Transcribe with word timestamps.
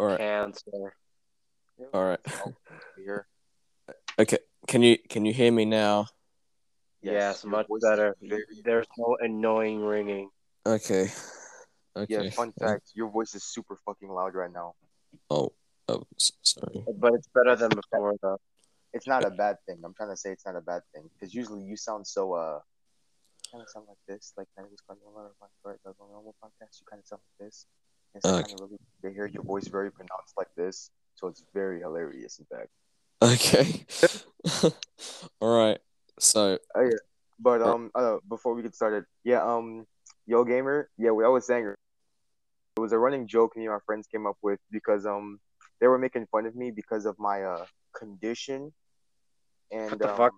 All 0.00 0.06
right. 0.06 0.18
Cancer. 0.18 0.94
All 1.92 2.04
right. 2.04 2.20
Okay. 4.18 4.38
Can 4.66 4.82
you 4.82 4.96
can 5.10 5.26
you 5.26 5.32
hear 5.34 5.52
me 5.52 5.66
now? 5.66 6.06
Yes, 7.02 7.44
your 7.44 7.50
much 7.52 7.66
better. 7.82 8.16
very- 8.22 8.44
There's 8.64 8.86
no 8.96 9.16
annoying 9.20 9.84
ringing. 9.84 10.30
Okay. 10.64 11.12
Okay. 11.96 12.24
Yeah, 12.24 12.30
fun 12.30 12.52
fact, 12.52 12.92
your 12.94 13.10
voice 13.10 13.34
is 13.34 13.44
super 13.44 13.76
fucking 13.84 14.08
loud 14.08 14.34
right 14.34 14.50
now. 14.52 14.74
Oh, 15.28 15.52
oh, 15.88 16.04
sorry. 16.16 16.84
But 16.96 17.12
it's 17.14 17.28
better 17.34 17.56
than 17.56 17.70
before, 17.70 18.14
though. 18.22 18.38
It's 18.94 19.06
not 19.06 19.24
a 19.26 19.30
bad 19.30 19.56
thing. 19.66 19.80
I'm 19.84 19.92
trying 19.92 20.10
to 20.10 20.16
say 20.16 20.30
it's 20.32 20.46
not 20.46 20.56
a 20.56 20.60
bad 20.62 20.82
thing 20.94 21.10
because 21.12 21.34
usually 21.34 21.62
you 21.62 21.76
sound 21.76 22.06
so 22.06 22.32
uh, 22.34 22.60
kind 23.50 23.60
of 23.62 23.68
sound 23.68 23.86
like 23.88 23.98
this, 24.08 24.32
like 24.38 24.48
kind 24.56 24.64
of 24.64 24.70
was 24.72 24.80
going 24.86 25.00
on 25.06 25.30
my 25.40 25.46
right, 25.64 25.78
like 25.84 25.94
on 26.00 26.08
normal 26.10 26.34
podcast. 26.42 26.80
You 26.80 26.86
kind 26.88 27.00
of 27.00 27.06
sound 27.06 27.20
like 27.38 27.46
this. 27.48 27.66
So 28.18 28.30
Okay. 28.30 28.42
kind 28.42 28.54
of 28.54 28.60
really, 28.60 28.78
they 29.02 29.12
hear 29.12 29.26
your 29.26 29.44
voice 29.44 29.68
very 29.68 29.90
pronounced 29.92 30.34
like 30.36 30.52
this, 30.56 30.90
so 31.14 31.28
it's 31.28 31.44
very 31.54 31.80
hilarious. 31.80 32.38
In 32.38 32.46
fact, 32.46 32.70
Okay. 33.22 33.86
All 35.40 35.56
right. 35.56 35.78
So, 36.18 36.58
but 37.38 37.62
Uh, 37.62 37.74
um, 37.74 37.90
uh, 37.94 38.16
before 38.28 38.54
we 38.54 38.62
get 38.62 38.74
started, 38.74 39.04
yeah, 39.24 39.42
um, 39.42 39.86
Yo 40.26 40.44
Gamer, 40.44 40.90
yeah, 40.98 41.10
we 41.10 41.24
always 41.24 41.46
saying 41.46 41.66
it 41.66 42.80
was 42.80 42.92
a 42.92 42.98
running 42.98 43.26
joke 43.26 43.56
me 43.56 43.64
and 43.64 43.72
my 43.72 43.78
friends 43.86 44.06
came 44.06 44.26
up 44.26 44.36
with 44.42 44.58
because 44.70 45.06
um, 45.06 45.38
they 45.80 45.86
were 45.86 45.98
making 45.98 46.26
fun 46.26 46.46
of 46.46 46.54
me 46.54 46.70
because 46.70 47.04
of 47.06 47.18
my 47.18 47.42
uh 47.42 47.64
condition, 47.94 48.72
and 49.70 49.90
What 49.90 49.98
the 49.98 50.10
um, 50.10 50.16
fuck? 50.16 50.32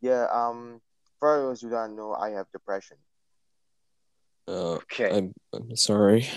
Yeah, 0.00 0.26
um, 0.30 0.80
for 1.18 1.38
those 1.40 1.62
who 1.62 1.70
don't 1.70 1.96
know, 1.96 2.12
I 2.14 2.30
have 2.30 2.46
depression. 2.52 2.98
Uh, 4.48 4.74
Okay. 4.74 5.10
I'm 5.10 5.34
I'm 5.52 5.76
sorry. 5.76 6.28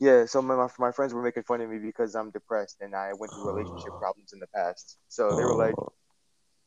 Yeah, 0.00 0.26
so 0.26 0.42
my, 0.42 0.56
my 0.56 0.68
my 0.78 0.92
friends 0.92 1.14
were 1.14 1.22
making 1.22 1.44
fun 1.44 1.60
of 1.60 1.70
me 1.70 1.78
because 1.78 2.14
I'm 2.14 2.30
depressed 2.30 2.78
and 2.80 2.94
I 2.94 3.12
went 3.12 3.32
through 3.32 3.46
relationship 3.46 3.92
problems 3.98 4.32
in 4.32 4.40
the 4.40 4.48
past. 4.48 4.98
So 5.08 5.36
they 5.36 5.44
were 5.44 5.54
like, 5.54 5.74
Oh, 5.78 5.92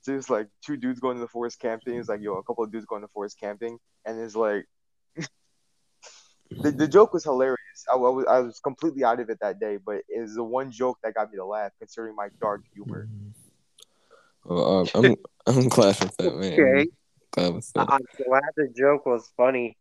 just 0.05 0.29
like 0.29 0.47
two 0.65 0.77
dudes 0.77 0.99
going 0.99 1.17
to 1.17 1.21
the 1.21 1.27
forest 1.27 1.59
camping. 1.59 1.95
It's 1.95 2.09
like, 2.09 2.21
yo, 2.21 2.35
a 2.35 2.43
couple 2.43 2.63
of 2.63 2.71
dudes 2.71 2.85
going 2.85 3.01
to 3.01 3.07
forest 3.09 3.37
camping, 3.39 3.77
and 4.05 4.19
it's 4.19 4.35
like, 4.35 4.65
the 6.51 6.71
the 6.71 6.87
joke 6.87 7.13
was 7.13 7.23
hilarious. 7.23 7.59
I, 7.91 7.95
I 7.95 7.97
was 7.97 8.25
I 8.29 8.39
was 8.39 8.59
completely 8.59 9.03
out 9.03 9.19
of 9.19 9.29
it 9.29 9.39
that 9.41 9.59
day, 9.59 9.77
but 9.83 10.03
it 10.07 10.21
was 10.21 10.35
the 10.35 10.43
one 10.43 10.71
joke 10.71 10.99
that 11.03 11.15
got 11.15 11.31
me 11.31 11.37
to 11.37 11.45
laugh, 11.45 11.71
considering 11.79 12.15
my 12.15 12.29
dark 12.39 12.61
humor. 12.73 13.09
mm. 13.11 13.33
Well, 14.45 14.87
I'm, 14.93 15.05
I'm 15.05 15.15
I'm 15.47 15.69
glad 15.69 15.99
with 15.99 16.15
that, 16.17 16.35
man. 16.35 16.53
Okay. 16.53 16.89
Glad 17.31 17.53
with 17.55 17.73
that. 17.73 17.87
I'm 17.89 18.01
glad 18.15 18.43
the 18.55 18.71
joke 18.77 19.05
was 19.05 19.31
funny. 19.35 19.75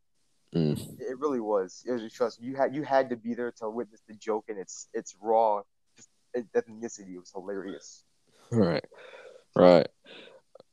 Mm. 0.55 0.79
It 1.01 1.19
really 1.19 1.41
was. 1.41 1.83
It 1.87 1.93
was 1.93 2.13
trust 2.13 2.41
me, 2.41 2.47
you 2.49 2.55
had 2.57 2.75
you 2.75 2.83
had 2.85 3.11
to 3.11 3.17
be 3.17 3.35
there 3.35 3.53
to 3.59 3.69
witness 3.69 4.03
the 4.07 4.15
joke 4.15 4.45
and 4.49 4.59
its 4.59 4.89
its 4.95 5.17
raw 5.21 5.63
just 5.97 6.09
ethnicity. 6.37 7.15
It 7.15 7.19
was 7.19 7.33
hilarious. 7.35 8.05
All 8.53 8.61
right. 8.61 8.85
Right. 9.57 9.89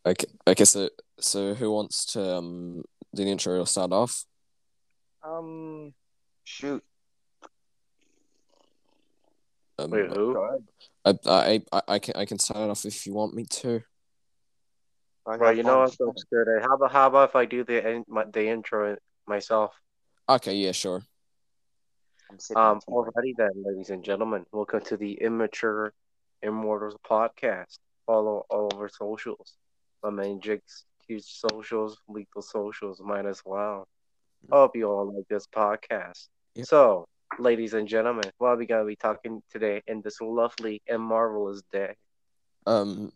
Okay. 0.05 0.27
Okay. 0.47 0.65
So, 0.65 0.89
so 1.19 1.53
who 1.55 1.71
wants 1.71 2.05
to 2.13 2.35
um 2.35 2.83
do 3.15 3.23
the 3.25 3.31
intro 3.31 3.59
or 3.59 3.65
start 3.67 3.91
off? 3.91 4.23
Um, 5.23 5.93
shoot. 6.43 6.83
Um, 9.79 9.91
Wait, 9.91 10.07
who? 10.07 10.33
Go 10.33 10.43
ahead. 10.43 10.63
I, 11.05 11.19
I, 11.25 11.61
I, 11.71 11.81
I 11.95 11.99
can, 11.99 12.13
I 12.15 12.25
can 12.25 12.39
start 12.39 12.69
off 12.69 12.85
if 12.85 13.05
you 13.07 13.13
want 13.13 13.33
me 13.33 13.45
to. 13.45 13.81
I 15.27 15.37
Well, 15.37 15.49
have 15.49 15.57
you 15.57 15.63
know 15.63 15.85
fun. 15.87 15.97
what? 15.99 16.09
I'm 16.09 16.17
scared. 16.17 16.47
of- 16.57 16.63
How 16.63 16.75
about 16.75 16.91
how 16.91 17.07
about 17.07 17.29
if 17.29 17.35
I 17.35 17.45
do 17.45 17.63
the 17.63 17.87
in, 17.87 18.03
my, 18.07 18.25
the 18.25 18.47
intro 18.47 18.97
myself? 19.31 19.73
Okay. 20.27 20.55
Yeah. 20.55 20.73
Sure. 20.73 21.01
Um, 22.55 22.79
on 22.87 23.05
alrighty 23.05 23.33
then, 23.37 23.51
ladies 23.63 23.89
and 23.89 24.03
gentlemen, 24.03 24.45
welcome 24.51 24.81
to 24.81 24.97
the 24.97 25.13
Immature 25.13 25.93
Immortals 26.41 26.97
podcast. 27.09 27.79
Follow 28.05 28.45
all 28.49 28.67
of 28.71 28.77
our 28.79 28.89
socials. 28.89 29.53
My 30.03 30.09
main 30.09 30.41
jigs, 30.41 30.83
huge 31.07 31.23
socials, 31.23 31.97
lethal 32.09 32.41
socials, 32.41 33.01
mine 33.01 33.25
as 33.25 33.41
well. 33.45 33.87
Hope 34.51 34.75
you 34.75 34.89
all 34.89 35.13
like 35.15 35.27
this 35.29 35.47
podcast. 35.47 36.27
Yep. 36.55 36.65
So, 36.65 37.07
ladies 37.39 37.73
and 37.73 37.87
gentlemen, 37.87 38.29
what 38.37 38.49
are 38.49 38.57
we 38.57 38.65
gonna 38.65 38.85
be 38.85 38.95
talking 38.97 39.41
today 39.49 39.81
in 39.87 40.01
this 40.01 40.19
lovely 40.19 40.81
and 40.89 41.01
marvelous 41.01 41.61
day? 41.71 41.95
Um. 42.65 43.13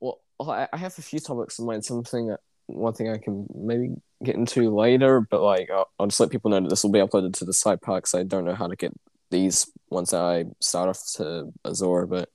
Well, 0.00 0.20
I, 0.40 0.68
I 0.72 0.76
have 0.76 0.98
a 0.98 1.02
few 1.02 1.20
topics 1.20 1.58
in 1.58 1.64
mind. 1.66 1.84
Something, 1.84 2.26
that- 2.28 2.40
one 2.74 2.94
thing 2.94 3.10
I 3.10 3.18
can 3.18 3.46
maybe 3.54 3.94
get 4.22 4.36
into 4.36 4.74
later, 4.74 5.20
but 5.20 5.42
like 5.42 5.70
I'll, 5.70 5.88
I'll 5.98 6.06
just 6.06 6.20
let 6.20 6.30
people 6.30 6.50
know 6.50 6.60
that 6.60 6.68
this 6.68 6.82
will 6.82 6.90
be 6.90 7.00
uploaded 7.00 7.34
to 7.34 7.44
the 7.44 7.52
side 7.52 7.80
So 8.04 8.18
I 8.18 8.22
don't 8.22 8.44
know 8.44 8.54
how 8.54 8.68
to 8.68 8.76
get 8.76 8.92
these 9.30 9.70
once 9.90 10.10
that 10.10 10.20
I 10.20 10.44
start 10.60 10.88
off 10.88 11.00
to 11.16 11.52
Azur, 11.64 12.08
but 12.08 12.28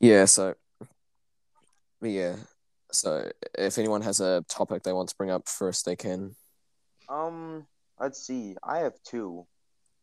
yeah. 0.00 0.24
So, 0.26 0.54
but 2.00 2.10
yeah. 2.10 2.36
So 2.92 3.30
if 3.58 3.78
anyone 3.78 4.02
has 4.02 4.20
a 4.20 4.44
topic 4.48 4.82
they 4.82 4.92
want 4.92 5.08
to 5.08 5.16
bring 5.16 5.30
up 5.30 5.48
first, 5.48 5.86
they 5.86 5.96
can. 5.96 6.34
Um, 7.08 7.66
let's 7.98 8.26
see. 8.26 8.56
I 8.62 8.78
have 8.78 8.94
two. 9.04 9.46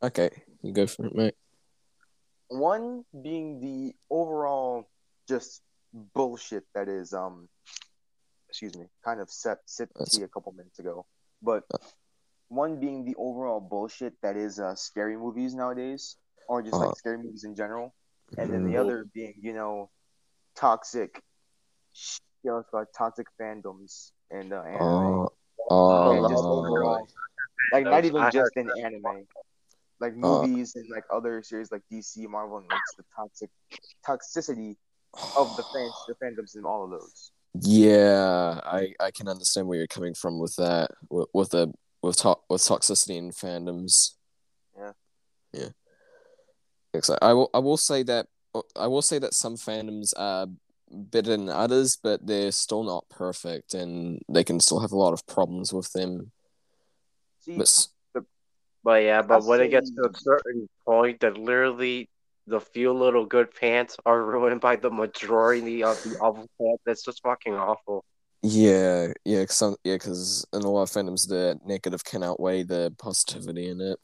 Okay, 0.02 0.30
you 0.62 0.74
go 0.74 0.88
for 0.88 1.06
it, 1.06 1.16
mate. 1.16 1.36
One 2.50 3.04
being 3.22 3.62
the 3.62 3.96
overall 4.10 4.90
just 5.28 5.62
bullshit 5.94 6.66
that 6.76 6.88
is 6.90 7.14
um, 7.14 7.48
excuse 8.54 8.78
me, 8.78 8.86
kind 9.04 9.20
of 9.20 9.32
set 9.32 9.60
set 9.66 9.90
the 9.98 10.04
tea 10.06 10.22
a 10.22 10.28
couple 10.28 10.52
minutes 10.54 10.80
ago. 10.80 11.08
But 11.42 11.64
one 12.50 12.80
being 12.80 13.04
the 13.04 13.16
overall 13.18 13.60
bullshit 13.60 14.14
that 14.22 14.38
is 14.38 14.60
uh 14.60 14.76
scary 14.76 15.18
movies 15.18 15.56
nowadays, 15.56 16.18
or 16.48 16.62
just 16.62 16.76
Uh, 16.76 16.86
like 16.86 16.96
scary 16.96 17.18
movies 17.18 17.44
in 17.46 17.56
general, 17.56 17.96
and 18.38 18.54
then 18.54 18.64
the 18.66 18.78
Mhm. 18.78 18.82
other 18.82 19.06
being 19.14 19.34
you 19.42 19.54
know, 19.54 19.90
toxic, 20.56 21.22
you 22.44 22.52
know, 22.52 22.60
it's 22.60 22.70
called 22.70 22.88
toxic 22.96 23.28
fandoms 23.42 24.12
and 24.32 24.54
uh, 24.54 24.62
anime. 24.62 25.26
Oh, 25.70 26.12
and 26.12 26.28
just 26.28 26.46
oh, 26.46 26.50
overall, 26.50 27.08
like 27.72 27.86
not 27.88 28.06
even 28.06 28.30
just 28.32 28.56
in 28.56 28.70
anime, 28.86 29.28
like 30.00 30.16
Uh. 30.22 30.46
movies 30.46 30.76
and 30.76 30.86
like 30.90 31.06
other 31.12 31.42
series 31.44 31.72
like 31.72 31.82
DC, 31.90 32.28
Marvel, 32.28 32.58
and 32.60 32.70
like 32.70 32.82
the 32.98 33.04
toxic 33.16 33.50
toxicity 34.08 34.78
of 35.36 35.56
the 35.58 35.64
fans, 35.74 36.04
the 36.08 36.16
fandoms 36.24 36.56
in 36.58 36.66
all 36.66 36.84
of 36.86 36.92
those. 36.92 37.32
Yeah, 37.60 38.60
I 38.64 38.94
I 39.00 39.12
can 39.12 39.28
understand 39.28 39.68
where 39.68 39.78
you're 39.78 39.88
coming 39.88 40.16
from 40.16 40.40
with 40.40 40.56
that 40.56 40.92
with, 41.10 41.28
with 41.34 41.50
the 41.52 41.72
with 42.02 42.18
to- 42.18 42.40
with 42.50 42.62
toxicity 42.62 43.18
in 43.18 43.32
fandoms. 43.32 44.12
Yeah. 44.78 44.92
Yeah. 45.54 45.70
Exactly. 46.94 47.28
I 47.28 47.34
will 47.34 47.50
I 47.54 47.60
will 47.60 47.78
say 47.78 48.04
that 48.04 48.28
I 48.76 48.88
will 48.88 49.02
say 49.02 49.20
that 49.20 49.34
some 49.34 49.56
fandoms 49.56 50.14
are 50.18 50.48
better 50.92 51.32
than 51.32 51.50
others, 51.50 51.98
but 52.02 52.26
they're 52.26 52.52
still 52.52 52.84
not 52.84 53.08
perfect, 53.10 53.74
and 53.74 54.22
they 54.30 54.44
can 54.44 54.60
still 54.60 54.80
have 54.80 54.92
a 54.92 54.98
lot 54.98 55.14
of 55.14 55.26
problems 55.26 55.74
with 55.74 55.92
them. 55.94 56.32
See, 57.40 57.58
But 57.58 57.88
But 58.84 59.04
yeah, 59.04 59.22
but 59.22 59.42
I'll 59.42 59.48
when 59.48 59.62
it 59.62 59.70
gets 59.70 59.92
to 59.92 60.10
a 60.10 60.14
certain 60.14 60.68
point 60.86 61.22
that 61.22 61.38
literally 61.38 62.10
the 62.48 62.60
few 62.60 62.94
little 62.94 63.26
good 63.26 63.54
fans 63.54 63.96
are 64.06 64.22
ruined 64.24 64.62
by 64.62 64.76
the 64.76 64.92
majority 64.92 65.84
of 65.84 65.98
the 66.04 66.16
awful 66.20 66.48
fans, 66.58 66.80
that's 66.86 67.04
just 67.04 67.22
fucking 67.24 67.54
awful. 67.54 68.04
yeah, 68.42 69.14
yeah, 69.24 69.46
cause 69.46 69.58
some, 69.58 69.76
yeah, 69.84 69.96
because 69.96 70.46
in 70.54 70.62
a 70.62 70.70
lot 70.70 70.84
of 70.84 70.90
fandoms, 70.90 71.28
the 71.28 71.58
negative 71.66 72.04
can 72.04 72.24
outweigh 72.24 72.64
the 72.64 72.94
positivity 72.98 73.70
in 73.70 73.80
it. 73.80 73.98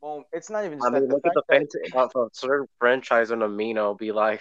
well, 0.00 0.24
it's 0.32 0.48
not 0.48 0.64
even. 0.64 0.80
I 0.82 0.90
mean, 0.90 1.02
that, 1.02 1.08
the 1.08 1.14
look 1.14 1.26
at 1.26 1.34
the 1.34 1.42
fact 1.50 1.74
fans 1.92 1.92
of 1.94 2.10
a 2.16 2.28
certain 2.32 2.66
franchise 2.78 3.30
in 3.30 3.40
Amino 3.40 3.98
be 3.98 4.12
like, 4.12 4.40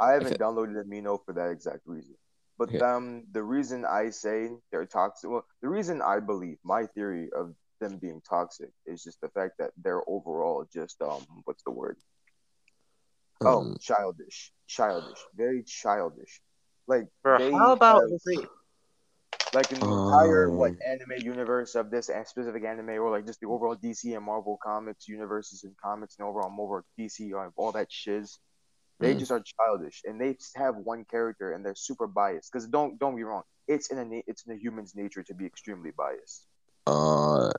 I 0.00 0.12
haven't 0.12 0.26
Okay. 0.32 0.42
downloaded 0.42 0.82
Amino 0.84 1.18
for 1.24 1.34
that 1.34 1.50
exact 1.50 1.82
reason. 1.86 2.14
But 2.58 2.70
Okay. 2.70 2.80
um, 2.80 3.24
the 3.32 3.42
reason 3.42 3.84
I 3.84 4.10
say 4.10 4.50
they're 4.72 4.86
toxic, 4.86 5.30
well, 5.30 5.46
the 5.62 5.68
reason 5.68 6.02
I 6.02 6.20
believe 6.20 6.58
my 6.64 6.86
theory 6.86 7.28
of 7.36 7.54
them 7.80 7.98
being 7.98 8.20
toxic 8.28 8.70
is 8.86 9.02
just 9.02 9.20
the 9.20 9.28
fact 9.30 9.58
that 9.58 9.72
they're 9.82 10.08
overall 10.08 10.66
just 10.72 11.02
um, 11.02 11.26
what's 11.44 11.62
the 11.64 11.72
word? 11.72 11.96
Oh, 13.42 13.60
Um, 13.62 13.76
childish, 13.80 14.52
childish, 14.66 15.18
very 15.34 15.62
childish. 15.64 16.42
Like, 16.86 17.08
bro, 17.22 17.38
they 17.38 17.52
how 17.52 17.72
about 17.72 18.02
have- 18.02 18.10
like 19.54 19.72
in 19.72 19.80
the 19.80 19.86
entire 19.86 20.50
what 20.50 20.70
Um. 20.70 20.78
anime 20.86 21.24
universe 21.24 21.74
of 21.74 21.90
this 21.90 22.10
specific 22.26 22.64
anime, 22.64 22.90
or 22.90 23.10
like 23.10 23.26
just 23.26 23.40
the 23.40 23.46
overall 23.48 23.76
DC 23.76 24.14
and 24.14 24.24
Marvel 24.24 24.58
comics 24.62 25.08
universes 25.08 25.64
and 25.64 25.76
comics 25.78 26.16
and 26.18 26.28
overall 26.28 26.50
Marvel 26.50 26.82
DC 26.98 27.32
or 27.32 27.52
all 27.56 27.72
that 27.72 27.90
shiz. 27.90 28.38
They 29.00 29.14
Mm. 29.14 29.18
just 29.18 29.32
are 29.32 29.40
childish, 29.42 30.02
and 30.04 30.20
they 30.20 30.34
just 30.34 30.56
have 30.56 30.76
one 30.76 31.04
character, 31.06 31.52
and 31.52 31.64
they're 31.64 31.74
super 31.74 32.06
biased. 32.06 32.52
Because 32.52 32.68
don't 32.68 32.98
don't 32.98 33.16
be 33.16 33.24
wrong, 33.24 33.44
it's 33.66 33.90
in 33.90 33.98
a 33.98 34.22
it's 34.26 34.44
in 34.46 34.52
a 34.52 34.56
human's 34.56 34.94
nature 34.94 35.22
to 35.24 35.34
be 35.34 35.46
extremely 35.46 35.90
biased. 35.90 36.46
Uh, 36.90 37.52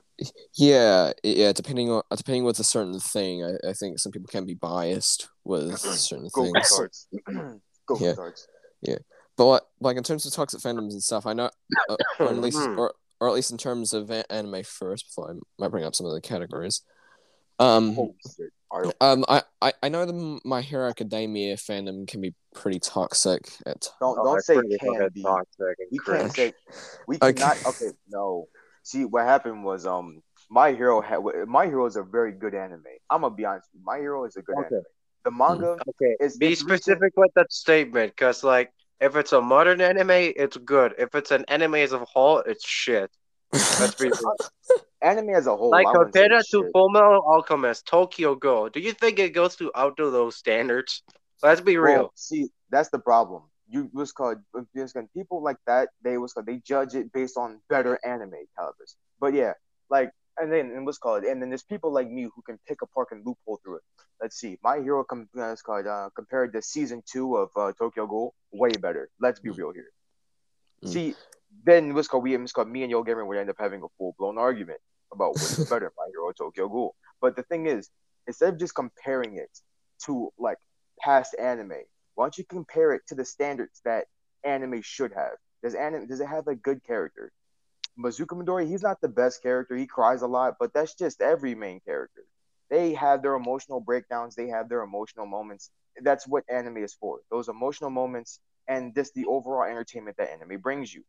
yeah, 0.54 1.12
yeah. 1.24 1.52
Depending 1.52 1.90
on 1.90 2.02
depending 2.14 2.44
with 2.44 2.58
a 2.58 2.64
certain 2.64 2.98
thing, 3.00 3.44
I, 3.44 3.70
I 3.70 3.72
think 3.72 3.98
some 3.98 4.12
people 4.12 4.28
can 4.28 4.44
be 4.44 4.54
biased 4.54 5.28
with 5.44 5.78
certain 5.78 6.28
Go 6.32 6.44
things. 6.44 6.68
cards, 6.68 7.08
go 7.86 7.96
Yeah. 7.98 8.14
cards. 8.14 8.46
But 9.36 9.46
like, 9.46 9.62
like 9.80 9.96
in 9.96 10.02
terms 10.02 10.26
of 10.26 10.32
toxic 10.32 10.60
fandoms 10.60 10.92
and 10.92 11.02
stuff, 11.02 11.26
I 11.26 11.32
know 11.32 11.48
uh, 11.88 11.96
or 12.20 12.28
at 12.28 12.36
least 12.36 12.60
Hmm. 12.60 12.78
or 12.78 12.94
or 13.20 13.28
at 13.28 13.34
least 13.34 13.50
in 13.50 13.56
terms 13.56 13.94
of 13.94 14.10
anime 14.10 14.62
first, 14.64 15.06
before 15.06 15.30
I 15.30 15.34
might 15.58 15.70
bring 15.70 15.84
up 15.84 15.94
some 15.94 16.06
of 16.06 16.12
the 16.12 16.20
categories. 16.20 16.82
Um, 17.58 17.96
Oh, 17.98 18.14
shit. 18.36 18.50
All 18.70 18.82
right. 18.82 18.94
um, 19.00 19.24
I, 19.28 19.42
I, 19.60 19.72
I 19.82 19.88
know 19.88 20.04
the 20.04 20.40
My 20.44 20.60
Hero 20.60 20.88
Academia 20.88 21.56
fandom 21.56 22.06
can 22.08 22.20
be 22.20 22.34
pretty 22.54 22.80
toxic 22.80 23.48
at 23.64 23.88
Don't 24.00 24.16
don't 24.16 24.34
that's 24.34 24.46
say 24.46 24.54
pretty 24.54 24.76
can 24.78 24.94
fucking 24.94 25.08
be. 25.14 25.22
toxic 25.22 25.76
We 25.90 25.98
can't 25.98 26.32
say 26.36 26.52
we 27.06 27.16
Okay. 27.22 27.44
Okay, 27.66 27.90
no. 28.10 28.48
See, 28.82 29.04
what 29.04 29.24
happened 29.24 29.64
was 29.64 29.86
um, 29.86 30.22
My 30.50 30.72
Hero 30.72 31.00
had 31.00 31.20
My 31.46 31.66
Hero 31.66 31.86
is 31.86 31.96
a 31.96 32.02
very 32.02 32.32
good 32.32 32.54
anime. 32.54 32.82
I'm 33.10 33.22
gonna 33.22 33.34
be 33.34 33.44
honest. 33.44 33.68
with 33.72 33.80
you. 33.80 33.84
My 33.86 33.98
Hero 33.98 34.24
is 34.24 34.36
a 34.36 34.42
good 34.42 34.56
Okay. 34.58 34.66
anime. 34.74 34.82
The 35.24 35.30
manga 35.30 35.78
Okay, 35.88 36.16
is 36.20 36.36
be 36.36 36.48
it's 36.52 36.62
recent- 36.62 36.82
specific 36.82 37.12
with 37.16 37.30
that 37.36 37.52
statement, 37.52 38.12
because 38.12 38.42
like 38.42 38.72
if 39.00 39.14
it's 39.16 39.32
a 39.32 39.40
modern 39.40 39.80
anime, 39.80 40.10
it's 40.10 40.56
good. 40.56 40.94
If 40.98 41.14
it's 41.14 41.30
an 41.30 41.44
anime 41.48 41.76
as 41.76 41.92
a 41.92 42.04
whole, 42.04 42.38
it's 42.38 42.66
shit. 42.66 43.10
Let's 43.78 43.94
be 43.96 44.06
real. 44.10 44.36
Anime 45.00 45.30
as 45.30 45.46
a 45.46 45.56
whole. 45.56 45.70
like 45.70 45.86
I 45.86 45.92
wouldn't 45.92 46.14
compare 46.14 46.24
say 46.24 46.36
that 46.36 46.44
to 46.50 46.62
shit. 46.64 46.72
Full 46.72 46.96
Alchemist, 46.96 47.86
Tokyo 47.86 48.34
Ghoul. 48.34 48.68
Do 48.70 48.80
you 48.80 48.92
think 48.92 49.18
it 49.18 49.30
goes 49.30 49.56
to 49.56 49.70
out 49.74 49.96
to 49.96 50.10
those 50.10 50.36
standards? 50.36 51.02
Let's 51.42 51.60
be 51.60 51.76
real. 51.76 52.12
See, 52.14 52.50
that's 52.70 52.90
the 52.90 53.00
problem. 53.00 53.42
You 53.72 53.90
was 53.92 54.12
called 54.12 54.38
people 55.14 55.42
like 55.42 55.56
that. 55.66 55.88
They 56.04 56.18
was 56.18 56.32
called 56.32 56.46
they 56.46 56.58
judge 56.58 56.94
it 56.94 57.12
based 57.12 57.36
on 57.36 57.60
better 57.68 57.98
anime 58.04 58.44
calibers. 58.56 58.96
But 59.18 59.34
yeah, 59.34 59.54
like 59.88 60.10
and 60.38 60.52
then 60.52 60.72
and 60.72 60.84
what's 60.84 60.98
called 60.98 61.24
and 61.24 61.40
then 61.40 61.48
there's 61.48 61.62
people 61.62 61.92
like 61.92 62.10
me 62.10 62.24
who 62.24 62.42
can 62.42 62.58
pick 62.68 62.82
apart 62.82 63.08
and 63.12 63.24
loophole 63.24 63.60
through 63.64 63.76
it. 63.76 63.82
Let's 64.20 64.36
see, 64.36 64.58
My 64.62 64.78
Hero 64.78 65.04
com- 65.04 65.28
uh, 65.38 65.56
called 65.64 65.86
uh, 65.86 66.10
compared 66.14 66.52
to 66.52 66.62
season 66.62 67.02
two 67.10 67.36
of 67.36 67.50
uh, 67.56 67.72
Tokyo 67.72 68.06
Ghoul, 68.06 68.34
way 68.52 68.70
better. 68.70 69.08
Let's 69.20 69.40
be 69.40 69.50
real 69.50 69.72
here. 69.72 69.90
Mm. 70.84 70.88
See, 70.88 71.14
then 71.64 71.94
what's 71.94 72.08
called 72.08 72.22
we 72.22 72.36
what's 72.36 72.52
called 72.52 72.68
me 72.68 72.82
and 72.82 72.90
Yo 72.90 73.02
Gamer 73.02 73.24
would 73.24 73.38
end 73.38 73.50
up 73.50 73.56
having 73.58 73.82
a 73.82 73.88
full 73.98 74.14
blown 74.18 74.38
argument 74.38 74.80
about 75.12 75.34
is 75.36 75.58
better, 75.70 75.92
My 75.96 76.06
Hero 76.10 76.32
Tokyo 76.32 76.68
Ghoul. 76.68 76.94
But 77.20 77.36
the 77.36 77.42
thing 77.44 77.66
is, 77.66 77.88
instead 78.26 78.54
of 78.54 78.58
just 78.58 78.74
comparing 78.74 79.36
it 79.36 79.50
to 80.06 80.30
like 80.38 80.58
past 81.00 81.34
anime, 81.38 81.72
why 82.14 82.24
don't 82.24 82.38
you 82.38 82.44
compare 82.44 82.92
it 82.92 83.02
to 83.08 83.14
the 83.14 83.24
standards 83.24 83.80
that 83.84 84.06
anime 84.44 84.82
should 84.82 85.12
have? 85.12 85.36
Does 85.62 85.74
anime 85.74 86.06
does 86.08 86.20
it 86.20 86.28
have 86.28 86.48
a 86.48 86.56
good 86.56 86.82
character? 86.84 87.32
Mazuka 87.98 88.28
Midori, 88.40 88.66
he's 88.66 88.82
not 88.82 89.00
the 89.00 89.08
best 89.08 89.42
character. 89.42 89.76
He 89.76 89.86
cries 89.86 90.22
a 90.22 90.26
lot, 90.26 90.56
but 90.58 90.72
that's 90.72 90.94
just 90.94 91.20
every 91.20 91.54
main 91.54 91.80
character. 91.80 92.24
They 92.70 92.94
have 92.94 93.22
their 93.22 93.34
emotional 93.34 93.80
breakdowns. 93.80 94.34
They 94.34 94.48
have 94.48 94.68
their 94.68 94.82
emotional 94.82 95.26
moments. 95.26 95.70
That's 96.02 96.26
what 96.26 96.44
anime 96.48 96.78
is 96.78 96.94
for. 96.94 97.20
Those 97.30 97.48
emotional 97.48 97.90
moments 97.90 98.40
and 98.68 98.94
just 98.94 99.14
the 99.14 99.26
overall 99.26 99.64
entertainment 99.70 100.16
that 100.16 100.30
anime 100.30 100.60
brings 100.60 100.92
you. 100.94 101.04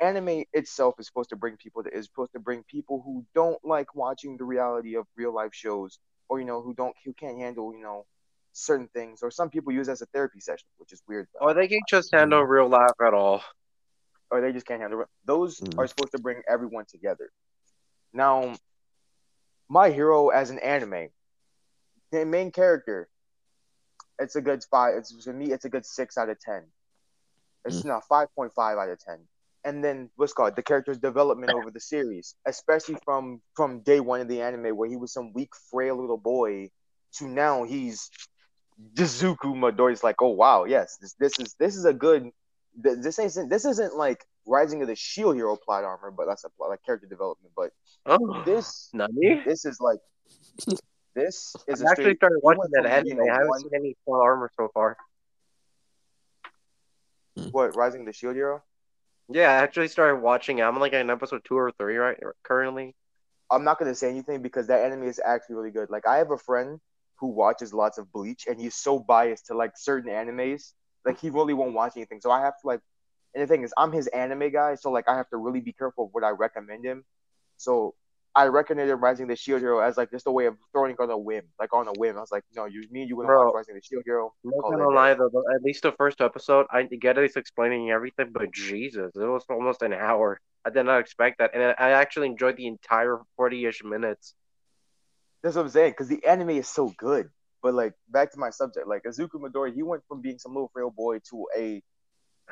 Anime 0.00 0.44
itself 0.52 0.96
is 0.98 1.06
supposed 1.06 1.30
to 1.30 1.36
bring 1.36 1.56
people 1.56 1.82
to 1.84 1.94
is 1.96 2.06
supposed 2.06 2.32
to 2.32 2.40
bring 2.40 2.64
people 2.64 3.02
who 3.04 3.24
don't 3.34 3.64
like 3.64 3.94
watching 3.94 4.36
the 4.36 4.44
reality 4.44 4.96
of 4.96 5.06
real 5.16 5.32
life 5.34 5.54
shows, 5.54 5.98
or 6.28 6.40
you 6.40 6.44
know 6.44 6.60
who 6.62 6.74
don't 6.74 6.96
who 7.04 7.12
can't 7.14 7.38
handle 7.38 7.72
you 7.72 7.82
know 7.82 8.04
certain 8.52 8.88
things, 8.88 9.20
or 9.22 9.30
some 9.30 9.50
people 9.50 9.72
use 9.72 9.88
it 9.88 9.92
as 9.92 10.02
a 10.02 10.06
therapy 10.06 10.40
session, 10.40 10.66
which 10.78 10.92
is 10.92 11.02
weird. 11.08 11.28
but 11.34 11.42
I 11.42 11.46
Or 11.46 11.54
they 11.54 11.68
can 11.68 11.78
why. 11.78 11.86
just 11.88 12.10
handle 12.12 12.42
real 12.42 12.68
life 12.68 12.92
at 13.04 13.14
all. 13.14 13.42
or 14.30 14.40
they 14.40 14.52
just 14.52 14.66
can't 14.66 14.80
handle 14.80 15.02
it. 15.02 15.08
Those 15.26 15.60
Mm. 15.60 15.78
are 15.78 15.86
supposed 15.86 16.12
to 16.12 16.18
bring 16.18 16.42
everyone 16.48 16.86
together. 16.86 17.30
Now, 18.12 18.54
My 19.68 19.90
Hero 19.90 20.28
as 20.28 20.50
an 20.50 20.58
anime, 20.58 21.08
the 22.10 22.24
main 22.26 22.50
character, 22.50 23.08
it's 24.18 24.36
a 24.36 24.40
good 24.40 24.62
five. 24.70 24.96
It's 24.96 25.24
to 25.24 25.32
me, 25.32 25.52
it's 25.52 25.64
a 25.64 25.70
good 25.70 25.84
six 25.86 26.16
out 26.18 26.28
of 26.30 26.38
ten. 26.40 26.64
It's 27.64 27.84
not 27.84 28.04
five 28.08 28.28
point 28.34 28.52
five 28.54 28.78
out 28.78 28.88
of 28.88 28.98
ten. 28.98 29.28
And 29.64 29.82
then 29.84 30.10
what's 30.16 30.32
called 30.32 30.56
the 30.56 30.62
character's 30.62 30.98
development 30.98 31.52
over 31.52 31.70
the 31.70 31.80
series, 31.80 32.34
especially 32.46 32.96
from 33.04 33.40
from 33.54 33.80
day 33.80 34.00
one 34.00 34.20
of 34.20 34.28
the 34.28 34.42
anime, 34.42 34.76
where 34.76 34.88
he 34.88 34.96
was 34.96 35.12
some 35.12 35.32
weak, 35.32 35.50
frail 35.70 35.96
little 35.96 36.18
boy, 36.18 36.70
to 37.14 37.26
now 37.26 37.64
he's 37.64 38.10
Jizuku 38.94 39.54
Midori. 39.54 39.92
It's 39.92 40.04
like, 40.04 40.20
oh 40.22 40.28
wow, 40.28 40.64
yes, 40.64 40.96
this 41.00 41.14
this 41.14 41.38
is 41.38 41.54
this 41.58 41.76
is 41.76 41.84
a 41.84 41.92
good. 41.92 42.30
This 42.76 43.18
isn't 43.18 43.48
this 43.50 43.64
isn't 43.66 43.96
like 43.96 44.24
Rising 44.46 44.80
of 44.82 44.88
the 44.88 44.96
Shield 44.96 45.34
Hero 45.36 45.56
plot 45.56 45.84
armor, 45.84 46.10
but 46.10 46.26
that's 46.26 46.44
a 46.44 46.48
plot, 46.50 46.70
like 46.70 46.82
character 46.84 47.06
development. 47.06 47.52
But 47.54 47.70
Oh, 48.06 48.42
this 48.44 48.88
Nani? 48.94 49.42
this 49.44 49.64
is 49.64 49.78
like 49.80 49.98
this 51.14 51.54
is 51.68 51.82
I 51.82 51.86
a 51.86 51.90
actually 51.90 52.04
straight. 52.04 52.16
started 52.16 52.38
watching 52.42 52.62
that 52.72 52.86
anime. 52.86 53.20
I 53.20 53.32
haven't 53.32 53.48
one- 53.48 53.60
seen 53.60 53.70
any 53.74 53.96
full 54.06 54.20
armor 54.20 54.50
so 54.56 54.68
far. 54.72 54.96
Hmm. 57.36 57.48
What 57.50 57.76
Rising 57.76 58.00
of 58.00 58.06
the 58.06 58.12
Shield 58.12 58.34
Hero? 58.36 58.62
Yeah, 59.28 59.50
I 59.50 59.54
actually 59.56 59.88
started 59.88 60.16
watching. 60.20 60.58
it. 60.58 60.62
I'm 60.62 60.78
like 60.78 60.92
in 60.92 61.08
episode 61.10 61.42
two 61.44 61.56
or 61.56 61.70
three 61.72 61.96
right 61.96 62.18
currently. 62.42 62.94
I'm 63.50 63.64
not 63.64 63.78
gonna 63.78 63.94
say 63.94 64.08
anything 64.10 64.42
because 64.42 64.66
that 64.68 64.82
anime 64.84 65.04
is 65.04 65.20
actually 65.24 65.56
really 65.56 65.70
good. 65.70 65.90
Like 65.90 66.06
I 66.06 66.16
have 66.18 66.30
a 66.30 66.38
friend 66.38 66.80
who 67.22 67.28
watches 67.28 67.72
lots 67.72 67.98
of 67.98 68.12
Bleach 68.12 68.46
and 68.48 68.60
he's 68.60 68.74
so 68.74 68.98
biased 68.98 69.46
to 69.46 69.56
like 69.56 69.72
certain 69.76 70.10
animes, 70.10 70.72
like 71.06 71.20
he 71.20 71.30
really 71.30 71.54
won't 71.54 71.72
watch 71.72 71.92
anything. 71.96 72.20
So 72.20 72.32
I 72.32 72.40
have 72.42 72.54
to 72.60 72.66
like 72.66 72.80
and 73.32 73.42
the 73.42 73.46
thing 73.46 73.62
is 73.62 73.72
I'm 73.78 73.92
his 73.92 74.08
anime 74.08 74.50
guy, 74.50 74.74
so 74.74 74.90
like 74.90 75.08
I 75.08 75.16
have 75.16 75.30
to 75.30 75.36
really 75.36 75.60
be 75.60 75.72
careful 75.72 76.06
of 76.06 76.10
what 76.12 76.24
I 76.24 76.30
recommend 76.30 76.84
him. 76.84 77.04
So 77.56 77.94
I 78.34 78.46
recommended 78.46 78.96
Rising 78.96 79.28
the 79.28 79.36
Shield 79.36 79.60
Hero 79.60 79.78
as 79.80 79.96
like 79.96 80.10
just 80.10 80.26
a 80.26 80.32
way 80.32 80.46
of 80.46 80.56
throwing 80.72 80.92
it 80.92 81.00
on 81.00 81.10
a 81.10 81.16
whim. 81.16 81.44
Like 81.60 81.72
on 81.72 81.86
a 81.86 81.92
whim. 81.92 82.16
I 82.16 82.20
was 82.20 82.32
like, 82.32 82.44
no, 82.56 82.64
you 82.64 82.84
mean 82.90 83.06
you 83.06 83.14
gonna 83.14 83.28
Bro. 83.28 83.44
watch 83.46 83.54
Rising 83.54 83.76
the 83.76 83.82
Shield 83.82 84.02
Hero. 84.04 84.34
Not 84.42 84.70
gonna 84.70 84.88
lie 84.88 85.14
though, 85.14 85.30
at 85.54 85.62
least 85.62 85.82
the 85.84 85.92
first 85.92 86.20
episode, 86.20 86.66
I 86.70 86.82
get 86.84 87.18
it, 87.18 87.24
it's 87.24 87.36
explaining 87.36 87.90
everything, 87.90 88.30
but 88.32 88.50
Jesus, 88.52 89.12
it 89.14 89.20
was 89.36 89.44
almost 89.48 89.82
an 89.82 89.92
hour. 89.92 90.40
I 90.64 90.70
did 90.70 90.84
not 90.84 91.00
expect 91.00 91.38
that, 91.38 91.52
and 91.54 91.74
I 91.78 91.90
actually 91.90 92.26
enjoyed 92.28 92.56
the 92.56 92.66
entire 92.66 93.18
forty-ish 93.36 93.82
minutes. 93.84 94.34
That's 95.42 95.56
what 95.56 95.62
I'm 95.62 95.70
saying, 95.70 95.92
because 95.92 96.08
the 96.08 96.24
anime 96.26 96.50
is 96.50 96.68
so 96.68 96.92
good. 96.98 97.30
But 97.62 97.74
like 97.74 97.94
back 98.08 98.32
to 98.32 98.38
my 98.38 98.50
subject, 98.50 98.88
like 98.88 99.04
Azuka 99.04 99.34
Midori, 99.34 99.74
he 99.74 99.82
went 99.82 100.02
from 100.08 100.20
being 100.20 100.38
some 100.38 100.54
little 100.54 100.70
frail 100.72 100.90
boy 100.90 101.20
to 101.30 101.46
a 101.56 101.82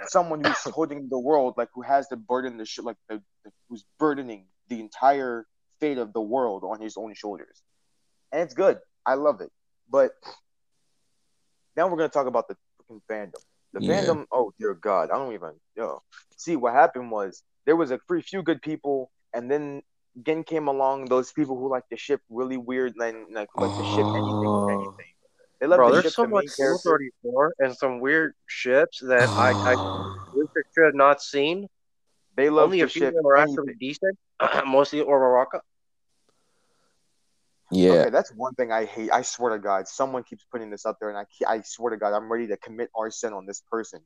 someone 0.06 0.40
who's 0.44 0.58
holding 0.74 1.08
the 1.10 1.18
world, 1.18 1.54
like 1.56 1.68
who 1.74 1.82
has 1.82 2.08
the 2.08 2.16
burden, 2.16 2.58
the 2.58 2.64
sh- 2.64 2.80
like 2.80 2.96
the, 3.08 3.22
the 3.44 3.52
who's 3.68 3.84
burdening 3.98 4.46
the 4.68 4.80
entire 4.80 5.46
fate 5.80 5.98
of 5.98 6.12
the 6.12 6.20
world 6.20 6.64
on 6.64 6.80
his 6.80 6.96
own 6.96 7.14
shoulders, 7.14 7.62
and 8.32 8.42
it's 8.42 8.54
good. 8.54 8.78
I 9.06 9.14
love 9.14 9.40
it. 9.40 9.50
But 9.90 10.12
now 11.76 11.88
we're 11.88 11.96
gonna 11.96 12.08
talk 12.08 12.26
about 12.26 12.48
the 12.48 12.56
fucking 12.78 13.02
fandom. 13.10 13.42
The 13.72 13.80
Yeah. 13.80 14.02
fandom. 14.02 14.26
Oh 14.32 14.52
dear 14.58 14.74
God, 14.74 15.10
I 15.10 15.18
don't 15.18 15.34
even. 15.34 15.52
Yo, 15.76 16.02
see 16.36 16.56
what 16.56 16.74
happened 16.74 17.10
was 17.10 17.42
there 17.66 17.76
was 17.76 17.90
a 17.90 18.00
few 18.22 18.42
good 18.42 18.62
people, 18.62 19.10
and 19.34 19.50
then 19.50 19.82
again 20.16 20.42
came 20.44 20.68
along 20.68 21.08
those 21.08 21.32
people 21.32 21.56
who 21.58 21.70
like 21.70 21.88
to 21.88 21.96
ship 21.96 22.20
really 22.30 22.56
weird 22.56 22.94
and 22.96 23.34
like 23.34 23.48
who 23.54 23.60
like 23.60 23.74
to 23.76 23.84
ship 23.84 24.08
anything 24.14 24.52
with 24.52 24.64
Oh. 24.64 24.68
anything. 24.68 25.12
They 25.60 25.66
love 25.66 25.78
Bro, 25.78 25.88
to 25.88 25.92
there's 25.92 26.04
ship 26.04 26.12
so 26.14 26.22
the 26.22 26.28
much 26.28 26.46
Rule 26.58 26.78
34 26.84 27.54
and 27.60 27.76
some 27.76 28.00
weird 28.00 28.34
ships 28.46 29.00
that 29.00 29.30
I, 29.36 29.54
I 29.64 29.76
wish 30.32 30.48
I 30.56 30.60
should 30.74 30.84
have 30.86 30.94
not 30.94 31.20
seen. 31.22 31.68
They 32.36 32.48
love 32.50 32.64
Only 32.64 32.78
to 32.78 32.84
a 32.84 32.88
few 32.88 33.02
ship 33.02 33.08
of 33.08 33.14
them 33.14 33.26
are 33.26 33.36
actually 33.36 33.74
decent, 33.78 34.18
mostly 34.66 35.00
Uraraka. 35.00 35.60
Yeah. 37.72 37.92
Okay, 37.92 38.10
that's 38.10 38.30
one 38.34 38.54
thing 38.54 38.72
I 38.72 38.84
hate. 38.84 39.10
I 39.12 39.22
swear 39.22 39.52
to 39.52 39.58
God, 39.58 39.86
someone 39.86 40.24
keeps 40.24 40.44
putting 40.50 40.70
this 40.70 40.86
up 40.86 40.98
there, 41.00 41.10
and 41.10 41.18
I 41.18 41.24
I 41.46 41.60
swear 41.62 41.90
to 41.90 41.96
God, 41.96 42.12
I'm 42.14 42.30
ready 42.30 42.46
to 42.48 42.56
commit 42.56 42.90
arson 42.96 43.32
on 43.32 43.46
this 43.46 43.62
person, 43.70 44.00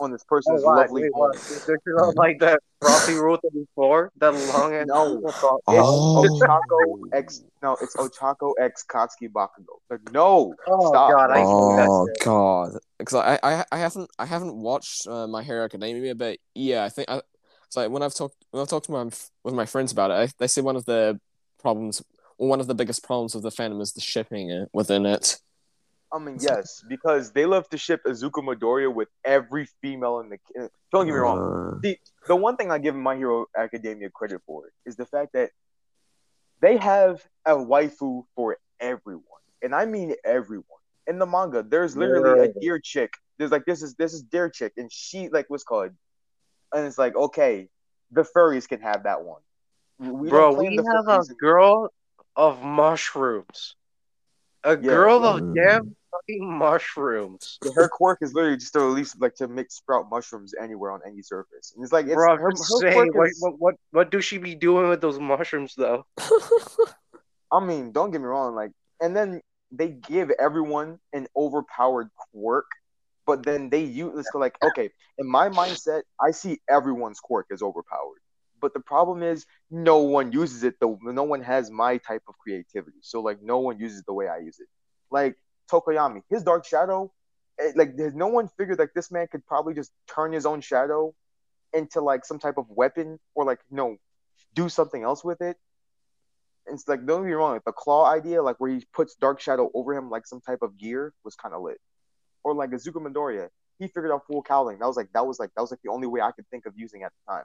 on 0.00 0.10
this 0.12 0.22
Oh, 0.24 0.26
person's 0.28 0.64
what? 0.64 0.76
lovely 0.76 1.02
Wait, 1.02 1.12
home. 1.14 1.30
what? 1.30 1.86
Don't 1.96 2.16
like 2.16 2.38
that 2.40 2.60
Frothy 2.80 3.14
Rule 3.14 3.38
34? 3.42 4.12
That 4.18 4.32
long 4.32 4.74
ass 4.74 4.86
No. 4.88 5.20
It's 5.24 5.38
Oh. 5.68 6.14
Ochako 6.16 6.94
X. 7.12 7.44
No, 7.62 7.76
it's 7.80 7.94
Ochako 7.96 8.52
X 8.60 8.84
Katsuki 8.88 9.28
Bakugo. 9.30 9.78
Like, 9.88 10.00
no, 10.12 10.54
Oh, 10.66 10.88
stop. 10.88 11.10
God, 11.10 11.30
I 11.30 11.40
Oh 11.40 12.08
god, 12.20 12.78
because 12.98 13.14
I, 13.14 13.38
I 13.42 13.64
I 13.70 13.78
haven't 13.78 14.10
I 14.18 14.26
haven't 14.26 14.56
watched 14.56 15.06
uh, 15.06 15.26
My 15.26 15.42
Hero 15.42 15.64
Academia, 15.64 16.14
but 16.14 16.38
yeah, 16.54 16.84
I 16.84 16.88
think 16.88 17.08
I, 17.08 17.22
it's 17.66 17.76
like 17.76 17.90
when 17.90 18.02
I've 18.02 18.14
talked 18.14 18.34
when 18.50 18.60
I've 18.60 18.68
talked 18.68 18.86
to 18.86 18.92
my 18.92 19.04
with 19.44 19.54
my 19.54 19.64
friends 19.66 19.92
about 19.92 20.10
it, 20.10 20.14
I, 20.14 20.28
they 20.38 20.46
say 20.48 20.60
one 20.60 20.76
of 20.76 20.84
the 20.84 21.20
problems, 21.60 22.00
or 22.00 22.04
one 22.36 22.60
of 22.60 22.66
the 22.66 22.74
biggest 22.74 23.02
problems 23.04 23.34
of 23.34 23.42
the 23.42 23.50
fandom 23.50 23.80
is 23.80 23.92
the 23.92 24.00
shipping 24.00 24.50
it 24.50 24.68
within 24.72 25.06
it. 25.06 25.38
I 26.12 26.18
mean, 26.18 26.38
yes, 26.40 26.84
because 26.88 27.32
they 27.32 27.46
love 27.46 27.68
to 27.70 27.78
ship 27.78 28.02
Azuka 28.06 28.42
Midoriya 28.44 28.92
with 28.92 29.08
every 29.24 29.66
female 29.80 30.20
in 30.20 30.28
the. 30.28 30.36
ki- 30.36 30.68
Don't 30.92 31.06
get 31.06 31.12
me 31.12 31.18
wrong. 31.18 31.80
Uh, 31.84 31.94
the 32.28 32.36
one 32.36 32.56
thing 32.56 32.70
I 32.70 32.78
give 32.78 32.94
My 32.94 33.16
Hero 33.16 33.46
Academia 33.56 34.10
credit 34.10 34.42
for 34.46 34.70
is 34.84 34.94
the 34.96 35.06
fact 35.06 35.32
that 35.32 35.50
they 36.60 36.76
have 36.76 37.24
a 37.46 37.52
waifu 37.52 38.24
for 38.36 38.58
everyone, 38.78 39.22
and 39.62 39.74
I 39.74 39.86
mean 39.86 40.14
everyone. 40.24 40.66
In 41.06 41.18
the 41.18 41.26
manga, 41.26 41.62
there's 41.62 41.96
literally 41.96 42.38
a 42.38 42.48
deer 42.60 42.78
chick. 42.78 43.14
There's 43.38 43.50
like 43.50 43.64
this 43.64 43.82
is 43.82 43.94
this 43.94 44.12
is 44.12 44.22
deer 44.22 44.48
chick, 44.50 44.74
and 44.76 44.92
she 44.92 45.28
like 45.30 45.46
what's 45.48 45.64
called, 45.64 45.90
and 46.72 46.86
it's 46.86 46.98
like 46.98 47.16
okay, 47.16 47.68
the 48.10 48.22
furries 48.22 48.68
can 48.68 48.80
have 48.82 49.04
that 49.04 49.24
one. 49.24 49.40
We 49.98 50.28
Bro, 50.28 50.52
we 50.52 50.76
have 50.76 51.08
a 51.08 51.24
girl 51.40 51.88
of 52.36 52.62
mushrooms. 52.62 53.76
A 54.64 54.76
girl 54.76 55.24
of 55.24 55.40
Mm. 55.40 55.54
damn 55.54 55.96
fucking 56.10 56.58
mushrooms. 56.58 57.58
Her 57.74 57.88
quirk 57.88 58.18
is 58.22 58.32
literally 58.32 58.56
just 58.56 58.72
to 58.74 58.80
release 58.80 59.16
like 59.18 59.34
to 59.36 59.48
make 59.48 59.70
sprout 59.72 60.08
mushrooms 60.10 60.54
anywhere 60.60 60.92
on 60.92 61.00
any 61.06 61.20
surface. 61.22 61.72
And 61.74 61.82
it's 61.82 61.92
like 61.92 62.06
it's 62.06 62.14
Bro, 62.14 62.36
her, 62.36 62.50
her 62.50 62.50
saying, 62.52 62.94
quirk 62.94 63.14
what, 63.14 63.28
is- 63.28 63.40
what, 63.40 63.58
what, 63.58 63.74
what 63.90 64.10
do 64.10 64.20
she 64.20 64.38
be 64.38 64.54
doing 64.54 64.88
with 64.88 65.00
those 65.00 65.18
mushrooms 65.18 65.74
though? 65.76 66.06
I 67.52 67.60
mean, 67.64 67.92
don't 67.92 68.10
get 68.10 68.20
me 68.20 68.26
wrong, 68.26 68.54
like, 68.54 68.70
and 69.00 69.14
then 69.14 69.42
they 69.70 69.88
give 69.88 70.30
everyone 70.38 70.98
an 71.12 71.26
overpowered 71.36 72.08
quirk, 72.32 72.64
but 73.26 73.42
then 73.42 73.68
they 73.68 73.84
use 73.84 74.18
it's 74.18 74.34
like, 74.34 74.56
okay, 74.62 74.90
in 75.18 75.26
my 75.28 75.48
mindset, 75.50 76.02
I 76.20 76.30
see 76.30 76.60
everyone's 76.70 77.20
quirk 77.20 77.46
as 77.52 77.60
overpowered. 77.62 78.20
But 78.62 78.74
the 78.74 78.80
problem 78.80 79.22
is, 79.24 79.46
no 79.70 79.98
one 79.98 80.32
uses 80.32 80.64
it. 80.64 80.76
though. 80.80 80.98
no 81.02 81.24
one 81.24 81.42
has 81.42 81.70
my 81.70 81.98
type 81.98 82.24
of 82.28 82.38
creativity. 82.38 82.98
So 83.02 83.22
like, 83.22 83.42
no 83.42 83.60
one 83.60 83.80
uses 83.80 84.04
the 84.04 84.14
way 84.14 84.28
I 84.28 84.38
use 84.38 84.60
it. 84.60 84.68
Like 85.12 85.36
Tokoyami, 85.72 86.22
his 86.30 86.44
Dark 86.44 86.66
Shadow, 86.66 87.12
eh, 87.60 87.72
like, 87.76 87.96
there's 87.98 88.14
no 88.16 88.28
one 88.28 88.48
figured 88.58 88.80
like 88.80 88.94
this 88.94 89.12
man 89.12 89.28
could 89.32 89.46
probably 89.46 89.74
just 89.74 89.92
turn 90.14 90.32
his 90.32 90.46
own 90.46 90.62
shadow 90.62 91.14
into 91.74 92.02
like 92.02 92.24
some 92.26 92.40
type 92.40 92.58
of 92.58 92.66
weapon 92.70 93.20
or 93.36 93.44
like, 93.46 93.60
no, 93.70 93.98
do 94.54 94.68
something 94.70 95.04
else 95.04 95.24
with 95.24 95.42
it 95.42 95.56
And 96.66 96.74
it's 96.76 96.88
like 96.88 97.06
don't 97.06 97.22
get 97.22 97.28
me 97.28 97.34
wrong, 97.34 97.52
like 97.54 97.64
the 97.64 97.72
claw 97.72 98.06
idea, 98.10 98.42
like 98.42 98.56
where 98.60 98.70
he 98.72 98.86
puts 98.94 99.16
Dark 99.16 99.40
Shadow 99.40 99.70
over 99.74 99.94
him 99.94 100.10
like 100.10 100.26
some 100.26 100.40
type 100.40 100.62
of 100.62 100.78
gear, 100.78 101.14
was 101.24 101.34
kind 101.36 101.54
of 101.54 101.62
lit. 101.62 101.78
Or 102.44 102.54
like 102.54 102.70
Azuka 102.70 102.96
Midoriya, 102.96 103.48
he 103.78 103.88
figured 103.88 104.12
out 104.12 104.26
full 104.26 104.42
cowling. 104.42 104.78
That 104.80 104.86
was 104.86 104.96
like 104.96 105.12
that 105.14 105.26
was 105.26 105.40
like 105.40 105.50
that 105.56 105.62
was 105.62 105.72
like 105.72 105.80
the 105.84 105.90
only 105.90 106.08
way 106.08 106.20
I 106.20 106.32
could 106.32 106.48
think 106.50 106.66
of 106.66 106.74
using 106.76 107.04
at 107.04 107.12
the 107.26 107.32
time. 107.32 107.44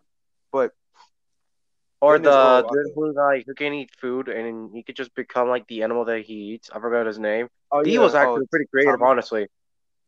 Or 1.99 2.19
the 2.19 2.61
dude 2.69 3.17
Ake. 3.33 3.45
who 3.47 3.53
can 3.55 3.73
eat 3.73 3.89
food 3.99 4.27
and 4.29 4.71
he 4.71 4.83
could 4.83 4.95
just 4.95 5.15
become 5.15 5.49
like 5.49 5.67
the 5.67 5.81
animal 5.83 6.05
that 6.05 6.21
he 6.21 6.33
eats. 6.33 6.69
I 6.71 6.79
forgot 6.79 7.07
his 7.07 7.17
name. 7.17 7.47
oh, 7.71 7.83
he 7.83 7.95
yeah, 7.95 7.99
was 7.99 8.13
oh, 8.13 8.17
actually 8.19 8.45
pretty 8.47 8.65
creative, 8.71 8.99
Tommy. 8.99 9.09
honestly. 9.09 9.47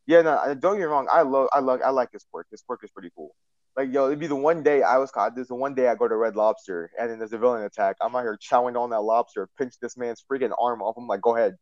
yeah, 0.06 0.22
no, 0.22 0.54
don't 0.54 0.74
get 0.74 0.80
me 0.80 0.84
wrong. 0.84 1.08
I 1.12 1.22
love, 1.22 1.48
I 1.52 1.58
love, 1.58 1.80
I 1.84 1.90
like 1.90 2.12
his 2.12 2.24
quirk. 2.30 2.46
His 2.50 2.62
quirk 2.62 2.84
is 2.84 2.90
pretty 2.90 3.10
cool. 3.16 3.34
Like 3.76 3.92
yo, 3.92 4.06
it'd 4.06 4.20
be 4.20 4.28
the 4.28 4.36
one 4.36 4.62
day 4.62 4.82
I 4.82 4.98
was 4.98 5.10
caught. 5.10 5.34
This 5.34 5.48
the 5.48 5.54
one 5.56 5.74
day 5.74 5.88
I 5.88 5.96
go 5.96 6.06
to 6.06 6.16
Red 6.16 6.36
Lobster 6.36 6.90
and 6.98 7.10
then 7.10 7.18
there's 7.18 7.32
a 7.32 7.38
villain 7.38 7.64
attack. 7.64 7.96
I'm 8.00 8.14
out 8.14 8.22
here 8.22 8.38
chowing 8.38 8.80
on 8.80 8.90
that 8.90 9.00
lobster, 9.00 9.48
pinch 9.58 9.74
this 9.80 9.96
man's 9.96 10.24
freaking 10.30 10.52
arm 10.60 10.82
off. 10.82 10.96
I'm 10.96 11.06
like, 11.08 11.20
go 11.20 11.36
ahead, 11.36 11.56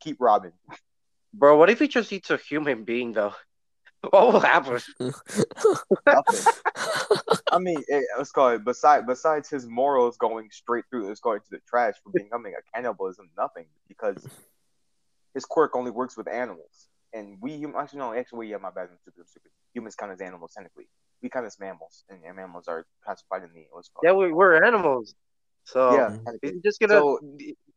keep 0.00 0.16
robbing. 0.20 0.52
Bro, 1.34 1.58
what 1.58 1.68
if 1.68 1.80
he 1.80 1.88
just 1.88 2.12
eats 2.12 2.30
a 2.30 2.38
human 2.38 2.84
being 2.84 3.12
though? 3.12 3.34
What 4.02 4.32
will 4.32 4.40
happen? 4.40 4.80
Nothing. 6.06 6.52
I 7.50 7.58
mean, 7.58 7.82
it, 7.88 8.04
let's 8.16 8.30
call 8.30 8.50
it. 8.50 8.64
Besides, 8.64 9.04
besides 9.06 9.48
his 9.48 9.66
morals 9.66 10.16
going 10.16 10.48
straight 10.50 10.84
through, 10.90 11.08
let's 11.08 11.20
going 11.20 11.40
to 11.40 11.50
the 11.50 11.60
trash 11.68 11.94
for 12.02 12.10
becoming 12.10 12.54
a 12.54 12.62
cannibalism. 12.74 13.30
Nothing 13.36 13.66
because 13.88 14.26
his 15.34 15.44
quirk 15.44 15.76
only 15.76 15.90
works 15.90 16.16
with 16.16 16.28
animals, 16.28 16.88
and 17.12 17.38
we 17.40 17.60
hum- 17.62 17.74
actually 17.76 18.00
no, 18.00 18.14
actually 18.14 18.48
yeah, 18.48 18.56
my 18.56 18.70
bad, 18.70 18.88
I'm 18.90 18.98
stupid, 19.02 19.20
I'm 19.20 19.26
stupid. 19.26 19.50
Humans 19.74 19.94
count 19.96 20.12
as 20.12 20.20
animals 20.20 20.52
technically. 20.54 20.88
We 21.22 21.28
count 21.28 21.46
as 21.46 21.58
mammals, 21.58 22.04
and, 22.08 22.20
and 22.24 22.36
mammals 22.36 22.68
are 22.68 22.86
classified 23.04 23.42
in 23.42 23.52
the 23.54 23.66
what's 23.70 23.88
called. 23.88 24.04
Yeah, 24.04 24.12
we, 24.12 24.32
we're 24.32 24.62
animals. 24.62 25.14
So 25.64 25.94
yeah, 25.94 26.32
he's 26.42 26.62
just 26.62 26.80
gonna 26.80 26.94
So 26.94 27.20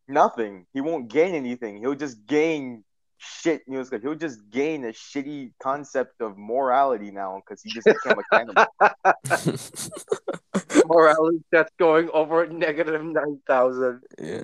nothing. 0.08 0.66
He 0.72 0.80
won't 0.80 1.08
gain 1.08 1.34
anything. 1.34 1.78
He'll 1.78 1.94
just 1.94 2.26
gain 2.26 2.84
shit. 3.20 3.62
You 3.68 3.74
know, 3.74 3.84
like 3.92 4.02
he'll 4.02 4.14
just 4.14 4.48
gain 4.50 4.84
a 4.84 4.88
shitty 4.88 5.52
concept 5.62 6.20
of 6.20 6.36
morality 6.36 7.10
now 7.10 7.40
because 7.44 7.62
he 7.62 7.70
just 7.70 7.86
became 7.86 8.18
a 8.18 8.24
cannibal. 8.36 8.64
morality 10.86 11.38
that's 11.52 11.72
going 11.78 12.10
over 12.12 12.46
negative 12.46 13.04
nine 13.04 13.40
thousand. 13.46 14.02
yeah. 14.18 14.42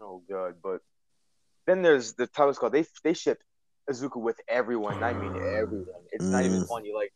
Oh 0.00 0.22
god, 0.30 0.54
but 0.62 0.80
then 1.66 1.82
there's 1.82 2.14
the 2.14 2.26
title's 2.26 2.58
called 2.58 2.72
they 2.72 2.84
they 3.02 3.12
ship 3.14 3.42
Azuka 3.90 4.16
with 4.20 4.40
everyone. 4.48 5.02
I 5.02 5.12
mean 5.14 5.34
everyone. 5.56 6.02
It's 6.12 6.24
not 6.24 6.44
even 6.44 6.62
Mm. 6.62 6.68
funny. 6.68 6.92
Like 6.94 7.12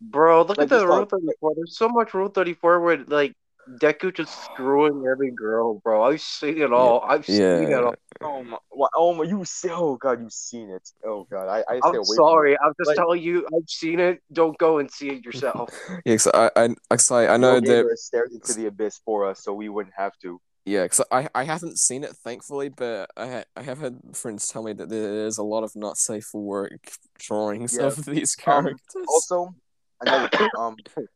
Bro, 0.00 0.44
look 0.44 0.56
Like, 0.56 0.72
at 0.72 0.78
the 0.78 0.86
Rule 0.86 1.04
34. 1.04 1.54
There's 1.56 1.76
so 1.76 1.88
much 1.88 2.14
Rule 2.14 2.28
34 2.28 2.80
where 2.80 3.04
like 3.04 3.34
Deku 3.68 4.12
just 4.14 4.44
screwing 4.44 5.04
every 5.10 5.30
girl, 5.30 5.74
bro. 5.84 6.02
I've 6.02 6.20
seen 6.20 6.60
it 6.60 6.72
all. 6.72 7.02
I've 7.02 7.24
seen 7.26 7.40
it 7.70 7.72
all. 7.74 7.94
Oh 8.20 8.42
my, 8.42 8.58
oh 8.96 9.14
my, 9.14 9.24
you 9.24 9.44
see, 9.44 9.68
oh 9.70 9.96
god, 9.96 10.20
you've 10.20 10.32
seen 10.32 10.70
it. 10.70 10.88
Oh 11.04 11.26
god, 11.30 11.46
I 11.48 11.60
I 11.72 11.80
I'm 11.84 11.94
away. 11.94 12.04
sorry. 12.04 12.58
I'm 12.58 12.72
just 12.78 12.88
Like- 12.88 12.96
telling 12.96 13.22
you, 13.22 13.46
I've 13.54 13.68
seen 13.68 14.00
it. 14.00 14.22
Don't 14.32 14.56
go 14.58 14.78
and 14.78 14.90
see 14.90 15.08
it 15.10 15.24
yourself. 15.24 15.70
Yeah, 16.04 16.16
cause 16.16 16.28
I, 16.34 16.50
I, 16.56 16.68
cause 16.90 17.10
I, 17.10 17.26
I 17.34 17.36
know 17.36 17.56
it. 17.56 17.64
that. 17.66 17.98
Stared 17.98 18.32
into 18.32 18.54
the 18.54 18.66
abyss 18.66 19.00
for 19.04 19.26
us, 19.28 19.42
so 19.44 19.52
we 19.52 19.68
wouldn't 19.68 19.94
have 19.96 20.12
to. 20.22 20.40
Yeah, 20.64 20.86
cause 20.88 21.00
I, 21.10 21.28
I 21.34 21.44
haven't 21.44 21.78
seen 21.78 22.02
it 22.04 22.12
thankfully, 22.24 22.68
but 22.70 23.10
I, 23.16 23.26
ha- 23.28 23.44
I 23.56 23.62
have 23.62 23.78
had 23.78 23.98
friends 24.14 24.46
tell 24.48 24.62
me 24.62 24.72
that 24.74 24.88
there's 24.88 25.38
a 25.38 25.42
lot 25.42 25.64
of 25.64 25.74
not 25.76 25.96
safe 25.96 26.24
for 26.24 26.40
work 26.42 26.90
drawings 27.18 27.76
Yeah. 27.78 27.86
of 27.86 28.04
these 28.04 28.36
Um, 28.38 28.44
characters. 28.44 29.06
Also, 29.08 29.54
another 30.00 30.28
um. 30.58 30.76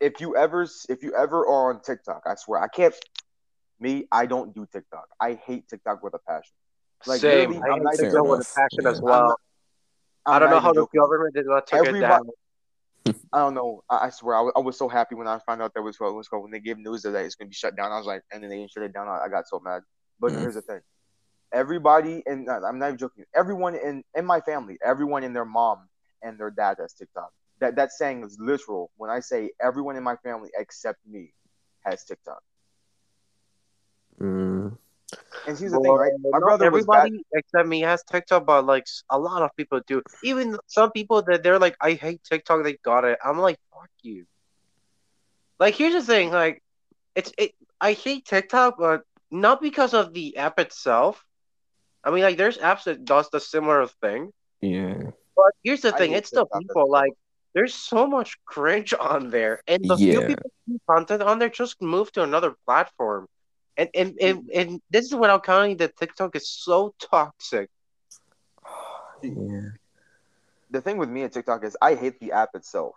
If 0.00 0.20
you 0.20 0.36
ever, 0.36 0.66
if 0.88 1.02
you 1.02 1.14
ever 1.14 1.46
are 1.46 1.74
on 1.74 1.80
TikTok, 1.80 2.22
I 2.26 2.34
swear 2.36 2.62
I 2.62 2.68
can't. 2.68 2.94
Me, 3.80 4.06
I 4.10 4.26
don't 4.26 4.54
do 4.54 4.66
TikTok. 4.72 5.06
I 5.20 5.34
hate 5.34 5.68
TikTok 5.68 6.02
with 6.02 6.14
a 6.14 6.18
passion. 6.26 6.54
Like, 7.06 7.20
Same. 7.20 7.50
literally, 7.50 7.56
I 7.62 7.72
I'm 7.72 7.74
hate 7.74 7.82
not 7.82 7.94
even 7.94 8.04
TikTok 8.06 8.24
with 8.26 8.40
a 8.40 8.54
passion 8.54 8.84
Yeah. 8.84 8.90
as 8.90 9.00
well. 9.00 9.36
I'm 10.26 10.34
I 10.34 10.38
don't 10.40 10.50
know 10.50 10.60
how 10.60 10.70
even 10.70 10.82
the 10.92 10.98
government 10.98 11.34
did 11.34 11.46
not 11.46 11.66
take 11.66 11.84
it 11.84 12.00
down. 12.00 12.28
I 13.32 13.38
don't 13.40 13.54
know. 13.54 13.82
I, 13.90 14.06
I 14.06 14.10
swear, 14.10 14.36
I 14.36 14.60
was 14.60 14.78
so 14.78 14.88
happy 14.88 15.14
when 15.14 15.28
I 15.28 15.38
found 15.46 15.62
out 15.62 15.74
that 15.74 15.82
was 15.82 15.98
what 16.00 16.14
was 16.14 16.28
called 16.28 16.42
when 16.42 16.50
they 16.50 16.60
gave 16.60 16.78
news 16.78 17.02
that 17.02 17.14
it's 17.14 17.34
going 17.34 17.46
to 17.46 17.50
be 17.50 17.54
shut 17.54 17.76
down. 17.76 17.92
I 17.92 17.98
was 17.98 18.06
like, 18.06 18.22
and 18.32 18.42
then 18.42 18.50
they 18.50 18.56
didn't 18.56 18.72
shut 18.72 18.82
it 18.82 18.92
down. 18.92 19.06
I, 19.06 19.24
I 19.24 19.28
got 19.28 19.46
so 19.46 19.60
mad. 19.60 19.82
But 20.18 20.32
Mhm. 20.32 20.40
here's 20.40 20.54
the 20.54 20.62
thing: 20.62 20.80
everybody, 21.52 22.22
and 22.26 22.48
I'm 22.50 22.78
not 22.78 22.86
even 22.88 22.98
joking. 22.98 23.24
Everyone 23.34 23.74
in 23.74 24.02
in 24.16 24.24
my 24.24 24.40
family, 24.40 24.78
everyone 24.84 25.24
in 25.24 25.32
their 25.32 25.44
mom 25.44 25.88
and 26.22 26.38
their 26.38 26.50
dad 26.50 26.78
has 26.80 26.94
TikTok. 26.94 27.30
That 27.60 27.76
that 27.76 27.92
saying 27.92 28.24
is 28.24 28.36
literal. 28.38 28.90
When 28.96 29.10
I 29.10 29.20
say 29.20 29.50
everyone 29.60 29.96
in 29.96 30.02
my 30.02 30.16
family 30.16 30.50
except 30.56 30.98
me 31.06 31.32
has 31.84 32.04
TikTok. 32.04 32.42
Mm. 34.20 34.76
And 35.46 35.58
here's 35.58 35.72
the 35.72 35.80
thing, 35.80 35.92
right? 35.92 36.12
My 36.20 36.38
Not 36.38 36.40
brother 36.40 36.70
was 36.70 36.86
bad. 36.86 37.06
everybody 37.06 37.24
except 37.32 37.68
me 37.68 37.80
has 37.80 38.02
TikTok, 38.04 38.44
but 38.46 38.66
like 38.66 38.86
a 39.10 39.18
lot 39.18 39.42
of 39.42 39.50
people 39.56 39.80
do. 39.86 40.02
Even 40.22 40.58
some 40.66 40.90
people 40.92 41.22
that 41.22 41.42
they're 41.42 41.58
like, 41.58 41.76
I 41.80 41.92
hate 41.94 42.22
TikTok, 42.24 42.64
they 42.64 42.74
got 42.84 43.04
it. 43.04 43.18
I'm 43.24 43.38
like, 43.38 43.58
fuck 43.72 43.90
you. 44.02 44.26
Like 45.58 45.74
here's 45.74 45.94
the 45.94 46.02
thing, 46.02 46.30
like 46.30 46.62
it's 47.14 47.32
it. 47.38 47.52
I 47.80 47.92
hate 47.92 48.26
TikTok, 48.26 48.76
but 48.78 49.02
not 49.30 49.60
because 49.60 49.94
of 49.94 50.12
the 50.12 50.36
app 50.36 50.58
itself. 50.60 51.24
I 52.04 52.10
mean, 52.10 52.22
like 52.22 52.36
there's 52.36 52.58
apps 52.58 52.84
that 52.84 53.04
does 53.04 53.28
the 53.30 53.40
similar 53.40 53.86
thing, 54.00 54.32
Yeah. 54.60 55.10
but 55.36 55.52
here's 55.64 55.80
the 55.80 55.92
thing, 55.92 56.12
it's 56.12 56.30
the 56.30 56.46
people. 56.46 56.90
Like 56.90 57.12
there's 57.58 57.74
so 57.74 58.06
much 58.06 58.38
cringe 58.44 58.94
on 58.94 59.30
there, 59.30 59.60
and 59.66 59.84
the 59.84 59.96
few 59.96 60.20
people 60.20 60.50
who 60.64 60.74
do 60.74 60.78
content 60.88 61.22
on 61.22 61.40
there 61.40 61.48
just 61.48 61.82
move 61.82 62.12
to 62.12 62.22
another 62.22 62.54
platform. 62.64 63.26
And 63.76 63.88
and, 63.94 64.16
and 64.20 64.50
and 64.54 64.80
this 64.90 65.06
is 65.06 65.14
without 65.14 65.42
counting 65.42 65.76
that 65.78 65.96
TikTok 65.96 66.36
is 66.36 66.48
so 66.48 66.94
toxic. 67.00 67.68
Yeah. 69.20 69.70
the 70.70 70.80
thing 70.80 70.96
with 70.96 71.08
me 71.08 71.22
and 71.24 71.32
TikTok 71.32 71.64
is 71.64 71.76
I 71.82 71.96
hate 71.96 72.20
the 72.20 72.30
app 72.30 72.50
itself. 72.54 72.94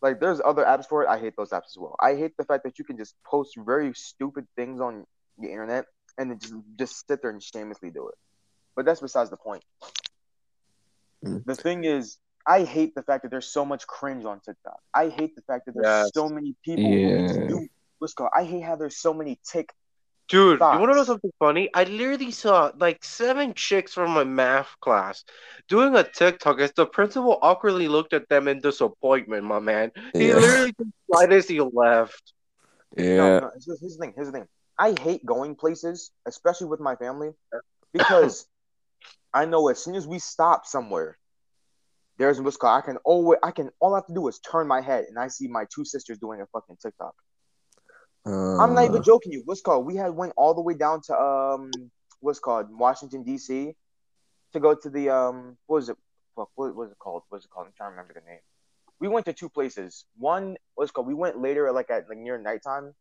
Like 0.00 0.20
there's 0.20 0.40
other 0.50 0.64
apps 0.64 0.86
for 0.86 1.02
it. 1.02 1.08
I 1.08 1.18
hate 1.18 1.34
those 1.36 1.50
apps 1.50 1.70
as 1.72 1.76
well. 1.76 1.96
I 1.98 2.14
hate 2.14 2.36
the 2.36 2.44
fact 2.44 2.62
that 2.62 2.78
you 2.78 2.84
can 2.84 2.96
just 2.96 3.16
post 3.24 3.56
very 3.56 3.92
stupid 3.94 4.46
things 4.54 4.80
on 4.80 5.04
the 5.40 5.48
internet 5.48 5.86
and 6.16 6.30
then 6.30 6.38
just 6.38 6.54
just 6.78 7.08
sit 7.08 7.20
there 7.22 7.32
and 7.32 7.42
shamelessly 7.42 7.90
do 7.90 8.06
it. 8.06 8.14
But 8.76 8.84
that's 8.84 9.00
besides 9.00 9.30
the 9.30 9.40
point. 9.48 9.64
Mm. 11.24 11.44
The 11.44 11.56
thing 11.56 11.82
is, 11.82 12.18
I 12.46 12.62
hate 12.62 12.94
the 12.94 13.02
fact 13.02 13.22
that 13.22 13.30
there's 13.30 13.48
so 13.48 13.64
much 13.64 13.86
cringe 13.86 14.24
on 14.24 14.40
TikTok. 14.40 14.78
I 14.94 15.08
hate 15.08 15.34
the 15.34 15.42
fact 15.42 15.66
that 15.66 15.74
there's 15.74 15.86
Yes. 15.86 16.10
so 16.14 16.28
many 16.28 16.54
people 16.64 16.84
who 16.84 17.48
do 17.48 17.68
what's 17.98 18.14
called. 18.14 18.30
I 18.34 18.44
hate 18.44 18.62
how 18.62 18.76
there's 18.76 18.96
so 18.96 19.12
many 19.12 19.38
tick. 19.44 19.72
Dude, 20.28 20.58
you 20.58 20.66
want 20.66 20.90
to 20.90 20.96
know 20.96 21.04
something 21.04 21.32
funny? 21.38 21.70
I 21.72 21.84
literally 21.84 22.32
saw 22.32 22.72
like 22.76 23.04
seven 23.04 23.54
chicks 23.54 23.94
from 23.94 24.10
my 24.10 24.24
math 24.24 24.74
class 24.80 25.24
doing 25.68 25.94
a 25.94 26.02
TikTok 26.02 26.60
as 26.60 26.72
the 26.72 26.84
principal 26.84 27.38
awkwardly 27.42 27.86
looked 27.86 28.12
at 28.12 28.28
them 28.28 28.48
in 28.48 28.60
disappointment, 28.60 29.44
my 29.44 29.60
man. 29.60 29.92
He 30.14 30.28
Yeah. 30.28 30.34
literally 30.36 30.72
just 30.78 30.90
right 31.12 31.32
as 31.32 31.46
he 31.46 31.60
left. 31.60 32.32
Yeah. 32.96 33.38
no. 33.38 33.50
Here's, 33.64 33.80
here's 33.80 33.96
the 33.96 34.04
thing. 34.04 34.12
Here's 34.16 34.26
the 34.28 34.32
thing. 34.32 34.48
I 34.78 34.92
hate 35.00 35.24
going 35.24 35.54
places, 35.54 36.10
especially 36.26 36.66
with 36.66 36.80
my 36.80 36.96
family, 36.96 37.30
because 37.92 38.46
I 39.32 39.44
know 39.44 39.68
as 39.68 39.82
soon 39.82 39.94
as 39.94 40.06
we 40.06 40.18
stop 40.18 40.66
somewhere, 40.66 41.18
there's 42.18 42.40
what's 42.40 42.56
called. 42.56 42.78
I 42.82 42.84
can 42.86 42.96
always, 43.04 43.38
I 43.42 43.50
can. 43.50 43.70
All 43.80 43.94
I 43.94 43.98
have 43.98 44.06
to 44.06 44.14
do 44.14 44.28
is 44.28 44.38
turn 44.40 44.66
my 44.66 44.80
head, 44.80 45.04
and 45.08 45.18
I 45.18 45.28
see 45.28 45.48
my 45.48 45.66
two 45.74 45.84
sisters 45.84 46.18
doing 46.18 46.40
a 46.40 46.46
fucking 46.46 46.76
TikTok. 46.82 47.14
I'm 48.58 48.74
not 48.74 48.84
even 48.86 49.00
Uh, 49.00 49.02
joking 49.02 49.32
you. 49.32 49.42
What's 49.44 49.60
called? 49.60 49.86
We 49.86 49.96
had 49.96 50.14
went 50.14 50.32
all 50.36 50.54
the 50.54 50.62
way 50.62 50.74
down 50.74 51.02
to 51.02 51.18
um, 51.18 51.90
what's 52.20 52.38
called 52.38 52.66
Washington 52.70 53.22
D.C. 53.22 53.74
to 54.52 54.60
go 54.60 54.74
to 54.74 54.90
the 54.90 55.10
um, 55.10 55.56
what 55.66 55.76
was 55.76 55.88
it? 55.90 55.96
Fuck, 56.36 56.50
what 56.54 56.74
was 56.74 56.90
it 56.90 56.98
called? 56.98 57.22
What's 57.28 57.44
it 57.44 57.50
called? 57.50 57.66
I'm 57.66 57.72
trying 57.76 57.88
to 57.90 57.96
remember 57.96 58.14
the 58.14 58.28
name. 58.30 58.40
We 59.00 59.08
went 59.08 59.26
to 59.26 59.32
two 59.34 59.48
places. 59.50 60.06
One 60.18 60.56
was 60.76 60.90
called. 60.90 61.06
We 61.06 61.14
went 61.14 61.38
later, 61.40 61.70
like 61.72 61.90
at 61.90 62.08
like 62.08 62.18
near 62.18 62.38
nighttime, 62.38 62.94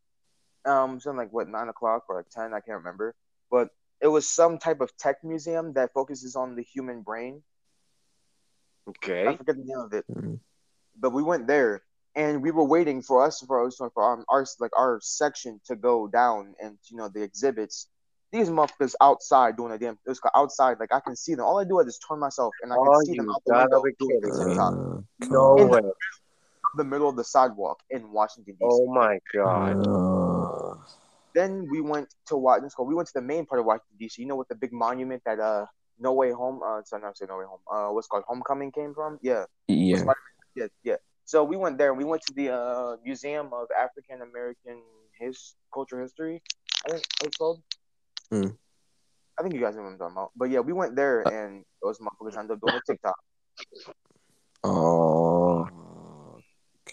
um, 0.66 1.00
something 1.00 1.18
like 1.18 1.32
what 1.34 1.48
nine 1.50 1.70
o'clock 1.70 2.04
or 2.10 2.18
like 2.18 2.30
ten. 2.30 2.54
I 2.54 2.60
can't 2.60 2.80
remember. 2.80 3.16
But 3.50 3.70
it 4.02 4.08
was 4.08 4.28
some 4.28 4.58
type 4.58 4.82
of 4.82 4.96
tech 4.98 5.24
museum 5.24 5.74
that 5.74 5.94
focuses 5.94 6.36
on 6.36 6.56
the 6.56 6.64
human 6.64 7.02
brain. 7.02 7.44
I 8.88 9.38
forget 9.38 9.56
the 9.58 9.64
name 9.64 9.80
of 9.80 9.94
it, 9.94 10.06
Mm. 10.12 10.40
but 11.00 11.12
we 11.12 11.24
went 11.24 11.48
there 11.48 11.82
and 12.16 12.42
we 12.42 12.52
were 12.52 12.64
waiting 12.64 13.02
for 13.02 13.24
us 13.24 13.42
for 13.42 13.66
us 13.66 13.78
for 13.78 13.92
our, 13.98 14.24
our 14.30 14.46
like 14.60 14.72
our 14.78 15.00
section 15.02 15.60
to 15.66 15.76
go 15.76 16.08
down 16.08 16.56
and 16.62 16.78
you 16.90 16.98
know 16.98 17.10
the 17.10 17.22
exhibits. 17.24 17.88
These 18.32 18.50
motherfuckers 18.50 18.96
outside 19.00 19.56
doing 19.56 19.72
a 19.72 19.78
damn. 19.78 19.94
It 20.06 20.10
was 20.10 20.20
outside, 20.36 20.78
like 20.80 20.92
I 20.94 21.00
can 21.00 21.16
see 21.16 21.36
them. 21.36 21.46
All 21.46 21.60
I 21.60 21.64
do 21.64 21.80
is 21.80 22.00
turn 22.00 22.20
myself 22.20 22.54
and 22.62 22.72
I 22.74 22.76
can 22.76 22.86
Oh, 22.88 23.02
see 23.06 23.14
them 23.16 23.30
out 23.30 23.42
the 23.46 23.54
window 23.54 23.84
doing 24.00 24.20
the. 24.22 24.46
TikTok. 24.46 24.74
Uh, 24.74 25.02
No 25.32 25.56
In 25.56 25.70
way. 25.70 25.82
the 26.76 26.84
middle 26.84 27.08
of 27.08 27.16
the 27.16 27.24
sidewalk 27.24 27.80
in 27.90 28.12
Washington 28.12 28.56
D.C. 28.60 28.68
Oh 28.70 28.92
my 28.92 29.20
god. 29.34 29.78
uh, 29.80 30.76
Then 31.34 31.68
we 31.70 31.80
went 31.80 32.08
to 32.28 32.36
Washington 32.36 32.86
We 32.88 32.96
went 32.96 33.08
to 33.08 33.14
the 33.16 33.22
main 33.22 33.46
part 33.46 33.60
of 33.60 33.66
Washington 33.66 33.96
D.C. 34.00 34.22
You 34.22 34.28
know 34.28 34.36
what 34.36 34.50
the 34.50 34.56
big 34.56 34.74
monument 34.74 35.22
that 35.26 35.40
uh 35.40 35.66
No 36.00 36.14
Way 36.14 36.32
Home 36.32 36.62
uh 36.66 36.84
sorry 36.84 37.02
not 37.02 37.18
say 37.18 37.26
No 37.28 37.38
Way 37.38 37.46
Home 37.46 37.60
uh 37.72 37.90
what's 37.94 38.08
called 38.08 38.24
Homecoming 38.28 38.72
came 38.72 38.94
from? 38.94 39.20
Yeah, 39.22 39.46
yeah. 39.68 40.04
yeah, 40.56 40.68
yeah. 40.84 40.96
So 41.26 41.44
we 41.44 41.58
went 41.58 41.78
there. 41.78 41.94
We 41.94 42.04
went 42.04 42.22
to 42.24 42.34
the 42.34 42.54
uh 42.54 42.98
Museum 43.04 43.52
of 43.54 43.68
African 43.78 44.22
American 44.22 44.82
His 45.20 45.56
Culture 45.74 46.02
History. 46.02 46.42
I 46.86 46.92
think 46.92 47.04
it's 47.24 47.38
called. 47.38 47.62
Hmm. 48.30 48.50
I 49.38 49.42
think 49.42 49.54
you 49.54 49.60
guys 49.62 49.76
know 49.76 49.84
what 49.84 49.90
I'm 49.90 49.98
talking 49.98 50.16
about. 50.16 50.32
But 50.36 50.50
yeah, 50.50 50.60
we 50.60 50.74
went 50.74 50.96
there 50.96 51.28
Uh, 51.28 51.32
and 51.32 51.66
those 51.82 52.00
motherfuckers 52.00 52.38
ended 52.38 52.52
up 52.52 52.62
doing 52.62 52.76
a 52.76 52.82
TikTok. 52.86 53.20
Oh, 54.64 55.68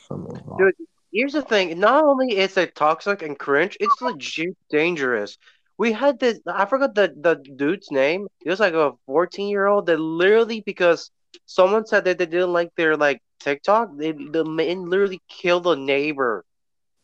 come 0.08 0.26
on. 0.26 0.58
Dude, 0.58 0.74
Here's 1.12 1.34
the 1.34 1.42
thing. 1.42 1.78
Not 1.78 2.04
only 2.04 2.38
is 2.38 2.56
it 2.56 2.74
toxic 2.74 3.20
and 3.20 3.38
cringe, 3.38 3.76
it's 3.78 4.00
legit 4.00 4.56
dangerous. 4.70 5.36
We 5.78 5.92
had 5.92 6.18
this. 6.18 6.40
I 6.46 6.66
forgot 6.66 6.94
the 6.94 7.14
the 7.16 7.34
dude's 7.36 7.90
name. 7.90 8.28
He 8.42 8.50
was 8.50 8.60
like 8.60 8.74
a 8.74 8.92
14 9.06 9.48
year 9.48 9.66
old 9.66 9.86
that 9.86 9.98
literally 9.98 10.60
because 10.60 11.10
someone 11.46 11.86
said 11.86 12.04
that 12.04 12.18
they 12.18 12.26
didn't 12.26 12.52
like 12.52 12.70
their 12.76 12.96
like 12.96 13.20
TikTok, 13.40 13.96
they 13.96 14.12
the 14.12 14.44
man 14.44 14.88
literally 14.88 15.20
killed 15.28 15.66
a 15.66 15.76
neighbor. 15.76 16.44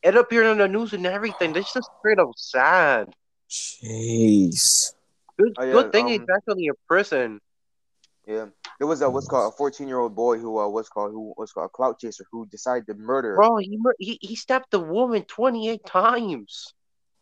It 0.02 0.16
appeared 0.16 0.46
on 0.46 0.58
the 0.58 0.68
news 0.68 0.92
and 0.92 1.06
everything. 1.06 1.52
This 1.52 1.72
just 1.72 1.90
straight 1.98 2.18
up 2.18 2.30
sad. 2.36 3.08
Jeez. 3.50 4.92
Good, 5.38 5.54
Oh, 5.58 5.64
yeah, 5.64 5.72
good 5.72 5.92
thing 5.92 6.08
he's 6.08 6.20
um, 6.20 6.26
actually 6.34 6.66
in 6.66 6.74
prison. 6.86 7.40
Yeah, 8.26 8.46
there 8.78 8.86
was 8.86 9.00
a 9.00 9.08
what's 9.08 9.26
called 9.26 9.52
a 9.52 9.56
14 9.56 9.88
year 9.88 9.98
old 9.98 10.14
boy 10.14 10.38
who 10.38 10.58
uh, 10.58 10.68
what's 10.68 10.88
called 10.88 11.12
who 11.12 11.32
was 11.36 11.52
called 11.52 11.66
a 11.66 11.68
clout 11.70 11.98
chaser 11.98 12.24
who 12.30 12.46
decided 12.46 12.86
to 12.86 12.94
murder. 12.94 13.36
Bro, 13.36 13.56
he 13.58 13.78
he 13.98 14.18
he 14.20 14.36
stabbed 14.36 14.66
the 14.70 14.80
woman 14.80 15.24
28 15.24 15.84
times. 15.86 16.74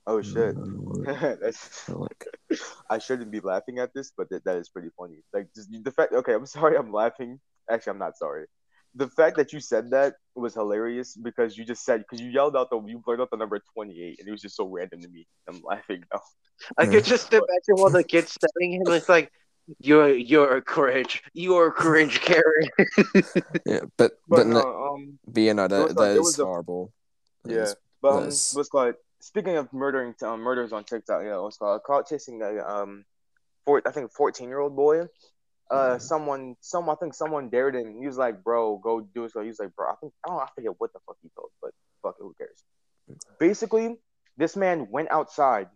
Oh 0.06 0.22
shit. 0.22 0.54
That's, 1.40 1.88
like, 1.88 2.26
I 2.90 2.98
shouldn't 2.98 3.30
be 3.30 3.40
laughing 3.40 3.78
at 3.80 3.92
this, 3.94 4.12
but 4.16 4.28
that, 4.30 4.44
that 4.44 4.56
is 4.56 4.68
pretty 4.68 4.90
funny. 4.96 5.22
Like 5.32 5.48
just 5.54 5.68
the 5.70 5.90
fact. 5.90 6.12
Okay, 6.12 6.32
I'm 6.34 6.46
sorry. 6.58 6.76
I'm 6.76 6.92
laughing. 6.92 7.40
Actually, 7.70 7.92
I'm 7.92 7.98
not 7.98 8.16
sorry. 8.16 8.46
The 8.94 9.08
fact 9.08 9.36
that 9.36 9.52
you 9.52 9.60
said 9.60 9.90
that 9.90 10.14
was 10.34 10.54
hilarious 10.54 11.16
because 11.16 11.58
you 11.58 11.64
just 11.66 11.84
said 11.84 12.00
because 12.00 12.20
you 12.20 12.30
yelled 12.30 12.56
out 12.56 12.70
the 12.70 12.80
you 12.86 12.98
blurted 13.04 13.22
out 13.22 13.30
the 13.30 13.36
number 13.36 13.60
28 13.74 14.18
and 14.20 14.28
it 14.28 14.30
was 14.30 14.40
just 14.40 14.56
so 14.56 14.64
random 14.66 15.02
to 15.02 15.08
me. 15.08 15.26
I'm 15.48 15.60
laughing 15.62 16.02
now. 16.12 16.20
I 16.78 16.86
could 16.86 17.04
just 17.04 17.30
imagine 17.32 17.76
one 17.76 17.88
of 17.88 17.92
the 17.92 18.04
kids 18.04 18.32
stabbing 18.32 18.72
him. 18.72 18.82
It's 18.86 19.08
like, 19.08 19.30
you're 19.80 20.08
you're 20.14 20.56
a 20.56 20.62
cringe. 20.62 21.22
You're 21.34 21.66
a 21.66 21.72
cringe, 21.72 22.20
Karen. 22.20 22.68
yeah, 23.66 23.80
but 23.98 24.12
But 24.28 24.28
but 24.28 24.46
no, 24.46 24.60
no, 24.62 24.84
um, 24.94 25.18
but 25.26 25.40
yeah, 25.42 25.52
no, 25.52 25.68
that, 25.68 25.84
a- 25.84 25.88
that 25.88 25.94
there 25.96 26.12
is 26.12 26.18
was 26.20 26.38
a- 26.38 26.44
horrible. 26.44 26.92
Yeah. 27.44 27.62
is- 27.64 27.76
But 28.00 28.12
um, 28.12 28.24
Yes. 28.24 28.54
what's 28.54 28.68
called 28.70 28.94
speaking 29.20 29.56
of 29.56 29.72
murdering 29.72 30.14
um, 30.22 30.40
murders 30.40 30.72
on 30.72 30.84
TikTok, 30.84 31.22
yeah, 31.24 31.38
what's 31.38 31.56
called 31.58 31.82
caught 31.84 32.08
chasing 32.08 32.42
a 32.42 32.62
um, 32.64 33.04
four, 33.64 33.82
I 33.86 33.90
think 33.90 34.12
fourteen 34.12 34.48
year 34.48 34.60
old 34.60 34.76
boy. 34.76 35.08
Uh, 35.68 35.96
Mhm. 35.96 36.00
someone, 36.00 36.56
some 36.60 36.88
I 36.88 36.94
think 36.94 37.12
someone 37.12 37.48
dared 37.48 37.74
him. 37.74 37.98
He 37.98 38.06
was 38.06 38.16
like, 38.16 38.44
"Bro, 38.44 38.78
go 38.78 39.00
do 39.00 39.24
it." 39.24 39.32
So 39.32 39.40
he 39.40 39.48
was 39.48 39.58
like, 39.58 39.74
"Bro, 39.74 39.90
I 39.90 39.94
think 39.96 40.12
I 40.24 40.28
don't, 40.28 40.40
I 40.40 40.46
forget 40.54 40.72
what 40.78 40.92
the 40.92 41.00
fuck 41.06 41.16
he 41.22 41.28
told, 41.34 41.50
but 41.60 41.72
fuck 42.02 42.14
it, 42.20 42.22
who 42.22 42.34
cares?" 42.38 42.62
Basically, 43.40 43.96
this 44.36 44.54
man 44.54 44.88
went 44.92 45.10
outside, 45.10 45.68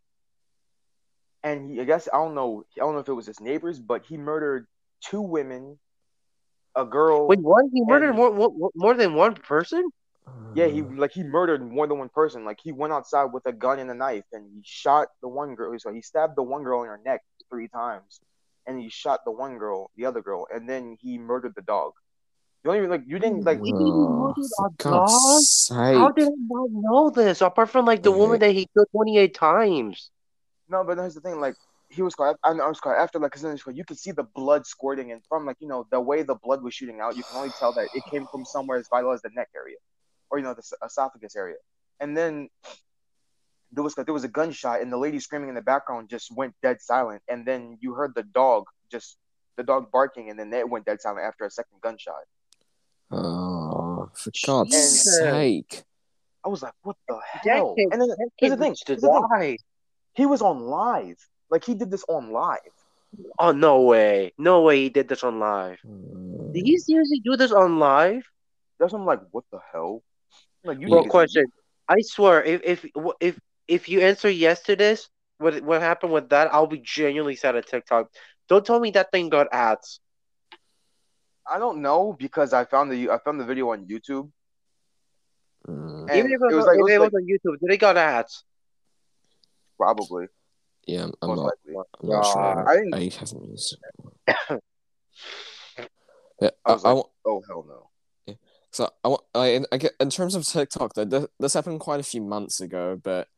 and 1.42 1.70
he, 1.70 1.80
I 1.80 1.84
guess 1.84 2.08
I 2.12 2.18
don't 2.18 2.34
know, 2.36 2.64
I 2.76 2.80
don't 2.80 2.94
know 2.94 3.00
if 3.00 3.08
it 3.08 3.12
was 3.14 3.26
his 3.26 3.40
neighbors, 3.40 3.80
but 3.80 4.04
he 4.06 4.16
murdered 4.16 4.66
two 5.00 5.22
women, 5.22 5.78
a 6.76 6.84
girl. 6.84 7.26
Wait, 7.26 7.40
what? 7.40 7.64
He 7.72 7.82
murdered 7.84 8.10
And- 8.10 8.16
more, 8.16 8.32
more 8.32 8.70
more 8.76 8.94
than 8.94 9.14
one 9.14 9.34
person? 9.34 9.90
Yeah, 10.52 10.66
he 10.66 10.82
Uh, 10.82 10.86
like 10.96 11.12
he 11.12 11.22
murdered 11.22 11.62
more 11.62 11.86
than 11.86 11.98
one 11.98 12.08
person. 12.08 12.44
Like 12.44 12.58
he 12.62 12.72
went 12.72 12.92
outside 12.92 13.32
with 13.32 13.46
a 13.46 13.52
gun 13.52 13.78
and 13.78 13.90
a 13.90 13.94
knife, 13.94 14.24
and 14.32 14.50
he 14.52 14.62
shot 14.64 15.08
the 15.22 15.28
one 15.28 15.54
girl. 15.54 15.78
So 15.78 15.92
he 15.92 16.02
stabbed 16.02 16.36
the 16.36 16.42
one 16.42 16.64
girl 16.64 16.82
in 16.82 16.88
her 16.88 17.00
neck 17.04 17.22
three 17.48 17.68
times, 17.68 18.20
and 18.66 18.80
he 18.80 18.88
shot 18.88 19.20
the 19.24 19.30
one 19.30 19.58
girl, 19.58 19.90
the 19.96 20.06
other 20.06 20.22
girl, 20.22 20.46
and 20.52 20.68
then 20.68 20.96
he 21.00 21.18
murdered 21.18 21.54
the 21.54 21.62
dog. 21.62 21.92
You 22.62 22.70
don't 22.70 22.78
even 22.78 22.90
like 22.90 23.04
you 23.06 23.18
didn't 23.18 23.44
like. 23.44 23.62
He 23.64 23.72
didn't 23.72 23.88
oh, 23.88 24.34
a 24.58 24.68
dog? 24.82 25.40
sake. 25.40 25.96
How 25.96 26.10
did 26.10 26.28
I 26.28 26.36
not 26.48 26.68
know 26.70 27.10
this? 27.10 27.40
Apart 27.40 27.70
from 27.70 27.86
like 27.86 28.02
the 28.02 28.12
woman 28.12 28.40
that 28.40 28.50
he 28.50 28.66
killed 28.74 28.88
28 28.92 29.34
times. 29.34 30.10
No, 30.68 30.84
but 30.84 30.98
here's 30.98 31.14
the 31.14 31.22
thing. 31.22 31.40
Like 31.40 31.54
he 31.88 32.02
was 32.02 32.14
caught. 32.14 32.36
I, 32.44 32.50
I 32.50 32.68
was 32.68 32.78
caught 32.80 32.98
after 32.98 33.18
like 33.18 33.32
because 33.32 33.62
you 33.72 33.84
could 33.84 33.98
see 33.98 34.10
the 34.10 34.24
blood 34.24 34.66
squirting, 34.66 35.10
and 35.10 35.22
from 35.28 35.46
like 35.46 35.56
you 35.60 35.68
know 35.68 35.86
the 35.90 36.00
way 36.00 36.22
the 36.22 36.34
blood 36.34 36.62
was 36.62 36.74
shooting 36.74 37.00
out, 37.00 37.16
you 37.16 37.24
can 37.24 37.36
only 37.36 37.50
tell 37.58 37.72
that 37.72 37.88
it 37.94 38.04
came 38.10 38.26
from 38.30 38.44
somewhere 38.44 38.78
as 38.78 38.86
vital 38.88 39.12
as 39.12 39.22
the 39.22 39.30
neck 39.34 39.48
area, 39.56 39.76
or 40.30 40.38
you 40.38 40.44
know 40.44 40.54
the 40.54 40.62
esophagus 40.84 41.36
area. 41.36 41.56
And 42.00 42.16
then 42.16 42.48
there 43.72 43.84
was 43.84 43.94
there 43.94 44.14
was 44.14 44.24
a 44.24 44.28
gunshot, 44.28 44.80
and 44.80 44.92
the 44.92 44.96
lady 44.98 45.20
screaming 45.20 45.48
in 45.48 45.54
the 45.54 45.62
background 45.62 46.08
just 46.08 46.34
went 46.34 46.54
dead 46.62 46.80
silent. 46.80 47.22
And 47.28 47.46
then 47.46 47.78
you 47.80 47.94
heard 47.94 48.14
the 48.14 48.22
dog 48.22 48.64
just 48.90 49.16
the 49.56 49.62
dog 49.62 49.90
barking, 49.92 50.30
and 50.30 50.38
then 50.38 50.52
it 50.52 50.68
went 50.68 50.86
dead 50.86 51.00
silent 51.00 51.24
after 51.26 51.44
a 51.44 51.50
second 51.50 51.80
gunshot. 51.82 52.22
Oh, 53.10 54.10
for 54.14 54.30
God's 54.46 54.70
Jesus. 54.70 55.18
sake. 55.18 55.82
I 56.44 56.48
was 56.48 56.62
like, 56.62 56.72
what 56.82 56.96
the 57.06 57.20
hell? 57.24 57.74
kid, 57.74 57.88
And 57.92 58.00
then 58.00 58.08
that 58.08 58.28
here's 58.38 58.52
the 58.52 58.56
thing. 58.56 58.76
Here's 58.86 59.00
the 59.02 59.28
thing. 59.38 59.58
He 60.14 60.26
was 60.26 60.42
on 60.42 60.60
live. 60.60 61.18
Like 61.50 61.64
he 61.64 61.74
did 61.74 61.90
this 61.90 62.04
on 62.08 62.30
live. 62.32 62.58
Oh 63.38 63.52
no 63.52 63.82
way! 63.82 64.32
No 64.38 64.62
way 64.62 64.82
he 64.82 64.88
did 64.88 65.08
this 65.08 65.24
on 65.24 65.40
live. 65.40 65.78
Uh, 65.84 66.52
Did 66.52 66.64
he 66.64 66.78
seriously 66.78 67.20
do 67.24 67.36
this 67.36 67.50
on 67.50 67.78
live? 67.78 68.22
That's 68.78 68.92
when 68.92 69.02
I'm 69.02 69.06
like, 69.06 69.20
what 69.32 69.44
the 69.50 69.58
hell? 69.72 70.02
Like 70.64 70.78
you 70.80 70.88
Bro, 70.88 71.04
niggas- 71.04 71.08
question. 71.10 71.44
I 71.88 72.00
swear, 72.02 72.42
if 72.44 72.60
if 72.64 72.86
if 73.20 73.38
if 73.66 73.88
you 73.88 74.00
answer 74.00 74.28
yes 74.30 74.62
to 74.64 74.76
this, 74.76 75.08
what 75.38 75.60
what 75.62 75.80
happened 75.80 76.12
with 76.12 76.28
that? 76.30 76.52
I'll 76.52 76.66
be 76.66 76.78
genuinely 76.84 77.36
sad 77.36 77.56
at 77.56 77.66
TikTok. 77.66 78.08
Don't 78.48 78.64
tell 78.64 78.78
me 78.80 78.90
that 78.92 79.10
thing 79.12 79.28
got 79.28 79.48
ads. 79.52 80.00
I 81.50 81.58
don't 81.58 81.82
know 81.82 82.12
because 82.12 82.52
I 82.52 82.64
found 82.64 82.92
the 82.92 83.10
I 83.10 83.18
found 83.18 83.40
the 83.40 83.44
video 83.44 83.70
on 83.70 83.86
YouTube. 83.86 84.30
uh, 85.68 85.72
And 85.72 86.10
Even 86.10 86.32
if 86.32 86.40
it 86.40 86.52
it 86.52 86.54
was, 86.54 86.64
was 86.64 86.66
like- 86.66 86.74
if 86.76 86.80
it 86.80 86.82
was 86.82 86.92
it 86.92 87.00
like- 87.00 87.12
on 87.14 87.26
YouTube, 87.26 87.58
did 87.60 87.72
it 87.72 87.78
got 87.78 87.96
ads? 87.96 88.44
Probably, 89.76 90.28
yeah, 90.86 91.08
I'm 91.22 91.28
most 91.28 91.38
not. 91.38 91.86
I'm 92.02 92.08
not 92.08 92.22
sure. 92.26 92.68
I 92.68 92.96
I 92.96 93.10
haven't 93.18 93.48
used 93.50 93.76
it. 93.76 93.82
yeah, 96.40 96.50
I 96.64 96.70
I, 96.70 96.72
was 96.72 96.84
I 96.84 96.88
like- 96.88 96.96
want- 96.96 97.10
Oh 97.26 97.42
hell 97.48 97.64
no. 97.66 97.89
So 98.72 98.88
I, 99.04 99.16
I, 99.34 99.46
in- 99.48 99.66
I 99.72 99.76
get 99.78 99.92
in 100.00 100.10
terms 100.10 100.34
of 100.34 100.44
TikTok, 100.46 100.94
though, 100.94 101.04
th- 101.04 101.30
this 101.38 101.54
happened 101.54 101.80
quite 101.80 102.00
a 102.00 102.04
few 102.04 102.20
months 102.22 102.60
ago. 102.60 103.00
But 103.02 103.28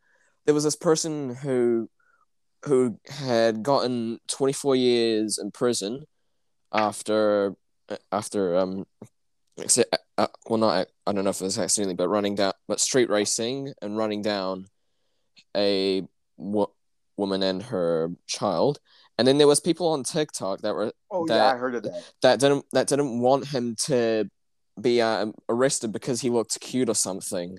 there 0.44 0.54
was 0.54 0.64
this 0.64 0.76
person 0.76 1.34
who 1.36 1.88
who 2.64 2.98
had 3.08 3.62
gotten 3.62 4.18
24 4.28 4.76
years 4.76 5.38
in 5.38 5.50
prison 5.50 6.04
after 6.72 7.54
after 8.12 8.56
um 8.56 8.86
acci- 9.58 9.84
uh, 10.16 10.26
well 10.48 10.58
not 10.58 10.88
I 11.06 11.12
don't 11.12 11.24
know 11.24 11.30
if 11.30 11.40
it 11.40 11.44
was 11.44 11.58
accidentally, 11.58 11.94
but 11.96 12.08
running 12.08 12.34
down 12.36 12.52
but 12.68 12.80
street 12.80 13.10
racing 13.10 13.72
and 13.82 13.96
running 13.96 14.22
down 14.22 14.66
a 15.56 16.02
wo- 16.36 16.72
woman 17.16 17.42
and 17.42 17.62
her 17.64 18.10
child. 18.26 18.78
And 19.18 19.26
then 19.28 19.38
there 19.38 19.46
was 19.46 19.60
people 19.60 19.88
on 19.88 20.02
TikTok 20.04 20.60
that 20.62 20.74
were 20.74 20.92
Oh 21.10 21.26
yeah, 21.28 21.52
I 21.52 21.56
heard 21.56 21.74
of 21.74 21.82
that. 21.84 22.04
that 22.22 22.40
didn't 22.40 22.64
that 22.72 22.86
didn't 22.88 23.20
want 23.20 23.48
him 23.48 23.74
to 23.86 24.30
be 24.82 25.00
um, 25.00 25.34
arrested 25.48 25.92
because 25.92 26.20
he 26.20 26.30
looked 26.30 26.58
cute 26.60 26.88
or 26.88 26.94
something. 26.94 27.58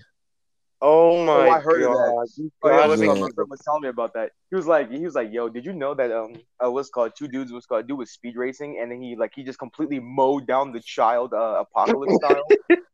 Oh 0.86 1.26
my 1.26 1.48
I 1.48 1.60
heard 1.62 1.82
of 1.84 1.92
that. 1.94 2.14
god! 2.14 2.28
You 2.36 2.52
Oh, 2.62 2.70
yeah, 2.70 2.76
gotta 2.76 2.90
what's 2.90 3.02
be 3.02 3.08
called, 3.08 3.18
Yeah. 3.18 3.24
my 3.24 3.30
friend 3.36 3.50
was 3.50 3.60
telling 3.62 3.82
me 3.84 3.88
about 3.88 4.14
that. 4.16 4.32
He 4.50 4.56
was 4.58 4.68
like, 4.68 4.92
he 4.92 5.00
was 5.06 5.16
like, 5.16 5.30
yo, 5.32 5.48
did 5.48 5.66
you 5.66 5.72
know 5.72 5.94
that 5.96 6.12
um, 6.12 6.34
uh, 6.64 6.70
what's 6.70 6.90
called 6.90 7.14
two 7.18 7.30
dudes 7.30 7.54
was 7.54 7.66
called 7.66 7.88
do 7.88 7.96
was 7.96 8.12
speed 8.12 8.36
racing, 8.36 8.80
and 8.82 8.92
then 8.92 9.02
he 9.02 9.16
like 9.16 9.32
he 9.34 9.44
just 9.44 9.60
completely 9.60 10.00
mowed 10.02 10.46
down 10.46 10.74
the 10.74 10.82
child 10.82 11.34
uh, 11.34 11.64
apocalypse 11.66 12.16
style, 12.22 12.44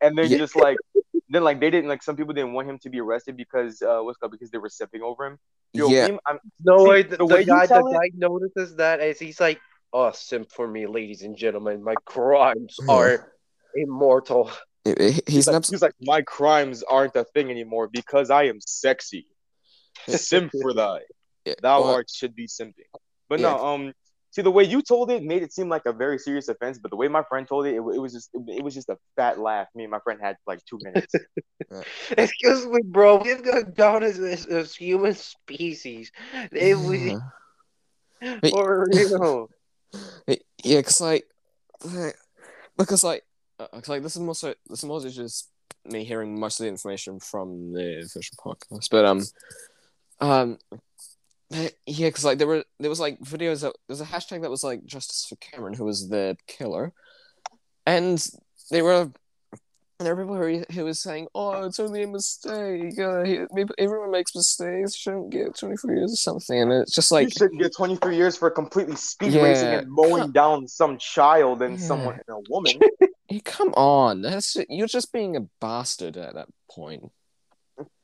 and 0.01 0.15
then 0.17 0.29
Yeah. 0.29 0.37
just 0.37 0.55
like 0.55 0.77
then 1.29 1.43
like 1.43 1.59
they 1.59 1.71
didn't 1.71 1.89
like 1.89 2.03
some 2.03 2.15
people 2.15 2.33
didn't 2.33 2.53
want 2.53 2.69
him 2.69 2.77
to 2.79 2.89
be 2.91 2.99
arrested 2.99 3.35
because 3.35 3.81
uh, 3.81 3.99
what's 4.01 4.17
called 4.19 4.31
because 4.33 4.51
they 4.51 4.59
were 4.59 4.69
sipping 4.69 5.01
over 5.01 5.25
him. 5.25 5.37
Yo, 5.73 5.89
yeah, 5.89 6.05
him- 6.07 6.19
I'm, 6.27 6.37
No 6.63 6.77
See, 6.83 6.89
way. 6.89 7.01
The, 7.03 7.09
the 7.09 7.17
the 7.17 7.25
way 7.25 7.39
you 7.41 7.45
guy, 7.47 7.61
the 7.65 7.73
tell 7.73 7.87
it- 7.87 7.93
guy 7.93 8.09
notices 8.15 8.75
that 8.75 8.99
as 8.99 9.17
he's 9.19 9.39
like, 9.39 9.59
"Oh, 9.93 10.11
simp 10.11 10.51
for 10.51 10.67
me, 10.67 10.85
ladies 10.85 11.23
and 11.23 11.35
gentlemen. 11.35 11.83
My 11.83 11.95
crimes 12.05 12.77
are 12.87 13.33
immortal." 13.75 14.51
It- 14.85 14.99
it- 14.99 15.13
he's, 15.27 15.35
he's 15.35 15.47
like, 15.47 15.55
abs- 15.57 15.69
he's 15.69 15.81
like 15.81 15.93
my 16.01 16.21
crimes 16.21 16.83
aren't 16.83 17.15
a 17.15 17.23
thing 17.25 17.51
anymore 17.51 17.87
because 17.91 18.29
I 18.29 18.43
am 18.43 18.59
sexy. 18.65 19.27
Sim 20.07 20.49
for 20.61 20.73
thy. 20.73 21.01
Yeah, 21.45 21.55
thou 21.61 21.81
well, 21.81 21.93
art 21.95 22.09
should 22.09 22.35
be 22.35 22.47
simping. 22.47 22.87
But 23.27 23.39
Yeah. 23.39 23.49
no, 23.51 23.65
um, 23.65 23.93
see 24.31 24.41
the 24.41 24.51
way 24.51 24.63
you 24.63 24.81
told 24.81 25.11
it 25.11 25.23
made 25.23 25.43
it 25.43 25.51
seem 25.53 25.67
like 25.69 25.85
a 25.85 25.93
very 25.93 26.17
serious 26.17 26.47
offense, 26.47 26.77
but 26.79 26.91
the 26.91 26.97
way 26.97 27.07
my 27.07 27.23
friend 27.23 27.47
told 27.47 27.65
it, 27.65 27.71
it, 27.75 27.77
it 27.77 27.99
was 27.99 28.13
just 28.13 28.29
it, 28.33 28.41
it 28.59 28.63
was 28.63 28.73
just 28.73 28.89
a 28.89 28.97
fat 29.15 29.39
laugh. 29.39 29.67
Me 29.75 29.83
and 29.83 29.91
my 29.91 29.99
friend 29.99 30.19
had 30.21 30.37
like 30.47 30.63
two 30.65 30.79
minutes. 30.81 31.13
Excuse 32.17 32.65
me, 32.65 32.79
bro. 32.85 33.17
We've 33.17 33.43
gone 33.43 33.73
down 33.75 34.03
as, 34.03 34.17
as, 34.19 34.45
as 34.47 34.75
human 34.75 35.13
species. 35.13 36.11
If 36.51 36.79
we, 36.79 37.11
yeah. 38.21 38.39
Wait. 38.41 38.51
for 38.51 38.87
real. 38.91 39.49
Yeah, 40.63 40.81
cause 40.81 41.01
like, 41.01 41.25
like- 41.83 42.15
because 42.77 43.03
like, 43.03 43.23
uh, 43.59 43.67
'cause, 43.67 43.89
like 43.89 44.03
this 44.03 44.15
is 44.15 44.21
mostly 44.21 44.55
this 44.67 44.79
is 44.79 44.85
mostly 44.85 45.11
just 45.11 45.49
me 45.85 46.03
hearing 46.03 46.39
most 46.39 46.59
of 46.59 46.63
the 46.65 46.69
information 46.69 47.19
from 47.19 47.73
the 47.73 47.99
official 47.99 48.37
podcast, 48.37 48.89
but 48.89 49.05
um, 49.05 49.23
um, 50.19 50.57
yeah, 51.51 52.07
because 52.09 52.25
like 52.25 52.37
there 52.37 52.47
were 52.47 52.63
there 52.79 52.89
was 52.89 52.99
like 52.99 53.19
videos 53.21 53.61
that 53.61 53.73
there 53.87 53.93
was 53.93 54.01
a 54.01 54.05
hashtag 54.05 54.41
that 54.41 54.49
was 54.51 54.63
like 54.63 54.85
justice 54.85 55.25
for 55.27 55.35
Cameron, 55.37 55.73
who 55.73 55.85
was 55.85 56.09
the 56.09 56.37
killer, 56.47 56.93
and 57.85 58.25
they 58.71 58.81
were. 58.81 59.11
And 59.99 60.05
there 60.07 60.15
were 60.15 60.23
people 60.23 60.37
who, 60.37 60.63
who 60.73 60.85
was 60.85 61.01
saying, 61.01 61.27
"Oh, 61.35 61.65
it's 61.65 61.77
only 61.79 62.03
a 62.03 62.07
mistake. 62.07 62.97
Uh, 62.97 63.23
he, 63.23 63.39
maybe 63.51 63.73
everyone 63.77 64.11
makes 64.11 64.33
mistakes. 64.33 64.95
Shouldn't 64.95 65.29
get 65.31 65.57
twenty 65.57 65.75
four 65.75 65.93
years 65.93 66.13
or 66.13 66.15
something." 66.15 66.57
And 66.61 66.71
it's 66.71 66.95
just 66.95 67.11
like, 67.11 67.25
you 67.25 67.31
should 67.31 67.59
get 67.59 67.75
23 67.75 68.15
years 68.15 68.37
for 68.37 68.49
completely 68.49 68.95
speed 68.95 69.33
racing 69.33 69.67
and 69.67 69.87
mowing 69.91 70.31
down 70.31 70.69
some 70.69 70.97
child 70.97 71.61
and 71.61 71.77
Yeah. 71.77 71.85
someone 71.85 72.19
and 72.27 72.37
a 72.37 72.49
woman. 72.49 72.73
Hey, 73.27 73.41
come 73.41 73.73
on. 73.75 74.23
That's 74.23 74.57
you're 74.69 74.87
just 74.87 75.13
being 75.13 75.35
a 75.35 75.41
bastard 75.61 76.17
at 76.17 76.33
that 76.33 76.47
point. 76.71 77.11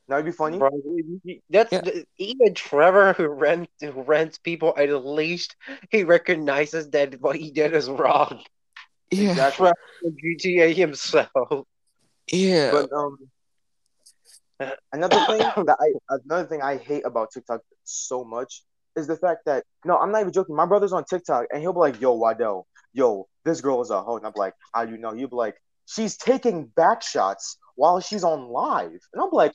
That'd 0.06 0.24
be 0.24 0.30
funny. 0.30 0.56
Bro, 0.58 0.70
that's 1.50 1.72
Yeah. 1.72 1.82
even 2.18 2.54
Trevor 2.54 3.12
who 3.14 3.26
rent 3.26 3.68
who 3.80 3.90
rents 3.90 4.38
people. 4.38 4.72
At 4.76 4.88
least 5.04 5.56
he 5.90 6.04
recognizes 6.04 6.90
that 6.90 7.20
what 7.20 7.34
he 7.34 7.50
did 7.50 7.74
is 7.74 7.88
wrong. 7.88 8.40
Yeah, 9.10 9.30
Exactly. 9.30 9.72
Trevor 10.02 10.16
GTA 10.22 10.74
himself. 10.76 11.66
Yeah. 12.30 12.70
But 12.70 12.92
um, 12.92 13.18
another 14.92 15.16
thing 15.26 15.38
that 15.66 15.76
I 15.80 16.16
another 16.24 16.46
thing 16.46 16.62
I 16.62 16.76
hate 16.76 17.04
about 17.04 17.30
TikTok 17.32 17.60
so 17.84 18.24
much 18.24 18.62
is 18.96 19.06
the 19.06 19.16
fact 19.16 19.44
that 19.46 19.64
no, 19.84 19.98
I'm 19.98 20.10
not 20.10 20.20
even 20.22 20.32
joking. 20.32 20.56
My 20.56 20.66
brother's 20.66 20.92
on 20.92 21.04
TikTok 21.04 21.46
and 21.52 21.60
he'll 21.60 21.72
be 21.72 21.80
like, 21.80 22.00
"Yo, 22.00 22.14
Waddell, 22.14 22.66
yo, 22.92 23.28
this 23.44 23.60
girl 23.60 23.82
is 23.82 23.90
a 23.90 24.02
hoe," 24.02 24.16
and 24.16 24.26
I'm 24.26 24.32
like, 24.36 24.54
"How 24.74 24.84
do 24.84 24.92
you 24.92 24.98
know?" 24.98 25.14
He'll 25.14 25.28
be 25.28 25.36
like, 25.36 25.56
"She's 25.86 26.16
taking 26.16 26.66
back 26.66 27.02
shots 27.02 27.58
while 27.74 28.00
she's 28.00 28.24
on 28.24 28.48
live," 28.48 29.00
and 29.12 29.22
I'm 29.22 29.30
like, 29.32 29.52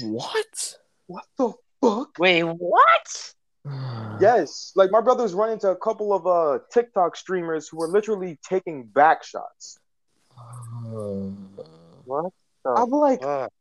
what? 0.00 0.76
"What 1.06 1.24
the 1.38 1.52
fuck?" 1.80 2.18
Wait, 2.18 2.42
what? 2.42 3.34
Yes, 4.20 4.72
like 4.76 4.90
my 4.90 5.00
brother's 5.00 5.32
run 5.32 5.48
into 5.48 5.70
a 5.70 5.76
couple 5.76 6.12
of 6.12 6.26
uh 6.26 6.58
TikTok 6.70 7.16
streamers 7.16 7.68
who 7.68 7.80
are 7.82 7.88
literally 7.88 8.38
taking 8.46 8.84
back 8.84 9.24
shots. 9.24 9.78
What? 12.10 12.32
I'm 12.76 12.90
like, 12.90 13.22
Fuck. 13.22 13.52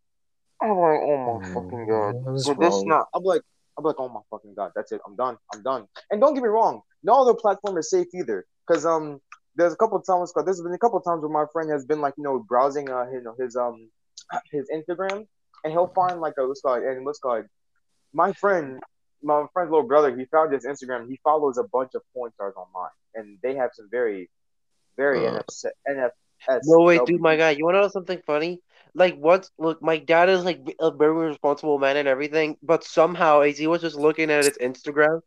I'm 0.61 0.69
like, 0.71 0.99
oh 1.01 1.39
my 1.39 1.53
fucking 1.53 1.87
god. 1.87 2.15
What's 2.25 2.47
But 2.47 2.59
this 2.59 2.73
wrong? 2.73 2.87
not. 2.87 3.07
I'm 3.13 3.23
like, 3.23 3.41
I'm 3.77 3.83
like, 3.85 3.95
oh 3.99 4.09
my 4.09 4.21
fucking 4.29 4.55
god, 4.55 4.71
that's 4.75 4.91
it. 4.91 5.01
I'm 5.07 5.15
done. 5.15 5.37
I'm 5.53 5.63
done. 5.63 5.87
And 6.11 6.19
don't 6.19 6.33
get 6.33 6.43
me 6.43 6.49
wrong, 6.49 6.81
no 7.03 7.21
other 7.21 7.33
platform 7.33 7.77
is 7.77 7.89
safe 7.89 8.07
either. 8.13 8.45
Cause 8.67 8.85
um, 8.85 9.19
there's 9.55 9.73
a 9.73 9.77
couple 9.77 9.97
of 9.97 10.05
times. 10.05 10.31
Cause 10.31 10.45
there's 10.45 10.61
been 10.61 10.73
a 10.73 10.77
couple 10.77 10.97
of 10.97 11.05
times 11.05 11.21
where 11.21 11.29
my 11.29 11.45
friend 11.53 11.69
has 11.71 11.85
been 11.85 12.01
like, 12.01 12.13
you 12.17 12.23
know, 12.23 12.39
browsing 12.47 12.89
uh, 12.89 13.05
you 13.11 13.21
know, 13.21 13.35
his 13.39 13.55
um, 13.55 13.89
his 14.51 14.67
Instagram, 14.73 15.25
and 15.63 15.73
he'll 15.73 15.91
find 15.95 16.19
like 16.19 16.33
a 16.37 16.47
what's 16.47 16.61
called 16.61 16.83
and 16.83 17.05
what's 17.05 17.19
called. 17.19 17.45
My 18.13 18.33
friend, 18.33 18.79
my 19.23 19.45
friend's 19.53 19.71
little 19.71 19.87
brother, 19.87 20.15
he 20.15 20.25
found 20.25 20.53
his 20.53 20.65
Instagram. 20.65 21.07
He 21.07 21.19
follows 21.23 21.57
a 21.57 21.63
bunch 21.63 21.91
of 21.95 22.01
porn 22.13 22.31
stars 22.33 22.55
online, 22.57 22.91
and 23.15 23.37
they 23.43 23.55
have 23.55 23.71
some 23.73 23.87
very, 23.89 24.29
very 24.97 25.25
Uh. 25.27 25.41
NF, 25.89 26.09
NFS. 26.47 26.59
No 26.65 26.85
way, 26.85 26.99
dude, 27.05 27.21
my 27.21 27.35
guy. 27.35 27.51
You 27.51 27.65
want 27.65 27.75
to 27.75 27.81
know 27.81 27.87
something 27.89 28.21
funny? 28.25 28.59
Like 28.95 29.17
once, 29.17 29.51
look, 29.57 29.81
my 29.81 29.97
dad 29.97 30.29
is 30.29 30.43
like 30.43 30.61
a 30.79 30.91
very 30.91 31.27
responsible 31.27 31.77
man 31.79 31.97
and 31.97 32.07
everything, 32.07 32.57
but 32.63 32.83
somehow 32.83 33.41
as 33.41 33.57
he 33.57 33.67
was 33.67 33.81
just 33.81 33.95
looking 33.95 34.31
at 34.31 34.45
his 34.45 34.57
Instagram, 34.57 35.21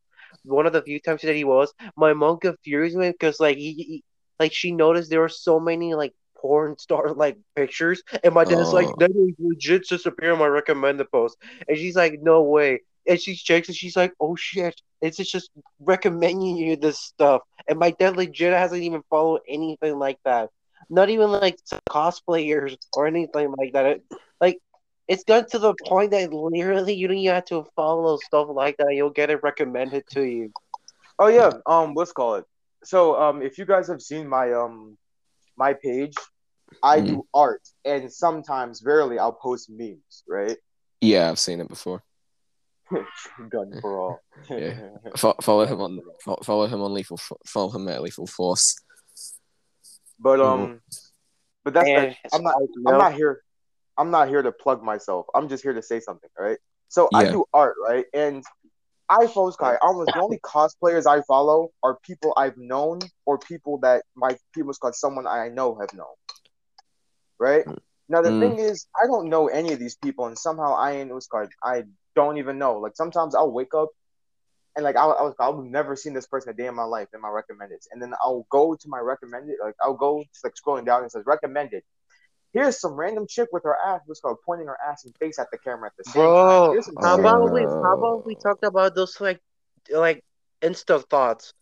one 0.45 0.67
of 0.67 0.73
the 0.73 0.83
few 0.83 0.99
times 1.01 1.23
that 1.23 1.37
he 1.37 1.45
was, 1.45 1.73
my 1.97 2.13
mom 2.13 2.39
confused 2.39 2.97
me 2.97 3.11
because 3.11 3.39
like 3.39 3.57
he, 3.59 3.73
he, 3.75 4.05
like 4.41 4.53
she 4.53 4.73
noticed 4.73 5.11
there 5.11 5.21
were 5.21 5.29
so 5.29 5.61
many 5.61 5.95
like 5.95 6.13
porn 6.37 6.77
star 6.77 7.13
like 7.15 7.39
pictures, 7.55 8.03
and 8.25 8.35
my 8.35 8.45
dad's 8.45 8.73
like 8.73 8.89
Oh. 8.89 8.97
that 8.99 9.11
is 9.11 9.35
legit 9.39 9.85
just 9.85 10.07
appear 10.07 10.33
on 10.33 10.41
my 10.41 10.47
recommended 10.49 11.11
post, 11.13 11.37
and 11.69 11.79
she's 11.79 11.95
like, 11.95 12.19
no 12.21 12.43
way. 12.43 12.81
And 13.07 13.21
she 13.21 13.35
checks 13.37 13.69
and 13.69 13.77
she's 13.77 13.97
like, 13.97 14.13
"Oh 14.21 14.37
shit! 14.37 14.81
It's 15.01 15.17
just- 15.17 15.33
just 15.33 15.51
recommending 15.81 16.57
you 16.57 16.77
this 16.77 17.01
stuff." 17.01 17.43
And 17.69 17.79
my 17.79 17.91
dad 17.91 18.17
legit 18.17 18.53
hasn't 18.53 18.83
even 18.83 19.03
followed 19.11 19.41
anything 19.49 19.99
like 19.99 20.19
that 20.25 20.51
not 20.91 21.11
even 21.11 21.31
like 21.31 21.59
cosplayers 21.89 22.77
or 22.97 23.07
anything 23.07 23.53
like 23.57 23.73
that. 23.73 23.87
It, 23.87 24.05
like 24.41 24.59
it's 25.09 25.25
got 25.25 25.49
to 25.51 25.59
the 25.59 25.75
point 25.85 26.11
that 26.13 26.33
literally 26.33 26.95
you 26.95 27.09
don't 27.09 27.17
even 27.19 27.35
have 27.35 27.45
to 27.47 27.67
follow 27.77 28.17
stuff 28.19 28.49
like 28.51 28.77
that. 28.79 28.95
You'll 28.95 29.11
get 29.11 29.31
it 29.31 29.43
recommended 29.43 30.05
to 30.11 30.23
you. 30.23 30.53
Oh 31.19 31.29
yeah, 31.29 31.51
um, 31.67 31.95
let's 31.95 32.13
call 32.13 32.37
it. 32.37 32.45
So, 32.85 33.21
um, 33.21 33.43
if 33.43 33.59
you 33.59 33.65
guys 33.65 33.89
have 33.89 34.03
seen 34.03 34.29
my 34.29 34.53
um, 34.53 34.97
my 35.57 35.75
page, 35.75 36.15
I 36.83 37.01
do 37.01 37.27
art, 37.33 37.63
and 37.85 38.13
sometimes, 38.13 38.83
rarely, 38.85 39.19
I'll 39.19 39.33
post 39.33 39.71
memes. 39.71 40.25
Right? 40.27 40.57
Yeah, 41.01 41.31
I've 41.31 41.39
seen 41.39 41.61
it 41.61 41.69
before. 41.69 42.03
Gun 43.49 43.79
for 43.81 43.99
all. 43.99 44.21
Yeah. 44.51 44.89
Fo- 45.17 45.37
follow 45.41 45.67
him 45.67 45.81
on 45.81 46.01
fo- 46.25 46.41
follow 46.43 46.67
him 46.67 46.83
on 46.83 46.93
lethal 46.93 47.17
Fo- 47.17 47.39
follow 47.47 47.71
him 47.71 47.89
at 47.89 48.03
lethal 48.03 48.27
force. 48.27 48.77
But 50.23 50.41
um, 50.41 50.81
but 51.65 51.75
that's 51.75 51.89
And 51.89 52.13
the, 52.13 52.17
I'm 52.33 52.43
not. 52.43 52.55
side 52.55 52.69
I'm 52.87 52.99
not 52.99 53.15
here. 53.15 53.43
I'm 53.99 54.11
not 54.11 54.29
here 54.29 54.43
to 54.43 54.53
plug 54.53 54.83
myself. 54.83 55.27
I'm 55.35 55.49
just 55.49 55.63
here 55.63 55.75
to 55.75 55.83
say 55.83 56.01
something. 56.01 56.31
Right? 56.39 56.59
So 56.89 57.11
I 57.15 57.25
do 57.31 57.45
art, 57.53 57.75
right? 57.87 58.05
And 58.15 58.45
I 59.09 59.27
follow 59.27 59.51
Sky. 59.51 59.77
Almost 59.83 60.13
the 60.15 60.21
only 60.21 60.39
cosplayers 60.39 61.07
I 61.07 61.23
follow 61.23 61.71
are 61.83 61.99
people 62.03 62.33
I've 62.37 62.57
known 62.57 63.01
or 63.27 63.39
people 63.39 63.79
that 63.79 64.05
my 64.15 64.37
people's 64.55 64.79
called 64.79 64.95
someone 64.95 65.27
I 65.27 65.49
know 65.49 65.77
have 65.81 65.93
known. 65.93 66.15
Right? 67.39 67.67
Now 68.09 68.23
the 68.23 68.31
Mm. 68.31 68.41
thing 68.41 68.59
is, 68.59 68.87
I 69.03 69.07
don't 69.07 69.29
know 69.29 69.49
any 69.49 69.73
of 69.73 69.79
these 69.79 69.97
people, 69.97 70.27
and 70.27 70.39
somehow 70.39 70.75
I 70.75 70.93
ain't 70.93 71.13
what's 71.13 71.27
called 71.27 71.51
I 71.65 71.85
don't 72.15 72.39
even 72.39 72.59
know. 72.59 72.79
Like 72.79 72.95
sometimes 72.95 73.35
I'll 73.35 73.51
wake 73.51 73.75
up 73.75 73.91
and 74.77 74.85
like 74.85 74.97
I'll, 74.97 75.35
I'll 75.39 75.59
I've 75.59 75.65
never 75.65 75.97
seen 75.97 76.15
this 76.15 76.27
person 76.27 76.51
a 76.51 76.55
day 76.55 76.67
in 76.67 76.75
my 76.75 76.85
life 76.85 77.09
in 77.15 77.21
my 77.21 77.29
recommended, 77.29 77.81
and 77.93 78.01
then 78.01 78.13
I'll 78.21 78.47
go 78.51 78.75
to 78.75 78.89
my 78.89 78.99
recommended, 78.99 79.57
like 79.63 79.75
I'll 79.83 79.95
go 79.95 80.23
to, 80.23 80.41
like 80.45 80.55
scrolling 80.55 80.87
down 80.87 80.99
and 80.99 81.07
it 81.07 81.13
says 81.13 81.25
recommended. 81.27 81.83
Here's 82.53 82.79
some 82.79 82.93
random 82.93 83.27
chick 83.27 83.49
with 83.51 83.65
her 83.65 83.77
ass 83.77 84.03
what's 84.07 84.21
called 84.21 84.37
pointing 84.45 84.67
her 84.67 84.77
ass 84.87 85.05
and 85.05 85.17
face 85.17 85.39
at 85.39 85.51
the 85.51 85.59
camera 85.59 85.87
at 85.87 85.97
the 85.97 86.05
same 86.05 86.23
time. 86.23 86.33
bro. 86.33 86.73
Here's 86.73 86.87
some 86.87 86.97
How 87.01 87.19
about 87.19 87.51
we? 87.51 87.63
How 87.63 87.97
about 87.97 88.27
we 88.27 88.35
talk 88.35 88.59
about 88.63 88.95
those 88.95 89.21
like, 89.21 89.41
like 89.91 90.23
insta 90.61 91.03
thoughts? 91.09 91.55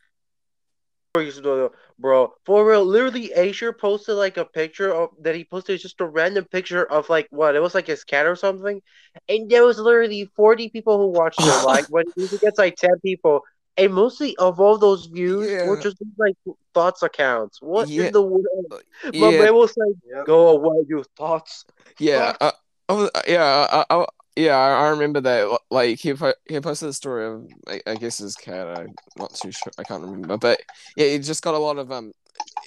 Bro, 2.01 2.33
for 2.47 2.67
real, 2.69 2.85
literally, 2.85 3.31
Azur 3.37 3.77
posted 3.79 4.17
like 4.17 4.39
a 4.39 4.45
picture 4.47 4.93
of 4.93 5.11
that 5.21 5.35
he 5.37 5.45
posted 5.45 5.81
just 5.81 6.01
a 6.01 6.07
random 6.07 6.47
picture 6.47 6.85
of 6.85 7.09
like 7.11 7.27
what 7.31 7.55
it 7.57 7.61
was 7.61 7.75
like 7.75 7.87
his 7.89 8.05
cat 8.05 8.27
or 8.27 8.37
something, 8.37 8.81
and 9.29 9.51
there 9.51 9.65
was 9.65 9.79
literally 9.79 10.25
forty 10.37 10.71
people 10.71 10.99
who 10.99 11.09
watched 11.09 11.45
it. 11.45 11.61
Like 11.61 11.87
when 11.89 12.05
it 12.05 12.13
usually 12.17 12.39
gets 12.39 12.59
like 12.59 12.77
ten 12.77 12.99
people, 13.05 13.43
and 13.77 13.93
mostly 13.95 14.37
of 14.39 14.61
all 14.61 14.79
those 14.79 15.07
views 15.07 15.57
were 15.63 15.77
Yeah. 15.77 15.83
just 15.83 15.97
like 16.19 16.37
thoughts 16.75 17.03
accounts. 17.03 17.61
What 17.61 17.91
Yeah. 17.91 18.07
in 18.07 18.13
the 18.13 18.23
world? 18.23 18.67
Uh, 18.73 18.79
My 19.19 19.31
Yeah, 19.31 19.39
man 19.39 19.55
was 19.55 19.77
like, 19.77 19.97
Yep. 20.11 20.25
"Go 20.27 20.49
away, 20.49 20.85
your 20.89 21.05
thoughts." 21.17 21.65
yeah, 21.99 22.33
I, 22.41 22.53
I 22.89 22.93
was, 22.95 23.11
yeah, 23.29 23.67
I, 23.71 23.85
I, 23.95 24.07
yeah. 24.41 24.57
I 24.57 24.87
I 24.87 24.89
remember 24.89 25.21
that. 25.23 25.59
Like 25.71 25.99
he 25.99 26.15
po- 26.15 26.35
he 26.49 26.61
posted 26.61 26.89
the 26.89 26.93
story 26.93 27.27
of 27.27 27.47
I, 27.69 27.81
I 27.87 27.95
guess 27.97 28.19
his 28.19 28.37
cat. 28.37 28.67
I'm 28.79 28.95
not 29.17 29.35
too 29.35 29.51
sure. 29.53 29.73
I 29.79 29.83
can't 29.85 30.03
remember, 30.03 30.37
but 30.37 30.61
yeah, 30.97 31.07
he 31.09 31.19
just 31.19 31.43
got 31.43 31.55
a 31.55 31.59
lot 31.59 31.79
of 31.79 31.91
um. 31.93 32.13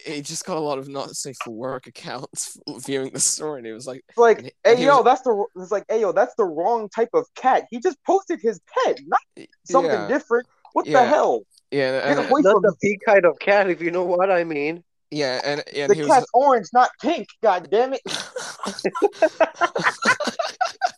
He 0.06 0.22
just 0.22 0.46
got 0.46 0.58
a 0.58 0.60
lot 0.60 0.78
of 0.78 0.88
not 0.88 1.16
safe 1.16 1.36
for 1.44 1.50
work 1.50 1.88
accounts 1.88 2.60
viewing 2.86 3.12
the 3.12 3.20
story, 3.20 3.60
and 3.60 3.66
he 3.66 3.72
was 3.74 3.88
like, 3.88 4.04
like, 4.18 4.38
And 4.38 4.46
he- 4.48 4.54
hey 4.64 4.76
he 4.76 4.84
yo, 4.86 4.98
was- 4.98 5.06
that's 5.06 5.22
the 5.22 5.46
it's 5.56 5.72
like, 5.72 5.86
hey 5.90 6.02
yo, 6.02 6.12
that's 6.12 6.36
the 6.36 6.46
wrong 6.46 6.90
type 6.90 7.10
of 7.14 7.26
cat. 7.36 7.66
He 7.72 7.80
just 7.80 7.98
posted 8.06 8.40
his 8.40 8.60
pet, 8.86 9.00
not 9.08 9.48
something 9.66 9.90
yeah, 9.92 10.08
different. 10.08 10.48
What 10.74 10.86
the 10.86 11.04
hell? 11.06 11.44
yeah, 11.72 12.00
Get 12.08 12.18
and, 12.20 12.30
away 12.32 12.42
Not 12.44 12.62
the 12.62 12.76
pig 12.82 13.00
kind 13.06 13.26
of 13.26 13.38
cat, 13.40 13.70
if 13.70 13.82
you 13.82 13.90
know 13.92 14.04
what 14.04 14.30
I 14.32 14.44
mean. 14.44 14.84
yeah, 15.12 15.42
and 15.44 15.64
and 15.76 15.90
the 15.90 15.96
he 15.96 16.02
was 16.02 16.10
cat's 16.12 16.28
orange, 16.34 16.68
not 16.74 16.90
pink. 17.02 17.28
God 17.42 17.68
damn 17.72 17.94
it. 17.94 18.02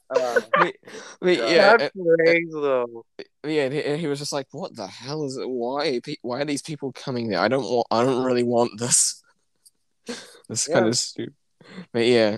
Uh, 0.09 0.39
But- 0.53 0.75
but 1.19 1.37
Yeah. 1.37 1.47
yeah, 1.49 1.77
That's 1.77 1.93
crazy 1.95 2.49
though. 2.51 3.05
yeah, 3.43 3.63
and 3.63 3.73
he, 3.73 3.83
and 3.83 3.99
he 3.99 4.07
was 4.07 4.19
just 4.19 4.31
like, 4.33 4.47
"What 4.51 4.75
the 4.75 4.85
hell 4.87 5.23
is 5.25 5.35
it? 5.37 5.49
Why? 5.49 5.99
Why 6.21 6.41
are 6.41 6.45
these 6.45 6.61
people 6.61 6.91
coming 6.91 7.29
there? 7.29 7.39
I 7.39 7.47
don't 7.47 7.63
want. 7.63 7.87
I 7.89 8.03
don't 8.03 8.23
really 8.23 8.43
want 8.43 8.79
this. 8.79 9.23
This 10.49 10.67
kind 10.67 10.85
of 10.87 10.95
stupid." 10.97 11.33
But 11.91 12.05
yeah, 12.05 12.37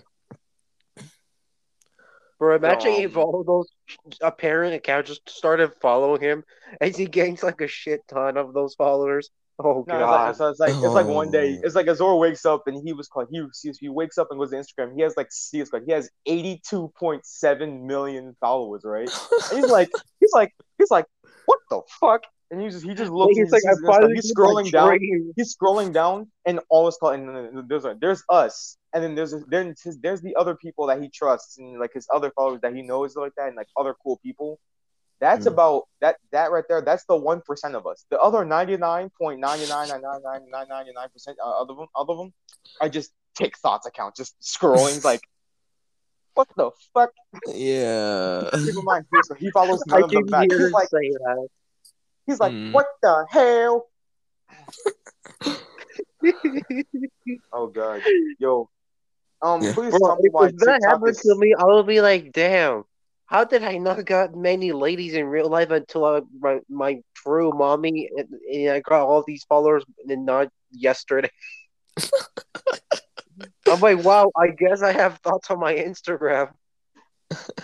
Bro, 2.40 2.56
imagine 2.58 2.94
Um, 2.94 3.02
if 3.02 3.18
all 3.18 3.44
those 3.44 3.68
apparent 4.22 4.76
accounts 4.76 5.10
just 5.10 5.28
started 5.30 5.72
following 5.82 6.22
him 6.22 6.44
and 6.80 6.96
he 6.96 7.06
gains 7.08 7.42
like 7.42 7.62
a 7.62 7.68
shit 7.68 8.08
ton 8.08 8.38
of 8.38 8.54
those 8.54 8.76
followers. 8.76 9.30
Oh 9.60 9.86
No, 9.88 10.00
god. 10.00 10.30
it's 10.30 10.40
like, 10.40 10.48
so 10.48 10.50
it's 10.50 10.60
like 10.60 10.70
it's 10.72 10.94
like 10.94 11.08
one 11.08 11.32
day. 11.32 11.58
Oh. 11.58 11.62
It's 11.66 11.76
like 11.76 11.88
Azur 11.88 12.20
wakes 12.20 12.46
up 12.46 12.68
and 12.68 12.82
he 12.86 12.94
was 12.94 13.08
called. 13.08 13.28
He 13.32 13.44
he, 13.64 13.74
he 13.80 13.90
wakes 13.90 14.18
up 14.18 14.28
and 14.30 14.40
goes 14.40 14.52
to 14.52 14.58
Instagram. 14.58 14.96
He 14.96 15.02
has 15.02 15.18
like 15.18 15.30
he 15.52 15.60
has, 15.60 15.72
he 15.86 15.92
has 15.94 16.10
eighty 16.28 16.62
two 16.68 16.92
point 17.00 17.26
seven 17.26 17.88
million 17.88 18.36
followers, 18.40 18.82
right? 18.86 19.10
And 19.52 19.60
he's 19.62 19.72
like 19.72 19.90
he's 20.20 20.32
like 20.34 20.54
he's 20.78 20.92
like 20.92 21.06
what 21.46 21.60
the 21.70 21.82
fuck? 22.00 22.22
And 22.52 22.62
he 22.62 22.70
just 22.70 22.86
he 22.86 22.94
just 22.94 23.12
looks. 23.12 23.36
He's 23.36 23.52
and 23.52 23.52
like, 23.52 23.64
he 23.64 23.70
I 23.70 23.92
finally 23.92 24.16
he's 24.16 24.28
did 24.28 24.38
my 24.38 24.46
scrolling 24.46 24.72
down. 24.72 24.98
dream. 25.00 25.34
He's 25.36 25.56
scrolling 25.56 25.92
down, 25.92 26.32
and 26.46 26.60
all 26.70 26.88
is 26.88 26.98
called. 26.98 27.16
And 27.20 27.70
there's 27.70 27.84
like, 27.84 28.00
there's 28.00 28.24
us, 28.30 28.78
and 28.94 29.04
then 29.04 29.16
there's 29.16 29.34
then 29.48 29.76
there's 30.02 30.22
the 30.22 30.36
other 30.36 30.56
people 30.56 30.88
that 30.88 31.02
he 31.02 31.10
trusts, 31.10 31.58
and 31.58 31.80
like 31.80 31.94
his 31.94 32.08
other 32.14 32.32
followers 32.36 32.62
that 32.62 32.74
he 32.74 32.84
knows 32.84 33.16
like 33.16 33.34
that, 33.38 33.48
and 33.48 33.56
like 33.58 33.68
other 33.76 33.96
cool 34.02 34.18
people. 34.24 34.60
That's 35.20 35.46
Mm. 35.46 35.54
about 35.54 35.84
that 36.02 36.18
that 36.32 36.52
right 36.52 36.64
there. 36.70 36.82
That's 36.82 37.06
the 37.06 37.16
one 37.16 37.42
percent 37.42 37.76
of 37.76 37.88
us. 37.88 38.06
The 38.12 38.20
other 38.20 38.46
ninety 38.46 38.78
nine 38.78 39.10
point 39.20 39.40
ninety 39.40 39.66
nine 39.68 39.88
nine 39.90 40.02
nine 40.02 40.22
nine 40.24 40.42
nine 40.52 40.68
ninety 40.70 40.92
nine 40.94 41.10
percent 41.10 41.38
of 41.44 41.68
them, 41.68 41.88
other 41.96 42.16
them, 42.16 42.34
are 42.82 42.90
just 42.90 43.12
take 43.36 43.58
thoughts 43.58 43.88
accounts, 43.88 44.18
just 44.18 44.36
scrolling 44.42 45.04
like, 45.04 45.22
what 46.36 46.48
the 46.56 46.70
fuck? 46.94 47.10
Yeah. 47.48 48.50
Keep 48.54 48.76
in 48.78 48.84
mind, 48.84 49.06
he- 49.12 49.46
he 49.46 49.52
follows 49.52 49.84
I 49.90 50.00
none 50.00 50.04
of 50.04 50.12
them 50.12 50.26
back. 50.28 50.48
He's 50.52 50.72
like, 50.72 50.90
say 50.90 51.10
that. 51.10 51.48
he's 52.28 52.40
like, 52.40 52.54
Mm. 52.54 52.72
what 52.74 52.86
the 53.02 53.26
hell? 53.30 53.88
Oh 57.54 57.68
god, 57.68 58.02
yo, 58.40 58.70
um, 59.42 59.64
Yeah. 59.64 59.74
please 59.74 59.92
Bro, 59.92 60.00
tell 60.00 60.18
me 60.18 60.30
why 60.30 60.48
if 60.48 60.56
that 60.58 60.82
happens 60.86 61.18
is. 61.18 61.24
to 61.24 61.36
me, 61.36 61.54
I 61.58 61.64
will 61.64 61.84
be 61.84 62.02
like, 62.02 62.32
damn, 62.32 62.84
how 63.28 63.44
did 63.44 63.64
I 63.64 63.78
not 63.78 64.06
got 64.06 64.36
many 64.36 64.72
ladies 64.72 65.14
in 65.14 65.26
real 65.28 65.50
life 65.50 65.70
until 65.70 66.06
I, 66.06 66.22
my, 66.40 66.60
my 66.70 67.02
true 67.14 67.52
mommy 67.54 68.10
and, 68.18 68.28
and 68.52 68.70
I 68.72 68.80
got 68.80 69.06
all 69.06 69.24
these 69.26 69.44
followers 69.44 69.84
and 70.08 70.26
not 70.26 70.50
yesterday? 70.72 71.30
I'm 73.70 73.80
like, 73.82 74.04
wow, 74.04 74.32
I 74.36 74.48
guess 74.50 74.82
I 74.82 74.94
have 74.94 75.20
thoughts 75.20 75.52
on 75.52 75.60
my 75.60 75.74
Instagram. 75.76 76.52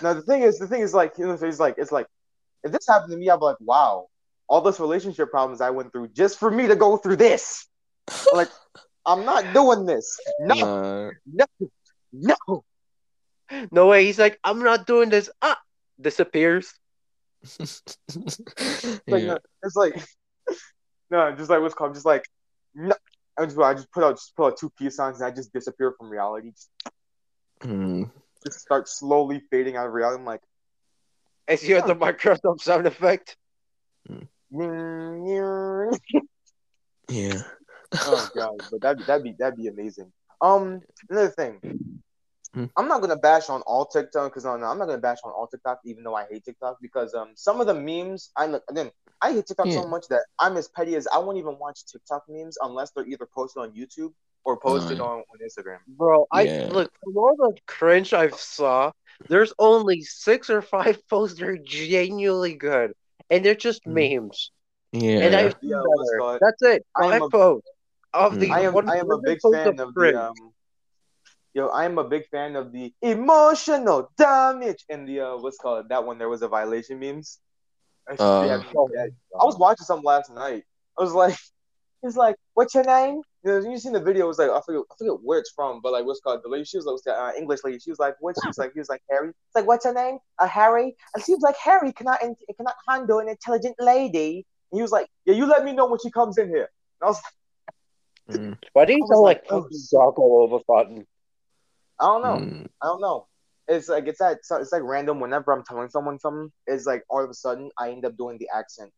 Now 0.02 0.12
the 0.12 0.22
thing 0.22 0.42
is, 0.42 0.58
the 0.58 0.66
thing 0.66 0.82
is 0.82 0.92
like, 0.92 1.16
you 1.18 1.26
know, 1.26 1.32
it's 1.32 1.58
like, 1.58 1.76
it's 1.78 1.92
like, 1.92 2.06
if 2.62 2.72
this 2.72 2.86
happened 2.86 3.12
to 3.12 3.16
me, 3.16 3.28
I'd 3.30 3.38
be 3.38 3.44
like, 3.44 3.60
wow, 3.60 4.08
all 4.48 4.60
those 4.60 4.78
relationship 4.78 5.30
problems 5.30 5.60
I 5.60 5.70
went 5.70 5.92
through 5.92 6.08
just 6.08 6.38
for 6.38 6.50
me 6.50 6.66
to 6.68 6.76
go 6.76 6.96
through 6.96 7.16
this. 7.16 7.66
Like, 8.32 8.50
I'm 9.06 9.24
not 9.24 9.52
doing 9.54 9.86
this. 9.86 10.18
No, 10.40 10.54
No. 10.54 11.12
no, 11.32 11.46
no. 12.12 12.64
No 13.70 13.86
way, 13.88 14.04
he's 14.04 14.18
like, 14.18 14.38
I'm 14.44 14.62
not 14.62 14.86
doing 14.86 15.08
this. 15.10 15.30
Ah, 15.42 15.58
disappears. 16.00 16.72
Like, 19.06 19.22
yeah. 19.22 19.26
no, 19.34 19.38
it's 19.62 19.76
like, 19.76 19.94
no, 21.10 21.32
just 21.32 21.50
like 21.50 21.60
what's 21.60 21.74
called, 21.74 21.94
just 21.94 22.06
like, 22.06 22.24
no. 22.74 22.94
I 23.36 23.44
just, 23.46 23.58
I 23.58 23.74
just 23.74 23.90
put 23.92 24.04
out, 24.04 24.16
just 24.16 24.34
put 24.36 24.46
out 24.52 24.56
two 24.58 24.70
peace 24.78 24.96
signs, 24.96 25.20
and 25.20 25.26
I 25.26 25.34
just 25.34 25.52
disappear 25.52 25.92
from 25.98 26.08
reality. 26.08 26.50
Just, 26.52 26.70
Mm. 27.60 28.10
just 28.44 28.60
start 28.60 28.88
slowly 28.88 29.40
fading 29.50 29.76
out 29.76 29.86
of 29.86 29.92
reality. 29.92 30.20
I'm 30.20 30.26
like, 30.26 30.42
is 31.48 31.66
you 31.66 31.76
have 31.76 31.86
the 31.86 31.94
Microsoft 31.96 32.60
sound 32.60 32.86
effect. 32.86 33.36
oh 34.10 34.20
Yeah. 37.10 37.42
Oh 37.94 38.30
god, 38.34 38.60
but 38.70 38.80
that 38.82 39.06
that'd 39.06 39.22
be 39.24 39.34
that'd 39.38 39.56
be 39.56 39.68
amazing. 39.68 40.12
Um, 40.40 40.80
another 41.08 41.30
thing. 41.30 42.02
Hmm. 42.54 42.66
I'm 42.76 42.86
not 42.88 43.00
gonna 43.00 43.16
bash 43.16 43.50
on 43.50 43.62
all 43.62 43.84
TikTok 43.84 44.30
because 44.30 44.44
no, 44.44 44.56
no, 44.56 44.66
I'm 44.66 44.78
not 44.78 44.86
gonna 44.86 44.98
bash 44.98 45.18
on 45.24 45.32
all 45.32 45.46
TikTok, 45.48 45.80
even 45.84 46.04
though 46.04 46.14
I 46.14 46.24
hate 46.30 46.44
TikTok 46.44 46.78
because 46.80 47.12
um 47.14 47.32
some 47.34 47.60
of 47.60 47.66
the 47.66 47.74
memes 47.74 48.30
I 48.36 48.46
look 48.46 48.62
again 48.70 48.90
I 49.20 49.32
hate 49.32 49.46
TikTok 49.46 49.66
so 49.72 49.86
much 49.88 50.06
that 50.08 50.22
I'm 50.38 50.56
as 50.56 50.68
petty 50.68 50.94
as 50.96 51.06
I 51.12 51.18
won't 51.18 51.38
even 51.38 51.58
watch 51.58 51.84
TikTok 51.86 52.22
memes 52.28 52.56
unless 52.62 52.90
they're 52.92 53.06
either 53.06 53.26
posted 53.34 53.62
on 53.62 53.72
YouTube 53.72 54.12
or 54.44 54.58
posted 54.58 54.98
Right. 54.98 55.04
on, 55.06 55.18
on 55.20 55.38
Instagram. 55.44 55.78
Bro, 55.88 56.26
I 56.30 56.42
Yeah. 56.42 56.68
look 56.70 56.92
from 57.02 57.16
all 57.16 57.34
the 57.36 57.56
cringe 57.66 58.12
I've 58.12 58.34
saw, 58.34 58.92
there's 59.28 59.52
only 59.58 60.02
six 60.02 60.48
or 60.50 60.60
five 60.62 60.98
posts 61.08 61.38
that 61.40 61.48
are 61.48 61.56
genuinely 61.58 62.54
good. 62.54 62.92
And 63.30 63.44
they're 63.44 63.54
just 63.54 63.82
Mm. 63.86 64.20
memes. 64.20 64.52
Yeah. 64.92 65.20
And 65.20 65.34
I've 65.34 65.56
Yeah, 65.62 65.80
what's 65.82 66.10
better. 66.10 66.18
called- 66.18 66.40
That's 66.42 66.62
it. 66.62 66.86
I 66.94 67.04
am 67.06 67.10
Five 67.12 67.22
a- 67.22 67.30
posts. 67.30 67.70
Of 68.12 68.38
the 68.38 68.50
I 68.52 68.60
am 68.60 68.76
I 68.88 68.98
am 68.98 69.10
a 69.10 69.18
big 69.18 69.40
fan 69.42 69.80
of 69.80 69.92
cringe. 69.94 70.14
the 70.14 70.28
um 70.28 70.53
yo 71.54 71.68
I 71.68 71.84
am 71.84 71.98
a 71.98 72.04
big 72.04 72.26
fan 72.28 72.56
of 72.56 72.72
the 72.72 72.92
emotional 73.00 74.10
damage 74.18 74.84
in 74.88 75.06
the 75.06 75.20
uh 75.20 75.36
what's 75.38 75.58
called 75.58 75.88
that 75.88 76.04
one 76.04 76.18
there 76.18 76.28
was 76.28 76.42
a 76.42 76.48
violation 76.48 76.98
memes. 76.98 77.38
I 78.08 78.14
Uh, 78.18 78.42
be 78.42 78.48
having- 78.48 78.66
yeah, 78.94 79.06
I 79.40 79.44
was 79.44 79.56
watching 79.58 79.84
something 79.86 80.04
last 80.04 80.30
night. 80.30 80.64
I 80.98 81.02
was 81.02 81.14
like, 81.14 81.36
he's 82.02 82.16
like, 82.16 82.36
what's 82.52 82.74
your 82.74 82.84
name? 82.84 83.22
You 83.44 83.50
know, 83.60 83.70
you 83.70 83.78
seen 83.78 83.92
the 83.92 84.00
video? 84.00 84.24
It 84.26 84.28
was 84.28 84.38
like, 84.38 84.50
I 84.50 84.60
forget, 84.66 84.82
I 84.90 84.94
forget 84.98 85.16
where 85.22 85.38
it's 85.38 85.50
from, 85.50 85.80
but 85.82 85.92
like, 85.92 86.04
what's 86.04 86.20
called 86.20 86.40
the 86.44 86.48
lady? 86.48 86.64
She 86.64 86.76
was 86.76 86.86
like, 86.86 87.16
uh, 87.16 87.32
English 87.38 87.60
lady. 87.64 87.78
She 87.78 87.90
was 87.90 87.98
like, 87.98 88.14
what? 88.20 88.36
She 88.42 88.46
was 88.46 88.58
like, 88.58 88.72
he 88.74 88.78
was 88.78 88.88
like 88.88 89.02
Harry. 89.10 89.28
It's 89.30 89.54
like, 89.54 89.66
what's 89.66 89.84
your 89.84 89.94
name? 89.94 90.18
Uh, 90.38 90.46
Harry. 90.48 90.94
And 91.14 91.24
she 91.24 91.32
was 91.32 91.42
like, 91.42 91.56
Harry 91.56 91.92
cannot 91.92 92.20
cannot 92.20 92.74
handle 92.88 93.18
an 93.20 93.28
intelligent 93.28 93.76
lady. 93.78 94.44
And 94.70 94.78
he 94.78 94.82
was 94.82 94.92
like, 94.92 95.08
yeah, 95.24 95.34
you 95.34 95.46
let 95.46 95.64
me 95.64 95.72
know 95.72 95.86
when 95.86 95.98
she 96.00 96.10
comes 96.10 96.36
in 96.38 96.48
here. 96.48 96.68
And 97.00 97.06
I 97.06 97.06
was, 97.06 97.20
Mm. 98.30 98.56
Why 98.72 98.86
do 98.86 98.92
you 98.94 99.04
I 99.04 99.08
sound 99.08 99.22
like 99.22 99.36
like, 99.38 99.44
oh. 99.50 99.62
fucking 99.62 99.82
Doc 99.92 100.18
all 100.18 100.44
of 100.46 100.52
a 100.58 100.64
sudden? 100.64 101.06
I 102.00 102.04
don't 102.06 102.22
know. 102.22 102.36
Mm. 102.46 102.68
I 102.82 102.86
don't 102.86 103.00
know. 103.00 103.26
It's 103.66 103.88
like 103.88 104.06
it's 104.06 104.18
that 104.18 104.38
it's 104.50 104.72
like 104.72 104.82
random. 104.82 105.20
Whenever 105.20 105.52
I'm 105.52 105.64
telling 105.64 105.88
someone 105.88 106.18
something, 106.18 106.52
it's 106.66 106.86
like 106.86 107.02
all 107.08 107.24
of 107.24 107.30
a 107.30 107.34
sudden 107.34 107.70
I 107.78 107.90
end 107.90 108.04
up 108.04 108.16
doing 108.16 108.38
the 108.38 108.48
accent 108.54 108.92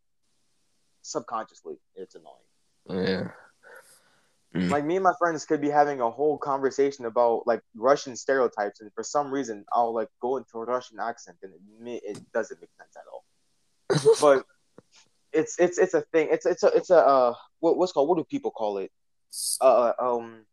subconsciously. 1.02 1.76
It's 1.94 2.16
annoying. 2.16 3.06
Yeah. 3.06 3.28
Mm. 4.54 4.70
like 4.70 4.84
me 4.84 4.96
and 4.96 5.04
my 5.04 5.12
friends 5.18 5.44
could 5.44 5.60
be 5.60 5.68
having 5.68 6.00
a 6.00 6.10
whole 6.10 6.38
conversation 6.38 7.04
about 7.04 7.46
like 7.46 7.60
Russian 7.74 8.16
stereotypes, 8.16 8.80
and 8.80 8.90
for 8.94 9.02
some 9.02 9.30
reason 9.30 9.64
I'll 9.72 9.92
like 9.92 10.08
go 10.20 10.36
into 10.38 10.58
a 10.58 10.64
Russian 10.64 10.98
accent, 10.98 11.36
and 11.42 11.52
it, 11.86 12.02
it 12.04 12.32
doesn't 12.32 12.60
make 12.60 12.70
sense 12.78 12.96
at 12.96 13.04
all. 13.12 13.24
But 14.20 14.46
it's 15.32 15.58
it's 15.58 15.78
it's 15.78 15.94
a 15.94 16.00
thing. 16.00 16.28
It's 16.30 16.46
it's 16.46 16.62
a 16.62 16.68
it's 16.68 16.90
a 16.90 16.98
uh 17.06 17.34
what, 17.60 17.76
what's 17.76 17.92
called 17.92 18.08
what 18.08 18.16
do 18.16 18.24
people 18.24 18.50
call 18.50 18.78
it? 18.78 18.90
Uh 19.60 19.92
um 19.98 20.46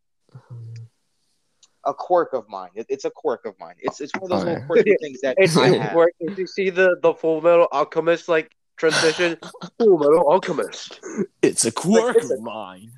a 1.86 1.94
quirk 1.94 2.32
of 2.32 2.48
mine. 2.48 2.70
It, 2.74 2.86
it's 2.88 3.04
a 3.04 3.10
quirk 3.10 3.44
of 3.44 3.54
mine. 3.58 3.74
It's 3.78 4.00
it's 4.00 4.12
one 4.14 4.24
of 4.24 4.28
those 4.30 4.44
little 4.44 4.66
quirky 4.66 4.96
things 5.00 5.20
that 5.22 5.36
It's 5.38 5.56
I 5.56 5.68
like, 5.68 5.80
have. 5.80 5.94
where, 5.94 6.10
did 6.20 6.38
you 6.38 6.46
see 6.46 6.70
the, 6.70 6.96
the 7.02 7.14
Full 7.14 7.40
Metal 7.40 7.68
Alchemist 7.72 8.28
like 8.28 8.50
transition? 8.76 9.36
Full 9.78 9.98
Metal 9.98 10.30
Alchemist. 10.30 11.00
It's 11.42 11.64
a 11.64 11.72
quirk 11.72 12.16
it's 12.16 12.30
a- 12.30 12.34
of 12.34 12.40
mine. 12.42 12.92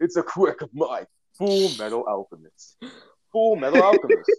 It's 0.00 0.16
a 0.16 0.22
quirk 0.22 0.62
of 0.62 0.70
mine. 0.74 1.06
Full 1.38 1.70
Metal 1.78 2.04
Alchemist. 2.06 2.76
Full 3.32 3.56
Metal 3.56 3.82
Alchemist. 3.82 4.30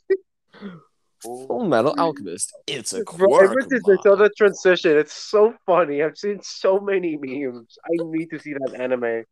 Full 1.21 1.47
Full 1.47 1.65
Metal 1.67 1.95
Alchemist. 1.97 2.53
It's 2.67 2.93
a 2.93 3.03
Bro, 3.03 3.27
quirk 3.27 3.43
ever 3.51 3.59
of 3.59 3.67
since 3.69 3.89
I 3.89 3.95
saw 4.03 4.15
the 4.15 4.29
transition, 4.37 4.97
it's 4.97 5.13
so 5.13 5.55
funny. 5.65 6.03
I've 6.03 6.17
seen 6.17 6.39
so 6.43 6.79
many 6.79 7.17
memes. 7.19 7.77
I 7.85 8.03
need 8.03 8.29
to 8.29 8.39
see 8.39 8.53
that 8.53 8.75
anime. 8.79 9.23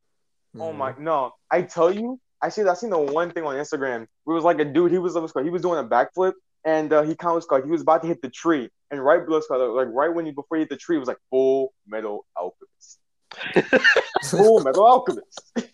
Oh 0.59 0.71
my 0.73 0.91
mm-hmm. 0.91 1.03
no! 1.03 1.31
I 1.51 1.63
tell 1.63 1.93
you, 1.93 2.19
I 2.41 2.49
see. 2.49 2.63
I 2.63 2.73
seen 2.73 2.89
the 2.89 2.99
one 2.99 3.31
thing 3.31 3.43
on 3.43 3.55
Instagram. 3.55 4.07
Where 4.23 4.33
it 4.33 4.35
was 4.35 4.43
like 4.43 4.59
a 4.59 4.65
dude. 4.65 4.91
He 4.91 4.97
was 4.97 5.15
he 5.15 5.49
was 5.49 5.61
doing 5.61 5.79
a 5.79 5.87
backflip, 5.87 6.33
and 6.65 6.91
uh, 6.91 7.03
he 7.03 7.15
kind 7.15 7.31
of 7.31 7.35
was 7.35 7.47
like 7.49 7.63
he 7.63 7.71
was 7.71 7.81
about 7.81 8.01
to 8.01 8.07
hit 8.07 8.21
the 8.21 8.29
tree, 8.29 8.69
and 8.91 9.03
right 9.03 9.25
below, 9.25 9.41
like 9.73 9.87
right 9.91 10.13
when 10.13 10.25
he 10.25 10.31
before 10.31 10.57
he 10.57 10.61
hit 10.61 10.69
the 10.69 10.77
tree, 10.77 10.97
it 10.97 10.99
was 10.99 11.07
like 11.07 11.17
Full 11.29 11.73
Metal 11.87 12.25
Alchemist. 12.35 12.99
Full 14.29 14.59
Metal 14.61 14.83
Alchemist. 14.83 15.41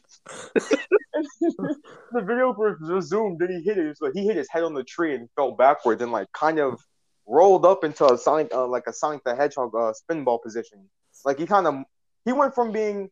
The 2.14 2.22
video 2.22 2.54
was 2.54 2.78
resumed. 2.82 3.40
Then 3.40 3.50
he 3.50 3.62
hit 3.62 3.78
it. 3.78 3.98
So 3.98 4.12
he 4.12 4.26
hit 4.26 4.36
his 4.36 4.50
head 4.50 4.64
on 4.64 4.74
the 4.74 4.84
tree 4.84 5.16
and 5.16 5.30
fell 5.36 5.52
backwards 5.52 6.02
and 6.02 6.12
like 6.12 6.32
kind 6.34 6.60
of 6.60 6.80
rolled 7.26 7.66
up 7.66 7.84
into 7.84 8.06
a 8.06 8.18
Sonic, 8.18 8.54
uh, 8.54 8.68
like 8.68 8.84
a 8.88 8.94
Sonic 8.94 9.24
the 9.24 9.36
Hedgehog 9.36 9.74
uh, 9.76 9.94
spinball 9.94 10.42
position. 10.42 10.90
Like 11.26 11.40
he 11.40 11.46
kind 11.46 11.68
of 11.68 11.84
he 12.26 12.34
went 12.34 12.56
from 12.56 12.72
being 12.72 13.10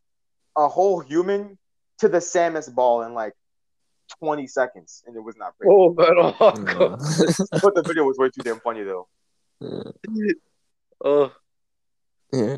a 0.57 0.67
whole 0.67 0.99
human 0.99 1.57
to 1.99 2.09
the 2.09 2.17
Samus 2.17 2.73
ball 2.73 3.03
in 3.03 3.13
like 3.13 3.33
20 4.19 4.47
seconds, 4.47 5.03
and 5.05 5.15
it 5.15 5.19
was 5.19 5.37
not 5.37 5.57
pretty. 5.57 5.69
Full 5.69 5.93
Metal 5.93 6.35
Alchemist. 6.39 7.41
Uh, 7.53 7.59
But 7.61 7.75
the 7.75 7.83
video 7.85 8.03
was 8.03 8.17
way 8.17 8.29
too 8.29 8.41
damn 8.43 8.59
funny 8.59 8.83
though. 8.83 9.07
Oh, 11.03 11.31
yeah. 12.33 12.57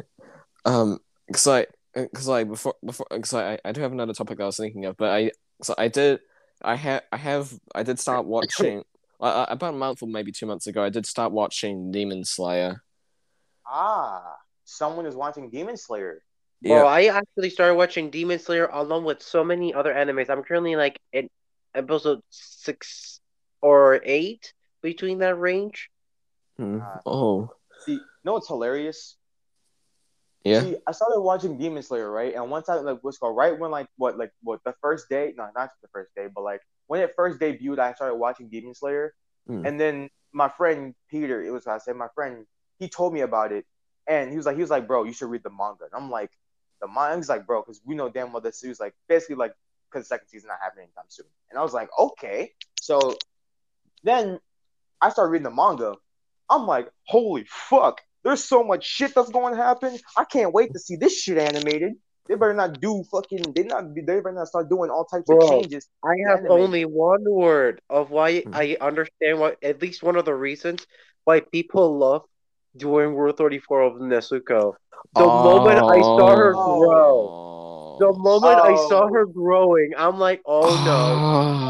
Um, 0.65 0.99
cause 1.31 1.47
I, 1.47 1.67
cause 2.13 2.29
I 2.29 2.43
before, 2.43 2.75
before, 2.83 3.05
cause 3.09 3.33
I, 3.33 3.59
I 3.63 3.71
do 3.71 3.81
have 3.81 3.91
another 3.91 4.13
topic 4.13 4.39
I 4.39 4.45
was 4.45 4.57
thinking 4.57 4.85
of, 4.85 4.97
but 4.97 5.11
I, 5.11 5.31
so 5.61 5.75
I 5.77 5.87
did, 5.87 6.19
I 6.61 6.75
have, 6.75 7.03
I 7.11 7.17
have, 7.17 7.53
I 7.73 7.83
did 7.83 7.99
start 7.99 8.25
watching. 8.25 8.83
Uh, 9.19 9.45
about 9.49 9.75
a 9.75 9.77
month 9.77 10.01
or 10.01 10.07
maybe 10.07 10.31
two 10.31 10.47
months 10.47 10.65
ago, 10.65 10.83
I 10.83 10.89
did 10.89 11.05
start 11.05 11.31
watching 11.31 11.91
Demon 11.91 12.25
Slayer. 12.25 12.81
Ah, 13.67 14.35
someone 14.63 15.05
is 15.05 15.15
watching 15.15 15.51
Demon 15.51 15.77
Slayer. 15.77 16.23
Bro, 16.63 16.87
I 16.87 17.05
actually 17.05 17.51
started 17.51 17.75
watching 17.75 18.09
Demon 18.09 18.39
Slayer 18.39 18.67
along 18.71 19.03
with 19.03 19.21
so 19.21 19.43
many 19.43 19.73
other 19.73 19.93
animes. 19.93 20.29
I'm 20.29 20.43
currently 20.43 20.75
like 20.75 20.99
in 21.13 21.29
episode 21.73 22.21
six 22.29 23.19
or 23.61 24.01
eight 24.03 24.53
between 24.81 25.19
that 25.19 25.35
range. 25.37 25.89
Hmm. 26.57 26.79
Uh, 26.81 26.97
Oh, 27.05 27.49
See, 27.85 27.93
you 27.93 28.01
know 28.23 28.33
what's 28.33 28.47
hilarious? 28.47 29.17
yeah. 30.43 30.61
See, 30.61 30.75
I 30.87 30.91
started 30.91 31.21
watching 31.21 31.57
Demon 31.57 31.83
Slayer, 31.83 32.09
right? 32.09 32.33
And 32.33 32.49
once 32.49 32.67
I 32.69 32.75
like, 32.75 32.99
what's 33.01 33.17
called 33.17 33.35
right 33.37 33.57
when, 33.57 33.71
like, 33.71 33.87
what, 33.97 34.17
like, 34.17 34.31
what 34.43 34.59
the 34.65 34.73
first 34.81 35.09
day? 35.09 35.33
No, 35.37 35.47
not 35.55 35.69
the 35.81 35.87
first 35.89 36.13
day, 36.15 36.27
but 36.33 36.43
like 36.43 36.61
when 36.87 37.01
it 37.01 37.13
first 37.15 37.39
debuted, 37.39 37.79
I 37.79 37.93
started 37.93 38.15
watching 38.15 38.49
Demon 38.49 38.73
Slayer, 38.73 39.13
Hmm. 39.47 39.65
and 39.65 39.79
then 39.79 40.09
my 40.33 40.49
friend 40.49 40.93
Peter, 41.09 41.43
it 41.43 41.51
was 41.51 41.67
I 41.67 41.77
said 41.79 41.95
my 41.95 42.07
friend, 42.15 42.45
he 42.79 42.87
told 42.89 43.13
me 43.13 43.21
about 43.21 43.51
it, 43.51 43.65
and 44.07 44.29
he 44.29 44.37
was 44.37 44.45
like, 44.45 44.55
he 44.55 44.61
was 44.61 44.69
like, 44.69 44.87
bro, 44.87 45.03
you 45.03 45.13
should 45.13 45.29
read 45.29 45.43
the 45.43 45.49
manga. 45.49 45.85
And 45.85 45.93
I'm 45.93 46.09
like, 46.11 46.31
the 46.81 46.87
manga's 46.87 47.29
like, 47.29 47.45
bro, 47.47 47.61
because 47.61 47.81
we 47.85 47.95
know 47.95 48.09
damn 48.09 48.31
well 48.31 48.41
this 48.41 48.59
series 48.59 48.79
like 48.79 48.93
basically 49.07 49.35
like 49.35 49.53
because 49.91 50.07
the 50.07 50.15
second 50.15 50.27
season 50.29 50.47
not 50.49 50.59
happening 50.61 50.85
anytime 50.85 51.05
soon. 51.09 51.25
And 51.49 51.59
I 51.59 51.63
was 51.63 51.73
like, 51.73 51.89
okay. 51.99 52.51
So 52.81 53.15
then 54.03 54.39
I 55.01 55.09
started 55.09 55.31
reading 55.31 55.43
the 55.43 55.51
manga. 55.51 55.95
I'm 56.49 56.65
like, 56.67 56.89
holy 57.05 57.45
fuck, 57.47 58.01
there's 58.23 58.43
so 58.43 58.63
much 58.63 58.85
shit 58.85 59.13
that's 59.15 59.29
going 59.29 59.55
to 59.55 59.61
happen. 59.61 59.97
I 60.17 60.25
can't 60.25 60.53
wait 60.53 60.73
to 60.73 60.79
see 60.79 60.95
this 60.95 61.21
shit 61.21 61.37
animated. 61.37 61.93
They 62.27 62.35
better 62.35 62.53
not 62.53 62.79
do 62.79 63.03
fucking. 63.11 63.53
They 63.55 63.63
not. 63.63 63.95
They 63.95 64.01
better 64.01 64.31
not 64.31 64.47
start 64.47 64.69
doing 64.69 64.89
all 64.91 65.05
types 65.05 65.25
Bro. 65.25 65.37
of 65.43 65.49
changes. 65.49 65.89
I 66.05 66.13
have 66.29 66.39
Anime. 66.39 66.51
only 66.51 66.85
one 66.85 67.23
word 67.27 67.81
of 67.89 68.09
why 68.11 68.41
Hmm. 68.41 68.53
I 68.53 68.77
understand 68.79 69.39
why. 69.39 69.55
at 69.63 69.81
least 69.81 70.03
one 70.03 70.15
of 70.15 70.25
the 70.25 70.35
reasons 70.35 70.85
why 71.25 71.39
people 71.41 71.97
love 71.97 72.23
doing 72.77 73.15
Rule 73.15 73.33
34 73.33 73.81
of 73.81 73.93
Nezuko. 73.95 74.75
The 75.15 75.25
moment 75.25 75.79
I 75.79 75.99
saw 76.01 76.35
her 76.35 76.53
grow, 76.53 77.50
the 78.01 78.13
moment 78.13 78.59
I 78.59 78.75
saw 78.89 79.03
Oh. 79.05 79.13
her 79.13 79.25
growing, 79.25 79.91
I'm 79.97 80.17
like, 80.17 80.41
oh 80.45 80.69
no. 80.89 81.01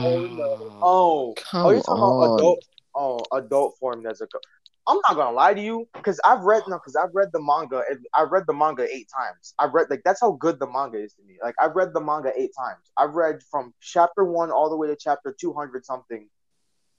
Oh 0.08 0.26
no. 0.38 0.80
Oh, 0.82 1.34
Come 1.38 1.66
oh, 1.66 1.70
you're 1.72 1.82
talking 1.82 2.04
on. 2.04 2.24
about 2.24 2.40
adult. 2.40 2.66
Oh, 2.96 3.20
adult 3.40 3.78
form 3.80 4.04
Nezuko. 4.04 4.40
I'm 4.88 4.98
not 5.08 5.16
gonna 5.16 5.32
lie 5.36 5.54
to 5.54 5.62
you, 5.62 5.88
because 5.94 6.20
I've 6.26 6.42
read 6.42 6.64
no, 6.68 6.78
because 6.78 6.96
I've 6.96 7.14
read 7.14 7.30
the 7.32 7.40
manga. 7.42 7.84
and 7.90 8.00
I've 8.16 8.32
read 8.32 8.46
the 8.48 8.54
manga 8.54 8.84
eight 8.94 9.08
times. 9.16 9.54
I've 9.60 9.74
read 9.74 9.88
like 9.92 10.02
that's 10.04 10.20
how 10.20 10.32
good 10.32 10.60
the 10.60 10.68
manga 10.68 10.98
is 10.98 11.14
to 11.14 11.22
me. 11.24 11.38
Like 11.44 11.56
I've 11.62 11.76
read 11.76 11.90
the 11.94 12.02
manga 12.02 12.32
eight 12.36 12.52
times. 12.58 12.84
I've 12.98 13.14
read 13.14 13.44
from 13.52 13.74
chapter 13.80 14.24
one 14.26 14.50
all 14.52 14.70
the 14.72 14.76
way 14.76 14.88
to 14.88 14.96
chapter 14.96 15.36
two 15.40 15.54
hundred 15.54 15.86
something, 15.86 16.28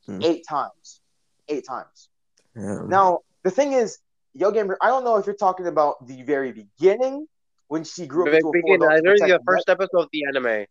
Hmm. 0.07 0.23
eight 0.23 0.45
times, 0.49 1.01
eight 1.49 1.67
times. 1.67 2.09
Yeah. 2.57 2.83
Now 2.87 3.21
the 3.43 3.51
thing 3.51 3.73
is, 3.73 3.99
Yo 4.35 4.51
Gamer, 4.53 4.79
I 4.81 4.87
don't 4.89 5.05
know 5.05 5.17
if 5.17 5.27
you're 5.27 5.35
talking 5.49 5.67
about 5.67 6.07
the 6.07 6.23
very 6.23 6.53
beginning 6.53 7.27
when 7.73 7.85
she 7.85 8.07
grew 8.07 8.25
up 8.27 8.31
The 8.31 8.37
into 8.37 8.49
a 8.49 8.79
full 8.79 8.91
I 8.91 8.97
to 8.97 9.03
the 9.03 9.11
protect 9.19 9.45
first 9.47 9.69
episode 9.71 10.03
of 10.03 10.09
the 10.13 10.25
anime. 10.29 10.67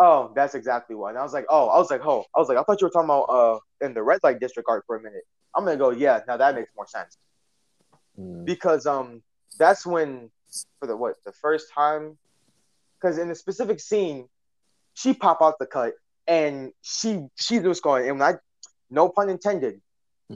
Oh, 0.00 0.32
that's 0.34 0.56
exactly 0.56 0.96
what. 0.96 1.10
And 1.10 1.18
I 1.18 1.22
was 1.22 1.32
like, 1.32 1.46
oh, 1.48 1.68
I 1.68 1.78
was 1.78 1.92
like, 1.92 2.04
oh, 2.04 2.24
I 2.34 2.40
was 2.40 2.48
like, 2.48 2.58
I 2.58 2.64
thought 2.64 2.80
you 2.80 2.88
were 2.88 2.90
talking 2.90 3.04
about 3.04 3.22
uh 3.38 3.58
in 3.80 3.94
the 3.94 4.02
red 4.02 4.18
light 4.24 4.40
district 4.40 4.68
art 4.68 4.82
for 4.84 4.96
a 4.96 5.00
minute. 5.00 5.22
I'm 5.54 5.64
gonna 5.64 5.76
go, 5.76 5.90
yeah, 5.90 6.22
now 6.26 6.36
that 6.36 6.56
makes 6.56 6.70
more 6.76 6.88
sense 6.88 7.16
Hmm. 8.16 8.44
because 8.44 8.86
um 8.86 9.22
that's 9.58 9.86
when 9.86 10.30
for 10.80 10.86
the 10.88 10.96
what 10.96 11.14
the 11.24 11.32
first 11.32 11.72
time 11.72 12.18
because 12.96 13.18
in 13.18 13.28
the 13.28 13.34
specific 13.36 13.78
scene 13.80 14.28
she 14.94 15.14
pop 15.14 15.38
out 15.40 15.58
the 15.60 15.66
cut 15.66 15.94
and 16.26 16.72
she 16.82 17.26
she's 17.36 17.62
just 17.62 17.82
going 17.82 18.08
and 18.10 18.20
I 18.22 18.34
no 18.90 19.08
pun 19.08 19.28
intended, 19.30 19.80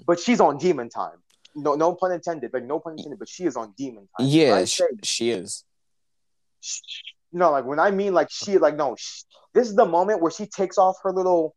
but 0.07 0.21
she's 0.21 0.41
on 0.41 0.59
demon 0.59 0.91
time. 0.91 1.19
No 1.57 1.75
no 1.75 1.95
pun 1.95 2.13
intended, 2.13 2.53
but 2.53 2.63
no 2.65 2.79
pun 2.79 2.93
intended, 2.99 3.19
but 3.19 3.29
she 3.29 3.45
is 3.45 3.57
on 3.57 3.75
demon 3.77 4.09
time. 4.17 4.27
Yeah, 4.29 4.55
I 4.55 4.65
she, 4.65 4.85
she 5.03 5.31
is. 5.31 5.65
No, 7.33 7.51
like 7.51 7.65
when 7.65 7.79
I 7.79 7.91
mean 7.91 8.15
like 8.15 8.29
she, 8.31 8.59
like 8.59 8.77
no, 8.77 8.97
sh 8.97 9.23
this 9.55 9.69
is 9.69 9.75
the 9.75 9.87
moment 9.87 10.21
where 10.21 10.31
she 10.31 10.47
takes 10.47 10.79
off 10.79 10.97
her 11.03 11.13
little 11.13 11.55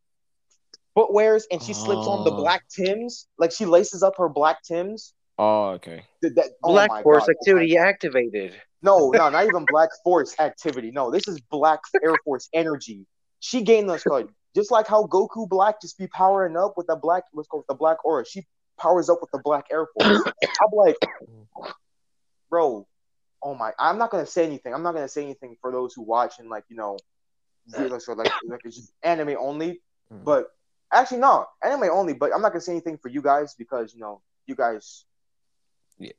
footwears 0.97 1.43
and 1.51 1.61
she 1.61 1.73
slips 1.73 2.07
on 2.07 2.23
the 2.23 2.31
Oh. 2.31 2.37
black 2.37 2.63
Tims, 2.69 3.27
like 3.37 3.51
she 3.51 3.65
laces 3.65 4.03
up 4.03 4.13
her 4.17 4.29
black 4.29 4.61
Tims. 4.63 5.13
Oh, 5.37 5.69
okay. 5.71 6.03
That, 6.21 6.35
that- 6.35 6.49
oh 6.63 6.71
Black 6.73 6.89
my 6.89 7.03
Force 7.03 7.25
God, 7.25 7.29
oh 7.29 7.33
my 7.33 7.39
activity 7.61 7.77
activated. 7.77 8.61
No, 8.83 9.11
no, 9.11 9.29
not 9.29 9.45
even 9.45 9.65
Black 9.67 9.89
Force 10.03 10.35
activity. 10.39 10.91
No, 10.91 11.11
this 11.11 11.27
is 11.27 11.39
Black 11.51 11.79
Air 12.03 12.15
Force 12.25 12.49
energy. 12.53 13.05
She 13.39 13.61
gained 13.61 13.89
this 13.89 14.03
card 14.03 14.29
just 14.55 14.71
like 14.71 14.87
how 14.87 15.05
Goku 15.05 15.47
Black 15.47 15.79
just 15.81 15.97
be 15.97 16.07
powering 16.07 16.57
up 16.57 16.73
with 16.77 16.87
the 16.87 16.95
black, 16.95 17.23
what's 17.31 17.47
called 17.47 17.63
the 17.69 17.75
Black 17.75 18.03
Aura. 18.03 18.25
She 18.25 18.45
powers 18.79 19.09
up 19.09 19.19
with 19.21 19.29
the 19.31 19.39
Black 19.43 19.65
Air 19.71 19.87
Force. 19.99 20.23
I'm 20.43 20.69
like, 20.73 20.95
bro, 22.49 22.87
oh 23.43 23.55
my! 23.55 23.71
I'm 23.79 23.97
not 23.97 24.11
gonna 24.11 24.25
say 24.25 24.45
anything. 24.45 24.73
I'm 24.73 24.83
not 24.83 24.93
gonna 24.93 25.07
say 25.07 25.23
anything 25.23 25.57
for 25.61 25.71
those 25.71 25.93
who 25.93 26.01
watch 26.03 26.39
and 26.39 26.49
like 26.49 26.65
you 26.69 26.75
know, 26.75 26.97
really, 27.77 27.99
so 27.99 28.13
like 28.13 28.31
like 28.47 28.61
it's 28.65 28.77
just 28.77 28.93
anime 29.03 29.35
only. 29.39 29.81
Hmm. 30.09 30.23
But 30.23 30.47
actually, 30.91 31.19
no, 31.19 31.45
anime 31.63 31.89
only. 31.91 32.13
But 32.13 32.33
I'm 32.33 32.41
not 32.41 32.49
gonna 32.49 32.61
say 32.61 32.73
anything 32.73 32.97
for 32.97 33.09
you 33.09 33.21
guys 33.21 33.55
because 33.55 33.93
you 33.93 34.01
know 34.01 34.21
you 34.45 34.55
guys. 34.55 35.05
Yeah. 35.97 36.11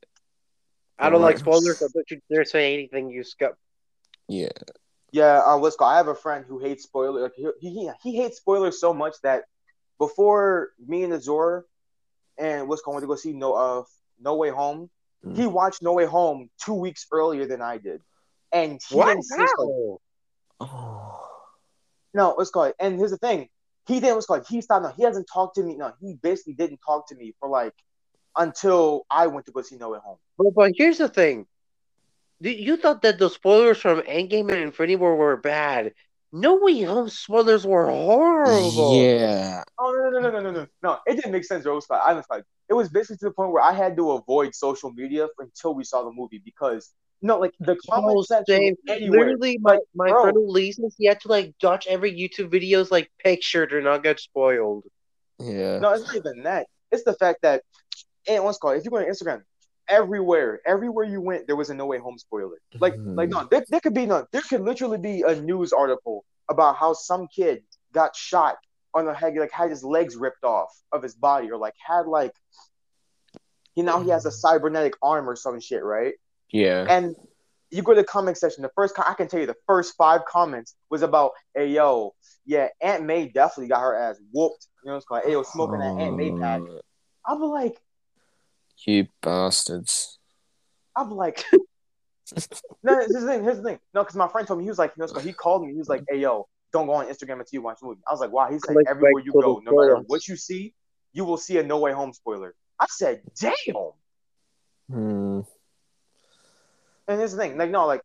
I 0.99 1.09
don't 1.09 1.21
like 1.21 1.37
spoilers, 1.37 1.79
so 1.79 1.87
don't 1.93 2.09
you 2.09 2.21
dare 2.31 2.45
say 2.45 2.73
anything 2.73 3.09
you 3.09 3.23
skip. 3.23 3.57
Yeah. 4.27 4.49
Yeah, 5.11 5.41
uh, 5.45 5.57
what's 5.57 5.75
called? 5.75 5.91
I 5.91 5.97
have 5.97 6.07
a 6.07 6.15
friend 6.15 6.43
who 6.47 6.57
hates 6.57 6.83
spoilers. 6.83 7.21
Like, 7.21 7.53
he, 7.59 7.69
he 7.69 7.91
he 8.01 8.15
hates 8.17 8.37
spoilers 8.37 8.79
so 8.79 8.93
much 8.93 9.15
that 9.21 9.43
before 9.99 10.69
me 10.85 11.03
and 11.03 11.13
Azur 11.13 11.63
and 12.37 12.67
what's 12.67 12.81
called 12.81 12.95
went 12.95 13.03
to 13.03 13.07
go 13.07 13.15
see 13.15 13.33
No 13.33 13.53
uh 13.53 13.83
No 14.19 14.35
Way 14.35 14.49
Home, 14.49 14.89
Hmm. 15.23 15.35
he 15.35 15.47
watched 15.47 15.81
No 15.81 15.93
Way 15.93 16.05
Home 16.05 16.49
two 16.63 16.73
weeks 16.73 17.05
earlier 17.11 17.45
than 17.45 17.61
I 17.61 17.77
did, 17.77 18.01
and 18.51 18.81
he 18.89 18.95
What? 18.95 19.17
didn't 19.29 19.49
called- 19.55 20.01
Oh. 20.59 21.19
No, 22.13 22.31
what's 22.35 22.51
called? 22.51 22.73
And 22.79 22.97
here's 22.97 23.11
the 23.11 23.17
thing, 23.17 23.49
he 23.87 23.99
didn't. 23.99 24.15
What's 24.15 24.27
called? 24.27 24.45
He 24.47 24.61
stopped. 24.61 24.83
No, 24.83 24.89
he 24.89 25.03
hasn't 25.03 25.27
talked 25.33 25.55
to 25.55 25.63
me. 25.63 25.75
No, 25.75 25.93
he 25.99 26.13
basically 26.15 26.53
didn't 26.53 26.79
talk 26.85 27.07
to 27.07 27.15
me 27.15 27.33
for 27.39 27.49
like 27.49 27.73
until 28.37 29.05
I 29.09 29.27
went 29.27 29.45
to 29.47 29.51
go 29.51 29.61
see 29.61 29.77
No 29.77 29.89
Way 29.89 29.99
Home. 30.03 30.17
But, 30.37 30.53
but 30.55 30.71
here's 30.75 30.97
the 30.99 31.09
thing. 31.09 31.47
You- 32.39 32.51
You 32.51 32.77
thought 32.77 33.01
that 33.03 33.17
the 33.19 33.29
spoilers 33.29 33.77
from 33.79 34.01
Endgame 34.01 34.49
and 34.51 34.59
Infinity 34.59 34.95
War 34.97 35.15
were 35.15 35.37
bad. 35.37 35.93
No 36.35 36.55
Way 36.55 36.81
Home 36.81 37.09
spoilers 37.09 37.65
were 37.65 37.87
horrible. 37.87 38.95
Yeah. 38.99 39.63
Oh 39.77 39.91
no 39.91 40.09
no 40.09 40.19
no 40.19 40.31
no 40.31 40.39
no 40.41 40.51
no 40.61 40.67
no! 40.81 40.97
It 41.05 41.15
didn't 41.15 41.31
make 41.31 41.45
sense, 41.45 41.63
Rose. 41.63 41.85
I 41.91 42.13
was 42.13 42.25
like, 42.27 42.43
it 42.69 42.73
was 42.73 42.89
basically 42.89 43.17
to 43.17 43.25
the 43.25 43.31
point 43.31 43.51
where 43.51 43.61
I 43.61 43.71
had 43.71 43.95
to 43.97 44.11
avoid 44.13 44.55
social 44.55 44.91
media 44.91 45.27
until 45.37 45.75
we 45.75 45.83
saw 45.83 46.03
the 46.03 46.11
movie 46.11 46.41
because 46.43 46.91
no, 47.21 47.37
like 47.37 47.53
the 47.59 47.77
comment 47.89 48.15
Oh, 48.17 48.21
section 48.23 48.45
same. 48.47 48.75
anywhere. 48.87 49.19
Literally, 49.27 49.59
my, 49.61 49.77
my 49.93 50.09
bro. 50.09 50.23
friend 50.23 50.37
Ulysses, 50.41 50.95
he 50.97 51.05
had 51.05 51.21
to 51.21 51.27
like 51.27 51.53
dodge 51.59 51.85
every 51.87 52.11
YouTube 52.11 52.49
video's 52.49 52.89
like 52.89 53.11
picture 53.23 53.67
to 53.67 53.79
not 53.81 54.01
get 54.01 54.19
spoiled. 54.19 54.85
Yeah. 55.39 55.77
No, 55.79 55.91
it's 55.93 56.03
not 56.05 56.15
even 56.15 56.43
that. 56.43 56.65
It's 56.91 57.03
the 57.03 57.13
fact 57.13 57.43
that 57.43 57.61
and 58.27 58.43
what's 58.43 58.57
called 58.57 58.77
if 58.77 58.85
you 58.85 58.89
go 58.91 58.97
on 58.97 59.05
Instagram, 59.05 59.43
everywhere, 59.87 60.61
everywhere 60.65 61.05
you 61.05 61.21
went, 61.21 61.47
there 61.47 61.55
was 61.55 61.69
a 61.69 61.73
No 61.73 61.85
Way 61.85 61.97
Home 61.99 62.17
spoiler. 62.17 62.57
Like, 62.79 62.95
Mhm. 62.95 63.17
like 63.17 63.29
no, 63.29 63.43
there, 63.49 63.63
there 63.69 63.79
could 63.79 63.93
be 63.93 64.05
no, 64.05 64.25
there 64.31 64.41
could 64.41 64.61
literally 64.61 64.97
be 64.97 65.21
a 65.23 65.35
news 65.41 65.73
article 65.73 66.25
about 66.49 66.75
how 66.75 66.93
some 66.93 67.27
kid 67.27 67.63
got 67.93 68.15
shot 68.15 68.57
on 68.93 69.05
the 69.05 69.13
head, 69.13 69.35
like 69.35 69.51
had 69.51 69.69
his 69.69 69.83
legs 69.83 70.15
ripped 70.15 70.43
off 70.43 70.69
of 70.91 71.01
his 71.01 71.15
body, 71.15 71.51
or 71.51 71.57
like 71.57 71.73
had 71.85 72.05
like, 72.07 72.33
you 73.75 73.83
know, 73.83 74.01
he 74.01 74.09
has 74.09 74.25
a 74.25 74.31
cybernetic 74.31 74.93
arm 75.01 75.27
or 75.29 75.35
some 75.35 75.59
shit, 75.59 75.83
right? 75.83 76.13
Yeah. 76.51 76.85
And 76.87 77.15
you 77.71 77.81
go 77.81 77.93
to 77.95 78.01
the 78.01 78.07
comment 78.07 78.37
section. 78.37 78.61
The 78.61 78.69
first, 78.75 78.93
com- 78.93 79.05
I 79.07 79.15
can 79.15 79.27
tell 79.27 79.39
you, 79.39 79.47
the 79.47 79.55
first 79.65 79.95
five 79.97 80.25
comments 80.25 80.75
was 80.91 81.01
about, 81.01 81.31
"Hey 81.55 81.69
yo, 81.69 82.13
yeah, 82.45 82.67
Aunt 82.81 83.03
May 83.03 83.27
definitely 83.29 83.69
got 83.69 83.79
her 83.81 83.95
ass 83.95 84.17
whooped." 84.31 84.67
You 84.83 84.89
know, 84.89 84.93
what 84.93 84.97
it's 84.97 85.05
called, 85.07 85.23
"Hey 85.23 85.31
yo, 85.31 85.41
smoking 85.41 85.79
that 85.79 85.97
Aunt 85.97 86.15
May 86.15 86.31
pack." 86.37 86.61
Oh, 86.61 86.79
I'm 87.25 87.41
like, 87.41 87.81
You 88.85 89.07
bastards. 89.21 90.19
I'm 90.95 91.11
like, 91.11 91.43
no, 92.83 92.95
here's 92.99 93.07
the 93.07 93.25
thing. 93.25 93.43
Here's 93.43 93.57
the 93.57 93.63
thing. 93.63 93.79
No, 93.93 94.01
because 94.03 94.15
my 94.15 94.27
friend 94.27 94.47
told 94.47 94.59
me 94.59 94.65
he 94.65 94.69
was 94.69 94.79
like, 94.79 94.93
you 94.97 95.05
know, 95.05 95.19
he 95.19 95.33
called 95.33 95.65
me. 95.65 95.71
He 95.71 95.77
was 95.77 95.89
like, 95.89 96.03
"Hey 96.09 96.19
yo, 96.19 96.47
don't 96.71 96.87
go 96.87 96.93
on 96.93 97.07
Instagram 97.07 97.39
until 97.39 97.47
you 97.51 97.61
watch 97.61 97.79
the 97.79 97.87
movie." 97.87 98.01
I 98.07 98.11
was 98.11 98.19
like, 98.19 98.31
"Wow." 98.31 98.49
He's 98.51 98.65
like, 98.65 98.75
Like, 98.75 98.85
everywhere 98.89 99.13
like 99.15 99.25
you 99.25 99.31
go, 99.33 99.41
the 99.41 99.71
no 99.71 99.77
matter 99.77 99.91
spoilers. 99.91 100.05
what 100.07 100.27
you 100.27 100.35
see, 100.35 100.73
you 101.13 101.25
will 101.25 101.37
see 101.37 101.57
a 101.57 101.63
No 101.63 101.79
Way 101.79 101.93
Home 101.93 102.13
spoiler. 102.13 102.55
I 102.79 102.85
said, 102.89 103.21
"Damn." 103.39 103.91
Hmm. 104.89 105.39
And 107.07 107.19
here's 107.19 107.31
the 107.31 107.37
thing, 107.37 107.57
like 107.57 107.69
no, 107.69 107.85
like 107.85 108.01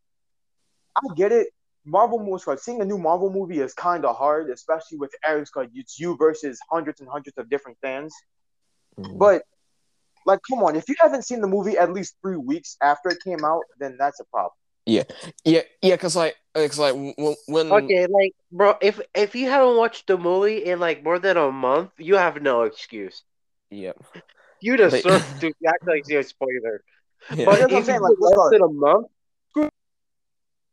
I 0.96 1.14
get 1.14 1.32
it. 1.32 1.48
Marvel 1.84 2.18
movies, 2.22 2.46
like 2.46 2.58
seeing 2.58 2.82
a 2.82 2.84
new 2.84 2.98
Marvel 2.98 3.32
movie 3.32 3.60
is 3.60 3.72
kind 3.72 4.04
of 4.04 4.16
hard, 4.16 4.50
especially 4.50 4.98
with 4.98 5.10
Eric's 5.26 5.50
like 5.56 5.70
it's 5.74 5.98
you 5.98 6.16
versus 6.16 6.58
hundreds 6.70 7.00
and 7.00 7.08
hundreds 7.08 7.38
of 7.38 7.48
different 7.48 7.78
fans. 7.80 8.14
Hmm. 8.96 9.16
But 9.16 9.42
like, 10.28 10.40
come 10.48 10.60
on, 10.66 10.76
if 10.76 10.88
you 10.88 10.94
haven't 11.00 11.24
seen 11.24 11.40
the 11.40 11.48
movie 11.48 11.76
at 11.78 11.92
least 11.92 12.16
three 12.22 12.36
weeks 12.36 12.76
after 12.80 13.08
it 13.08 13.18
came 13.24 13.42
out, 13.44 13.62
then 13.80 13.96
that's 13.98 14.20
a 14.20 14.24
problem. 14.24 14.52
Yeah, 14.86 15.04
yeah, 15.44 15.62
yeah. 15.82 15.96
because 15.96 16.14
like, 16.16 16.36
it's 16.54 16.78
like 16.78 16.94
when, 16.94 17.34
when 17.46 17.72
Okay, 17.72 18.06
like, 18.06 18.32
bro, 18.52 18.76
if 18.80 19.00
if 19.14 19.34
you 19.34 19.46
haven't 19.50 19.76
watched 19.76 20.06
the 20.06 20.16
movie 20.16 20.64
in 20.64 20.80
like 20.80 21.02
more 21.04 21.18
than 21.18 21.36
a 21.36 21.50
month, 21.52 21.90
you 21.98 22.14
have 22.16 22.40
no 22.40 22.62
excuse. 22.62 23.22
yeah, 23.70 23.92
You 24.60 24.76
But- 24.76 24.90
deserve 25.02 25.24
to 25.40 25.46
act 25.66 25.84
like 25.86 26.04
you're 26.08 26.20
a 26.20 26.24
spoiler. 26.24 26.76
yeah, 27.36 27.44
But 27.44 27.58
That's 27.60 27.72
what 27.72 27.72
I'm 27.72 27.78
if 27.80 27.86
saying, 27.86 28.00
like, 28.00 28.16
like, 28.18 28.36
less 28.38 28.50
than 28.52 28.62
a 28.62 28.72
month, 28.86 29.06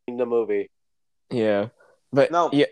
in 0.07 0.17
the 0.17 0.25
movie. 0.25 0.69
yeah, 1.31 1.69
but 2.13 2.31
No. 2.31 2.49
yeah, 2.53 2.71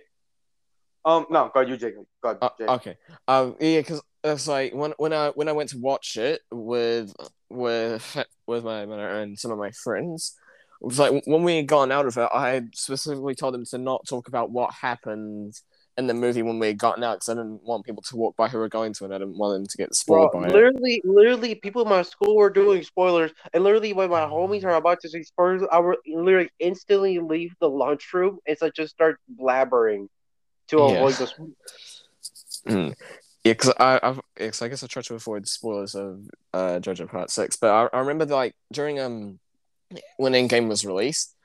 Um, 1.03 1.25
no, 1.29 1.51
go 1.53 1.59
you, 1.61 1.75
Jacob. 1.77 2.05
Go, 2.23 2.37
uh, 2.41 2.49
Jacob. 2.57 2.69
okay, 2.79 2.95
um, 3.27 3.55
yeah, 3.59 3.79
because 3.83 4.01
it's 4.23 4.47
like 4.47 4.73
when 4.73 4.93
when 4.97 5.13
I 5.13 5.29
when 5.29 5.49
I 5.49 5.53
went 5.53 5.69
to 5.69 5.77
watch 5.79 6.17
it 6.17 6.41
with 6.51 7.13
with 7.49 8.25
with 8.47 8.63
my 8.63 8.85
mother 8.85 9.07
and 9.21 9.37
some 9.37 9.51
of 9.51 9.57
my 9.57 9.71
friends. 9.71 10.35
It 10.81 10.87
was 10.87 10.99
like 10.99 11.23
when 11.25 11.43
we 11.43 11.57
had 11.57 11.67
gone 11.67 11.91
out 11.91 12.07
of 12.07 12.17
it, 12.17 12.29
I 12.33 12.63
specifically 12.73 13.35
told 13.35 13.53
them 13.53 13.63
to 13.65 13.77
not 13.77 14.05
talk 14.07 14.27
about 14.27 14.51
what 14.51 14.73
happened 14.73 15.53
in 15.97 16.07
the 16.07 16.13
movie 16.13 16.41
when 16.41 16.59
we 16.59 16.67
had 16.67 16.77
gotten 16.77 17.03
out 17.03 17.17
because 17.17 17.29
I 17.29 17.33
didn't 17.35 17.63
want 17.63 17.85
people 17.85 18.01
to 18.03 18.17
walk 18.17 18.35
by 18.35 18.47
who 18.49 18.57
were 18.57 18.67
going 18.67 18.93
to, 18.93 19.05
and 19.05 19.13
I 19.13 19.19
didn't 19.19 19.37
want 19.37 19.53
them 19.53 19.67
to 19.67 19.77
get 19.77 19.93
spoiled 19.95 20.31
by 20.33 20.47
it. 20.47 20.53
literally, 20.53 21.01
literally, 21.05 21.55
people 21.55 21.83
in 21.83 21.89
my 21.89 22.01
school 22.01 22.35
were 22.35 22.49
doing 22.49 22.83
spoilers, 22.83 23.31
and 23.53 23.63
literally, 23.63 23.93
when 23.93 24.09
my 24.09 24.21
homies 24.21 24.65
are 24.65 24.73
about 24.73 24.99
to 25.01 25.09
say 25.09 25.21
spoilers, 25.21 25.61
I 25.71 25.79
would 25.79 25.97
literally 26.07 26.49
instantly 26.59 27.19
leave 27.19 27.53
the 27.61 27.69
lunchroom 27.69 28.39
and 28.47 28.57
so 28.57 28.69
just 28.69 28.93
start 28.93 29.19
blabbering 29.39 30.07
to 30.69 30.77
Yeah. 30.77 30.83
avoid 30.95 31.13
the. 31.13 31.53
Mm. 32.67 32.95
Yeah, 33.43 33.53
because 33.53 33.73
I, 33.77 33.99
yeah, 34.39 34.47
'cause 34.47 34.61
I 34.61 34.69
guess 34.69 34.83
I 34.83 34.87
try 34.87 35.01
to 35.01 35.15
avoid 35.15 35.47
spoilers 35.47 35.95
of 35.95 36.21
uh, 36.53 36.79
JoJo 36.79 37.09
Part 37.09 37.29
Six, 37.29 37.57
but 37.57 37.69
I, 37.71 37.97
I 37.97 37.99
remember 37.99 38.25
like 38.25 38.55
during 38.71 38.99
um 38.99 39.39
when 40.17 40.33
Endgame 40.33 40.69
was 40.69 40.85
released, 40.85 41.35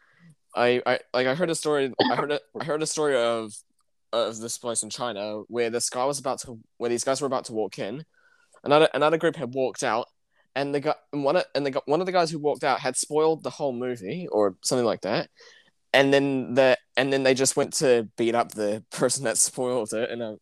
I, 0.57 0.83
I 0.87 1.01
like 1.15 1.27
I 1.29 1.35
heard 1.35 1.51
a 1.51 1.55
story. 1.57 1.93
I 2.11 2.17
heard 2.17 2.33
a, 2.33 2.41
I 2.61 2.65
heard 2.65 2.83
a 2.83 2.87
story 2.87 3.17
of 3.17 3.53
of 4.13 4.39
this 4.41 4.59
place 4.59 4.83
in 4.83 4.91
China 4.91 5.43
where 5.49 5.71
this 5.71 5.91
guy 5.91 6.05
was 6.05 6.19
about 6.21 6.41
to 6.41 6.61
where 6.79 6.91
these 6.91 7.05
guys 7.05 7.21
were 7.21 7.27
about 7.29 7.47
to 7.47 7.55
walk 7.55 7.79
in, 7.79 8.05
another 8.65 8.89
another 8.95 9.19
group 9.19 9.37
had 9.37 9.55
walked 9.55 9.83
out, 9.85 10.07
and 10.57 10.75
the 10.75 10.81
guy 10.81 10.95
and 11.13 11.25
one 11.25 11.37
of, 11.37 11.45
and 11.55 11.67
the 11.67 11.83
one 11.87 12.01
of 12.01 12.07
the 12.07 12.13
guys 12.13 12.31
who 12.31 12.39
walked 12.39 12.65
out 12.65 12.81
had 12.81 12.97
spoiled 12.97 13.43
the 13.45 13.51
whole 13.51 13.73
movie 13.73 14.29
or 14.33 14.57
something 14.65 14.87
like 14.87 15.03
that. 15.03 15.31
And 15.93 16.13
then 16.13 16.55
the 16.55 16.77
and 16.97 17.13
then 17.13 17.23
they 17.23 17.35
just 17.35 17.57
went 17.57 17.73
to 17.75 18.09
beat 18.17 18.35
up 18.35 18.53
the 18.53 18.85
person 18.91 19.25
that 19.25 19.39
spoiled 19.39 19.93
it, 19.93 20.11
and 20.11 20.23
um, 20.23 20.39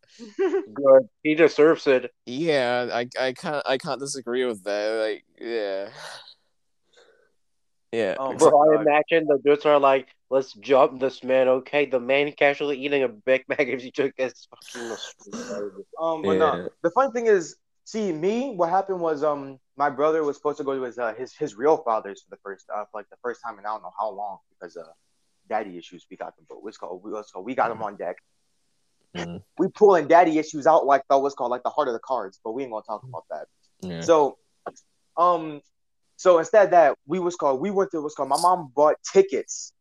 Good. 0.72 1.08
He 1.22 1.34
deserves 1.34 1.86
it. 1.86 2.10
yeah, 2.26 2.88
I 2.92 3.08
I 3.18 3.32
can't 3.32 3.62
I 3.66 3.78
can't 3.78 4.00
disagree 4.00 4.44
with 4.44 4.64
that. 4.64 4.88
Like, 5.00 5.24
yeah, 5.40 5.88
yeah. 7.92 8.16
Oh, 8.18 8.30
it's 8.32 8.42
my 8.42 8.50
Bro, 8.50 8.72
I 8.72 8.80
imagine 8.80 9.26
the 9.26 9.38
dudes 9.44 9.66
are 9.66 9.78
like, 9.78 10.08
"Let's 10.30 10.52
jump 10.54 11.00
this 11.00 11.22
man." 11.22 11.48
Okay, 11.48 11.86
the 11.86 12.00
man 12.00 12.32
casually 12.32 12.78
eating 12.78 13.02
a 13.02 13.08
Big 13.08 13.44
Mac 13.48 13.60
if 13.60 13.84
you 13.84 13.92
took 13.92 14.16
this 14.16 14.48
fucking. 14.50 14.96
Um, 16.00 16.22
but 16.22 16.32
Yeah. 16.32 16.38
no, 16.38 16.68
the 16.82 16.90
funny 16.90 17.12
thing 17.12 17.26
is, 17.26 17.56
see, 17.84 18.12
me, 18.12 18.54
what 18.54 18.70
happened 18.70 19.00
was, 19.00 19.22
um, 19.22 19.58
my 19.76 19.90
brother 19.90 20.24
was 20.24 20.36
supposed 20.36 20.58
to 20.58 20.64
go 20.64 20.74
to 20.74 20.82
his 20.82 20.98
uh, 20.98 21.14
his 21.14 21.34
his 21.36 21.54
real 21.54 21.76
father's 21.78 22.22
for 22.22 22.30
the 22.30 22.40
first 22.42 22.66
uh, 22.74 22.84
for 22.90 22.98
like 23.00 23.08
the 23.10 23.16
first 23.22 23.40
time 23.44 23.58
and 23.58 23.66
I 23.66 23.70
don't 23.70 23.82
know 23.82 23.92
how 23.98 24.10
long 24.10 24.38
because 24.50 24.76
uh, 24.76 24.84
daddy 25.48 25.76
issues 25.76 26.06
we 26.10 26.16
got 26.16 26.36
them, 26.36 26.46
but 26.48 26.62
what's 26.62 26.76
called 26.76 27.00
what's 27.02 27.30
called 27.30 27.44
we 27.44 27.54
got 27.54 27.68
them 27.68 27.82
on 27.82 27.96
deck. 27.96 28.16
Mm. 29.16 29.42
We 29.58 29.68
pulling 29.68 30.08
daddy 30.08 30.38
issues 30.38 30.66
out 30.66 30.86
like 30.86 31.02
the 31.08 31.18
what's 31.18 31.34
called 31.34 31.50
like 31.50 31.62
the 31.62 31.70
heart 31.70 31.88
of 31.88 31.94
the 31.94 32.00
cards, 32.00 32.40
but 32.44 32.52
we 32.52 32.62
ain't 32.62 32.72
gonna 32.72 32.84
talk 32.86 33.02
about 33.02 33.24
that. 33.30 33.46
yeah. 33.80 34.00
So, 34.00 34.38
um, 35.16 35.60
so 36.16 36.38
instead 36.38 36.66
of 36.66 36.70
that, 36.72 36.96
we 37.06 37.18
was 37.18 37.36
called 37.36 37.60
we 37.60 37.70
went 37.70 37.90
to 37.92 38.02
what's 38.02 38.14
called 38.14 38.28
my 38.28 38.40
mom 38.40 38.72
bought 38.74 38.96
tickets 39.12 39.72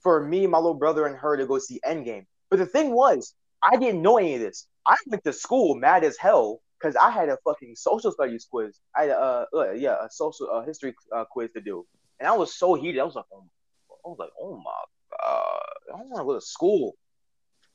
for 0.00 0.22
me, 0.22 0.46
my 0.46 0.58
little 0.58 0.74
brother, 0.74 1.06
and 1.06 1.16
her 1.16 1.36
to 1.36 1.46
go 1.46 1.58
see 1.58 1.80
Endgame. 1.86 2.26
But 2.50 2.58
the 2.58 2.66
thing 2.66 2.92
was, 2.92 3.34
I 3.62 3.76
didn't 3.76 4.02
know 4.02 4.18
any 4.18 4.34
of 4.34 4.40
this. 4.40 4.66
I 4.86 4.96
went 5.06 5.24
to 5.24 5.32
school 5.32 5.74
mad 5.74 6.04
as 6.04 6.18
hell 6.18 6.60
because 6.78 6.94
I 6.96 7.10
had 7.10 7.30
a 7.30 7.38
fucking 7.44 7.74
social 7.76 8.12
studies 8.12 8.46
quiz. 8.50 8.78
I 8.94 9.02
had 9.02 9.10
a, 9.10 9.18
uh, 9.18 9.44
uh, 9.54 9.70
yeah 9.72 9.96
a 10.04 10.10
social 10.10 10.50
uh, 10.52 10.62
history 10.62 10.94
uh, 11.14 11.24
quiz 11.24 11.50
to 11.52 11.60
do, 11.60 11.86
and 12.20 12.28
I 12.28 12.32
was 12.32 12.54
so 12.54 12.74
heated. 12.74 13.00
I 13.00 13.04
was 13.04 13.14
like, 13.14 13.24
oh, 13.32 13.44
I 13.90 14.08
was 14.08 14.18
like, 14.18 14.30
oh 14.38 14.56
my 14.56 14.70
god, 15.22 15.94
I 15.94 15.98
don't 15.98 16.10
want 16.10 16.20
to 16.20 16.24
go 16.24 16.34
to 16.34 16.40
school. 16.40 16.94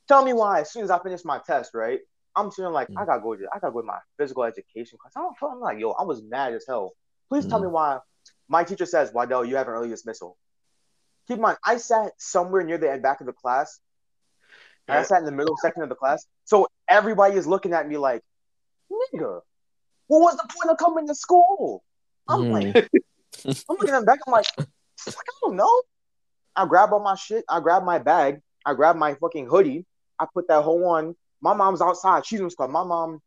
Tell 0.08 0.24
me 0.24 0.34
why. 0.34 0.62
As 0.62 0.72
soon 0.72 0.84
as 0.84 0.92
I 0.92 1.00
finish 1.00 1.24
my 1.24 1.40
test, 1.46 1.74
right? 1.74 2.00
I'm 2.36 2.52
feeling 2.52 2.74
like 2.74 2.88
mm. 2.88 2.96
I 2.98 3.06
gotta 3.06 3.22
go 3.22 3.36
to 3.36 3.46
I 3.54 3.60
gotta 3.60 3.74
go 3.74 3.82
to 3.82 3.88
my 3.88 4.00
physical 4.18 4.44
education 4.44 4.98
class. 5.02 5.14
I 5.16 5.22
don't 5.22 5.38
feel 5.38 5.50
I'm 5.50 5.60
like, 5.60 5.80
yo, 5.80 5.92
I 5.92 6.04
was 6.04 6.22
mad 6.24 6.54
as 6.54 6.66
hell. 6.68 6.94
Please 7.30 7.46
tell 7.46 7.60
me 7.60 7.68
mm. 7.68 7.72
why 7.72 8.00
my 8.48 8.64
teacher 8.64 8.86
says, 8.86 9.12
Waddell, 9.14 9.46
you 9.46 9.56
have 9.56 9.68
an 9.68 9.74
early 9.74 9.90
dismissal. 9.90 10.38
Keep 11.28 11.38
in 11.38 11.42
mind, 11.42 11.58
I 11.64 11.78
sat 11.78 12.12
somewhere 12.18 12.64
near 12.64 12.78
the 12.78 13.00
back 13.02 13.20
of 13.22 13.28
the 13.28 13.34
class. 13.34 13.80
And 14.88 14.98
I 14.98 15.04
sat 15.04 15.20
in 15.20 15.26
the 15.26 15.32
middle 15.32 15.56
section 15.58 15.84
of 15.84 15.90
the 15.90 15.96
class. 15.96 16.26
So 16.46 16.68
everybody 16.88 17.36
is 17.36 17.46
looking 17.46 17.74
at 17.74 17.88
me 17.88 17.98
like, 17.98 18.24
nigga, 18.92 19.42
what 20.08 20.20
was 20.20 20.36
the 20.38 20.50
point 20.50 20.72
of 20.72 20.78
coming 20.78 21.08
to 21.08 21.14
school? 21.14 21.84
I'm 22.28 22.46
Mm. 22.46 22.74
like, 22.74 22.90
I'm 23.46 23.54
looking 23.70 23.90
at 23.90 23.98
them 23.98 24.06
back. 24.06 24.20
I'm 24.26 24.34
like, 24.34 24.48
I 24.58 25.12
don't 25.44 25.56
know. 25.56 25.82
I 26.60 26.66
grab 26.66 26.92
all 26.92 27.00
my 27.00 27.16
shit. 27.16 27.46
I 27.48 27.62
grab 27.62 27.84
my 27.86 28.00
bag. 28.00 28.42
I 28.66 28.74
grab 28.74 28.98
my 28.98 29.14
fucking 29.14 29.48
hoodie. 29.48 29.86
I 30.20 30.26
put 30.34 30.50
that 30.50 30.62
whole 30.62 30.86
on. 30.88 31.16
My 31.42 31.54
mom's 31.54 31.82
outside. 31.82 32.26
She's 32.26 32.42
what's 32.42 32.56
called 32.56 32.72
my 32.72 32.84
mom. 32.84 33.22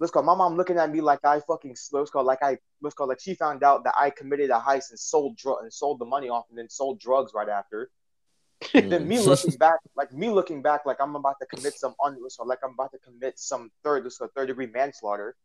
Let's 0.00 0.10
call 0.10 0.24
my 0.24 0.34
mom 0.34 0.56
looking 0.56 0.76
at 0.76 0.90
me 0.90 1.00
like 1.00 1.20
I 1.24 1.38
fucking 1.38 1.76
let's 1.92 2.10
call 2.10 2.24
like 2.24 2.42
I 2.42 2.58
let's 2.82 2.96
call 2.96 3.06
like 3.06 3.20
she 3.20 3.34
found 3.34 3.62
out 3.62 3.84
that 3.84 3.94
I 3.96 4.10
committed 4.10 4.50
a 4.50 4.58
heist 4.58 4.90
and 4.90 4.98
sold 4.98 5.36
drug 5.36 5.58
and 5.62 5.72
sold 5.72 6.00
the 6.00 6.04
money 6.04 6.28
off 6.28 6.46
and 6.50 6.58
then 6.58 6.68
sold 6.68 6.98
drugs 6.98 7.32
right 7.32 7.48
after. 7.48 7.90
then 8.72 9.06
me 9.06 9.18
hmm. 9.18 9.28
looking 9.28 9.56
back, 9.56 9.78
like 9.94 10.12
me 10.12 10.30
looking 10.30 10.60
back, 10.60 10.84
like 10.84 10.96
I'm 11.00 11.14
about 11.14 11.36
to 11.40 11.46
commit 11.46 11.74
some 11.74 11.94
un, 12.04 12.18
so 12.28 12.42
like 12.42 12.58
I'm 12.64 12.72
about 12.72 12.90
to 12.90 12.98
commit 12.98 13.38
some 13.38 13.70
third, 13.84 14.02
let's 14.02 14.18
call 14.18 14.28
third 14.34 14.48
degree 14.48 14.66
manslaughter. 14.66 15.36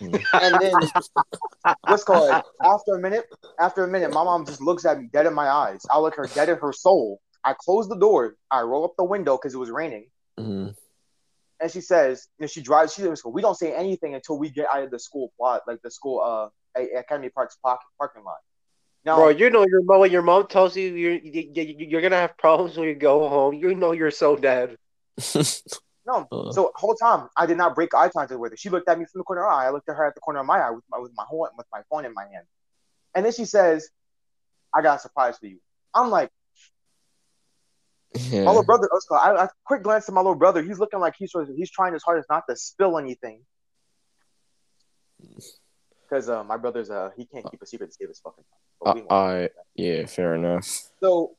And 0.00 0.60
then 0.60 0.74
what's 1.86 2.04
called 2.04 2.42
after 2.64 2.94
a 2.94 2.98
minute, 3.00 3.24
after 3.58 3.84
a 3.84 3.88
minute, 3.88 4.12
my 4.12 4.24
mom 4.24 4.44
just 4.46 4.60
looks 4.60 4.84
at 4.84 4.98
me 4.98 5.08
dead 5.12 5.26
in 5.26 5.34
my 5.34 5.48
eyes. 5.48 5.80
I 5.90 5.98
look 5.98 6.16
her 6.16 6.28
dead 6.34 6.48
in 6.48 6.58
her 6.58 6.72
soul. 6.72 7.20
I 7.44 7.54
close 7.58 7.88
the 7.88 7.96
door. 7.96 8.36
I 8.50 8.62
roll 8.62 8.84
up 8.84 8.94
the 8.96 9.04
window 9.04 9.36
because 9.36 9.54
it 9.54 9.58
was 9.58 9.70
raining, 9.70 10.06
Mm. 10.40 10.74
and 11.60 11.70
she 11.70 11.80
says, 11.80 12.26
and 12.40 12.48
she 12.50 12.62
drives. 12.62 12.94
She 12.94 13.02
says, 13.02 13.22
"We 13.24 13.42
don't 13.42 13.54
say 13.54 13.72
anything 13.74 14.14
until 14.14 14.38
we 14.38 14.50
get 14.50 14.66
out 14.72 14.82
of 14.82 14.90
the 14.90 14.98
school 14.98 15.32
plot, 15.36 15.62
like 15.66 15.80
the 15.82 15.90
school 15.90 16.20
uh 16.20 16.48
Academy 16.98 17.28
Park's 17.28 17.56
park, 17.62 17.80
parking 17.98 18.24
lot." 18.24 18.38
Now, 19.04 19.16
Bro, 19.16 19.28
you 19.30 19.50
know 19.50 19.66
your 19.68 19.82
mom 19.82 20.00
when 20.00 20.10
your 20.10 20.22
mom 20.22 20.46
tells 20.46 20.74
you 20.76 20.94
you're 20.94 21.12
you, 21.12 21.50
you- 21.54 21.86
you're 21.90 22.00
gonna 22.00 22.16
have 22.16 22.36
problems 22.38 22.76
when 22.78 22.88
you 22.88 22.94
go 22.94 23.28
home. 23.28 23.52
You 23.54 23.74
know 23.74 23.92
you're 23.92 24.10
so 24.10 24.34
dead. 24.36 24.76
No. 26.06 26.26
Uh. 26.30 26.52
So 26.52 26.72
whole 26.74 26.94
time 26.94 27.28
I 27.36 27.46
did 27.46 27.56
not 27.56 27.74
break 27.74 27.94
eye 27.94 28.08
contact 28.08 28.38
with 28.38 28.52
her. 28.52 28.56
She 28.56 28.70
looked 28.70 28.88
at 28.88 28.98
me 28.98 29.06
from 29.06 29.20
the 29.20 29.24
corner 29.24 29.42
of 29.42 29.50
her 29.50 29.52
eye. 29.52 29.66
I 29.66 29.70
looked 29.70 29.88
at 29.88 29.96
her 29.96 30.06
at 30.06 30.14
the 30.14 30.20
corner 30.20 30.40
of 30.40 30.46
my 30.46 30.58
eye 30.58 30.70
with 30.70 30.84
my 30.90 30.98
with 30.98 31.12
my 31.16 31.24
whole, 31.26 31.48
with 31.56 31.66
my 31.72 31.80
phone 31.90 32.04
in 32.04 32.12
my 32.14 32.24
hand. 32.24 32.46
And 33.14 33.24
then 33.24 33.32
she 33.32 33.44
says, 33.44 33.88
"I 34.74 34.82
got 34.82 34.98
a 34.98 35.00
surprise 35.00 35.38
for 35.38 35.46
you." 35.46 35.58
I'm 35.94 36.10
like, 36.10 36.30
my 38.14 38.20
yeah. 38.20 38.46
little 38.46 38.64
brother. 38.64 38.88
Oscar, 38.92 39.16
I, 39.16 39.44
I 39.44 39.48
quick 39.64 39.82
glance 39.82 40.08
at 40.08 40.14
my 40.14 40.20
little 40.20 40.34
brother. 40.34 40.62
He's 40.62 40.78
looking 40.78 41.00
like 41.00 41.14
he's 41.18 41.32
he's 41.56 41.70
trying 41.70 41.92
his 41.92 42.02
hardest 42.02 42.28
not 42.30 42.44
to 42.48 42.56
spill 42.56 42.98
anything. 42.98 43.40
Because 46.02 46.28
uh, 46.28 46.44
my 46.44 46.56
brother's 46.56 46.90
uh 46.90 47.10
he 47.16 47.26
can't 47.26 47.48
keep 47.50 47.62
a 47.62 47.66
secret 47.66 47.88
to 47.88 47.92
save 47.92 48.08
his 48.08 48.20
fucking 48.20 48.44
life. 48.80 48.94
We 48.94 49.02
I, 49.10 49.48
yeah, 49.74 50.06
fair 50.06 50.34
enough. 50.34 50.66
So 51.00 51.36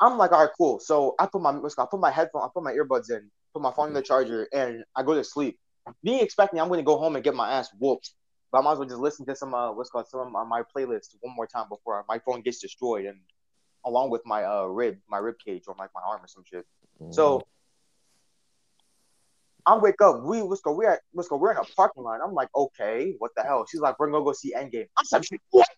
I'm 0.00 0.18
like, 0.18 0.32
all 0.32 0.42
right, 0.42 0.50
cool. 0.56 0.78
So 0.78 1.14
I 1.18 1.26
put 1.26 1.40
my 1.40 1.52
what's 1.52 1.74
it 1.74 1.76
called, 1.76 1.88
I 1.88 1.90
put 1.90 2.00
my 2.00 2.10
headphone, 2.10 2.42
I 2.42 2.48
put 2.52 2.62
my 2.62 2.72
earbuds 2.72 3.10
in, 3.10 3.30
put 3.54 3.62
my 3.62 3.72
phone 3.72 3.88
in 3.88 3.94
the 3.94 4.02
charger, 4.02 4.48
and 4.52 4.84
I 4.94 5.02
go 5.02 5.14
to 5.14 5.24
sleep. 5.24 5.58
Me 6.02 6.20
expecting 6.20 6.60
I'm 6.60 6.68
gonna 6.68 6.82
go 6.82 6.98
home 6.98 7.14
and 7.14 7.24
get 7.24 7.34
my 7.34 7.50
ass 7.52 7.70
whooped. 7.78 8.10
But 8.50 8.58
I 8.58 8.62
might 8.62 8.72
as 8.72 8.78
well 8.78 8.88
just 8.88 9.00
listen 9.00 9.24
to 9.26 9.36
some 9.36 9.54
uh 9.54 9.72
what's 9.72 9.88
it 9.88 9.92
called 9.92 10.08
some 10.08 10.20
of 10.20 10.30
my, 10.30 10.44
my 10.44 10.62
playlist 10.62 11.16
one 11.20 11.34
more 11.34 11.46
time 11.46 11.66
before 11.68 12.04
my 12.08 12.18
phone 12.18 12.42
gets 12.42 12.60
destroyed 12.60 13.06
and 13.06 13.18
along 13.86 14.10
with 14.10 14.22
my 14.26 14.44
uh 14.44 14.64
rib, 14.64 14.98
my 15.08 15.18
rib 15.18 15.36
cage 15.44 15.64
or 15.66 15.74
like 15.78 15.90
my 15.94 16.00
arm 16.06 16.22
or 16.22 16.28
some 16.28 16.44
shit. 16.44 16.66
So 17.10 17.42
I 19.66 19.76
wake 19.78 20.00
up. 20.02 20.22
We 20.22 20.42
let's 20.42 20.60
go. 20.60 20.72
We're 20.72 20.90
at 20.90 21.00
let's 21.14 21.28
go. 21.28 21.36
We're 21.36 21.52
in 21.52 21.58
a 21.58 21.64
parking 21.76 22.02
lot. 22.02 22.20
I'm 22.24 22.34
like, 22.34 22.48
okay, 22.54 23.14
what 23.18 23.30
the 23.36 23.42
hell? 23.42 23.66
She's 23.70 23.80
like, 23.80 23.98
we're 23.98 24.10
gonna 24.10 24.24
go 24.24 24.32
see 24.32 24.54
Endgame. 24.56 24.86
I 24.96 25.04
said, 25.04 25.24
what? 25.50 25.68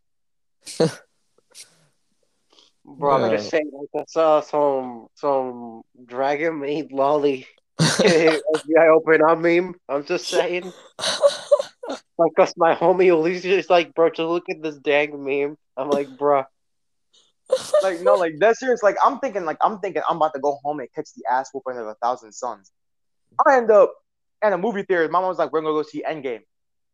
Bro, 2.85 3.24
I'm 3.24 3.31
just 3.31 3.51
saying 3.51 3.70
like 3.72 4.03
I 4.03 4.05
saw 4.09 4.41
some 4.41 5.09
some 5.14 5.83
dragon 6.05 6.61
made 6.61 6.93
lolly 6.93 7.47
FBI 7.81 8.89
open 8.95 9.22
on 9.22 9.43
meme. 9.43 9.74
I'm 9.89 10.05
just 10.05 10.29
saying. 10.29 10.72
Like, 12.18 12.33
cause 12.35 12.55
my 12.57 12.74
homie 12.74 13.45
is 13.45 13.68
like, 13.68 13.95
bro, 13.95 14.09
just 14.09 14.20
look 14.20 14.49
at 14.49 14.62
this 14.62 14.77
dang 14.77 15.22
meme. 15.22 15.59
I'm 15.77 15.91
like, 15.91 16.16
bro. 16.16 16.45
like 17.83 18.01
no, 18.01 18.14
like 18.14 18.35
that's 18.39 18.59
serious. 18.59 18.83
Like 18.83 18.97
I'm 19.05 19.18
thinking, 19.18 19.45
like 19.45 19.59
I'm 19.61 19.79
thinking, 19.79 20.03
I'm 20.09 20.16
about 20.16 20.35
to 20.35 20.41
go 20.41 20.59
home 20.64 20.81
and 20.81 20.89
catch 20.95 21.09
the 21.14 21.24
ass 21.31 21.51
whooping 21.53 21.79
of 21.79 21.87
a 21.87 21.95
thousand 22.03 22.33
suns. 22.33 22.72
I 23.47 23.59
end 23.59 23.70
up 23.70 23.95
at 24.43 24.53
a 24.53 24.59
movie 24.59 24.83
theater. 24.83 25.09
My 25.09 25.20
mom 25.20 25.29
was 25.29 25.39
like, 25.39 25.53
"We're 25.53 25.61
gonna 25.61 25.74
go 25.74 25.83
see 25.83 26.03
Endgame." 26.03 26.41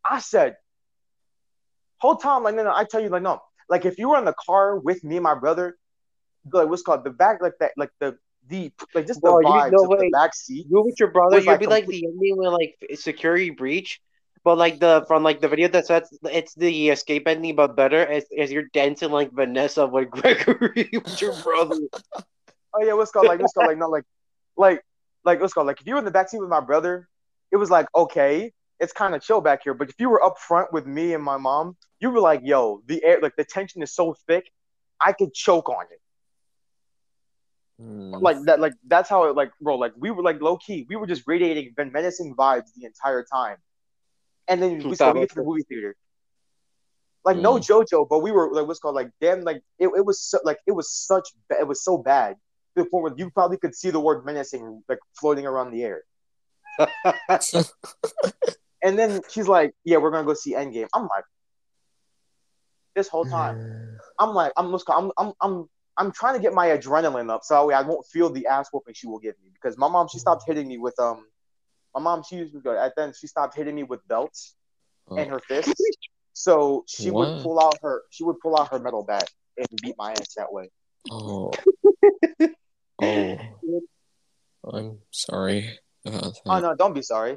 I 0.05 0.19
said, 0.19 0.57
"Whole 1.99 2.17
time, 2.17 2.43
like 2.43 2.55
no, 2.55 2.65
no." 2.65 2.73
I 2.75 2.85
tell 2.85 3.01
you, 3.01 3.09
like 3.09 3.23
no, 3.23 3.41
like 3.71 3.87
if 3.87 3.99
you 3.99 4.11
were 4.11 4.19
in 4.19 4.25
the 4.25 4.35
car 4.35 4.79
with 4.79 5.03
me 5.05 5.17
and 5.17 5.25
my 5.25 5.35
brother, 5.35 5.79
like 6.53 6.69
what's 6.69 6.83
called 6.83 7.05
the 7.05 7.11
back, 7.11 7.41
like 7.41 7.55
that, 7.61 7.73
like 7.77 7.91
the 8.01 8.19
the 8.49 8.73
like 8.95 9.07
just 9.07 9.21
the 9.21 9.29
Bro, 9.29 9.41
you 9.41 9.47
vibes 9.47 9.73
know 9.73 9.93
of 9.93 10.01
the 10.01 10.11
back 10.11 10.35
seat. 10.35 10.67
You 10.69 10.83
with 10.83 10.99
your 10.99 11.11
brother, 11.11 11.39
you'll 11.39 11.47
like, 11.47 11.61
be 11.61 11.67
like 11.67 11.87
the 11.87 12.05
ending 12.05 12.37
with 12.37 12.53
like 12.53 12.77
security 12.95 13.51
breach, 13.51 14.01
but 14.45 14.59
like 14.59 14.81
the 14.81 15.05
from 15.07 15.23
like 15.23 15.41
the 15.41 15.49
video 15.49 15.69
that 15.69 15.87
says 15.87 16.09
it's 16.25 16.55
the 16.55 16.91
escape 16.91 17.29
ending, 17.29 17.57
but 17.57 17.77
better 17.77 18.05
as 18.05 18.25
as 18.37 18.51
you're 18.51 18.69
dancing 18.73 19.11
like 19.11 19.33
Vanessa 19.33 19.87
with 19.87 20.11
Gregory 20.11 20.91
with 20.93 21.21
your 21.21 21.35
brother. 21.43 21.77
Oh 22.75 22.83
yeah, 22.83 22.95
what's 22.95 23.13
called 23.13 23.27
like 23.27 23.41
what's 23.41 23.53
called 23.53 23.69
like 23.69 23.79
not 23.79 23.91
like 23.91 24.05
like 24.57 24.85
like 25.25 25.41
what's 25.41 25.53
called 25.53 25.67
like 25.67 25.81
if 25.81 25.87
you 25.87 25.95
were 25.95 26.01
in 26.01 26.05
the 26.05 26.11
back 26.11 26.29
seat 26.29 26.41
with 26.41 26.51
my 26.51 26.61
brother, 26.61 27.09
it 27.51 27.57
was 27.57 27.71
like 27.71 27.87
okay. 27.95 28.53
it's 28.81 28.93
kind 28.93 29.15
of 29.15 29.23
chill 29.23 29.41
back 29.41 29.63
here. 29.63 29.75
But 29.75 29.89
if 29.91 29.95
you 29.99 30.11
were 30.11 30.23
up 30.23 30.39
front 30.39 30.73
with 30.73 30.87
me 30.87 31.15
and 31.15 31.23
my 31.23 31.37
mom, 31.37 31.77
you 32.01 32.11
were 32.11 32.21
like, 32.21 32.41
yo, 32.43 32.83
the 32.87 33.03
air, 33.05 33.21
like 33.23 33.37
the 33.37 33.45
tension 33.45 33.81
is 33.83 33.95
so 33.95 34.17
thick, 34.27 34.51
I 35.01 35.13
could 35.13 35.33
choke 35.33 35.69
on 35.69 35.85
it. 35.85 36.02
Hmm. 37.83 38.15
Like 38.15 38.37
that, 38.45 38.61
like 38.61 38.75
that's 38.87 39.09
how 39.09 39.25
it, 39.25 39.35
like, 39.35 39.51
bro, 39.61 39.77
like 39.77 39.93
we 39.97 40.11
were 40.11 40.23
like 40.23 40.41
low 40.41 40.57
key, 40.57 40.87
we 40.89 40.97
were 40.97 41.07
just 41.07 41.23
radiating 41.27 41.75
menacing 41.77 42.35
vibes 42.37 42.73
the 42.77 42.87
entire 42.87 43.25
time. 43.25 43.57
And 44.49 44.63
then 44.63 44.79
we, 44.79 44.95
so 44.95 45.13
we 45.13 45.21
get 45.21 45.31
to 45.31 45.37
the 45.37 45.45
movie 45.45 45.63
theater. 45.69 45.97
Like 47.25 47.37
no 47.37 47.55
Mm. 47.55 47.61
JoJo, 47.61 48.09
but 48.09 48.19
we 48.21 48.33
were 48.33 48.53
like 48.53 48.67
what's 48.67 48.81
called 48.81 48.95
like 48.95 49.11
damn 49.21 49.43
like 49.43 49.63
it, 49.79 49.89
it 49.97 50.05
was 50.05 50.21
so, 50.21 50.39
like 50.45 50.59
it 50.67 50.73
was 50.73 50.91
such 50.93 51.29
ba- 51.49 51.61
it 51.61 51.67
was 51.67 51.85
so 51.85 51.97
bad 51.97 52.37
to 52.77 52.83
the 52.83 52.91
point 52.91 53.03
where 53.05 53.15
you 53.17 53.31
probably 53.31 53.59
could 53.59 53.75
see 53.75 53.91
the 53.91 54.01
word 54.01 54.25
menacing 54.25 54.83
like 54.89 54.99
floating 55.19 55.47
around 55.47 55.73
the 55.73 55.83
air. 55.85 56.03
And 58.85 58.99
then 58.99 59.21
she's 59.31 59.47
like, 59.47 59.75
"Yeah, 59.85 59.99
we're 59.99 60.11
gonna 60.11 60.27
go 60.27 60.35
see 60.35 60.55
Endgame." 60.55 60.89
I'm 60.93 61.03
like, 61.03 61.25
this 62.97 63.07
whole 63.07 63.25
time, 63.25 63.57
I'm 64.19 64.31
like, 64.31 64.53
I'm 64.57 64.75
I'm 64.75 65.13
I'm 65.17 65.33
I'm 65.41 65.69
I'm 65.97 66.13
trying 66.13 66.35
to 66.35 66.41
get 66.41 66.55
my 66.55 66.69
adrenaline 66.69 67.31
up 67.31 67.43
so 67.45 67.55
that 67.55 67.67
way 67.67 67.75
I 67.75 67.83
won't 67.83 68.07
feel 68.07 68.31
the 68.31 68.47
ass 68.47 68.69
whooping 68.73 68.95
she 68.95 69.07
will 69.07 69.19
give 69.19 69.35
me 69.43 69.51
because 69.53 69.77
my 69.77 69.89
mom 69.89 70.09
she 70.09 70.19
stopped 70.19 70.45
hitting 70.47 70.69
me 70.69 70.79
with 70.79 70.99
um, 70.99 71.27
my 71.95 72.01
mom 72.01 72.23
she 72.29 72.37
used 72.37 72.55
to 72.55 72.61
go 72.61 72.77
at 72.77 72.93
then 72.97 73.13
she 73.19 73.27
stopped 73.27 73.55
hitting 73.55 73.75
me 73.75 73.83
with 73.83 74.07
belts 74.09 74.55
and 75.11 75.29
her 75.31 75.41
fists, 75.41 75.75
so 76.33 76.85
she 76.89 77.11
would 77.11 77.43
pull 77.43 77.61
out 77.61 77.77
her 77.83 78.03
she 78.11 78.25
would 78.25 78.39
pull 78.41 78.59
out 78.59 78.69
her 78.71 78.79
metal 78.79 79.03
bat 79.03 79.29
and 79.57 79.67
beat 79.83 79.95
my 79.99 80.13
ass 80.13 80.35
that 80.37 80.53
way. 80.53 80.71
Oh. 81.11 81.53
oh. 83.03 83.39
I'm 84.65 84.99
sorry 85.11 85.79
about 86.07 86.23
that. 86.23 86.41
Oh 86.47 86.61
no, 86.61 86.75
don't 86.75 86.95
be 86.95 87.03
sorry. 87.03 87.37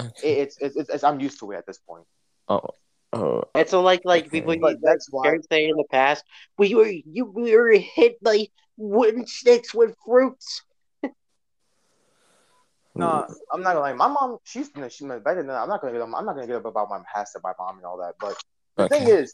Okay. 0.00 0.10
It, 0.22 0.38
it's, 0.38 0.58
it's 0.60 0.76
it's 0.76 0.90
it's 0.90 1.04
I'm 1.04 1.20
used 1.20 1.38
to 1.40 1.52
it 1.52 1.56
at 1.56 1.66
this 1.66 1.78
point. 1.78 2.04
Oh. 2.48 2.70
Oh. 3.12 3.44
And 3.54 3.68
so, 3.68 3.80
like, 3.80 4.02
like 4.04 4.26
Okay. 4.26 4.40
people 4.40 4.56
But 4.60 4.72
you 4.72 4.78
that's 4.82 5.08
why 5.10 5.24
parents 5.24 5.48
say 5.50 5.68
in 5.68 5.76
the 5.76 5.84
past, 5.90 6.24
we 6.58 6.74
were 6.74 6.88
you 6.88 7.24
we 7.24 7.56
were 7.56 7.72
hit 7.72 8.22
by 8.22 8.46
wooden 8.76 9.26
sticks 9.26 9.74
with 9.74 9.94
fruits. 10.04 10.62
No, 12.94 13.26
I'm 13.52 13.62
not 13.62 13.74
gonna 13.74 13.80
lie. 13.80 13.92
My 13.92 14.08
mom, 14.08 14.38
she's 14.42 14.70
she's 14.90 15.06
better 15.06 15.36
than 15.36 15.46
that. 15.46 15.62
I'm 15.62 15.68
not 15.68 15.80
gonna 15.80 15.92
get. 15.92 16.02
I'm 16.02 16.10
not 16.10 16.34
gonna 16.34 16.48
get 16.48 16.56
up 16.56 16.64
about 16.64 16.90
my 16.90 17.00
past 17.14 17.34
and 17.36 17.44
my 17.44 17.52
mom 17.56 17.76
and 17.76 17.86
all 17.86 17.98
that. 17.98 18.14
But 18.20 18.36
the 18.76 18.84
Okay. 18.84 18.98
thing 18.98 19.08
is, 19.08 19.32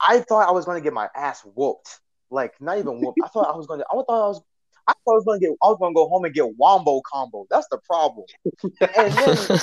I 0.00 0.18
thought 0.20 0.48
I 0.48 0.50
was 0.50 0.64
gonna 0.64 0.80
get 0.80 0.92
my 0.92 1.08
ass 1.14 1.42
whooped. 1.54 2.00
Like 2.30 2.60
not 2.60 2.78
even 2.78 3.00
whooped. 3.00 3.20
I 3.22 3.28
thought 3.28 3.52
I 3.52 3.56
was 3.56 3.68
gonna. 3.68 3.84
I 3.88 3.94
thought 3.94 4.04
I 4.08 4.28
was. 4.28 4.42
I 4.88 4.92
thought 5.04 5.12
I 5.12 5.14
was 5.14 5.24
gonna 5.24 5.38
get. 5.38 5.50
I 5.62 5.68
was 5.68 5.78
gonna 5.80 5.94
go 5.94 6.08
home 6.08 6.24
and 6.24 6.34
get 6.34 6.56
wombo 6.56 7.00
combo. 7.08 7.46
That's 7.50 7.68
the 7.68 7.78
problem. 7.86 8.26
And 8.96 9.12
then 9.12 9.48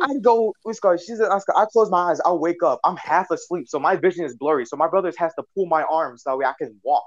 I 0.00 0.14
go. 0.20 0.54
What's 0.62 0.80
called? 0.80 1.00
She's 1.00 1.20
an 1.20 1.26
Oscar. 1.26 1.56
I 1.56 1.66
close 1.72 1.90
my 1.90 2.10
eyes. 2.10 2.20
I 2.20 2.32
wake 2.32 2.62
up. 2.62 2.80
I'm 2.84 2.96
half 2.96 3.30
asleep, 3.30 3.68
so 3.68 3.78
my 3.78 3.96
vision 3.96 4.24
is 4.24 4.36
blurry. 4.36 4.64
So 4.66 4.76
my 4.76 4.88
brothers 4.88 5.16
has 5.18 5.34
to 5.34 5.44
pull 5.54 5.66
my 5.66 5.82
arms 5.82 6.22
so 6.22 6.30
that 6.30 6.36
way 6.36 6.44
I 6.44 6.54
can 6.58 6.78
walk. 6.82 7.06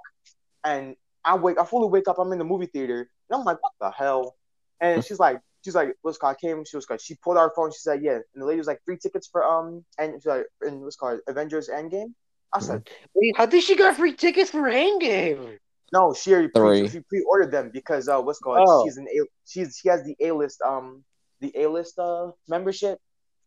And 0.64 0.96
I 1.26 1.36
wake. 1.36 1.60
I 1.60 1.66
fully 1.66 1.90
wake 1.90 2.08
up. 2.08 2.20
I'm 2.20 2.32
in 2.32 2.38
the 2.38 2.46
movie 2.46 2.68
theater, 2.68 3.10
and 3.30 3.40
I'm 3.40 3.46
like, 3.46 3.58
what 3.62 3.74
the 3.80 3.92
hell? 3.92 4.36
And 4.82 5.04
she's 5.04 5.20
like, 5.20 5.40
she's 5.64 5.76
like, 5.76 5.96
what's 6.02 6.18
called? 6.18 6.36
I 6.38 6.46
came. 6.46 6.64
She 6.66 6.76
was 6.76 6.86
called. 6.86 7.02
She 7.02 7.16
pulled 7.16 7.38
out 7.38 7.44
her 7.44 7.54
phone. 7.56 7.72
She 7.72 7.80
said, 7.80 8.02
yeah. 8.04 8.20
And 8.34 8.42
the 8.42 8.46
lady 8.46 8.58
was 8.58 8.68
like, 8.68 8.82
free 8.86 8.98
tickets 8.98 9.28
for 9.32 9.44
um, 9.44 9.84
and 9.98 10.14
she's 10.16 10.26
like, 10.26 10.46
and 10.62 10.82
what's 10.82 10.96
called 10.96 11.20
Avengers 11.28 11.70
Endgame. 11.70 12.14
I 12.54 12.60
said, 12.60 12.88
Wait, 13.16 13.36
How 13.36 13.48
did 13.48 13.64
she 13.64 13.76
got 13.76 13.96
free 13.96 14.14
tickets 14.14 14.52
for 14.52 14.62
Endgame? 14.62 15.58
no, 15.92 16.14
she 16.14 16.34
already 16.34 16.48
pre- 16.50 16.88
she 16.90 17.00
pre-ordered 17.02 17.52
them 17.52 17.70
because 17.72 18.08
uh, 18.08 18.20
what's 18.20 18.40
called? 18.40 18.66
Oh. 18.68 18.86
She's 18.86 18.98
an 18.98 19.08
a. 19.08 19.26
She's 19.46 19.78
she 19.82 19.90
has 19.90 20.04
the 20.04 20.16
A 20.20 20.32
list 20.34 20.62
um 20.62 21.04
the 21.44 21.52
A 21.64 21.70
list 21.70 22.00
uh 22.00 22.32
membership, 22.48 22.98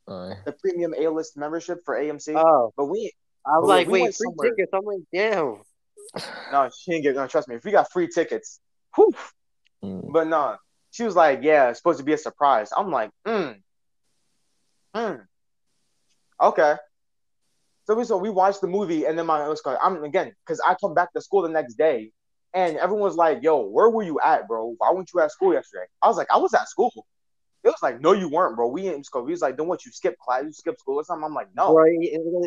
Aye. 0.09 0.35
the 0.45 0.53
premium 0.53 0.95
A 0.97 1.09
list 1.09 1.37
membership 1.37 1.79
for 1.85 1.97
AMC. 1.99 2.35
Oh, 2.37 2.73
but 2.77 2.85
we, 2.87 3.13
I 3.45 3.59
was 3.59 3.69
like, 3.69 3.87
we 3.89 4.03
wait, 4.03 4.15
free 4.15 4.27
somewhere- 4.31 4.51
tickets. 4.51 4.71
I'm 4.73 4.85
like, 4.85 5.03
damn. 5.13 5.63
No, 6.53 6.71
she 6.79 6.93
didn't 6.93 7.03
get. 7.03 7.15
No, 7.17 7.27
trust 7.27 7.49
me. 7.49 7.57
If 7.57 7.65
we 7.65 7.73
got 7.73 7.91
free 7.93 8.07
tickets, 8.09 8.61
whew. 8.95 9.13
Mm. 9.85 10.13
But 10.13 10.29
no, 10.29 10.57
she 10.93 11.03
was 11.03 11.17
like, 11.17 11.41
"Yeah, 11.43 11.69
it's 11.71 11.79
supposed 11.81 11.99
to 11.99 12.05
be 12.05 12.13
a 12.13 12.19
surprise." 12.19 12.71
I'm 12.77 12.91
like, 12.93 13.11
"Hmm, 13.27 13.51
hmm, 14.95 15.17
okay." 16.41 16.77
So 17.87 17.95
we 17.95 18.05
so 18.05 18.17
we 18.17 18.31
watched 18.31 18.61
the 18.63 18.67
movie, 18.69 19.05
and 19.05 19.19
then 19.19 19.27
my 19.27 19.47
was 19.49 19.61
called. 19.61 19.79
I'm 19.83 20.03
again 20.05 20.33
because 20.45 20.61
I 20.67 20.75
come 20.81 20.95
back 20.95 21.13
to 21.13 21.21
school 21.21 21.43
the 21.43 21.49
next 21.49 21.75
day, 21.75 22.13
and 22.55 22.77
everyone 22.79 23.03
was 23.03 23.17
like, 23.17 23.43
"Yo, 23.43 23.61
where 23.67 23.91
were 23.91 24.03
you 24.05 24.19
at, 24.25 24.47
bro? 24.49 24.75
Why 24.79 24.93
weren't 24.93 25.11
you 25.13 25.21
at 25.21 25.33
school 25.33 25.53
yesterday?" 25.53 25.87
I 26.03 26.09
was 26.09 26.17
like, 26.17 26.29
"I 26.33 26.39
was 26.39 26.55
at 26.55 26.69
school." 26.69 26.93
It 27.67 27.71
was 27.71 27.83
like, 27.83 28.01
"No, 28.01 28.13
you 28.13 28.29
weren't, 28.29 28.55
bro. 28.55 28.69
We 28.69 28.87
ain't 28.87 28.95
in 28.95 29.05
school." 29.05 29.27
He 29.27 29.33
was 29.33 29.43
like, 29.43 29.57
"Then 29.57 29.67
what? 29.67 29.85
You 29.85 29.91
skip 29.91 30.17
class? 30.19 30.45
You 30.45 30.53
skip 30.53 30.79
school 30.79 30.97
or 30.97 31.05
something?" 31.05 31.25
I'm 31.25 31.35
like, 31.35 31.49
"No." 31.55 31.75
Right, 31.75 31.99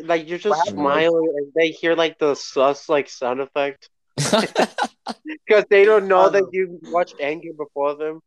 like 0.05 0.29
you're 0.29 0.37
just 0.39 0.57
What 0.57 0.67
smiling, 0.67 1.33
and 1.35 1.51
they 1.55 1.71
hear 1.71 1.93
like 1.93 2.19
the 2.19 2.35
sus 2.35 2.87
like 2.87 3.09
sound 3.09 3.41
effect 3.41 3.89
because 4.15 5.65
they 5.69 5.83
don't 5.83 6.07
know 6.07 6.29
that 6.29 6.45
you 6.53 6.79
watched 6.83 7.17
Endgame 7.19 7.57
before 7.57 7.95
them. 7.95 8.21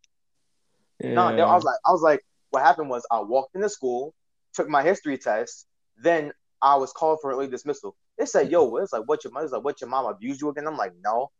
No, 1.02 1.22
I 1.22 1.54
was 1.54 1.64
like, 1.64 1.76
I 1.86 1.92
was 1.92 2.02
like, 2.02 2.20
what 2.50 2.62
happened 2.62 2.90
was 2.90 3.06
I 3.10 3.20
walked 3.20 3.54
into 3.54 3.70
school, 3.70 4.14
took 4.52 4.68
my 4.68 4.82
history 4.82 5.16
test, 5.16 5.66
then 5.96 6.32
I 6.60 6.76
was 6.76 6.92
called 6.92 7.20
for 7.22 7.32
early 7.32 7.48
dismissal. 7.48 7.96
They 8.18 8.26
said, 8.26 8.50
"Yo, 8.50 8.76
it's 8.76 8.92
like 8.92 9.08
what 9.08 9.24
your 9.24 9.32
mother's 9.32 9.52
like, 9.52 9.64
what 9.64 9.80
your 9.80 9.88
mom 9.88 10.04
abused 10.04 10.42
you 10.42 10.50
again?" 10.50 10.66
I'm 10.66 10.76
like, 10.76 10.92
no. 11.02 11.30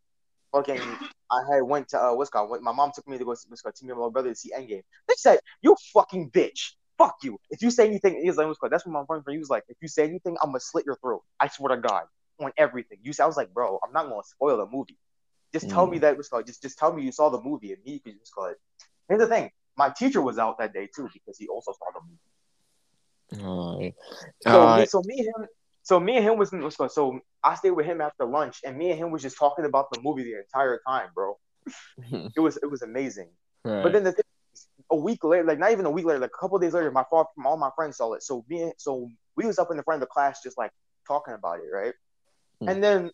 Fucking, 0.52 0.80
I 1.30 1.40
had 1.50 1.62
went 1.62 1.88
to 1.88 1.98
uh, 2.02 2.14
what's 2.14 2.30
called? 2.30 2.60
My 2.62 2.72
mom 2.72 2.92
took 2.94 3.08
me 3.08 3.18
to 3.18 3.24
go 3.24 3.34
see 3.34 3.48
what's 3.48 3.62
called, 3.62 3.74
to 3.74 3.84
me 3.84 3.92
and 3.92 4.00
my 4.00 4.10
brother 4.10 4.28
to 4.30 4.34
see 4.34 4.52
Endgame. 4.56 4.82
They 5.08 5.14
said, 5.16 5.40
"You 5.62 5.76
fucking 5.94 6.30
bitch, 6.30 6.72
fuck 6.98 7.16
you. 7.22 7.38
If 7.50 7.62
you 7.62 7.70
say 7.70 7.86
anything, 7.86 8.20
he's 8.22 8.36
like, 8.36 8.46
what's 8.46 8.58
called? 8.58 8.72
That's 8.72 8.86
what 8.86 8.92
my 8.92 9.04
friend 9.06 9.24
for 9.24 9.32
you 9.32 9.38
was 9.40 9.50
like. 9.50 9.64
If 9.68 9.76
you 9.80 9.88
say 9.88 10.04
anything, 10.04 10.36
I'm 10.42 10.50
gonna 10.50 10.60
slit 10.60 10.84
your 10.86 10.96
throat. 10.96 11.22
I 11.40 11.48
swear 11.48 11.74
to 11.74 11.80
God, 11.80 12.04
on 12.40 12.52
everything. 12.56 12.98
You, 13.02 13.12
I 13.20 13.26
was 13.26 13.36
like, 13.36 13.52
bro, 13.52 13.78
I'm 13.84 13.92
not 13.92 14.08
gonna 14.08 14.22
spoil 14.24 14.58
the 14.58 14.66
movie. 14.66 14.98
Just 15.52 15.68
tell 15.68 15.86
me 15.86 15.98
that 15.98 16.18
it 16.18 16.30
called. 16.30 16.46
Just, 16.46 16.62
just 16.62 16.78
tell 16.78 16.92
me 16.92 17.02
you 17.02 17.12
saw 17.12 17.28
the 17.28 17.40
movie 17.40 17.72
and 17.72 17.84
me, 17.84 18.00
because 18.02 18.18
what's 18.34 18.52
it. 18.52 18.58
Here's 19.08 19.20
the 19.20 19.26
thing. 19.26 19.50
My 19.76 19.90
teacher 19.90 20.22
was 20.22 20.38
out 20.38 20.58
that 20.58 20.72
day 20.72 20.88
too 20.94 21.08
because 21.12 21.36
he 21.38 21.48
also 21.48 21.72
saw 21.72 21.86
the 21.92 22.00
movie. 22.08 22.18
Aye. 23.32 23.94
So, 24.42 24.62
Aye. 24.62 24.80
me, 24.80 24.86
so 24.86 25.02
me 25.04 25.18
and 25.18 25.26
him, 25.26 25.48
so 25.82 25.98
me 25.98 26.16
and 26.16 26.24
him 26.24 26.38
was, 26.38 26.52
was 26.52 26.76
so 26.94 27.20
I 27.42 27.54
stayed 27.56 27.72
with 27.72 27.86
him 27.86 28.00
after 28.00 28.24
lunch, 28.24 28.60
and 28.64 28.76
me 28.76 28.90
and 28.90 28.98
him 28.98 29.10
was 29.10 29.22
just 29.22 29.36
talking 29.36 29.64
about 29.64 29.90
the 29.92 30.00
movie 30.00 30.24
the 30.24 30.38
entire 30.38 30.80
time, 30.86 31.08
bro. 31.14 31.38
It 32.36 32.40
was 32.40 32.56
it 32.56 32.70
was 32.70 32.82
amazing. 32.82 33.30
Right. 33.64 33.82
But 33.82 33.92
then 33.92 34.04
the 34.04 34.12
thing, 34.12 34.24
is, 34.52 34.66
a 34.90 34.96
week 34.96 35.22
later, 35.24 35.44
like 35.44 35.58
not 35.58 35.72
even 35.72 35.86
a 35.86 35.90
week 35.90 36.04
later, 36.04 36.20
like 36.20 36.30
a 36.34 36.38
couple 36.38 36.58
days 36.58 36.72
later, 36.74 36.90
my 36.90 37.04
fa- 37.10 37.24
all 37.44 37.56
my 37.56 37.70
friends 37.76 37.96
saw 37.96 38.12
it. 38.14 38.22
So 38.22 38.44
me, 38.48 38.62
and- 38.62 38.72
so 38.78 39.08
we 39.36 39.46
was 39.46 39.58
up 39.58 39.70
in 39.70 39.76
the 39.76 39.82
front 39.82 40.02
of 40.02 40.08
the 40.08 40.12
class 40.12 40.42
just 40.42 40.58
like 40.58 40.72
talking 41.06 41.34
about 41.34 41.58
it, 41.58 41.70
right? 41.72 41.94
Hmm. 42.60 42.68
And 42.68 42.82
then 42.82 43.10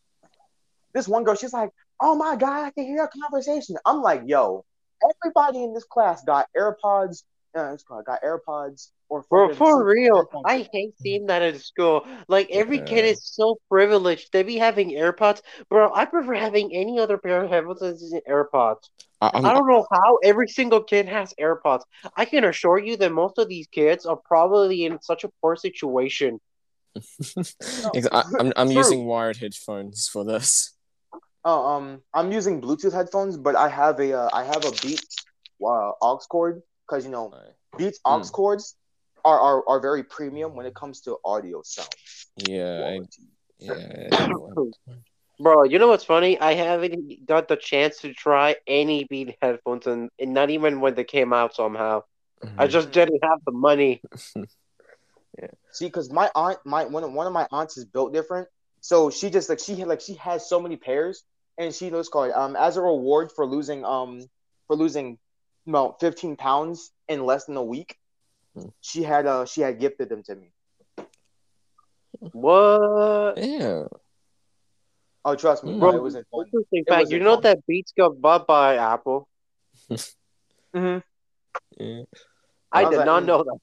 this 0.95 1.07
one 1.09 1.25
girl, 1.25 1.35
she's 1.35 1.53
like, 1.53 1.71
"Oh 2.01 2.15
my 2.15 2.37
god, 2.37 2.65
I 2.65 2.71
can 2.71 2.85
hear 2.85 3.05
a 3.05 3.09
conversation." 3.09 3.77
I'm 3.85 4.03
like, 4.03 4.23
"Yo, 4.27 4.65
everybody 5.03 5.63
in 5.63 5.75
this 5.75 5.85
class 5.85 6.25
got 6.25 6.49
AirPods. 6.57 7.23
Uh, 7.55 7.77
got 8.07 8.23
AirPods 8.23 8.91
or 9.09 9.25
Bro, 9.31 9.55
for 9.55 9.85
real. 9.85 10.29
I 10.45 10.69
hate 10.73 10.95
seeing 10.99 11.27
that 11.27 11.43
in 11.43 11.59
school. 11.59 12.07
Like 12.29 12.49
every 12.51 12.81
kid 12.81 13.05
is 13.05 13.21
so 13.25 13.59
privileged. 13.71 14.33
They 14.33 14.43
be 14.43 14.57
having 14.59 14.91
AirPods. 14.91 15.43
Bro, 15.69 15.95
I 15.95 16.05
prefer 16.05 16.35
having 16.35 16.75
any 16.75 16.99
other 16.99 17.19
pair 17.19 17.45
of 17.45 17.51
headphones 17.51 18.11
than 18.11 18.21
AirPods. 18.29 18.91
I, 19.21 19.31
I'm, 19.35 19.47
I 19.47 19.55
don't 19.55 19.69
know 19.69 19.87
how 19.91 20.19
every 20.23 20.49
single 20.49 20.83
kid 20.83 21.09
has 21.09 21.35
AirPods. 21.41 21.83
I 22.17 22.25
can 22.25 22.45
assure 22.45 22.79
you 22.79 22.97
that 22.99 23.13
most 23.13 23.39
of 23.39 23.49
these 23.49 23.67
kids 23.69 24.07
are 24.07 24.17
probably 24.17 24.85
in 24.85 25.01
such 25.01 25.25
a 25.25 25.31
poor 25.41 25.57
situation. 25.57 26.41
I, 28.13 28.23
I'm, 28.39 28.53
I'm 28.57 28.71
using 28.71 29.07
wired 29.07 29.39
headphones 29.39 30.09
for 30.09 30.25
this. 30.25 30.75
Oh, 31.45 31.67
um, 31.77 32.03
I'm 32.13 32.33
using 32.33 32.61
Bluetooth 32.61 32.93
headphones, 32.93 33.37
but 33.37 33.57
I 33.57 33.69
have 33.69 34.01
a 34.01 34.13
uh, 34.13 34.29
I 34.33 34.45
have 34.45 34.65
a 34.65 34.73
Beats 34.83 35.17
uh, 35.65 35.93
aux 36.03 36.21
cord 36.29 36.63
because 36.87 37.05
you 37.05 37.11
know 37.11 37.33
Aye. 37.33 37.53
Beats 37.79 38.01
Hmm. 38.05 38.15
aux 38.15 38.31
cords 38.31 38.75
are, 39.29 39.41
are 39.49 39.69
are 39.69 39.81
very 39.81 40.03
premium 40.03 40.55
when 40.57 40.67
it 40.67 40.75
comes 40.75 41.01
to 41.03 41.17
audio 41.25 41.63
sound 41.63 41.89
Yeah. 42.37 42.85
I, 42.85 43.01
yeah. 43.59 44.11
Bro, 45.41 45.65
you 45.65 45.79
know 45.79 45.87
what's 45.89 46.05
funny? 46.05 46.39
I 46.41 46.55
haven't 46.55 47.25
got 47.27 47.47
the 47.47 47.57
chance 47.57 48.01
to 48.01 48.13
try 48.13 48.57
any 48.67 49.05
Beat 49.05 49.37
headphones, 49.41 49.87
and, 49.87 50.11
and 50.19 50.35
not 50.35 50.51
even 50.51 50.81
when 50.81 50.95
they 50.95 51.05
came 51.05 51.33
out 51.33 51.55
somehow. 51.55 52.03
I 52.59 52.67
Mhm. 52.67 52.71
just 52.71 52.91
didn't 52.91 53.23
have 53.23 53.39
the 53.47 53.53
money. 53.53 54.03
Yeah. 55.39 55.53
See, 55.73 55.87
because 55.87 56.11
my 56.11 56.29
aunt, 56.35 56.59
my 56.65 56.87
one 56.87 57.05
of, 57.05 57.13
one 57.13 57.27
of 57.29 57.33
my 57.33 57.47
aunts 57.53 57.77
is 57.77 57.85
built 57.85 58.13
different, 58.13 58.49
so 58.81 59.11
she 59.11 59.31
just 59.31 59.49
like 59.49 59.61
she 59.61 59.77
had 59.77 59.87
like 59.87 60.01
she 60.01 60.15
has 60.15 60.49
so 60.49 60.59
many 60.61 60.77
pairs, 60.77 61.23
and 61.57 61.73
she 61.73 61.91
knows 61.91 62.09
called 62.09 62.33
um 62.33 62.57
as 62.57 62.77
a 62.77 62.83
reward 62.83 63.31
for 63.37 63.47
losing 63.47 63.85
um 63.85 64.21
for 64.67 64.75
losing 64.75 65.19
about 65.69 66.01
15 66.01 66.37
pounds 66.37 66.91
in 67.09 67.25
less 67.25 67.45
than 67.45 67.57
a 67.57 67.63
week. 67.63 67.97
She 68.81 69.03
had 69.03 69.27
uh 69.27 69.45
she 69.45 69.61
had 69.61 69.79
gifted 69.79 70.09
them 70.09 70.23
to 70.25 70.35
me. 70.35 70.53
What? 72.33 73.35
Yeah. 73.39 73.85
Oh, 75.25 75.35
trust 75.35 75.65
me, 75.65 75.73
Hmm. 75.73 75.81
bro, 75.81 75.91
Bro, 75.91 75.99
it 75.99 76.03
wasn't 76.03 76.27
fun. 76.31 76.45
Interesting 76.47 76.85
It 76.87 76.89
fact. 76.89 77.01
wasn't 77.03 77.19
You 77.19 77.25
know 77.25 77.35
fun. 77.35 77.43
that 77.43 77.67
Beats 77.67 77.93
got 77.97 78.21
bought 78.21 78.47
by 78.47 78.77
Apple? 78.77 79.29
Mm-hmm. 80.77 80.99
Yeah. 81.83 82.03
I 82.71 82.85
I 82.85 82.91
did 82.91 82.97
like, 82.99 83.07
not 83.07 83.23
mm. 83.23 83.27
know 83.27 83.43
that. 83.45 83.59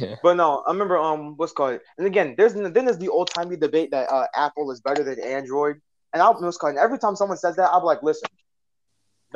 Yeah. 0.00 0.14
But 0.22 0.36
no, 0.36 0.62
I 0.66 0.70
remember 0.70 0.96
um 0.96 1.36
what's 1.36 1.52
called 1.52 1.80
and 1.98 2.06
again 2.06 2.34
there's 2.38 2.54
then 2.54 2.72
there's 2.72 2.98
the 2.98 3.08
old 3.08 3.28
timey 3.30 3.56
debate 3.56 3.90
that 3.90 4.08
uh, 4.10 4.26
Apple 4.34 4.70
is 4.70 4.80
better 4.80 5.02
than 5.02 5.20
Android. 5.20 5.80
And 6.12 6.22
I'll 6.22 6.34
what's 6.34 6.56
called 6.56 6.70
and 6.70 6.78
every 6.78 6.98
time 6.98 7.16
someone 7.16 7.36
says 7.36 7.56
that, 7.56 7.68
I'll 7.70 7.80
be 7.80 7.86
like, 7.86 8.02
listen, 8.02 8.28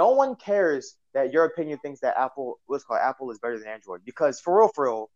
no 0.01 0.13
one 0.13 0.35
cares 0.35 0.97
that 1.13 1.31
your 1.31 1.45
opinion 1.45 1.79
thinks 1.83 2.01
that 2.01 2.15
Apple 2.17 2.59
what's 2.67 2.85
called 2.85 3.01
Apple 3.03 3.31
is 3.33 3.39
better 3.39 3.59
than 3.59 3.69
Android. 3.69 4.01
Because 4.03 4.41
for 4.41 4.59
real, 4.59 4.71
for 4.75 4.85
real, 4.87 5.11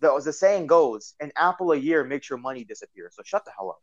the, 0.00 0.18
the 0.24 0.32
saying 0.32 0.66
goes, 0.66 1.12
an 1.20 1.30
apple 1.36 1.72
a 1.72 1.76
year 1.76 2.04
makes 2.04 2.30
your 2.30 2.38
money 2.38 2.64
disappear. 2.64 3.10
So 3.12 3.22
shut 3.22 3.44
the 3.44 3.52
hell 3.56 3.68
up. 3.68 3.82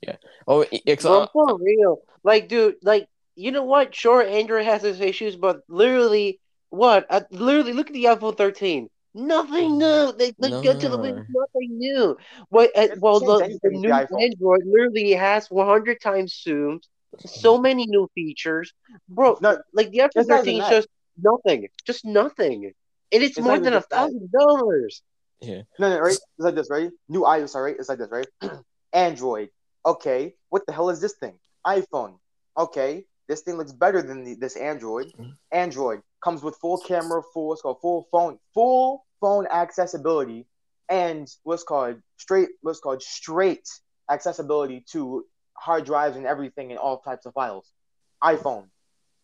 Yeah. 0.00 0.16
Oh, 0.48 0.64
it's 0.70 1.04
Bro, 1.04 1.28
for 1.34 1.58
real. 1.58 1.98
Like, 2.24 2.48
dude, 2.48 2.76
like, 2.82 3.06
you 3.36 3.52
know 3.52 3.64
what? 3.64 3.94
Sure, 3.94 4.22
Android 4.22 4.64
has 4.64 4.82
its 4.82 5.00
issues, 5.00 5.36
but 5.36 5.60
literally, 5.68 6.40
what? 6.70 7.06
Uh, 7.10 7.20
literally, 7.30 7.74
look 7.74 7.88
at 7.88 7.92
the 7.92 8.04
iPhone 8.04 8.36
13. 8.36 8.88
Nothing 9.14 9.78
new. 9.78 10.12
They 10.18 10.32
look 10.38 10.62
good 10.62 10.80
to 10.80 10.88
the 10.88 10.96
wind. 10.96 11.16
No. 11.28 11.44
Nothing 11.44 11.78
new. 11.78 12.16
What? 12.48 12.70
Uh, 12.74 12.88
well, 12.98 13.20
the, 13.20 13.46
the 13.46 13.48
with 13.52 13.60
the 13.62 13.78
new. 13.78 13.92
Android 13.92 14.62
literally 14.64 15.12
has 15.12 15.50
100 15.50 16.00
times 16.00 16.42
zooms, 16.46 16.84
so 17.24 17.58
many 17.58 17.86
new 17.86 18.08
features, 18.14 18.72
bro. 19.08 19.38
No, 19.40 19.58
like 19.72 19.90
the 19.90 19.98
iPhone 19.98 20.10
it's 20.16 20.28
not 20.28 20.38
13 20.40 20.54
even 20.54 20.62
is 20.64 20.68
that. 20.70 20.76
just 20.76 20.88
nothing, 21.20 21.68
just 21.86 22.04
nothing, 22.04 22.64
and 22.64 23.22
it's, 23.22 23.36
It's 23.36 23.44
more 23.44 23.58
than 23.58 23.74
a 23.74 23.80
thousand 23.82 24.30
dollars. 24.32 25.02
yeah. 25.40 25.62
No, 25.78 25.90
no, 25.90 25.98
right? 26.00 26.12
It's 26.12 26.24
like 26.38 26.54
this, 26.54 26.70
right? 26.70 26.90
New 27.08 27.22
iOS, 27.22 27.54
right? 27.54 27.76
It's 27.78 27.88
like 27.88 27.98
this, 27.98 28.10
right? 28.10 28.26
Android. 28.92 29.50
Okay. 29.84 30.34
What 30.50 30.64
the 30.66 30.72
hell 30.72 30.90
is 30.90 31.00
this 31.00 31.14
thing? 31.14 31.34
iPhone. 31.66 32.14
Okay. 32.56 33.04
This 33.28 33.40
thing 33.42 33.56
looks 33.56 33.72
better 33.72 34.02
than 34.02 34.24
the, 34.24 34.34
this 34.34 34.56
Android. 34.56 35.12
Mhm. 35.18 35.34
Android 35.52 36.02
comes 36.22 36.42
with 36.42 36.56
full 36.56 36.78
camera, 36.78 37.22
full 37.34 37.48
what's 37.48 37.62
called 37.62 37.80
full 37.80 38.06
phone, 38.12 38.38
full 38.54 39.04
phone 39.20 39.46
accessibility, 39.50 40.46
and 40.88 41.28
what's 41.44 41.62
called 41.62 41.96
straight 42.18 42.48
what's 42.62 42.80
called 42.80 43.02
straight 43.02 43.66
accessibility 44.10 44.84
to 44.92 45.24
hard 45.62 45.84
drives 45.84 46.16
and 46.16 46.26
everything 46.26 46.70
and 46.72 46.78
all 46.78 46.98
types 46.98 47.24
of 47.24 47.32
files. 47.34 47.70
iPhone. 48.22 48.66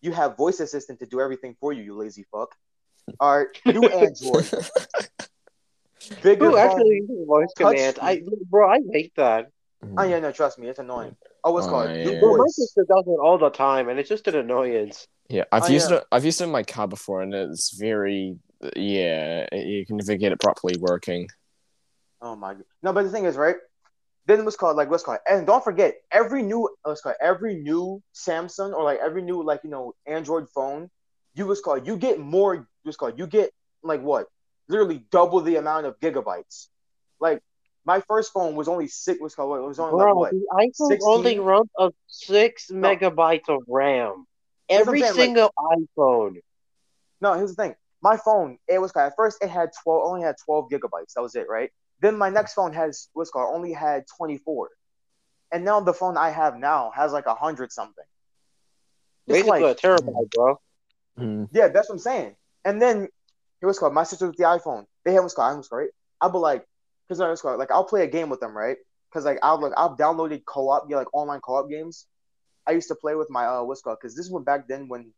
You 0.00 0.12
have 0.12 0.36
voice 0.36 0.60
assistant 0.60 1.00
to 1.00 1.06
do 1.06 1.20
everything 1.20 1.56
for 1.60 1.72
you, 1.72 1.82
you 1.82 1.96
lazy 1.96 2.24
fuck. 2.30 2.54
All 3.20 3.38
right, 3.38 3.48
new 3.66 3.88
Android, 3.88 4.48
bigger 6.22 6.46
Who 6.50 6.56
actually 6.56 7.00
uses 7.08 7.26
voice 7.26 7.48
touch 7.56 7.76
command? 7.76 7.98
I, 8.00 8.22
bro, 8.48 8.70
I 8.70 8.78
hate 8.92 9.12
that. 9.16 9.50
Oh 9.96 10.04
yeah, 10.04 10.20
no, 10.20 10.30
trust 10.30 10.58
me, 10.58 10.68
it's 10.68 10.78
annoying. 10.78 11.16
Oh, 11.42 11.52
what's 11.52 11.66
Oh, 11.66 11.70
called 11.70 11.96
yeah. 11.96 12.04
new 12.04 12.20
Bro, 12.20 12.36
my 12.36 12.44
sister 12.48 12.84
does 12.88 13.04
it 13.06 13.18
all 13.20 13.38
the 13.38 13.50
time, 13.50 13.88
and 13.88 13.98
it's 13.98 14.08
just 14.08 14.28
an 14.28 14.36
annoyance. 14.36 15.08
Yeah, 15.28 15.44
I've 15.50 15.64
Oh, 15.64 15.68
used 15.68 15.90
yeah. 15.90 15.96
it. 15.98 16.04
I've 16.12 16.24
used 16.24 16.40
it 16.40 16.44
in 16.44 16.50
my 16.50 16.62
car 16.62 16.86
before, 16.86 17.22
and 17.22 17.34
it's 17.34 17.76
very 17.76 18.36
yeah. 18.76 19.46
You 19.52 19.84
can 19.86 19.96
never 19.96 20.16
get 20.16 20.32
it 20.32 20.40
properly 20.40 20.76
working. 20.78 21.26
Oh 22.20 22.36
my 22.36 22.54
god. 22.54 22.64
No, 22.82 22.92
but 22.92 23.02
the 23.02 23.10
thing 23.10 23.24
is, 23.24 23.36
right? 23.36 23.56
Then 24.28 24.44
what's 24.44 24.58
called 24.58 24.76
like 24.76 24.90
what's 24.90 25.02
called, 25.02 25.20
and 25.26 25.46
don't 25.46 25.64
forget 25.64 25.94
every 26.12 26.42
new 26.42 26.66
uh, 26.66 26.90
what's 26.90 27.00
called 27.00 27.16
every 27.18 27.54
new 27.54 28.02
Samsung 28.14 28.74
or 28.74 28.84
like 28.84 28.98
every 29.00 29.22
new 29.22 29.42
like 29.42 29.60
you 29.64 29.70
know 29.70 29.94
Android 30.06 30.50
phone, 30.50 30.90
you 31.34 31.46
what's 31.46 31.62
called 31.62 31.86
you 31.86 31.96
get 31.96 32.20
more 32.20 32.68
what's 32.82 32.98
called 32.98 33.18
you 33.18 33.26
get 33.26 33.50
like 33.82 34.02
what 34.02 34.26
literally 34.68 35.02
double 35.10 35.40
the 35.40 35.56
amount 35.56 35.86
of 35.86 35.98
gigabytes. 35.98 36.66
Like 37.18 37.40
my 37.86 38.02
first 38.02 38.34
phone 38.34 38.54
was 38.54 38.68
only 38.68 38.86
six. 38.86 39.18
What's 39.18 39.34
called 39.34 39.56
it 39.56 39.62
was 39.62 39.78
only 39.78 39.92
Bro, 39.92 40.12
like 40.12 40.14
what? 40.14 40.30
the 40.32 40.46
iPhone 40.52 40.88
16? 40.88 41.00
only 41.10 41.38
runs 41.38 41.70
of 41.78 41.94
six 42.06 42.70
megabytes 42.70 43.48
of 43.48 43.62
RAM. 43.66 44.26
Every 44.68 45.00
saying, 45.00 45.14
like- 45.14 45.24
single 45.24 45.50
iPhone. 45.58 46.42
No, 47.22 47.32
here's 47.32 47.56
the 47.56 47.62
thing. 47.62 47.76
My 48.02 48.18
phone, 48.18 48.58
it 48.68 48.78
was 48.78 48.92
called, 48.92 49.06
at 49.06 49.16
first 49.16 49.42
it 49.42 49.48
had 49.48 49.70
twelve, 49.82 50.02
only 50.04 50.20
had 50.20 50.36
twelve 50.44 50.68
gigabytes. 50.70 51.14
That 51.16 51.22
was 51.22 51.34
it, 51.34 51.48
right? 51.48 51.70
Then 52.00 52.16
my 52.16 52.30
next 52.30 52.54
phone 52.54 52.72
has 52.72 53.08
what's 53.12 53.30
called 53.30 53.54
only 53.54 53.72
had 53.72 54.04
twenty 54.16 54.38
four, 54.38 54.70
and 55.52 55.64
now 55.64 55.80
the 55.80 55.92
phone 55.92 56.16
I 56.16 56.30
have 56.30 56.56
now 56.56 56.92
has 56.94 57.12
like 57.12 57.26
a 57.26 57.34
hundred 57.34 57.72
something. 57.72 58.04
It's 59.26 59.42
Basically 59.42 59.62
like, 59.62 59.78
a 59.78 59.86
terabyte, 59.86 60.30
bro. 60.30 60.60
Mm. 61.18 61.48
yeah, 61.52 61.68
that's 61.68 61.88
what 61.88 61.96
I'm 61.96 61.98
saying. 61.98 62.36
And 62.64 62.80
then 62.80 63.08
it 63.60 63.66
was 63.66 63.78
called 63.78 63.92
my 63.92 64.04
sister 64.04 64.26
with 64.26 64.36
the 64.36 64.44
iPhone. 64.44 64.84
They 65.04 65.12
have 65.14 65.24
what's 65.24 65.34
called 65.34 65.56
iPhones, 65.56 65.72
right? 65.72 65.88
I'll 66.20 66.30
be 66.30 66.38
like, 66.38 66.64
because 67.06 67.20
I 67.20 67.28
was 67.28 67.42
called 67.42 67.58
like 67.58 67.70
I'll 67.70 67.84
play 67.84 68.04
a 68.04 68.06
game 68.06 68.28
with 68.28 68.40
them, 68.40 68.56
right? 68.56 68.76
Because 69.10 69.24
like 69.24 69.38
I'll 69.42 69.60
like 69.60 69.72
I've 69.76 69.96
downloaded 69.96 70.44
co-op, 70.44 70.86
yeah, 70.88 70.96
like 70.96 71.12
online 71.12 71.40
co-op 71.40 71.68
games. 71.68 72.06
I 72.66 72.72
used 72.72 72.88
to 72.88 72.94
play 72.94 73.14
with 73.14 73.30
my 73.30 73.46
uh 73.46 73.62
what's 73.62 73.82
called 73.82 73.98
because 74.00 74.14
this 74.14 74.28
was 74.30 74.44
back 74.44 74.68
then 74.68 74.88
when 74.88 75.12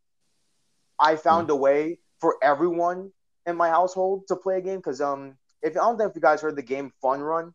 I 0.99 1.15
found 1.15 1.49
a 1.49 1.55
way 1.55 1.99
for 2.19 2.37
everyone 2.41 3.11
in 3.45 3.55
my 3.57 3.69
household 3.69 4.27
to 4.27 4.35
play 4.35 4.57
a 4.57 4.61
game. 4.61 4.77
Because 4.77 5.01
um, 5.01 5.35
if 5.61 5.71
I 5.73 5.79
don't 5.79 5.97
know 5.97 6.05
if 6.05 6.15
you 6.15 6.21
guys 6.21 6.41
heard 6.41 6.55
the 6.55 6.61
game 6.61 6.91
Fun 7.01 7.21
Run, 7.21 7.53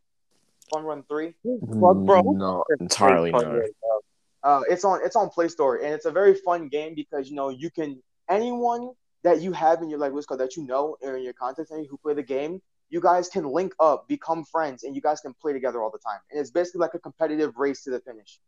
Fun 0.73 0.85
Run 0.85 1.03
Three. 1.09 1.35
Bro, 1.45 1.95
bro, 1.95 2.23
who 2.23 2.39
Not 2.39 2.67
entirely 2.81 3.31
Fun 3.33 3.43
no. 3.45 3.51
Run, 3.59 3.69
bro? 3.81 4.01
Uh, 4.43 4.63
it's 4.71 4.85
on 4.85 5.01
it's 5.05 5.17
on 5.17 5.29
Play 5.31 5.49
Store 5.49 5.77
and 5.77 5.93
it's 5.93 6.05
a 6.05 6.11
very 6.11 6.35
fun 6.35 6.69
game 6.69 6.95
because 6.95 7.29
you 7.29 7.35
know 7.35 7.49
you 7.49 7.69
can 7.71 8.01
anyone 8.29 8.91
that 9.25 9.41
you 9.41 9.51
have 9.53 9.83
in 9.83 9.91
your 9.91 9.99
like 9.99 10.13
what's 10.13 10.27
called 10.27 10.41
that 10.41 10.57
you 10.57 10.65
know 10.65 10.97
or 11.03 11.17
in 11.17 11.25
your 11.25 11.33
contact 11.33 11.69
center 11.69 11.83
who 11.91 11.97
play 11.97 12.15
the 12.15 12.23
game, 12.23 12.63
you 12.91 13.01
guys 13.01 13.29
can 13.29 13.45
link 13.45 13.73
up, 13.81 14.07
become 14.07 14.45
friends, 14.45 14.85
and 14.85 14.95
you 14.95 15.03
guys 15.03 15.21
can 15.21 15.35
play 15.43 15.53
together 15.53 15.83
all 15.83 15.91
the 15.91 15.99
time. 15.99 16.21
And 16.31 16.39
it's 16.41 16.53
basically 16.53 16.81
like 16.81 16.95
a 16.95 17.01
competitive 17.01 17.57
race 17.57 17.83
to 17.85 17.91
the 17.91 17.99
finish. 18.01 18.39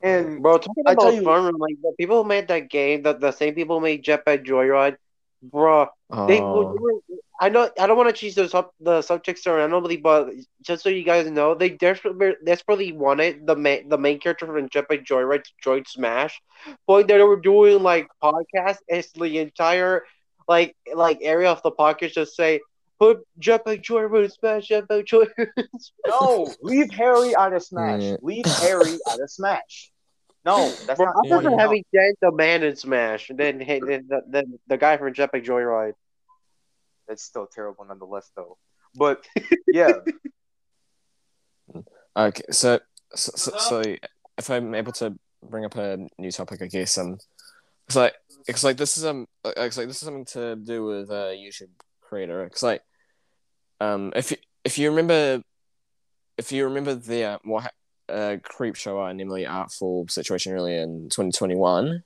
And 0.00 0.40
Bro, 0.42 0.58
talking 0.58 0.84
I 0.86 0.94
tell 0.94 1.08
about 1.08 1.14
you- 1.16 1.24
Fun 1.24 1.44
Run, 1.44 1.54
like 1.58 1.74
the 1.82 1.92
people 1.98 2.22
who 2.22 2.26
made 2.28 2.48
that 2.48 2.70
game, 2.70 3.02
the, 3.02 3.12
the 3.12 3.32
same 3.32 3.54
people 3.54 3.78
who 3.78 3.82
made 3.84 4.02
Jetpack 4.02 4.46
Joyride, 4.46 4.96
bro. 5.42 5.88
They, 6.26 6.40
Oh, 6.40 6.76
were- 6.78 7.00
I 7.42 7.48
know 7.48 7.70
I 7.78 7.86
don't 7.86 7.96
want 7.96 8.10
to 8.10 8.12
change 8.14 8.34
the 8.34 8.48
sub 8.48 8.68
the 8.80 9.00
subjects 9.00 9.46
randomly, 9.46 9.96
but 9.96 10.28
just 10.60 10.82
so 10.82 10.90
you 10.90 11.02
guys 11.04 11.30
know, 11.30 11.54
they 11.54 11.70
desperately 11.70 12.34
desperately 12.44 12.92
wanted 12.92 13.46
the 13.46 13.56
main 13.56 13.88
the 13.88 13.96
main 13.96 14.20
character 14.20 14.44
from 14.46 14.68
Jetpack 14.68 15.06
Joyride 15.06 15.44
to 15.44 15.50
join 15.62 15.86
Smash, 15.86 16.38
but 16.86 17.08
they 17.08 17.22
were 17.22 17.40
doing 17.40 17.82
like 17.82 18.08
podcasts, 18.22 18.80
and 18.90 19.02
the 19.14 19.38
entire 19.38 20.04
like 20.48 20.76
like 20.94 21.20
area 21.22 21.50
of 21.50 21.62
the 21.62 21.72
podcast 21.72 22.12
just 22.12 22.36
say 22.36 22.60
put 22.98 23.20
Jetpack 23.40 23.82
Joyride 23.82 24.24
in 24.24 24.30
Smash, 24.30 24.68
Jetpack 24.68 25.06
Joyride. 25.06 25.48
in 25.56 25.66
Smash." 25.80 25.92
no, 26.06 26.52
leave 26.60 26.90
Harry 26.90 27.34
out 27.34 27.54
of 27.54 27.62
Smash. 27.62 28.18
Leave 28.20 28.44
Harry 28.44 28.98
out 29.08 29.18
of 29.20 29.30
Smash. 29.30 29.90
No, 30.44 30.74
that's 30.86 30.98
Bro, 30.98 31.06
not 31.06 31.16
I 31.24 31.28
funny 31.28 31.42
prefer 31.42 31.58
having 31.58 31.84
Jen 31.94 32.14
the 32.20 32.32
man 32.32 32.62
in 32.62 32.76
Smash 32.76 33.28
than 33.28 33.58
than 33.58 33.80
the, 33.86 34.22
the, 34.28 34.58
the 34.66 34.76
guy 34.76 34.96
from 34.96 35.12
Jetpack 35.12 35.44
Joyride. 35.44 35.94
That's 37.08 37.22
still 37.22 37.46
terrible 37.46 37.84
nonetheless, 37.84 38.30
though. 38.36 38.56
But 38.94 39.26
yeah, 39.66 39.92
okay. 42.16 42.42
So, 42.50 42.80
so, 43.14 43.32
so, 43.34 43.52
so 43.58 43.82
if 44.38 44.50
I'm 44.50 44.74
able 44.74 44.92
to 44.92 45.16
bring 45.42 45.64
up 45.64 45.76
a 45.76 45.98
new 46.18 46.30
topic, 46.30 46.62
I 46.62 46.66
guess 46.66 46.96
um, 46.98 47.18
it's 47.86 47.96
like 47.96 48.14
it's 48.46 48.64
like 48.64 48.76
this 48.76 48.96
is 48.96 49.04
um, 49.04 49.26
it's 49.44 49.76
like 49.76 49.86
this 49.86 49.96
is 49.96 50.06
something 50.06 50.24
to 50.26 50.56
do 50.56 50.84
with 50.84 51.10
a 51.10 51.36
YouTube 51.36 51.70
creator. 52.00 52.44
It's 52.44 52.62
like 52.62 52.82
um, 53.80 54.12
if 54.14 54.30
you 54.30 54.36
if 54.64 54.78
you 54.78 54.90
remember, 54.90 55.42
if 56.38 56.52
you 56.52 56.64
remember 56.64 56.94
the 56.94 57.24
uh, 57.24 57.38
what 57.44 57.64
ha- 57.64 57.70
uh, 58.10 58.36
creep 58.42 58.76
show 58.76 59.02
and 59.04 59.20
Emily 59.20 59.46
Artful 59.46 60.06
situation 60.08 60.52
really 60.52 60.76
in 60.76 61.08
2021, 61.10 62.02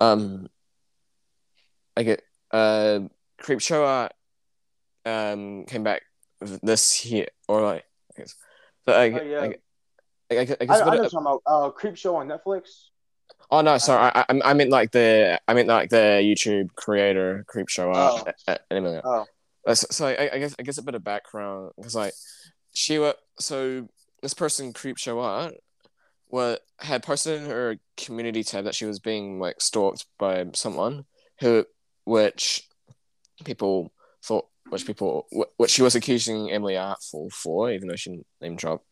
um, 0.00 0.48
I 1.96 2.02
get 2.02 2.22
uh, 2.50 3.00
creep 3.38 3.60
show 3.60 3.84
art 3.84 4.12
um 5.04 5.64
came 5.66 5.82
back 5.82 6.02
this 6.62 7.04
year 7.04 7.26
or 7.48 7.62
like 7.62 7.84
I 8.16 8.20
guess. 8.20 8.34
So 8.88 8.94
I, 8.94 9.10
Oh, 9.10 9.22
yeah. 9.22 9.40
I, 9.40 9.44
I, 9.44 9.48
I, 10.30 10.38
I 10.38 10.40
I, 10.40 10.44
guess 10.44 10.48
know 10.58 10.66
bit 10.66 10.68
what 10.68 10.70
of- 10.70 10.94
you're 10.94 11.04
talking 11.10 11.18
about. 11.18 11.42
Uh, 11.46 11.70
Creep 11.70 11.96
Show 11.96 12.16
on 12.16 12.28
Netflix. 12.28 12.86
oh 13.50 13.60
no, 13.60 13.78
sorry, 13.78 14.10
I, 14.14 14.24
I 14.28 14.40
I 14.50 14.54
meant 14.54 14.70
like 14.70 14.92
the 14.92 15.40
I 15.46 15.54
meant 15.54 15.68
like 15.68 15.90
the 15.90 16.20
YouTube 16.22 16.74
creator 16.76 17.44
creep 17.48 17.68
show 17.68 17.90
art 17.92 18.28
Oh. 18.48 18.52
uh, 18.52 18.58
Emily. 18.70 19.00
Oh, 19.04 19.26
Uh, 19.66 19.74
so, 19.74 19.86
so 19.90 20.06
I, 20.06 20.30
I 20.32 20.38
guess 20.38 20.54
I 20.58 20.62
guess 20.62 20.78
a 20.78 20.82
bit 20.82 20.94
of 20.94 21.04
background 21.04 21.72
because 21.76 21.94
like 21.94 22.14
she 22.72 22.98
was 22.98 23.14
so 23.38 23.88
this 24.22 24.34
person 24.34 24.72
creep 24.72 24.96
show 24.96 25.20
art 25.20 25.54
what 26.26 26.62
had 26.78 27.02
posted 27.02 27.42
in 27.42 27.50
her 27.50 27.76
community 27.96 28.42
tab 28.42 28.64
that 28.64 28.74
she 28.74 28.86
was 28.86 28.98
being 28.98 29.38
like 29.38 29.60
stalked 29.60 30.06
by 30.18 30.46
someone 30.54 31.04
who 31.40 31.64
which 32.04 32.66
people 33.44 33.92
thought 34.24 34.46
which 34.70 34.86
people 34.86 35.26
which 35.58 35.70
she 35.70 35.82
was 35.82 35.94
accusing 35.94 36.50
Emily 36.50 36.76
Artful 36.76 37.28
for 37.30 37.70
even 37.70 37.88
though 37.88 37.96
she 37.96 38.10
didn't 38.10 38.26
name 38.40 38.56
drop. 38.56 38.82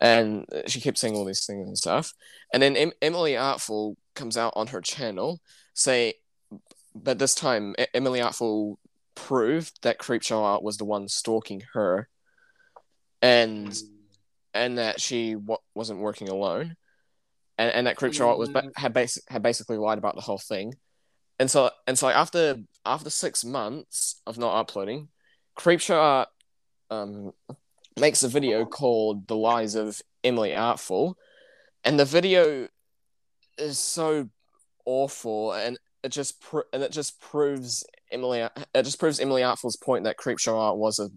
And 0.00 0.46
she 0.68 0.80
kept 0.80 0.98
saying 0.98 1.16
all 1.16 1.24
these 1.24 1.44
things 1.44 1.66
and 1.66 1.76
stuff. 1.76 2.12
And 2.52 2.62
then 2.62 2.76
em- 2.76 2.92
Emily 3.02 3.36
Artful 3.36 3.96
comes 4.14 4.36
out 4.36 4.52
on 4.54 4.68
her 4.68 4.80
channel 4.80 5.40
say 5.74 6.14
but 6.94 7.18
this 7.18 7.34
time 7.34 7.74
Emily 7.92 8.20
Artful 8.20 8.78
proved 9.16 9.82
that 9.82 9.98
Creepshow 9.98 10.40
Art 10.40 10.62
was 10.62 10.76
the 10.76 10.84
one 10.84 11.08
stalking 11.08 11.64
her, 11.72 12.08
and 13.20 13.76
and 14.58 14.78
that 14.78 15.00
she 15.00 15.34
w- 15.34 15.58
wasn't 15.74 16.00
working 16.00 16.28
alone, 16.28 16.76
and 17.56 17.72
and 17.72 17.86
that 17.86 17.96
Creepshow 17.96 18.26
Art 18.26 18.38
was 18.38 18.50
ba- 18.50 18.70
had 18.76 18.92
bas- 18.92 19.22
had 19.28 19.42
basically 19.42 19.78
lied 19.78 19.98
about 19.98 20.14
the 20.14 20.20
whole 20.20 20.38
thing, 20.38 20.74
and 21.38 21.50
so 21.50 21.70
and 21.86 21.98
so 21.98 22.08
after 22.08 22.56
after 22.84 23.10
six 23.10 23.44
months 23.44 24.20
of 24.26 24.38
not 24.38 24.58
uploading, 24.58 25.08
Creepshow 25.58 25.96
Art 25.96 26.28
um 26.90 27.32
makes 27.98 28.22
a 28.22 28.28
video 28.28 28.64
called 28.64 29.26
"The 29.28 29.36
Lies 29.36 29.74
of 29.74 30.00
Emily 30.24 30.54
Artful," 30.54 31.16
and 31.84 31.98
the 31.98 32.04
video 32.04 32.68
is 33.56 33.78
so 33.78 34.28
awful, 34.84 35.52
and 35.52 35.78
it 36.02 36.10
just 36.10 36.40
pro- 36.40 36.62
and 36.72 36.82
it 36.82 36.92
just 36.92 37.20
proves 37.20 37.84
Emily 38.10 38.40
it 38.40 38.82
just 38.82 38.98
proves 38.98 39.20
Emily 39.20 39.42
Artful's 39.42 39.76
point 39.76 40.04
that 40.04 40.16
Creepshow 40.16 40.54
Art 40.54 40.78
was 40.78 40.98
a 40.98 41.08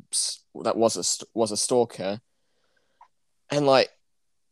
that 0.64 0.76
was 0.76 0.98
a 0.98 1.26
was 1.38 1.52
a 1.52 1.58
stalker, 1.58 2.20
and 3.52 3.66
like 3.66 3.90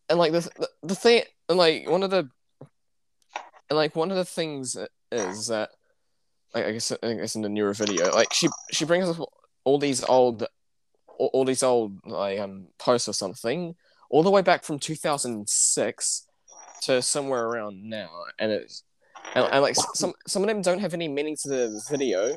and 0.10 0.20
like 0.20 0.32
the 0.32 0.68
the, 0.84 0.96
thing 0.96 1.24
and 1.48 1.58
like 1.58 1.90
one 1.90 2.04
of 2.04 2.10
the 2.10 2.30
and 3.70 3.78
like 3.78 3.96
one 3.96 4.12
of 4.12 4.18
the 4.18 4.26
things 4.26 4.76
is 5.12 5.48
that 5.48 5.70
like, 6.54 6.66
I 6.66 6.72
guess 6.74 6.92
I 7.04 7.14
guess 7.14 7.36
in 7.36 7.42
the 7.42 7.50
newer 7.50 7.74
video 7.74 8.14
like 8.14 8.34
she 8.34 8.50
she 8.72 8.86
brings 8.86 9.08
up 9.08 9.28
all 9.64 9.80
these 9.80 10.04
old 10.04 10.46
all, 11.08 11.30
all 11.34 11.46
these 11.46 11.64
old 11.64 12.06
like 12.06 12.40
um 12.40 12.68
posts 12.78 13.08
or 13.08 13.14
something 13.14 13.76
all 14.10 14.24
the 14.24 14.32
way 14.32 14.42
back 14.42 14.64
from 14.64 14.80
2006 14.80 16.28
to 16.82 17.02
somewhere 17.02 17.46
around 17.46 17.84
now 17.84 18.10
and 18.40 18.52
it's 18.52 18.84
and, 19.36 19.46
and 19.52 19.62
like 19.62 19.76
some 19.94 20.14
some 20.28 20.42
of 20.44 20.48
them 20.48 20.62
don't 20.62 20.80
have 20.80 20.94
any 20.94 21.08
meaning 21.08 21.38
to 21.42 21.50
the 21.50 21.82
video 21.90 22.36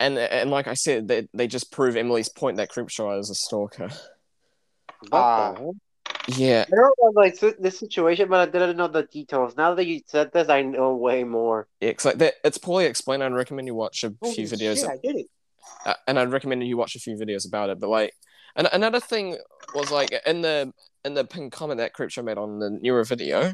and 0.00 0.18
and 0.18 0.50
like 0.50 0.66
I 0.66 0.74
said 0.74 1.06
they, 1.06 1.28
they 1.34 1.46
just 1.46 1.70
prove 1.70 1.96
Emily's 1.96 2.28
point 2.28 2.56
that 2.56 2.70
Creepshow 2.70 3.18
is 3.20 3.30
a 3.30 3.34
stalker 3.34 3.90
What 5.10 5.54
the 5.54 5.60
hell? 5.60 5.76
yeah 6.38 6.64
I 6.66 6.74
don't 6.74 6.94
know 7.02 7.12
like 7.20 7.38
this 7.38 7.78
situation, 7.78 8.28
but 8.30 8.48
I 8.48 8.50
didn't 8.50 8.78
know 8.78 8.88
the 8.88 9.02
details. 9.02 9.56
Now 9.56 9.74
that 9.74 9.84
you 9.86 10.00
said 10.06 10.32
this, 10.32 10.48
I 10.48 10.62
know 10.62 10.94
way 10.96 11.22
more. 11.24 11.68
Yeah, 11.80 11.90
it's 11.90 12.04
like 12.04 12.16
that. 12.18 12.34
It's 12.42 12.56
poorly 12.56 12.86
explained. 12.86 13.22
I'd 13.22 13.32
recommend 13.32 13.66
you 13.68 13.74
watch 13.74 14.04
a 14.04 14.14
Holy 14.22 14.34
few 14.34 14.44
videos, 14.46 14.76
shit, 14.76 14.88
I 14.88 14.96
did 15.02 15.16
it. 15.16 15.26
uh, 15.84 15.94
and 16.06 16.18
I'd 16.18 16.32
recommend 16.32 16.66
you 16.66 16.76
watch 16.78 16.96
a 16.96 16.98
few 16.98 17.14
videos 17.16 17.46
about 17.46 17.68
it. 17.68 17.78
But 17.78 17.90
like, 17.90 18.14
and 18.56 18.68
another 18.72 19.00
thing 19.00 19.36
was 19.74 19.90
like 19.90 20.14
in 20.24 20.40
the 20.40 20.72
in 21.04 21.12
the 21.12 21.24
pinned 21.24 21.52
comment 21.52 21.76
that 21.78 21.92
Creepshow 21.92 22.24
made 22.24 22.38
on 22.38 22.58
the 22.58 22.70
newer 22.70 23.04
video, 23.04 23.52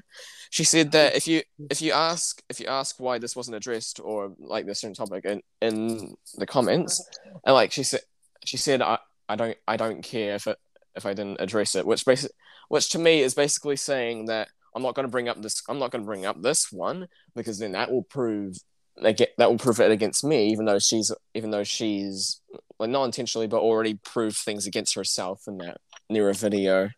she 0.51 0.63
said 0.63 0.93
that 0.93 1.17
if 1.17 1.27
you 1.27 1.43
if 1.71 1.83
you 1.83 1.91
ask 1.91 2.41
if 2.49 2.61
you 2.61 2.67
ask 2.67 3.01
why 3.01 3.19
this 3.19 3.35
wasn't 3.35 3.57
addressed 3.57 3.99
or 3.99 4.33
like 4.39 4.67
this 4.67 4.81
certain 4.81 4.95
topic 4.95 5.25
in 5.25 5.43
in 5.61 6.15
the 6.37 6.47
comments, 6.47 7.05
and 7.45 7.55
like 7.55 7.73
she 7.73 7.83
said 7.83 8.03
she 8.45 8.57
said 8.57 8.81
I 8.81 8.99
I 9.29 9.35
don't 9.35 9.57
I 9.67 9.77
don't 9.77 10.03
care 10.03 10.37
if 10.37 10.47
it 10.47 10.57
if 10.97 11.07
I 11.07 11.15
didn't 11.15 11.41
address 11.41 11.75
it, 11.75 11.87
which 11.87 12.05
basic 12.05 12.33
which 12.69 12.91
to 12.91 12.99
me 12.99 13.21
is 13.21 13.35
basically 13.35 13.77
saying 13.77 14.27
that 14.27 14.49
I'm 14.75 14.83
not 14.83 14.95
going 14.95 15.07
to 15.07 15.11
bring 15.11 15.29
up 15.29 15.41
this. 15.43 15.63
I'm 15.69 15.79
not 15.79 15.91
going 15.91 16.03
to 16.03 16.07
bring 16.07 16.27
up 16.27 16.41
this 16.41 16.71
one 16.71 17.09
because 17.35 17.59
then 17.59 17.73
that 17.73 17.91
will 17.91 18.05
prove 18.05 18.57
they 19.03 19.13
get 19.13 19.31
that 19.39 19.51
will 19.51 19.59
prove 19.59 19.81
it 19.81 19.91
against 19.91 20.25
me, 20.25 20.49
even 20.49 20.67
though 20.67 20.79
she's 20.79 21.13
even 21.35 21.51
though 21.51 21.65
she's 21.65 22.41
well, 22.79 22.89
not 22.89 23.05
intentionally, 23.05 23.47
but 23.47 23.61
already 23.61 23.95
proved 23.95 24.37
things 24.37 24.67
against 24.67 24.95
herself 24.95 25.43
in 25.47 25.59
that 25.59 25.79
newer 26.09 26.33
video. 26.33 26.91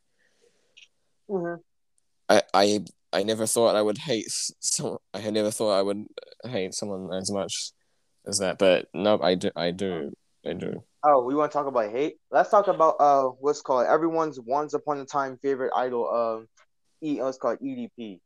Mm-hmm. 1.28 1.60
I 2.28 2.42
I 2.54 2.84
I 3.12 3.22
never 3.22 3.46
thought 3.46 3.76
I 3.76 3.82
would 3.82 3.98
hate 3.98 4.26
some. 4.28 4.98
I 5.14 5.30
never 5.30 5.50
thought 5.50 5.78
I 5.78 5.82
would 5.82 6.06
hate 6.44 6.74
someone 6.74 7.12
as 7.14 7.30
much 7.30 7.72
as 8.26 8.38
that, 8.38 8.58
but 8.58 8.88
no, 8.94 9.20
I 9.20 9.34
do. 9.34 9.50
I 9.54 9.70
do. 9.70 10.12
I 10.44 10.54
do. 10.54 10.82
Oh, 11.04 11.24
we 11.24 11.34
want 11.34 11.50
to 11.50 11.58
talk 11.58 11.66
about 11.66 11.90
hate. 11.90 12.16
Let's 12.30 12.50
talk 12.50 12.68
about 12.68 12.96
uh, 13.00 13.24
what's 13.40 13.60
called 13.60 13.86
everyone's 13.86 14.38
once 14.40 14.74
upon 14.74 14.98
a 15.00 15.04
time 15.04 15.38
favorite 15.42 15.72
idol. 15.74 16.08
Um, 16.08 16.48
E, 17.02 17.20
what's 17.20 17.38
called 17.38 17.58
EDP. 17.60 18.20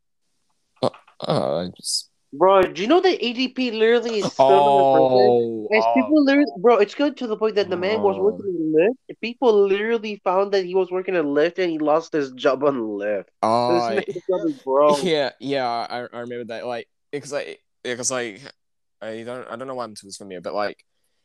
Oh, 0.83 0.91
I 1.21 1.69
just. 1.77 2.11
Bro, 2.33 2.63
do 2.75 2.83
you 2.83 2.89
know 2.89 3.01
that 3.01 3.19
EDP 3.25 3.71
literally 3.73 4.19
is 4.19 4.27
still 4.31 4.59
in 4.69 4.93
prison? 4.93 5.09
Oh, 5.09 5.69
As 5.73 5.85
oh, 5.85 5.95
people 5.95 6.25
literally, 6.25 6.53
bro, 6.59 6.77
it's 6.77 6.95
good 6.95 7.17
to 7.17 7.27
the 7.27 7.37
point 7.37 7.55
that 7.55 7.71
the 7.71 7.77
man 7.79 8.03
was 8.03 8.19
Oh. 8.19 8.23
working 8.25 8.47
in 8.47 8.75
Lyft. 8.75 9.21
People 9.23 9.67
literally 9.67 10.21
found 10.23 10.53
that 10.53 10.67
he 10.67 10.75
was 10.75 10.91
working 10.91 11.17
at 11.17 11.25
Lyft 11.25 11.59
and 11.59 11.71
he 11.71 11.79
lost 11.79 12.13
his 12.13 12.33
job 12.33 12.63
on 12.65 12.77
Lyft. 12.77 13.25
oh, 13.43 13.97
This 13.97 14.05
nigga 14.05 14.65
bro. 14.65 14.97
yeah, 15.03 15.31
yeah, 15.41 15.67
I, 15.67 16.01
I 16.01 16.21
remember 16.21 16.45
that. 16.47 16.67
Like, 16.67 16.89
because 17.11 17.33
like, 17.33 17.63
because 17.83 18.11
like, 18.11 18.43
I 19.01 19.23
don't, 19.23 19.49
I 19.49 19.57
don't 19.57 19.67
know 19.67 19.75
why 19.77 19.85
I'm 19.85 19.95
too 19.95 20.11
familiar, 20.11 20.43
but 20.43 20.53
like, 20.53 20.85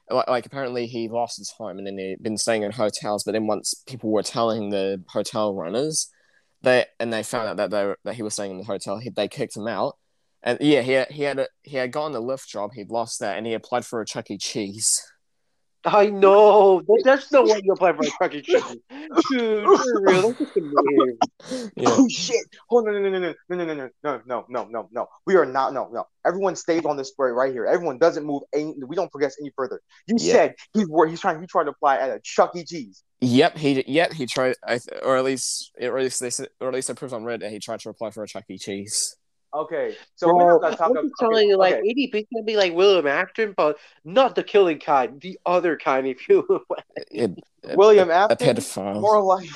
like, 0.09 0.27
like 0.27 0.45
apparently 0.45 0.87
he 0.87 1.07
lost 1.07 1.37
his 1.37 1.51
home 1.51 1.77
and 1.77 1.87
then 1.87 1.97
he'd 1.97 2.21
been 2.21 2.37
staying 2.37 2.63
in 2.63 2.71
hotels. 2.71 3.23
But 3.23 3.33
then 3.33 3.47
once 3.47 3.73
people 3.87 4.11
were 4.11 4.23
telling 4.23 4.69
the 4.69 5.03
hotel 5.09 5.53
runners, 5.53 6.09
they 6.61 6.85
and 6.99 7.11
they 7.11 7.23
found 7.23 7.49
out 7.49 7.57
that 7.57 7.71
they 7.71 7.85
were, 7.85 7.97
that 8.03 8.15
he 8.15 8.23
was 8.23 8.33
staying 8.33 8.51
in 8.51 8.57
the 8.57 8.63
hotel, 8.63 8.99
he, 8.99 9.09
they 9.09 9.27
kicked 9.27 9.57
him 9.57 9.67
out. 9.67 9.97
And 10.43 10.57
yeah, 10.61 10.81
he 10.81 10.93
had, 10.93 11.11
he 11.11 11.23
had 11.23 11.39
a, 11.39 11.47
he 11.61 11.77
had 11.77 11.91
gotten 11.91 12.15
a 12.15 12.21
Lyft 12.21 12.47
job, 12.47 12.71
he'd 12.73 12.89
lost 12.89 13.19
that, 13.19 13.37
and 13.37 13.45
he 13.45 13.53
applied 13.53 13.85
for 13.85 14.01
a 14.01 14.05
Chuck 14.05 14.31
E. 14.31 14.37
Cheese. 14.37 15.01
I 15.85 16.07
know. 16.07 16.81
That- 16.81 17.01
That's 17.03 17.27
the 17.29 17.41
one 17.41 17.59
you 17.63 17.73
apply 17.73 17.93
for 17.93 18.03
a 18.25 18.29
E. 18.35 18.41
Cheese. 18.41 18.63
Dude, 19.31 19.63
for 19.65 20.01
real. 20.01 20.33
That's 20.33 20.53
just. 20.53 21.71
Yeah, 21.75 21.85
Oh 21.87 22.07
shit! 22.07 22.45
Hold 22.69 22.87
on, 22.87 22.93
no, 23.01 23.09
no, 23.09 23.09
no, 23.09 23.19
no, 23.19 23.33
no, 23.49 23.65
no, 23.65 23.73
no, 23.73 23.89
no, 24.03 24.21
no, 24.25 24.45
no, 24.47 24.65
no, 24.69 24.89
no. 24.91 25.07
We 25.25 25.35
are 25.35 25.45
not. 25.45 25.73
No, 25.73 25.89
no. 25.91 26.05
Everyone 26.25 26.55
stays 26.55 26.85
on 26.85 26.97
this 26.97 27.09
square 27.09 27.33
right 27.33 27.51
here. 27.51 27.65
Everyone 27.65 27.97
doesn't 27.97 28.25
move. 28.25 28.43
Any, 28.53 28.75
we 28.85 28.95
don't 28.95 29.09
progress 29.11 29.35
any 29.41 29.51
further. 29.57 29.81
You 30.07 30.17
Yeah. 30.19 30.33
said 30.33 30.55
he's 30.73 30.87
wor- 30.87 31.07
he's 31.07 31.19
trying. 31.19 31.41
He 31.41 31.47
tried 31.47 31.63
to 31.65 31.71
apply 31.71 31.97
at 31.97 32.09
a 32.09 32.19
Chuck 32.23 32.55
E. 32.55 32.63
Cheese. 32.63 33.03
Yep, 33.21 33.57
he 33.57 33.83
yep 33.87 34.13
he 34.13 34.25
tried, 34.25 34.55
I 34.67 34.79
or 35.03 35.17
at 35.17 35.23
least 35.23 35.71
or 35.79 35.97
at 35.97 36.03
least 36.03 36.19
they 36.21 36.29
said, 36.29 36.49
or 36.59 36.69
at 36.69 36.73
least 36.73 36.89
I 36.89 36.93
proved 36.93 37.13
on 37.13 37.23
Reddit 37.23 37.41
that 37.41 37.51
he 37.51 37.59
tried 37.59 37.79
to 37.81 37.89
apply 37.89 38.11
for 38.11 38.23
a 38.23 38.27
Chuck 38.27 38.43
E. 38.49 38.57
Cheese. 38.57 39.15
Okay, 39.53 39.95
so 40.15 40.33
we're 40.33 40.47
not 40.47 40.61
gonna 40.61 40.77
talk 40.77 40.91
I'm 40.91 40.97
about. 40.97 41.11
telling 41.19 41.35
okay, 41.39 41.47
you, 41.47 41.57
like, 41.57 41.75
okay. 41.75 41.93
EDP 41.93 42.27
can 42.33 42.45
be 42.45 42.55
like 42.55 42.73
William 42.73 43.05
Afton, 43.05 43.53
but 43.57 43.77
not 44.05 44.33
the 44.35 44.43
killing 44.43 44.79
kind, 44.79 45.19
the 45.19 45.37
other 45.45 45.77
kind, 45.77 46.07
if 46.07 46.29
you 46.29 46.47
It, 47.11 47.37
it- 47.63 47.77
William 47.77 48.09
a 48.09 48.13
Afton, 48.13 48.37
pedophile. 48.55 49.01
more 49.01 49.21
like. 49.21 49.49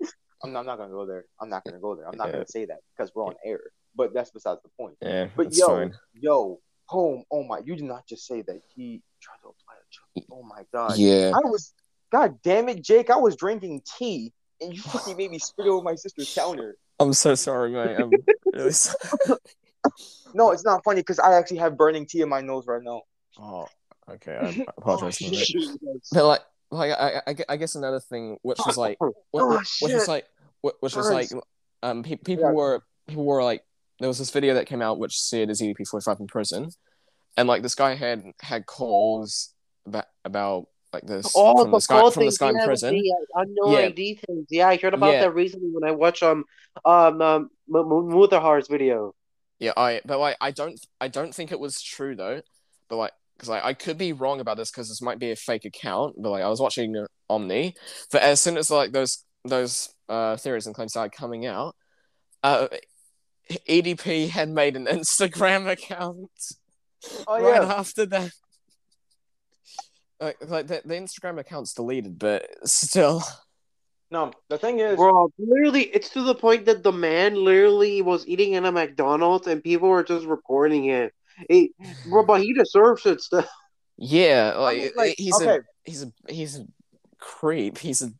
I'm 0.42 0.52
not, 0.52 0.60
I'm 0.60 0.66
not 0.66 0.78
gonna 0.78 0.92
go 0.92 1.04
there. 1.06 1.24
I'm 1.40 1.48
not 1.50 1.64
gonna 1.64 1.78
go 1.78 1.94
there. 1.94 2.06
I'm 2.08 2.16
not 2.16 2.28
Yeah. 2.28 2.32
gonna 2.32 2.46
say 2.48 2.64
that 2.66 2.78
because 2.96 3.14
we're 3.14 3.24
on 3.26 3.34
air. 3.44 3.60
But 3.96 4.12
that's 4.14 4.30
besides 4.30 4.60
the 4.62 4.70
point. 4.78 4.96
Yeah, 5.00 5.28
But 5.36 5.54
yo, 5.54 5.66
fine. 5.68 5.94
yo, 6.14 6.60
home. 6.86 7.24
Oh 7.30 7.44
my! 7.44 7.60
You 7.64 7.76
did 7.76 7.84
not 7.84 8.06
just 8.06 8.26
say 8.26 8.42
that 8.42 8.60
he 8.74 9.02
tried 9.20 9.36
to 9.42 9.48
apply 9.48 9.74
a 9.74 9.84
Chuck. 9.90 10.26
Oh 10.32 10.42
my 10.42 10.64
god! 10.72 10.96
Yeah, 10.98 11.32
I 11.34 11.38
was, 11.48 11.72
god 12.10 12.38
damn 12.42 12.68
it, 12.68 12.82
Jake! 12.82 13.08
I 13.10 13.16
was 13.16 13.36
drinking 13.36 13.82
tea, 13.98 14.32
and 14.60 14.74
you 14.74 14.82
fucking 14.82 15.16
made 15.16 15.30
me 15.30 15.38
spit 15.38 15.66
over 15.66 15.82
my 15.82 15.94
sister's 15.94 16.34
counter. 16.34 16.76
I'm 17.04 17.12
so 17.12 17.34
sorry, 17.34 17.70
mate. 17.70 17.96
I'm 17.96 18.10
really 18.52 18.70
sorry. 18.72 18.96
No, 20.34 20.50
it's 20.50 20.64
not 20.64 20.82
funny 20.84 21.00
because 21.00 21.18
I 21.18 21.34
actually 21.34 21.58
have 21.58 21.76
burning 21.76 22.06
tea 22.06 22.22
in 22.22 22.28
my 22.28 22.40
nose 22.40 22.66
right 22.66 22.82
now. 22.82 23.02
Oh, 23.38 23.66
okay. 24.10 24.36
I 24.36 24.64
apologize 24.78 25.18
for 25.18 25.30
that. 25.30 25.98
But 26.12 26.26
like, 26.26 26.40
like 26.70 26.92
I, 26.92 27.22
I, 27.26 27.36
I 27.50 27.56
guess 27.56 27.74
another 27.74 28.00
thing, 28.00 28.38
which 28.42 28.58
was 28.66 28.76
like, 28.76 28.96
Oh, 29.00 29.12
which, 29.30 29.68
which 29.80 29.92
was 29.92 30.08
like, 30.08 30.24
which 30.62 30.74
which 30.80 30.96
was 30.96 31.10
like, 31.10 31.30
um, 31.82 32.02
pe- 32.02 32.16
people 32.16 32.46
Yeah. 32.46 32.52
were 32.52 32.82
people 33.06 33.24
were 33.24 33.44
like, 33.44 33.62
there 34.00 34.08
was 34.08 34.18
this 34.18 34.30
video 34.30 34.54
that 34.54 34.66
came 34.66 34.82
out 34.82 34.98
which 34.98 35.20
said 35.20 35.50
is 35.50 35.60
EDP 35.62 35.86
forty 35.86 36.02
five 36.04 36.18
in 36.18 36.26
prison, 36.26 36.70
and 37.36 37.46
like 37.46 37.62
this 37.62 37.74
guy 37.74 37.94
had 37.94 38.24
had 38.40 38.66
calls 38.66 39.54
about 39.86 40.06
about 40.24 40.66
like 40.94 41.06
this 41.06 41.32
Oh, 41.34 41.62
from 41.62 41.70
the 41.72 41.80
call 41.80 42.10
from 42.10 42.28
guy 42.38 42.48
in 42.50 42.56
yeah, 42.56 42.64
prison. 42.64 42.94
the 42.94 43.12
uh, 43.12 43.40
unknown 43.42 43.72
Yeah. 43.72 43.86
ID 43.88 44.20
things. 44.26 44.46
Yeah, 44.50 44.68
I 44.68 44.76
heard 44.76 44.94
about 44.94 45.12
Yeah. 45.12 45.20
that 45.22 45.34
recently 45.34 45.68
when 45.70 45.88
I 45.88 45.92
watched 45.92 46.22
um 46.22 46.44
um 46.84 47.20
um 47.20 47.50
M- 47.68 47.76
M- 47.76 48.10
Mutahar's 48.14 48.68
video. 48.68 49.14
Yeah, 49.58 49.72
I 49.76 50.00
but 50.04 50.18
like 50.18 50.36
I 50.40 50.50
don't 50.50 50.78
I 51.00 51.08
don't 51.08 51.34
think 51.34 51.52
it 51.52 51.60
was 51.60 51.80
true 51.82 52.14
though, 52.16 52.40
but 52.88 52.96
like 52.96 53.12
because 53.36 53.48
like, 53.48 53.64
I 53.64 53.74
could 53.74 53.98
be 53.98 54.12
wrong 54.12 54.40
about 54.40 54.56
this 54.56 54.70
because 54.70 54.88
this 54.88 55.02
might 55.02 55.18
be 55.18 55.32
a 55.32 55.36
fake 55.36 55.64
account, 55.64 56.14
but 56.18 56.30
like 56.30 56.42
I 56.44 56.48
was 56.48 56.60
watching 56.60 56.96
uh, 56.96 57.06
Omni, 57.28 57.74
but 58.12 58.22
as 58.22 58.40
soon 58.40 58.56
as 58.56 58.70
like 58.70 58.92
those 58.92 59.24
those 59.44 59.92
uh 60.08 60.36
theories 60.36 60.66
and 60.66 60.74
claims 60.74 60.92
started 60.92 61.16
coming 61.16 61.44
out, 61.46 61.74
uh 62.42 62.68
EDP 63.68 64.28
had 64.28 64.48
made 64.48 64.76
an 64.76 64.86
Instagram 64.98 65.68
account 65.70 66.30
Oh 67.26 67.42
right 67.42 67.62
yeah. 67.62 67.74
after 67.74 68.06
that. 68.06 68.30
Like, 70.20 70.36
like 70.48 70.66
the, 70.66 70.82
the 70.84 70.94
Instagram 70.94 71.38
account's 71.38 71.74
deleted, 71.74 72.18
but 72.18 72.46
still, 72.68 73.22
No, 74.10 74.32
the 74.48 74.58
thing 74.58 74.78
is, 74.78 74.96
Bro, 74.96 75.30
literally, 75.38 75.82
it's 75.82 76.10
to 76.10 76.22
the 76.22 76.34
point 76.34 76.66
that 76.66 76.82
the 76.82 76.92
man 76.92 77.34
literally 77.34 78.00
was 78.00 78.26
eating 78.28 78.52
in 78.52 78.64
a 78.64 78.70
McDonald's 78.72 79.46
and 79.46 79.62
people 79.62 79.88
were 79.88 80.04
just 80.04 80.26
recording 80.26 80.86
it. 80.86 81.12
It, 81.48 81.72
bro, 82.08 82.24
but 82.24 82.40
he 82.42 82.54
deserves 82.54 83.04
it 83.06 83.20
still. 83.20 83.44
yeah, 83.96 84.52
I 84.54 84.58
like, 84.60 84.78
mean, 84.78 84.90
like, 84.96 85.14
he's 85.18 85.34
okay, 85.34 85.56
a 85.56 85.60
he's 85.84 86.02
a 86.04 86.12
he's 86.28 86.58
a 86.58 86.66
creep. 87.18 87.78
He's 87.78 88.02
a 88.02 88.10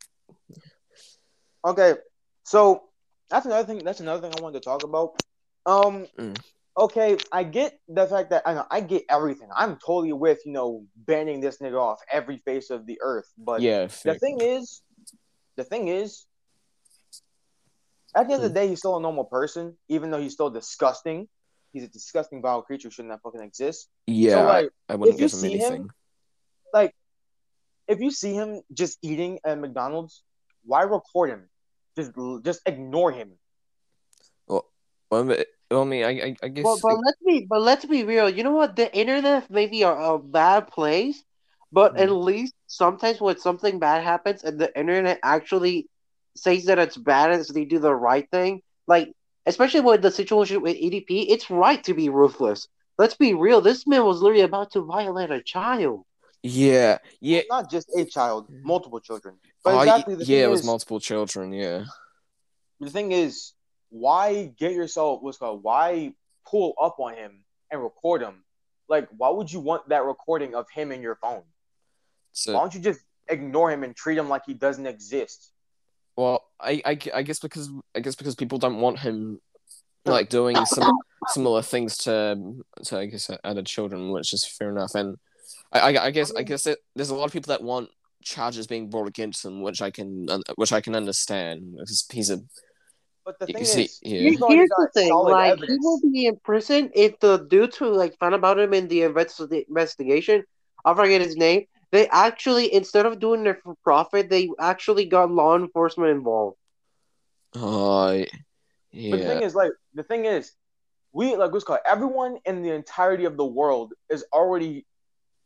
okay. 1.64 1.94
So 2.42 2.82
that's 3.30 3.46
another 3.46 3.66
thing. 3.66 3.84
That's 3.84 4.00
another 4.00 4.20
thing 4.20 4.36
I 4.36 4.42
wanted 4.42 4.62
to 4.62 4.64
talk 4.64 4.82
about. 4.82 5.14
Um. 5.64 6.08
Mm. 6.18 6.36
Okay, 6.76 7.16
I 7.30 7.44
get 7.44 7.78
the 7.88 8.06
fact 8.06 8.30
that 8.30 8.42
I 8.44 8.54
know 8.54 8.66
I 8.68 8.80
get 8.80 9.04
everything. 9.08 9.48
I'm 9.54 9.76
totally 9.76 10.12
with 10.12 10.40
you 10.44 10.52
know 10.52 10.84
banning 10.96 11.40
this 11.40 11.58
nigga 11.58 11.80
off 11.80 12.00
every 12.10 12.38
face 12.38 12.70
of 12.70 12.84
the 12.84 12.98
earth. 13.00 13.30
But 13.38 13.60
yeah. 13.60 13.86
the 14.04 14.18
thing 14.18 14.40
is, 14.40 14.82
the 15.56 15.62
thing 15.62 15.86
is, 15.86 16.26
at 18.16 18.26
the 18.26 18.34
end 18.34 18.42
of 18.42 18.52
the 18.52 18.54
day, 18.54 18.66
he's 18.66 18.80
still 18.80 18.96
a 18.96 19.00
normal 19.00 19.24
person, 19.24 19.76
even 19.88 20.10
though 20.10 20.20
he's 20.20 20.32
still 20.32 20.50
disgusting. 20.50 21.28
He's 21.72 21.84
a 21.84 21.88
disgusting, 21.88 22.42
vile 22.42 22.62
creature, 22.62 22.90
shouldn't 22.90 23.12
that 23.12 23.22
fucking 23.22 23.42
exist. 23.42 23.88
Yeah, 24.06 24.34
so, 24.34 24.44
like, 24.44 24.68
I, 24.88 24.92
I 24.92 24.96
wouldn't 24.96 25.18
give 25.18 25.32
him 25.32 25.38
see 25.38 25.58
him, 25.58 25.66
anything. 25.66 25.88
like, 26.72 26.94
if 27.88 28.00
you 28.00 28.10
see 28.10 28.32
him 28.34 28.62
just 28.72 28.98
eating 29.02 29.38
at 29.44 29.58
McDonald's, 29.58 30.22
why 30.64 30.82
record 30.82 31.30
him? 31.30 31.48
Just 31.96 32.12
just 32.44 32.60
ignore 32.66 33.12
him. 33.12 33.32
Well, 34.48 34.66
well, 35.74 35.82
I 35.82 35.86
mean, 35.86 36.04
I, 36.04 36.08
I, 36.08 36.36
I 36.42 36.48
guess. 36.48 36.64
But, 36.64 36.78
but 36.82 36.98
let's 37.04 37.18
be 37.26 37.46
but 37.48 37.60
let's 37.60 37.84
be 37.84 38.04
real. 38.04 38.30
You 38.30 38.44
know 38.44 38.52
what? 38.52 38.76
The 38.76 38.94
internet 38.96 39.50
may 39.50 39.66
be 39.66 39.82
a, 39.82 40.18
bad 40.18 40.68
place, 40.68 41.22
but 41.72 41.98
at 41.98 42.08
mm. 42.08 42.24
least 42.24 42.54
sometimes 42.68 43.20
when 43.20 43.38
something 43.38 43.80
bad 43.80 44.04
happens 44.04 44.44
and 44.44 44.58
the 44.58 44.76
internet 44.78 45.18
actually 45.22 45.88
says 46.36 46.66
that 46.66 46.78
it's 46.78 46.96
bad 46.96 47.32
and 47.32 47.44
so 47.44 47.52
they 47.52 47.64
do 47.64 47.80
the 47.80 47.94
right 47.94 48.30
thing, 48.30 48.62
like 48.86 49.12
especially 49.46 49.80
with 49.80 50.02
the 50.02 50.10
situation 50.10 50.62
with 50.62 50.76
EDP, 50.76 51.26
it's 51.28 51.50
right 51.50 51.82
to 51.84 51.94
be 51.94 52.08
ruthless. 52.08 52.68
Let's 52.96 53.16
be 53.16 53.34
real. 53.34 53.60
This 53.60 53.86
man 53.86 54.04
was 54.04 54.22
literally 54.22 54.44
about 54.44 54.72
to 54.72 54.80
violate 54.82 55.32
a 55.32 55.42
child. 55.42 56.04
yeah, 56.42 56.98
yeah. 57.20 57.42
Not 57.50 57.68
just 57.68 57.90
a 57.96 58.04
child, 58.04 58.46
multiple 58.62 59.00
children. 59.00 59.34
But 59.64 59.74
Oh, 59.74 59.80
exactly 59.80 60.16
yeah, 60.20 60.44
it 60.44 60.50
was 60.50 60.60
is, 60.60 60.66
multiple 60.66 61.00
children. 61.00 61.52
Yeah. 61.52 61.84
the 62.78 62.90
thing 62.90 63.10
is, 63.10 63.54
why 63.94 64.52
get 64.58 64.72
yourself 64.72 65.22
what's 65.22 65.38
called? 65.38 65.62
Why 65.62 66.14
pull 66.46 66.74
up 66.80 66.98
on 66.98 67.14
him 67.14 67.44
and 67.70 67.82
record 67.82 68.22
him? 68.22 68.44
Like, 68.88 69.08
why 69.16 69.30
would 69.30 69.50
you 69.50 69.60
want 69.60 69.88
that 69.88 70.04
recording 70.04 70.54
of 70.54 70.66
him 70.70 70.92
in 70.92 71.00
your 71.00 71.16
phone? 71.16 71.42
So, 72.32 72.54
why 72.54 72.60
don't 72.60 72.74
you 72.74 72.80
just 72.80 73.00
ignore 73.28 73.70
him 73.70 73.84
and 73.84 73.94
treat 73.94 74.18
him 74.18 74.28
like 74.28 74.42
he 74.46 74.54
doesn't 74.54 74.86
exist? 74.86 75.52
well, 76.16 76.44
I, 76.60 76.82
I, 76.84 76.98
I 77.14 77.22
guess 77.22 77.40
because 77.40 77.70
I 77.94 78.00
guess 78.00 78.14
because 78.14 78.34
people 78.34 78.58
don't 78.58 78.80
want 78.80 78.98
him 78.98 79.40
like 80.04 80.28
doing 80.28 80.56
some 80.66 80.98
similar 81.28 81.62
things 81.62 81.96
to 81.98 82.62
to 82.84 82.98
I 82.98 83.06
guess 83.06 83.30
other 83.42 83.62
children, 83.62 84.10
which 84.10 84.32
is 84.32 84.44
fair 84.44 84.70
enough. 84.70 84.94
And 84.94 85.16
I, 85.72 85.80
I, 85.80 86.04
I 86.06 86.10
guess 86.10 86.30
I 86.30 86.40
mm-hmm. 86.40 86.44
guess 86.44 86.66
it, 86.66 86.78
there's 86.94 87.10
a 87.10 87.14
lot 87.14 87.24
of 87.24 87.32
people 87.32 87.52
that 87.52 87.62
want 87.62 87.90
charges 88.22 88.66
being 88.66 88.88
brought 88.90 89.08
against 89.08 89.44
him, 89.44 89.62
which 89.62 89.82
I 89.82 89.90
can 89.90 90.26
which 90.56 90.72
I 90.72 90.80
can 90.80 90.94
understand 90.94 91.76
because 91.78 92.06
he's 92.12 92.30
a 92.30 92.40
But 93.24 93.38
the 93.38 93.46
You 93.46 93.54
thing 93.54 93.64
see- 93.64 93.82
is, 93.84 94.00
yeah. 94.02 94.30
Here's 94.48 94.68
the 94.70 94.90
thing, 94.94 95.12
like 95.22 95.52
evidence. 95.52 95.70
he 95.72 95.78
will 95.80 96.00
be 96.00 96.26
in 96.26 96.36
prison 96.38 96.90
if 96.94 97.18
the 97.20 97.38
dudes 97.38 97.76
who 97.76 97.90
like 97.90 98.16
found 98.18 98.34
about 98.34 98.58
him 98.58 98.72
in 98.74 98.88
the 98.88 99.00
investi- 99.00 99.66
investigation, 99.68 100.44
I 100.84 100.94
forget 100.94 101.20
his 101.20 101.36
name. 101.36 101.66
They 101.92 102.08
actually 102.08 102.72
instead 102.72 103.06
of 103.06 103.20
doing 103.20 103.46
it 103.46 103.62
for 103.62 103.74
profit, 103.84 104.28
they 104.30 104.50
actually 104.60 105.06
got 105.06 105.30
law 105.30 105.56
enforcement 105.56 106.10
involved. 106.10 106.56
uh, 107.54 109.10
But 109.10 109.18
the 109.20 109.24
thing 109.26 109.42
is, 109.42 109.54
like, 109.54 109.72
the 109.94 110.02
thing 110.02 110.24
is, 110.26 110.52
we 111.12 111.36
like 111.36 111.52
what's 111.52 111.64
called 111.64 111.80
everyone 111.84 112.38
in 112.44 112.62
the 112.62 112.70
entirety 112.70 113.24
of 113.24 113.36
the 113.36 113.44
world 113.46 113.92
is 114.10 114.24
already 114.32 114.86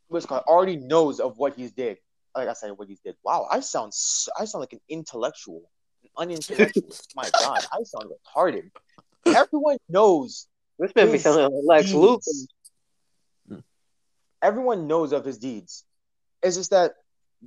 what's 0.08 0.26
called 0.26 0.44
already 0.46 0.76
knows 0.76 1.20
of 1.20 1.38
what 1.38 1.54
he's 1.54 1.72
did. 1.72 1.98
Like 2.34 2.48
I 2.48 2.54
said, 2.54 2.72
what 2.72 2.88
he's 2.88 3.00
did. 3.00 3.16
Wow, 3.24 3.46
I 3.50 3.60
sound 3.60 3.92
I 4.38 4.44
sound 4.44 4.60
like 4.60 4.72
an 4.72 4.80
intellectual, 4.88 5.70
an 6.18 6.24
unintellectual. 6.30 6.84
My 7.16 7.30
God, 7.38 7.60
I 7.72 7.82
sound 7.84 8.10
retarded. 8.10 8.70
Everyone 9.26 9.78
knows. 9.88 10.46
This 10.78 10.92
man 10.94 11.08
His 11.08 11.22
becoming 11.22 11.62
Lex 11.66 11.90
Luthor. 11.92 13.60
Everyone 14.42 14.86
knows 14.86 15.12
of 15.12 15.24
his 15.24 15.38
deeds. 15.38 15.84
It's 16.42 16.56
just 16.56 16.70
that 16.70 16.92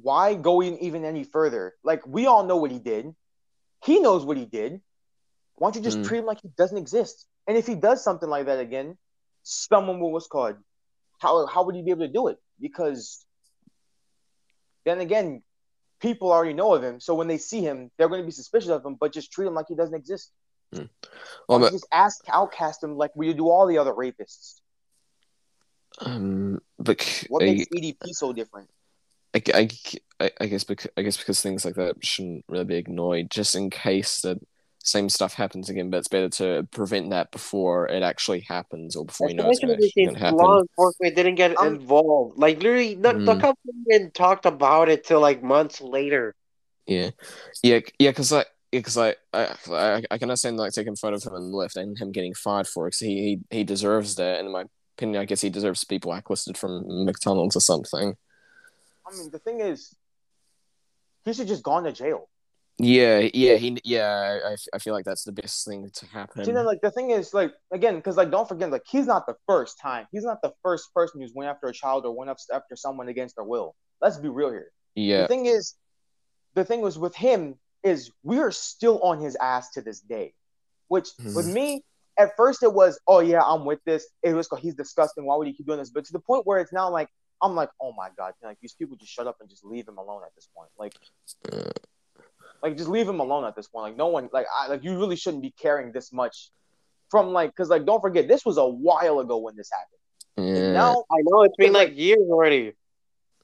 why 0.02 0.36
go 0.36 0.62
in 0.62 0.78
even 0.80 1.06
any 1.06 1.24
further? 1.24 1.74
Like 1.84 2.06
we 2.06 2.26
all 2.28 2.46
know 2.46 2.58
what 2.58 2.72
he 2.72 2.80
did. 2.80 3.14
He 3.84 4.00
knows 4.00 4.26
what 4.26 4.38
he 4.38 4.46
did. 4.46 4.82
Why 5.56 5.68
don't 5.68 5.78
you 5.78 5.82
just 5.82 6.00
Mm. 6.00 6.08
treat 6.08 6.20
him 6.20 6.26
like 6.26 6.42
he 6.42 6.50
doesn't 6.58 6.78
exist? 6.78 7.26
And 7.48 7.58
if 7.58 7.66
he 7.66 7.76
does 7.76 8.04
something 8.04 8.30
like 8.30 8.46
that 8.48 8.60
again, 8.60 8.98
someone 9.44 10.00
will 10.00 10.12
what's 10.12 10.28
called 10.28 10.58
how 11.20 11.46
how 11.46 11.64
would 11.64 11.76
he 11.76 11.82
be 11.84 11.92
able 11.92 12.06
to 12.08 12.12
do 12.12 12.28
it? 12.28 12.38
Because 12.60 13.26
then 14.86 15.00
again, 15.00 15.44
people 16.02 16.32
already 16.32 16.54
know 16.54 16.74
of 16.74 16.84
him. 16.84 17.00
So 17.00 17.16
when 17.16 17.28
they 17.28 17.38
see 17.38 17.62
him, 17.62 17.92
they're 17.98 18.10
going 18.10 18.22
to 18.22 18.26
be 18.26 18.32
suspicious 18.32 18.70
of 18.70 18.86
him, 18.86 18.96
but 19.00 19.14
just 19.14 19.32
treat 19.32 19.48
him 19.48 19.54
like 19.54 19.68
he 19.70 19.76
doesn't 19.76 19.96
exist. 19.96 20.32
well, 20.74 21.60
but, 21.60 21.72
just 21.72 21.88
ask 21.92 22.24
outcast 22.30 22.84
him 22.84 22.96
like 22.98 23.12
we 23.16 23.34
do 23.34 23.50
all 23.50 23.68
the 23.68 23.78
other 23.78 23.94
rapists. 23.94 24.62
um, 26.00 26.60
but 26.80 27.26
What 27.30 27.44
I, 27.44 27.46
makes 27.48 27.66
EDP 27.68 27.98
so 28.12 28.34
different? 28.34 28.70
I, 29.34 29.70
I, 30.20 30.32
I 30.42 30.46
guess 30.48 30.64
because 30.66 30.92
I 30.98 31.04
guess 31.04 31.18
because 31.18 31.42
things 31.42 31.64
like 31.64 31.76
that 31.76 32.04
shouldn't 32.04 32.44
really 32.50 32.66
be 32.66 32.76
ignored, 32.76 33.32
just 33.32 33.56
in 33.56 33.70
case 33.70 34.22
that 34.22 34.40
same 34.84 35.10
stuff 35.10 35.34
happens 35.34 35.70
again. 35.70 35.90
But 35.90 35.98
it's 35.98 36.08
better 36.08 36.30
to 36.30 36.68
prevent 36.72 37.10
that 37.12 37.32
before 37.32 37.88
it 37.88 38.04
actually 38.04 38.42
happens, 38.42 38.96
or 38.96 39.06
before 39.06 39.30
you 39.30 39.36
know 39.36 39.48
it's 39.48 39.62
Especially 39.64 39.74
actually 39.74 40.06
since 40.06 40.20
going 40.20 40.32
to 40.32 40.36
law 40.36 40.54
happen. 40.54 40.62
enforcement 40.62 41.16
didn't 41.16 41.36
get 41.36 41.58
Um, 41.60 41.76
involved. 41.76 42.38
Like 42.38 42.58
literally, 42.62 42.96
the, 42.96 43.14
the 43.14 43.36
Mm. 43.36 43.42
company 43.42 43.74
even 43.90 44.12
talked 44.12 44.46
about 44.46 44.90
it 44.90 45.04
till 45.04 45.20
like 45.20 45.44
months 45.44 45.82
later. 45.82 46.36
Yeah, 46.88 47.12
yeah, 47.64 47.80
yeah. 48.00 48.10
Because 48.10 48.32
like, 48.32 48.48
because 48.72 48.98
I, 48.98 49.16
I, 49.34 49.56
I, 49.70 50.04
I 50.12 50.18
can 50.18 50.30
understand 50.30 50.58
like 50.58 50.72
taking 50.74 50.94
a 50.94 50.96
photo 50.96 51.18
of 51.18 51.24
him 51.24 51.34
on 51.34 51.52
the 51.52 51.58
left 51.58 51.76
and 51.76 51.98
him 51.98 52.12
getting 52.12 52.34
fired 52.34 52.68
for 52.68 52.88
it. 52.88 52.92
Because 52.92 53.00
he, 53.00 53.40
he, 53.50 53.58
he 53.58 53.64
deserves 53.64 54.16
that. 54.16 54.40
And 54.40 54.48
in 54.48 54.54
my 54.54 54.66
opinion, 54.98 55.22
I 55.22 55.26
guess 55.26 55.42
he 55.42 55.50
deserves 55.50 55.82
to 55.82 55.88
be 55.88 56.00
blacklisted 56.00 56.58
from 56.58 57.06
McDonald's 57.06 57.56
or 57.56 57.62
something. 57.62 58.16
I 59.06 59.18
mean, 59.18 59.30
the 59.30 59.40
thing 59.40 59.60
is, 59.60 59.94
he 61.26 61.34
should 61.34 61.48
just 61.48 61.64
gone 61.64 61.84
to 61.84 61.92
jail. 61.92 62.30
Yeah, 62.82 63.30
yeah, 63.34 63.56
he, 63.56 63.78
yeah. 63.84 64.40
I, 64.46 64.56
I 64.74 64.80
feel 64.80 64.94
like 64.94 65.06
that's 65.06 65.24
the 65.24 65.32
best 65.32 65.66
thing 65.68 65.90
to 65.94 66.06
happen. 66.08 66.44
See, 66.46 66.52
then, 66.52 66.66
like 66.66 66.82
the 66.82 66.90
thing 66.92 67.12
is, 67.12 67.34
like 67.34 67.54
again, 67.72 67.96
because 67.98 68.18
like 68.18 68.32
don't 68.32 68.48
forget, 68.48 68.72
like 68.72 68.84
he's 68.90 69.06
not 69.06 69.28
the 69.28 69.36
first 69.48 69.80
time. 69.80 70.08
He's 70.12 70.24
not 70.24 70.42
the 70.42 70.52
first 70.64 70.94
person 70.94 71.22
who's 71.22 71.34
went 71.34 71.50
after 71.50 71.68
a 71.68 71.74
child 71.74 72.06
or 72.06 72.12
went 72.16 72.30
up 72.32 72.38
after 72.52 72.76
someone 72.76 73.08
against 73.08 73.36
their 73.36 73.46
will. 73.46 73.76
Let's 74.02 74.18
be 74.18 74.30
real 74.30 74.50
here. 74.50 74.72
yeah, 74.96 75.22
The 75.22 75.28
thing 75.28 75.46
is, 75.46 75.76
the 76.56 76.66
thing 76.66 76.82
was 76.82 76.98
with 76.98 77.16
him 77.16 77.56
is 77.84 78.12
we 78.24 78.40
are 78.40 78.52
still 78.52 79.00
on 79.02 79.20
his 79.22 79.36
ass 79.36 79.72
to 79.74 79.82
this 79.82 80.00
day. 80.00 80.34
Which 80.88 81.10
with 81.20 81.46
Mhm. 81.46 81.54
me, 81.54 81.84
at 82.18 82.36
first 82.36 82.64
it 82.64 82.74
was, 82.74 83.00
oh 83.08 83.20
yeah, 83.20 83.42
I'm 83.44 83.64
with 83.64 83.80
this. 83.86 84.08
It 84.24 84.34
was 84.34 84.50
he's 84.60 84.74
disgusting. 84.76 85.26
Why 85.26 85.36
would 85.36 85.48
he 85.48 85.54
keep 85.54 85.68
doing 85.68 85.80
this? 85.80 85.92
But 85.92 86.06
to 86.06 86.14
the 86.14 86.20
point 86.20 86.46
where 86.48 86.60
it's 86.60 86.74
now 86.74 86.90
like 86.90 87.10
I'm 87.44 87.56
like, 87.56 87.70
oh 87.82 87.92
my 87.94 88.10
god, 88.18 88.34
like 88.44 88.60
these 88.60 88.74
people 88.74 88.98
just 88.98 89.12
shut 89.12 89.28
up 89.28 89.38
and 89.40 89.50
just 89.50 89.64
leave 89.64 89.88
him 89.88 89.98
alone 89.98 90.22
at 90.26 90.34
this 90.36 90.48
point. 90.56 90.70
Like, 90.78 90.96
Uh. 91.52 91.70
Like 92.64 92.78
just 92.78 92.90
leave 92.90 93.08
him 93.08 93.20
alone 93.20 93.44
at 93.46 93.56
this 93.56 93.68
point. 93.68 93.84
Like 93.92 93.98
no 93.98 94.08
one, 94.08 94.30
like 94.32 94.46
I, 94.56 94.68
like 94.68 94.84
you 94.84 94.98
really 94.98 95.16
shouldn't 95.16 95.44
be 95.44 95.52
caring 95.52 95.92
this 95.92 96.12
much 96.14 96.50
from 97.10 97.34
like, 97.34 97.50
because 97.52 97.70
like 97.70 97.86
don't 97.86 98.02
forget, 98.02 98.28
this 98.28 98.46
was 98.46 98.58
a 98.58 98.66
while 98.68 99.20
ago 99.20 99.38
when 99.38 99.56
this 99.56 99.70
happened. 99.72 99.98
And 100.38 100.58
yeah. 100.58 100.74
now 100.74 101.04
I 101.12 101.18
know 101.24 101.44
it's 101.44 101.56
been 101.58 101.74
Like- 101.74 101.90
like 101.90 101.98
years 101.98 102.20
already. 102.30 102.74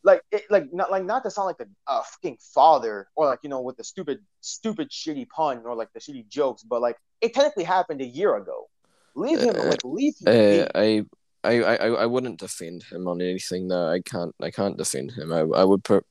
like 0.04 0.22
it, 0.32 0.44
like 0.50 0.72
not 0.72 0.90
like 0.92 1.04
not 1.04 1.24
to 1.24 1.32
sound 1.32 1.48
like 1.48 1.60
a, 1.60 1.92
a 1.92 2.04
fucking 2.04 2.38
father 2.54 3.08
or 3.16 3.26
like 3.26 3.40
you 3.44 3.50
know 3.50 3.62
with 3.62 3.76
the 3.78 3.84
stupid 3.84 4.20
stupid 4.42 4.90
shitty 4.90 5.28
pun 5.28 5.64
or 5.66 5.76
like 5.76 5.92
the 5.94 6.00
shitty 6.00 6.28
jokes, 6.30 6.64
but 6.64 6.82
like 6.82 6.96
it 7.20 7.34
technically 7.34 7.66
happened 7.66 8.00
a 8.02 8.06
year 8.06 8.36
ago. 8.38 8.70
Leave 9.16 9.40
him 9.42 9.56
Uh, 9.60 9.66
like 9.66 9.80
leave 9.84 10.14
him. 10.22 10.28
Uh. 10.28 10.68
I, 10.76 11.04
I, 11.44 11.64
I, 11.64 11.88
I 12.04 12.06
wouldn't 12.06 12.40
defend 12.40 12.84
him 12.84 13.08
on 13.08 13.22
anything. 13.22 13.68
No, 13.68 13.88
I 13.90 14.02
can't. 14.02 14.34
I 14.42 14.52
can't 14.52 14.78
defend 14.78 15.12
him. 15.12 15.32
I, 15.34 15.40
I 15.40 15.64
would 15.64 15.84
put. 15.84 16.06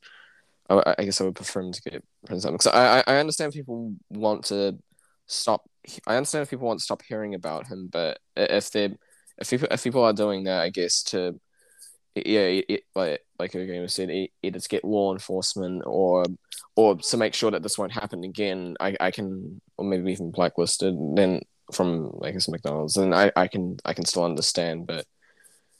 I, 0.68 0.94
I 0.98 1.04
guess 1.04 1.20
I 1.20 1.24
would 1.24 1.34
prefer 1.36 1.60
him 1.60 1.72
to 1.72 1.82
get 1.82 1.92
Prince 1.92 2.04
because 2.28 2.66
I, 2.66 2.98
I, 2.98 3.04
I 3.06 3.16
understand 3.16 3.52
people 3.52 3.94
want 4.10 4.44
to 4.46 4.78
stop. 5.26 5.68
I 6.06 6.16
understand 6.16 6.42
if 6.42 6.50
people 6.50 6.66
want 6.66 6.80
to 6.80 6.84
stop 6.84 7.02
hearing 7.02 7.34
about 7.34 7.66
him, 7.66 7.88
but 7.90 8.18
if 8.36 8.70
they, 8.70 8.96
if 9.38 9.50
people, 9.50 9.68
if 9.70 9.84
people 9.84 10.02
are 10.02 10.12
doing 10.12 10.44
that, 10.44 10.62
I 10.62 10.70
guess 10.70 11.02
to, 11.04 11.38
yeah, 12.14 12.40
it, 12.40 12.64
it, 12.68 12.82
like 12.94 13.20
like 13.38 13.54
again 13.54 13.86
said, 13.88 14.10
it, 14.10 14.30
either 14.42 14.58
to 14.58 14.68
get 14.68 14.84
law 14.84 15.12
enforcement 15.12 15.82
or, 15.86 16.24
or 16.74 16.96
to 16.96 17.16
make 17.16 17.34
sure 17.34 17.50
that 17.50 17.62
this 17.62 17.78
won't 17.78 17.92
happen 17.92 18.24
again. 18.24 18.76
I, 18.80 18.96
I 18.98 19.10
can, 19.10 19.60
or 19.76 19.84
maybe 19.84 20.12
even 20.12 20.30
blacklisted. 20.30 20.94
Then 21.14 21.42
from 21.72 22.18
I 22.22 22.30
guess 22.30 22.48
McDonald's, 22.48 22.96
and 22.96 23.14
I, 23.14 23.32
I 23.36 23.48
can 23.48 23.76
I 23.84 23.92
can 23.92 24.04
still 24.04 24.24
understand, 24.24 24.86
but. 24.86 25.04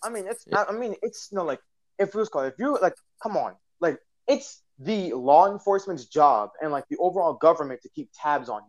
I 0.05 0.11
mean, 0.11 0.27
it's 0.29 0.45
I 0.53 0.65
I 0.69 0.73
mean, 0.73 0.95
it's 1.03 1.29
you 1.33 1.39
know 1.39 1.45
like 1.45 1.61
if 1.99 2.09
it 2.09 2.15
was 2.15 2.29
called 2.29 2.47
if 2.47 2.59
you 2.59 2.79
like, 2.81 2.95
come 3.23 3.37
on, 3.37 3.55
like 3.81 3.99
it's 4.29 4.63
the 4.79 5.12
law 5.14 5.51
enforcement's 5.51 6.05
job 6.07 6.51
and 6.62 6.70
like 6.72 6.85
the 6.89 6.97
overall 6.99 7.33
government 7.35 7.81
to 7.83 7.89
keep 7.89 8.11
tabs 8.14 8.49
on 8.49 8.62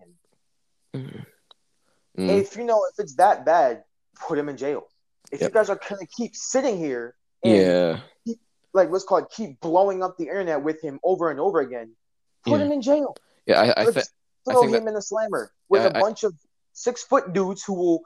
him. 0.94 1.24
Mm. 2.18 2.40
If 2.40 2.56
you 2.56 2.64
know 2.64 2.82
if 2.92 3.00
it's 3.00 3.16
that 3.16 3.46
bad, 3.46 3.84
put 4.28 4.38
him 4.38 4.50
in 4.50 4.58
jail. 4.58 4.88
If 5.32 5.42
Yep. 5.42 5.50
you 5.50 5.54
guys 5.54 5.70
are 5.70 5.80
gonna 5.90 6.06
keep 6.08 6.36
sitting 6.36 6.78
here 6.78 7.14
and 7.44 8.02
Yeah, 8.26 8.34
like 8.74 8.90
what's 8.90 9.04
called 9.04 9.30
keep 9.30 9.60
blowing 9.60 10.02
up 10.02 10.18
the 10.18 10.24
internet 10.26 10.64
with 10.64 10.82
him 10.82 11.00
over 11.04 11.30
and 11.30 11.40
over 11.40 11.60
again, 11.60 11.96
put 12.46 12.60
Yeah. 12.60 12.66
him 12.66 12.72
in 12.72 12.82
jail. 12.82 13.16
yeah. 13.46 13.62
I, 13.62 13.82
I 13.82 13.86
think 13.92 14.06
throw 14.50 14.62
think 14.62 14.76
him 14.76 14.88
in 14.88 14.94
the 14.94 15.02
slammer 15.02 15.52
with 15.70 15.84
a 15.84 15.96
I- 15.96 16.00
bunch 16.00 16.24
of 16.24 16.34
six 16.74 17.04
foot 17.04 17.34
dudes 17.34 17.64
who 17.64 17.74
will 17.74 18.02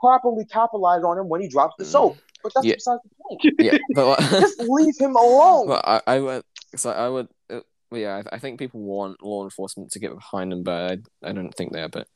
properly 0.00 0.44
capitalize 0.44 1.04
on 1.04 1.16
him 1.18 1.28
when 1.28 1.40
he 1.40 1.48
drops 1.48 1.76
the 1.78 1.84
soap. 1.84 2.16
But 2.42 2.52
that's. 2.54 2.66
Yeah. 2.66 2.74
besides 2.74 3.00
the 3.04 3.10
point. 3.22 3.54
yeah, 3.58 3.78
but 3.94 4.18
Just 4.30 4.60
leave 4.60 4.96
him 4.98 5.16
alone. 5.16 5.68
well, 5.68 5.80
I, 5.84 6.00
I. 6.06 6.42
So 6.74 6.90
I 6.90 7.08
would. 7.08 7.28
Uh, 7.48 7.60
yeah, 7.92 8.22
I, 8.32 8.36
I 8.36 8.38
think 8.38 8.58
people 8.58 8.80
want 8.80 9.22
law 9.22 9.44
enforcement 9.44 9.90
to 9.92 10.00
get 10.00 10.14
behind 10.14 10.50
them, 10.50 10.62
but 10.64 10.98
I, 11.22 11.28
I 11.28 11.32
don't 11.32 11.54
think 11.54 11.72
they 11.72 11.82
are. 11.82 11.88
But 11.88 12.08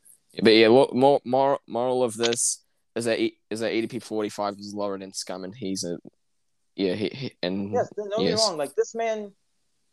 but 0.43 0.51
yeah, 0.51 0.69
lo- 0.69 0.91
more 0.93 1.21
moral 1.25 1.61
moral 1.69 2.03
of 2.03 2.17
this 2.17 2.65
is 2.97 3.05
that 3.05 3.21
E- 3.21 3.39
is 3.51 3.61
that 3.61 3.73
EDP 3.73 4.03
forty 4.03 4.29
five 4.29 4.55
is 4.59 4.75
lower 4.75 4.99
than 4.99 5.13
Scum, 5.13 5.45
and 5.45 5.55
he's 5.55 5.85
a 5.85 5.99
yeah 6.75 6.95
he, 6.95 7.09
he 7.09 7.33
and 7.43 7.73
yes, 7.73 7.89
don't 7.97 8.11
get 8.11 8.19
me 8.19 8.33
wrong. 8.33 8.57
Like 8.57 8.75
this 8.75 8.95
man, 8.95 9.33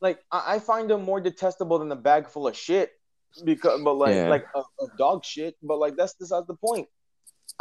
like 0.01 0.19
I, 0.31 0.55
I 0.55 0.59
find 0.59 0.89
him 0.89 1.03
more 1.03 1.21
detestable 1.21 1.79
than 1.79 1.91
a 1.91 1.95
bag 1.95 2.27
full 2.27 2.47
of 2.47 2.57
shit 2.57 2.91
because 3.43 3.81
but 3.83 3.93
like 3.93 4.15
Yeah. 4.15 4.29
like 4.29 4.45
a, 4.55 4.59
a 4.59 4.87
dog 4.97 5.23
shit 5.23 5.55
but 5.61 5.77
like 5.77 5.95
that's 5.95 6.15
besides 6.15 6.47
the 6.47 6.55
point 6.55 6.87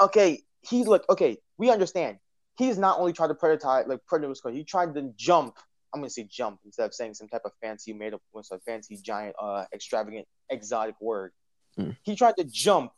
okay 0.01 0.43
he 0.63 0.85
look 0.85 1.05
okay 1.11 1.37
we 1.59 1.71
understand 1.71 2.19
he's 2.57 2.79
not 2.79 2.99
only 2.99 3.13
tried 3.13 3.29
to 3.29 3.35
predator 3.35 3.85
like 3.87 4.01
called 4.09 4.55
he 4.55 4.65
tried 4.65 4.95
to 4.95 5.13
jump 5.17 5.57
i'm 5.97 6.01
gonna 6.03 6.11
say 6.11 6.25
jump 6.31 6.61
instead 6.65 6.85
of 6.85 6.93
saying 6.95 7.15
some 7.15 7.29
type 7.29 7.43
of 7.45 7.53
fancy 7.63 7.93
made 7.93 8.13
up 8.15 8.21
what's 8.33 8.51
a 8.51 8.59
fancy 8.61 8.97
giant 9.03 9.35
uh 9.41 9.65
extravagant 9.73 10.27
exotic 10.51 10.95
word 11.01 11.33
Hmm. 11.77 11.91
he 12.05 12.15
tried 12.17 12.37
to 12.39 12.45
jump 12.45 12.93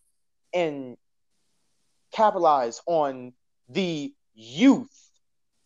and 0.54 0.96
capitalize 2.12 2.80
on 2.86 3.32
the 3.68 4.12
youth 4.34 4.90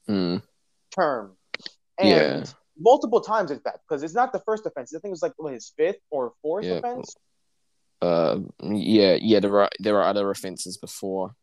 Mm, 0.09 0.43
term 0.99 1.37
and 1.99 2.11
Yeah. 2.11 2.45
multiple 2.77 3.21
times 3.21 3.51
in 3.53 3.61
fact 3.61 3.79
because 3.89 4.03
it's 4.03 4.15
not 4.15 4.33
the 4.33 4.41
first 4.41 4.67
offense 4.67 4.93
i 4.93 4.99
think 4.99 5.11
it 5.11 5.19
was 5.19 5.23
like 5.23 5.35
what, 5.37 5.53
his 5.53 5.73
fifth 5.77 6.01
or 6.11 6.33
fourth 6.43 6.65
Yeah. 6.65 6.75
offense 6.79 7.15
uh, 8.01 8.41
yeah, 8.65 9.17
yeah. 9.21 9.39
There 9.39 9.61
are 9.61 9.71
there 9.79 9.97
are 9.99 10.03
other 10.03 10.29
offenses 10.29 10.77
before. 10.77 11.37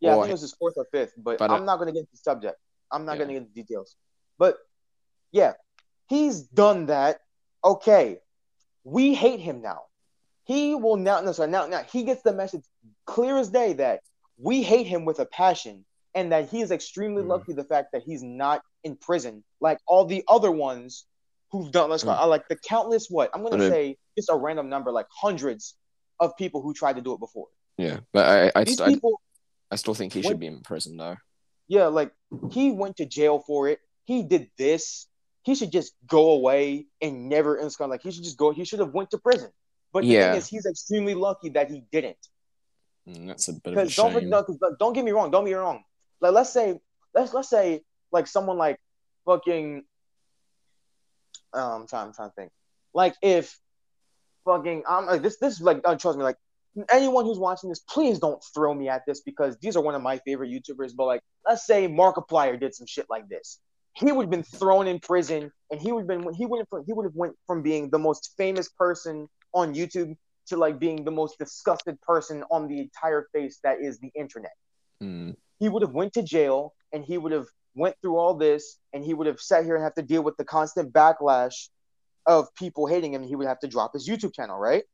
Yeah, 0.00 0.10
I 0.10 0.14
think 0.16 0.28
it 0.28 0.32
was 0.32 0.42
his 0.42 0.52
fourth 0.52 0.74
or 0.76 0.84
fifth, 0.92 1.14
but, 1.16 1.38
But, 1.38 1.50
uh, 1.50 1.54
I'm 1.54 1.64
not 1.64 1.76
going 1.78 1.86
to 1.86 1.92
get 1.94 2.00
into 2.00 2.10
the 2.12 2.18
subject. 2.18 2.58
I'm 2.92 3.06
not 3.06 3.12
Yeah. 3.16 3.24
to 3.24 3.32
get 3.32 3.36
into 3.38 3.54
details. 3.54 3.96
But 4.38 4.58
yeah, 5.34 5.52
he's 6.08 6.42
done 6.42 6.86
that. 6.86 7.18
Okay, 7.64 8.18
we 8.84 9.14
hate 9.14 9.40
him 9.40 9.60
now. 9.60 9.80
He 10.44 10.74
will 10.74 10.96
now. 10.96 11.20
No, 11.20 11.32
sorry, 11.32 11.50
now, 11.50 11.66
now 11.66 11.82
he 11.82 12.04
gets 12.04 12.22
the 12.22 12.32
message 12.32 12.62
clear 13.04 13.36
as 13.38 13.50
day 13.50 13.72
that 13.74 14.00
we 14.38 14.62
hate 14.62 14.86
him 14.86 15.04
with 15.04 15.18
a 15.18 15.26
passion, 15.26 15.84
and 16.14 16.30
that 16.32 16.48
he 16.50 16.60
is 16.60 16.70
extremely 16.70 17.22
Mm. 17.22 17.28
lucky 17.28 17.52
the 17.52 17.64
fact 17.64 17.88
that 17.92 18.02
he's 18.04 18.22
not 18.22 18.62
in 18.84 18.96
prison 18.96 19.42
like 19.60 19.78
all 19.86 20.04
the 20.04 20.22
other 20.28 20.52
ones 20.52 21.06
who've 21.50 21.72
done. 21.72 21.90
Let's 21.90 22.04
Mm. 22.04 22.28
like 22.28 22.46
the 22.48 22.56
countless 22.56 23.08
what 23.10 23.30
I'm 23.34 23.42
going 23.42 23.58
to 23.58 23.64
Okay. 23.66 23.74
say 23.94 23.98
just 24.16 24.28
a 24.30 24.36
random 24.36 24.68
number, 24.68 24.92
like 24.92 25.06
hundreds 25.10 25.74
of 26.20 26.36
people 26.36 26.60
who 26.62 26.72
tried 26.74 26.96
to 26.96 27.02
do 27.02 27.12
it 27.14 27.18
before. 27.18 27.48
Yeah, 27.76 28.00
but 28.12 28.24
I 28.54 28.60
I, 28.60 28.64
st- 28.64 28.80
I, 28.82 28.88
people. 28.94 29.20
I 29.72 29.76
still 29.76 29.94
think 29.94 30.12
he 30.12 30.20
When- 30.20 30.28
should 30.30 30.38
be 30.40 30.46
in 30.46 30.60
prison 30.60 30.96
though. 30.96 31.16
Yeah, 31.66 31.86
like 31.86 32.12
he 32.50 32.70
went 32.70 32.98
to 32.98 33.06
jail 33.06 33.38
for 33.40 33.68
it. 33.68 33.80
He 34.04 34.22
did 34.22 34.50
this. 34.58 35.06
He 35.44 35.54
should 35.54 35.70
just 35.70 35.94
go 36.06 36.30
away 36.32 36.86
and 37.02 37.28
never 37.28 37.56
of 37.56 37.78
like 37.80 38.02
he 38.02 38.10
should 38.10 38.24
just 38.24 38.38
go. 38.38 38.50
He 38.50 38.64
should 38.64 38.80
have 38.80 38.94
went 38.94 39.10
to 39.10 39.18
prison. 39.18 39.50
But 39.92 40.00
the 40.02 40.08
Yeah. 40.08 40.30
thing 40.30 40.38
is, 40.38 40.48
he's 40.48 40.66
extremely 40.66 41.14
lucky 41.14 41.50
that 41.50 41.70
he 41.70 41.84
didn't. 41.92 42.18
Mm, 43.08 43.28
that's 43.28 43.48
a 43.48 43.52
bit 43.52 43.74
of 43.74 43.78
a 43.78 43.82
Because 43.82 43.96
don't 43.96 44.12
shame. 44.20 44.30
no, 44.30 44.46
don't 44.78 44.92
get 44.94 45.04
me 45.04 45.12
wrong. 45.12 45.30
Don't 45.30 45.44
get 45.44 45.50
me 45.50 45.54
wrong. 45.56 45.84
Like 46.20 46.32
let's 46.32 46.50
say 46.50 46.80
let's 47.14 47.34
let's 47.34 47.50
say 47.50 47.82
like 48.10 48.26
someone 48.26 48.56
like 48.56 48.80
fucking 49.26 49.84
um 51.52 51.82
I'm 51.82 51.86
trying 51.86 52.06
I'm 52.06 52.12
trying 52.14 52.30
to 52.30 52.34
think. 52.34 52.50
Like 52.94 53.14
if 53.22 53.58
fucking 54.46 54.84
I'm 54.88 55.06
like 55.06 55.22
this 55.22 55.36
this 55.38 55.54
is 55.54 55.60
like 55.60 55.82
uh, 55.84 55.94
trust 55.96 56.16
me 56.16 56.24
like 56.24 56.36
anyone 56.90 57.24
who's 57.24 57.38
watching 57.38 57.68
this 57.68 57.80
please 57.80 58.18
don't 58.18 58.42
throw 58.54 58.72
me 58.74 58.88
at 58.88 59.02
this 59.06 59.20
because 59.20 59.56
these 59.58 59.76
are 59.76 59.82
one 59.82 59.94
of 59.94 60.02
my 60.02 60.18
favorite 60.18 60.50
YouTubers 60.50 60.92
but 60.96 61.04
like 61.04 61.20
let's 61.46 61.66
say 61.66 61.86
Markiplier 61.86 62.58
did 62.58 62.74
some 62.74 62.86
shit 62.86 63.06
like 63.10 63.28
this. 63.28 63.58
He 63.94 64.10
would 64.10 64.24
have 64.24 64.30
been 64.30 64.42
thrown 64.42 64.86
in 64.86 64.98
prison 64.98 65.52
and 65.70 65.80
he 65.80 65.92
would 65.92 66.00
have 66.00 66.08
been 66.08 66.34
he 66.34 66.46
would 66.46 66.58
have 66.60 66.84
he 66.86 66.92
would 66.92 67.04
have 67.04 67.14
went 67.14 67.36
from 67.46 67.62
being 67.62 67.90
the 67.90 67.98
most 67.98 68.34
famous 68.36 68.68
person 68.68 69.28
on 69.52 69.74
YouTube 69.74 70.16
to 70.46 70.56
like 70.56 70.78
being 70.78 71.04
the 71.04 71.10
most 71.10 71.38
disgusted 71.38 72.00
person 72.02 72.44
on 72.50 72.68
the 72.68 72.80
entire 72.80 73.28
face 73.32 73.60
that 73.62 73.80
is 73.80 73.98
the 73.98 74.10
internet. 74.14 74.52
Mm, 75.02 75.36
he 75.58 75.68
would 75.68 75.82
have 75.82 75.92
went 75.92 76.12
to 76.14 76.22
jail 76.22 76.74
and 76.92 77.04
he 77.04 77.18
would 77.18 77.32
have 77.32 77.46
went 77.74 77.96
through 78.02 78.16
all 78.16 78.34
this 78.34 78.78
and 78.92 79.04
he 79.04 79.14
would 79.14 79.26
have 79.26 79.40
sat 79.40 79.64
here 79.64 79.74
and 79.74 79.84
have 79.84 79.94
to 79.94 80.02
deal 80.02 80.22
with 80.22 80.36
the 80.36 80.44
constant 80.44 80.92
backlash 80.92 81.68
of 82.26 82.54
people 82.54 82.86
hating 82.86 83.12
him 83.12 83.22
and 83.22 83.28
he 83.28 83.36
would 83.36 83.46
have 83.46 83.58
to 83.58 83.66
drop 83.66 83.92
his 83.92 84.08
youtube 84.08 84.32
channel 84.34 84.56
right 84.56 84.84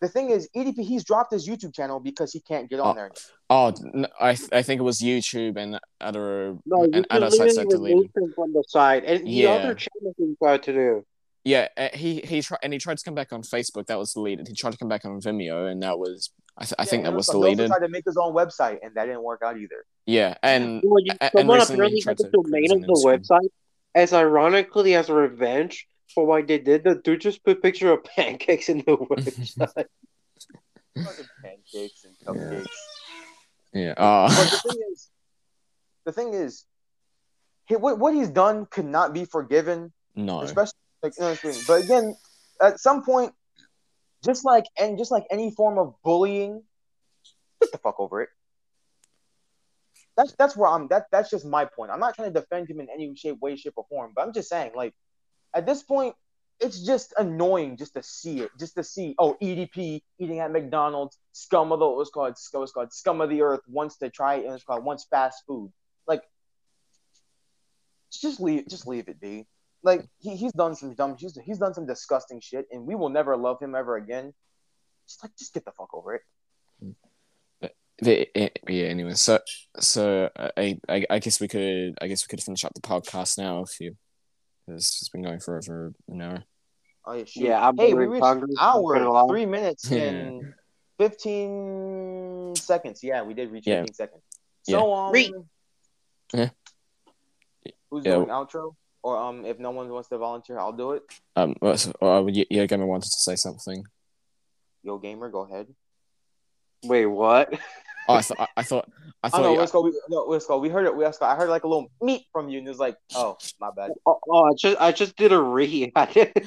the 0.00 0.08
thing 0.08 0.30
is 0.30 0.48
EDP 0.54 0.78
he's 0.84 1.04
dropped 1.04 1.32
his 1.32 1.48
youtube 1.48 1.74
channel 1.74 2.00
because 2.00 2.32
he 2.32 2.40
can't 2.40 2.68
get 2.68 2.80
on 2.80 2.92
Oh, 2.92 2.94
there 2.94 3.10
Oh, 3.48 3.72
n- 3.94 4.06
I 4.20 4.34
th- 4.34 4.48
I 4.52 4.62
think 4.62 4.80
it 4.80 4.84
was 4.84 4.98
YouTube 5.00 5.56
and 5.56 5.78
other 6.00 6.56
No, 6.66 6.82
you 6.84 6.90
and 6.92 7.08
can 7.08 7.22
other 7.22 7.30
sites 7.30 7.56
that 7.56 7.66
literally 7.66 7.92
deleted. 7.92 8.10
remove 8.14 8.30
him 8.30 8.34
from 8.34 8.52
the 8.52 8.64
side 8.68 9.04
and 9.04 9.26
the 9.26 9.30
Yeah. 9.30 9.50
other 9.50 9.74
channels 9.74 10.14
he 10.18 10.34
tried 10.42 10.62
to 10.64 10.72
do. 10.72 11.06
Yeah, 11.44 11.68
uh, 11.76 11.88
he 11.94 12.20
he 12.22 12.42
tried 12.42 12.58
and 12.64 12.72
he 12.72 12.78
tried 12.80 12.98
to 12.98 13.04
come 13.04 13.14
back 13.14 13.32
on 13.32 13.42
Facebook. 13.42 13.86
That 13.86 13.98
was 13.98 14.12
deleted. 14.12 14.48
He 14.48 14.54
tried 14.54 14.72
to 14.72 14.78
come 14.78 14.88
back 14.88 15.04
on 15.04 15.20
Vimeo, 15.20 15.70
and 15.70 15.80
that 15.84 15.96
was 15.96 16.30
I, 16.58 16.64
th- 16.64 16.74
I 16.78 16.82
Yeah, 16.82 16.86
think 16.86 17.04
that 17.04 17.12
was 17.14 17.28
also- 17.28 17.42
he 17.42 17.46
also 17.50 17.54
deleted. 17.56 17.70
tried 17.70 17.86
to 17.86 17.92
make 17.92 18.04
his 18.04 18.16
own 18.16 18.34
website 18.34 18.78
and 18.82 18.92
that 18.96 19.04
didn't 19.06 19.22
work 19.22 19.42
out 19.44 19.56
either 19.56 19.84
Yeah, 20.06 20.34
and 20.42 20.82
Well, 20.84 21.00
you, 21.04 21.12
a- 21.20 21.22
and 21.22 21.30
someone 21.38 21.58
recently 21.58 21.74
apparently 21.76 21.96
he 21.98 22.02
tried 22.02 22.10
had 22.10 22.18
the 22.18 22.24
to 22.24 22.42
domain 22.42 22.72
of 22.72 22.80
the 22.80 22.86
Instagram. 22.88 23.20
website 23.20 23.48
as 23.94 24.12
ironically 24.12 24.94
as 24.96 25.08
revenge 25.08 25.86
for 26.14 26.26
what 26.26 26.46
they 26.46 26.58
did. 26.58 26.84
The 26.84 26.94
dude 26.94 27.20
just 27.20 27.44
put 27.44 27.62
picture 27.62 27.92
of 27.92 28.04
pancakes 28.16 28.68
in 28.68 28.78
the 28.78 28.96
website. 28.96 29.86
Pancakes 31.42 32.04
and 32.04 32.16
cupcakes 32.24 32.66
yeah. 33.76 33.92
Uh, 33.96 34.28
but 34.28 34.50
the 34.50 34.72
thing 34.72 34.82
is 34.92 35.10
the 36.06 36.12
thing 36.12 36.32
is 36.32 36.64
he, 37.66 37.76
what, 37.76 37.98
what 37.98 38.14
he's 38.14 38.30
done 38.30 38.66
could 38.66 38.86
not 38.86 39.12
be 39.12 39.26
forgiven 39.26 39.92
no. 40.14 40.40
especially 40.40 40.72
like 41.02 41.12
you 41.16 41.22
know 41.22 41.30
what 41.30 41.44
I'm 41.44 41.52
saying? 41.52 41.64
But 41.66 41.84
again, 41.84 42.16
at 42.60 42.80
some 42.80 43.04
point, 43.04 43.32
just 44.24 44.44
like 44.44 44.64
and 44.78 44.96
just 44.96 45.10
like 45.10 45.24
any 45.30 45.50
form 45.50 45.78
of 45.78 45.94
bullying, 46.02 46.62
get 47.60 47.70
the 47.70 47.78
fuck 47.78 48.00
over 48.00 48.22
it. 48.22 48.30
That's 50.16 50.34
that's 50.38 50.56
where 50.56 50.70
I'm. 50.70 50.88
That 50.88 51.06
that's 51.12 51.28
just 51.28 51.44
my 51.44 51.66
point. 51.66 51.90
I'm 51.90 52.00
not 52.00 52.14
trying 52.14 52.32
to 52.32 52.40
defend 52.40 52.70
him 52.70 52.80
in 52.80 52.88
any 52.92 53.14
shape, 53.14 53.38
way, 53.40 53.56
shape, 53.56 53.74
or 53.76 53.84
form. 53.90 54.12
But 54.16 54.26
I'm 54.26 54.32
just 54.32 54.48
saying, 54.48 54.72
like, 54.74 54.94
at 55.56 55.66
this 55.66 55.82
point, 55.82 56.14
it's 56.60 56.80
just 56.80 57.12
annoying 57.18 57.76
just 57.76 57.94
to 57.94 58.02
see 58.02 58.40
it, 58.40 58.50
just 58.58 58.76
to 58.76 58.84
see. 58.84 59.14
Oh, 59.18 59.36
EDP 59.42 60.02
eating 60.18 60.40
at 60.40 60.52
McDonald's, 60.52 61.18
scum 61.32 61.72
of 61.72 61.80
the 61.80 61.88
what's 61.88 62.10
called 62.10 62.34
what's 62.52 62.72
called 62.72 62.92
scum 62.92 63.20
of 63.20 63.30
the 63.30 63.42
earth 63.42 63.60
wants 63.68 63.96
to 63.98 64.10
try 64.10 64.36
it. 64.36 64.46
It's 64.46 64.64
called 64.64 64.84
wants 64.84 65.06
fast 65.10 65.42
food. 65.46 65.72
Like, 66.06 66.22
just 68.12 68.40
leave, 68.40 68.68
just 68.68 68.86
leave 68.86 69.08
it 69.08 69.20
be 69.20 69.46
like 69.82 70.06
he, 70.18 70.36
he's 70.36 70.52
done 70.52 70.74
some 70.74 70.94
dumb 70.94 71.16
he's, 71.18 71.38
he's 71.44 71.58
done 71.58 71.74
some 71.74 71.86
disgusting 71.86 72.40
shit 72.40 72.66
and 72.70 72.86
we 72.86 72.94
will 72.94 73.08
never 73.08 73.36
love 73.36 73.60
him 73.60 73.74
ever 73.74 73.96
again 73.96 74.32
just 75.06 75.22
like 75.22 75.36
just 75.36 75.52
get 75.52 75.64
the 75.64 75.70
fuck 75.72 75.92
over 75.94 76.14
it 76.14 76.22
eh, 78.02 78.24
yeah. 78.68 78.84
Anyway, 78.84 79.14
so 79.14 79.38
so 79.78 80.28
uh, 80.36 80.50
I, 80.56 80.78
I 80.88 81.06
I 81.08 81.18
guess 81.18 81.40
we 81.40 81.48
could 81.48 81.96
I 82.00 82.08
guess 82.08 82.24
we 82.24 82.28
could 82.28 82.42
finish 82.42 82.64
up 82.64 82.74
the 82.74 82.80
podcast 82.80 83.38
now 83.38 83.62
if 83.62 83.80
you. 83.80 83.96
It's 84.68 85.00
it's 85.02 85.08
been 85.08 85.22
going 85.22 85.40
for 85.40 85.58
over 85.58 85.92
an 86.08 86.20
hour. 86.22 86.44
oh 87.06 87.12
yeah, 87.12 87.24
shoot. 87.24 87.44
Yeah, 87.44 87.68
I'm 87.68 87.76
hey 87.76 87.94
we 87.94 88.06
reached 88.06 88.24
hungry, 88.24 88.48
an 88.50 88.54
not 88.56 88.82
gonna 88.82 89.10
lie. 89.10 89.20
hour 89.20 89.28
three 89.28 89.46
minutes 89.46 89.90
Yeah. 89.90 89.98
and 90.10 90.54
15 90.98 92.56
seconds 92.56 93.02
yeah 93.04 93.22
we 93.22 93.34
did 93.34 93.50
reach 93.50 93.66
Yeah. 93.66 93.82
15 93.82 93.94
seconds 93.94 94.22
so 94.62 94.92
um 94.92 95.12
Read. 95.12 95.32
Yeah. 96.32 96.48
who's 97.90 98.04
Yeah. 98.04 98.14
doing 98.16 98.28
outro 98.28 98.74
or 99.02 99.16
um 99.18 99.44
if 99.44 99.58
no 99.58 99.70
one 99.70 99.88
wants 99.88 100.08
to 100.08 100.18
volunteer 100.18 100.58
i'll 100.58 100.72
do 100.72 100.92
it 100.92 101.02
Um, 101.36 101.54
well, 101.60 101.76
so- 101.76 101.92
uh, 102.02 102.24
yeah, 102.26 102.44
yeah, 102.50 102.66
Gamer 102.66 102.86
wanted 102.86 103.10
to 103.12 103.20
say 103.20 103.36
something. 103.36 103.84
yo 104.82 104.98
gamer 104.98 105.28
go 105.30 105.40
ahead 105.42 105.66
Wait, 106.86 107.06
what? 107.06 107.52
Oh, 108.08 108.14
I 108.14 108.22
thought 108.22 108.38
I, 108.40 108.46
I 108.58 108.62
thought 108.62 108.88
I 109.22 109.26
Oh 109.26 109.30
thought 109.30 109.42
no, 109.42 109.52
you- 109.52 109.58
let's 109.58 109.72
go. 109.72 109.80
We, 109.82 109.92
no, 110.08 110.24
let's 110.28 110.46
go. 110.46 110.58
We 110.58 110.68
heard 110.68 110.86
it. 110.86 110.96
We 110.96 111.04
let's 111.04 111.18
go. 111.18 111.26
I 111.26 111.34
heard 111.34 111.48
like 111.48 111.64
a 111.64 111.68
little 111.68 111.90
meat 112.00 112.26
from 112.32 112.48
you, 112.48 112.58
and 112.60 112.68
it's 112.68 112.78
like, 112.78 112.96
oh, 113.14 113.36
my 113.60 113.70
bad. 113.76 113.90
Oh, 114.06 114.18
oh, 114.30 114.44
I 114.44 114.52
just 114.56 114.80
I 114.80 114.92
just 114.92 115.16
did 115.16 115.32
a 115.32 115.40
read. 115.40 115.92
I 115.96 116.06
didn't. 116.06 116.46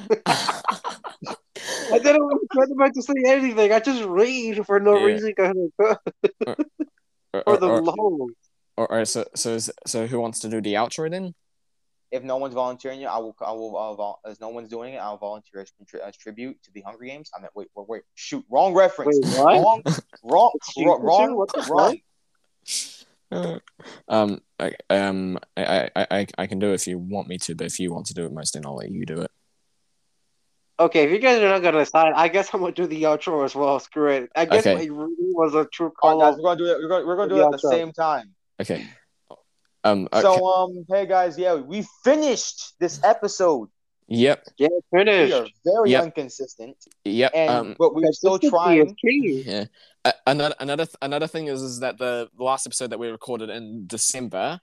I 1.91 1.99
didn't 1.99 2.23
want 2.23 2.41
to 2.53 2.73
about 2.73 2.93
to 2.93 3.01
say 3.01 3.13
anything. 3.27 3.73
I 3.73 3.79
just 3.79 4.03
read 4.03 4.65
for 4.65 4.79
no 4.79 4.97
Yeah. 4.97 5.05
reason. 5.05 5.33
or, 5.39 5.97
For 7.43 7.57
the 7.57 7.67
or, 7.67 7.79
or, 7.79 7.81
low. 7.81 8.27
or- 8.77 8.91
or- 8.91 9.05
so 9.05 9.25
so 9.35 9.55
is- 9.55 9.71
so 9.85 10.07
who 10.07 10.19
wants 10.19 10.39
to 10.39 10.49
do 10.49 10.61
the 10.61 10.75
outro 10.75 11.09
then? 11.11 11.33
If 12.12 12.24
no 12.24 12.38
one's 12.38 12.55
volunteering, 12.55 13.05
I 13.05 13.18
will. 13.20 13.36
I 13.45 13.51
will. 13.51 13.78
Uh, 13.78 13.93
vol- 13.93 14.20
as 14.26 14.39
no 14.41 14.49
one's 14.49 14.68
doing 14.68 14.95
it, 14.95 14.97
I'll 14.97 15.18
volunteer 15.18 15.62
as, 15.62 15.72
contri- 15.72 15.99
as 15.99 16.18
tribute 16.18 16.62
to 16.64 16.72
the 16.72 16.82
Hunger 16.82 17.05
Games. 17.05 17.30
I 17.38 17.39
mean, 17.39 17.49
wait, 17.53 17.68
wait, 17.76 17.88
wait. 17.88 18.01
Shoot, 18.16 18.43
wrong 18.49 18.74
reference. 18.74 19.20
Wait, 19.22 19.38
what? 19.38 19.64
Wrong, 19.64 19.84
wrong, 20.24 20.51
Excuse 20.55 20.86
wrong, 20.88 21.01
wrong, 21.03 21.36
what 21.36 21.53
the 21.53 21.68
wrong. 21.70 21.97
Uh, 23.32 23.60
um, 24.07 24.41
I, 24.60 24.74
um, 24.89 25.38
I, 25.55 25.89
I, 25.95 26.07
I, 26.12 26.28
I 26.39 26.47
can 26.47 26.57
do 26.57 26.72
it 26.72 26.74
if 26.76 26.88
you 26.88 26.97
want 26.97 27.28
me 27.28 27.38
to, 27.39 27.53
but 27.53 27.68
if 27.68 27.80
you 27.80 27.93
want 27.93 28.07
to 28.07 28.16
do 28.16 28.26
it 28.26 28.34
most, 28.34 28.55
then 28.55 28.66
I'll 28.66 28.76
let 28.76 28.89
you 28.89 29.05
do 29.05 29.22
it. 29.22 29.32
Okay, 30.80 31.03
if 31.03 31.12
you 31.12 31.20
guys 31.20 31.39
are 31.41 31.49
not 31.49 31.62
gonna 31.62 31.80
decide, 31.80 32.14
I 32.16 32.30
guess 32.30 32.49
I'm 32.53 32.62
gonna 32.62 32.72
do 32.72 32.88
the 32.88 33.03
outro 33.03 33.43
as 33.43 33.53
well. 33.53 33.80
Screw 33.80 34.07
it. 34.07 34.30
I 34.36 34.45
guess 34.45 34.66
Okay. 34.66 34.76
my 34.76 34.82
reading 34.82 35.34
was 35.34 35.53
a 35.53 35.66
true 35.66 35.91
call. 35.91 36.20
right, 36.22 36.32
guys, 36.32 36.38
we're 36.38 36.55
gonna 36.55 36.57
do 36.57 36.66
it. 36.72 36.78
We're 36.82 36.88
gonna, 36.88 37.05
we're 37.05 37.16
gonna 37.18 37.30
do 37.30 37.41
it 37.41 37.45
at 37.45 37.51
the 37.51 37.57
outro. 37.57 37.70
same 37.70 37.91
time. 37.91 38.34
Okay. 38.62 38.88
Um. 39.84 40.07
Okay. 40.11 40.21
So, 40.21 40.45
um, 40.47 40.86
hey 40.89 41.05
guys, 41.05 41.38
yeah, 41.38 41.55
we 41.55 41.86
finished 42.03 42.73
this 42.80 42.99
episode. 43.03 43.69
yep. 44.07 44.43
yeah, 44.57 44.67
We 44.91 44.99
are 45.34 45.47
very 45.63 45.91
Yep. 45.91 46.03
inconsistent, 46.05 46.75
Yep. 47.05 47.32
and 47.36 47.49
um. 47.49 47.75
but 47.80 47.93
we're 47.95 48.11
still 48.11 48.39
Consistency 48.39 48.80
is 48.80 48.93
trying. 48.93 48.95
key. 48.95 49.43
Yeah. 49.45 49.65
Uh, 50.03 50.11
another 50.27 50.55
another 50.59 50.86
th- 50.86 50.95
another 51.01 51.27
thing 51.27 51.47
is 51.47 51.61
is 51.61 51.80
that 51.82 51.97
the 51.97 52.30
last 52.38 52.65
episode 52.67 52.89
that 52.89 52.99
we 52.99 53.07
recorded 53.09 53.49
in 53.49 53.86
December, 53.88 54.59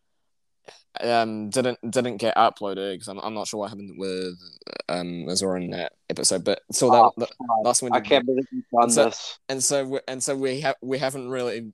um 1.00 1.50
didn't 1.50 1.78
didn't 1.90 2.16
get 2.16 2.34
uploaded 2.36 2.94
because 2.94 3.08
I'm, 3.08 3.18
I'm 3.20 3.34
not 3.34 3.46
sure 3.46 3.60
what 3.60 3.68
happened 3.68 3.92
with 3.98 4.34
um 4.88 5.28
Azora 5.28 5.60
in 5.62 5.70
that 5.70 5.92
episode, 6.10 6.42
but 6.44 6.60
so 6.72 6.90
that, 6.90 6.96
Oh, 6.96 7.12
that 7.18 7.30
God. 7.38 7.64
last 7.64 7.82
one 7.82 7.92
I 7.92 8.00
can't 8.00 8.24
believe 8.26 8.44
you've 8.52 8.64
done 8.78 8.90
So- 8.90 9.04
this. 9.06 9.38
and 9.48 9.62
so 9.62 9.84
we, 9.84 10.00
and 10.08 10.22
so 10.22 10.34
we 10.36 10.60
have 10.60 10.76
we 10.82 10.98
haven't 10.98 11.28
really 11.30 11.72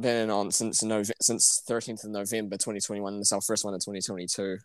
been 0.00 0.30
on 0.30 0.50
since 0.50 0.82
Nov- 0.82 1.10
since 1.20 1.62
13th 1.68 2.04
of 2.04 2.10
November 2.10 2.56
2021. 2.56 3.18
It's 3.20 3.32
our 3.32 3.40
first 3.40 3.64
one 3.64 3.74
in 3.74 3.80
2022. 3.80 4.58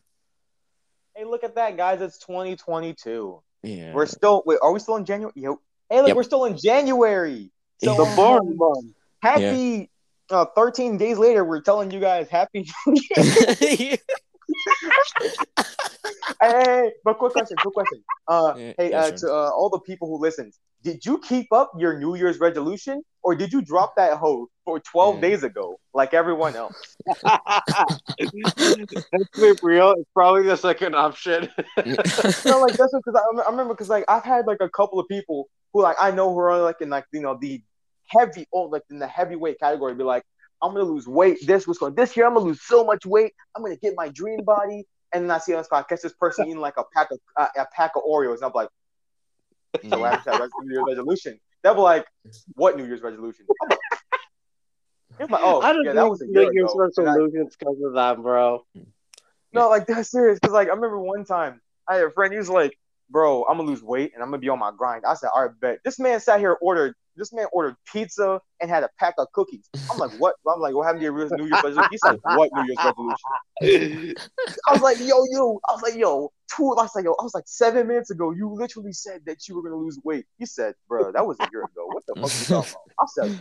Hey, 1.15 1.25
look 1.25 1.43
at 1.43 1.55
that, 1.55 1.75
guys! 1.77 2.01
It's 2.01 2.17
2022. 2.19 3.41
Yeah, 3.63 3.93
We're 3.93 4.05
still. 4.05 4.43
Wait, 4.45 4.59
are 4.61 4.71
we 4.71 4.79
still 4.79 4.95
in 4.95 5.05
January? 5.05 5.33
Yo, 5.35 5.59
hey, 5.89 5.97
look, 5.99 6.07
Yep. 6.07 6.15
we're 6.15 6.23
still 6.23 6.45
in 6.45 6.57
January. 6.57 7.51
So, 7.83 7.95
The 7.95 8.03
um, 8.03 8.15
Born 8.15 8.57
month. 8.57 8.93
happy. 9.21 9.89
Uh, 10.29 10.45
13 10.55 10.97
days 10.97 11.17
later, 11.17 11.43
we're 11.43 11.61
telling 11.61 11.89
you 11.91 11.99
guys 11.99 12.29
happy. 12.29 12.69
hey, 15.21 15.29
hey, 16.41 16.49
hey, 16.63 16.91
but 17.03 17.17
quick 17.17 17.33
question, 17.33 17.57
quick 17.61 17.73
question. 17.73 18.03
Uh, 18.27 18.53
Yeah, 18.57 18.73
hey, 18.77 18.89
yeah, 18.91 18.99
uh, 18.99 19.09
sure. 19.09 19.17
to 19.17 19.27
uh, 19.33 19.49
all 19.51 19.69
the 19.69 19.79
people 19.79 20.07
who 20.07 20.19
listen, 20.19 20.51
did 20.83 21.05
you 21.05 21.19
keep 21.19 21.51
up 21.51 21.71
your 21.77 21.97
New 21.99 22.15
Year's 22.15 22.39
resolution, 22.39 23.01
or 23.23 23.35
did 23.35 23.51
you 23.51 23.61
drop 23.61 23.95
that 23.97 24.17
hoe 24.17 24.47
for 24.65 24.79
12 24.79 25.15
Yeah. 25.15 25.21
days 25.21 25.43
ago, 25.43 25.79
like 25.93 26.13
everyone 26.13 26.55
else? 26.55 26.95
Let's 28.17 29.29
be 29.35 29.53
real. 29.61 29.91
It's 29.91 30.09
probably 30.13 30.43
the 30.43 30.55
second 30.55 30.95
option. 30.95 31.49
no, 31.77 32.59
like 32.59 32.77
that's 32.77 32.93
because 32.93 33.15
I, 33.15 33.41
I 33.41 33.49
remember 33.49 33.73
because 33.73 33.89
like 33.89 34.05
I've 34.07 34.23
had 34.23 34.45
like 34.47 34.59
a 34.61 34.69
couple 34.69 34.99
of 34.99 35.07
people 35.07 35.49
who 35.73 35.81
like 35.81 35.97
I 35.99 36.11
know 36.11 36.31
who 36.33 36.39
are 36.39 36.61
like 36.61 36.81
in 36.81 36.89
like 36.89 37.05
you 37.11 37.21
know 37.21 37.37
the 37.39 37.61
heavy 38.07 38.47
oh 38.53 38.63
like 38.63 38.83
in 38.89 38.99
the 38.99 39.07
heavyweight 39.07 39.59
category 39.59 39.93
be 39.95 40.03
like 40.03 40.23
I'm 40.61 40.73
gonna 40.73 40.83
lose 40.85 41.07
weight. 41.07 41.45
This 41.45 41.67
was 41.67 41.77
going 41.77 41.95
this 41.95 42.15
year 42.17 42.27
I'm 42.27 42.33
gonna 42.33 42.45
lose 42.45 42.61
so 42.61 42.83
much 42.85 43.05
weight. 43.05 43.33
I'm 43.55 43.63
gonna 43.63 43.77
get 43.77 43.93
my 43.95 44.09
dream 44.09 44.43
body. 44.43 44.85
And 45.13 45.23
then 45.23 45.31
I 45.31 45.39
see 45.39 45.53
on 45.53 45.59
this 45.59 45.67
podcast 45.67 46.01
this 46.01 46.13
person 46.13 46.45
eating 46.47 46.59
like 46.59 46.77
a 46.77 46.83
pack 46.95 47.11
of 47.11 47.19
uh, 47.35 47.47
a 47.57 47.65
pack 47.73 47.91
of 47.95 48.03
Oreos. 48.03 48.35
And 48.35 48.43
I'm 48.45 48.51
like 48.53 48.69
so 49.89 50.03
I 50.03 50.11
have 50.11 50.23
that 50.25 50.49
New 50.61 50.73
Year's 50.73 50.85
resolution. 50.87 51.39
They'll 51.63 51.75
be 51.75 51.81
like 51.81 52.05
what 52.55 52.77
New 52.77 52.85
Year's 52.85 53.01
resolution? 53.01 53.45
I'm 53.61 53.69
like, 53.69 53.79
It's 55.19 55.31
like, 55.31 55.41
oh 55.43 55.61
I 55.61 55.73
don't 55.73 55.83
yeah 55.83 55.93
think 55.93 55.95
that 55.95 56.09
was 56.09 56.21
a 56.21 56.27
New 56.27 56.41
year 56.41 56.51
Year's 56.51 56.73
ago. 56.73 56.75
resolutions 56.75 57.55
because 57.57 57.77
of 57.83 57.93
that, 57.93 58.21
bro. 58.21 58.65
No, 59.53 59.69
like 59.69 59.87
that's 59.87 60.11
serious. 60.11 60.39
Cause 60.39 60.51
like 60.51 60.67
I 60.67 60.73
remember 60.73 60.99
one 60.99 61.25
time 61.25 61.61
I 61.87 61.95
had 61.95 62.05
a 62.05 62.11
friend. 62.11 62.31
He 62.33 62.37
was 62.39 62.49
like, 62.49 62.77
"Bro, 63.09 63.45
I'm 63.49 63.57
gonna 63.57 63.69
lose 63.69 63.83
weight 63.83 64.11
and 64.13 64.23
I'm 64.23 64.29
gonna 64.29 64.39
be 64.39 64.49
on 64.49 64.59
my 64.59 64.71
grind." 64.75 65.05
I 65.05 65.13
said, 65.13 65.29
"All 65.33 65.43
right, 65.43 65.59
bet." 65.59 65.79
This 65.83 65.99
man 65.99 66.19
sat 66.19 66.39
here 66.39 66.57
ordered. 66.61 66.95
This 67.15 67.33
man 67.33 67.47
ordered 67.51 67.75
pizza 67.91 68.39
and 68.61 68.69
had 68.69 68.83
a 68.83 68.89
pack 68.97 69.15
of 69.17 69.27
cookies. 69.33 69.69
I'm 69.91 69.97
like, 69.97 70.11
"What?" 70.19 70.35
I'm 70.47 70.59
like, 70.59 70.73
"What 70.73 70.83
happened 70.83 71.01
to 71.01 71.05
your 71.05 71.29
New 71.31 71.47
Year's 71.47 71.63
resolution?" 71.63 71.89
He 71.91 71.97
said, 71.97 72.19
"What 72.23 72.49
New 72.53 72.63
Year's 72.63 72.77
resolution?" 72.83 74.15
I 74.67 74.73
was 74.73 74.81
like, 74.81 74.99
"Yo, 74.99 75.25
yo." 75.31 75.59
I 75.67 75.73
was 75.73 75.81
like, 75.81 75.95
"Yo." 75.95 76.31
Two. 76.55 76.71
I 76.77 76.83
was 76.83 76.95
like, 76.95 77.05
"Yo." 77.05 77.11
I 77.19 77.23
was 77.23 77.33
like, 77.33 77.47
seven 77.47 77.87
minutes 77.87 78.09
ago, 78.09 78.31
you 78.31 78.49
literally 78.49 78.93
said 78.93 79.21
that 79.25 79.47
you 79.47 79.55
were 79.55 79.63
gonna 79.63 79.75
lose 79.75 79.99
weight. 80.03 80.25
He 80.37 80.45
said, 80.45 80.75
"Bro, 80.87 81.11
that 81.13 81.25
was 81.25 81.37
a 81.39 81.47
year 81.51 81.63
ago. 81.63 81.87
What 81.87 82.05
the 82.07 82.15
fuck 82.15 82.31
are 82.31 82.39
you 82.39 82.45
talking 82.45 82.71
about?" 82.71 82.91
I 82.99 83.05
said. 83.07 83.39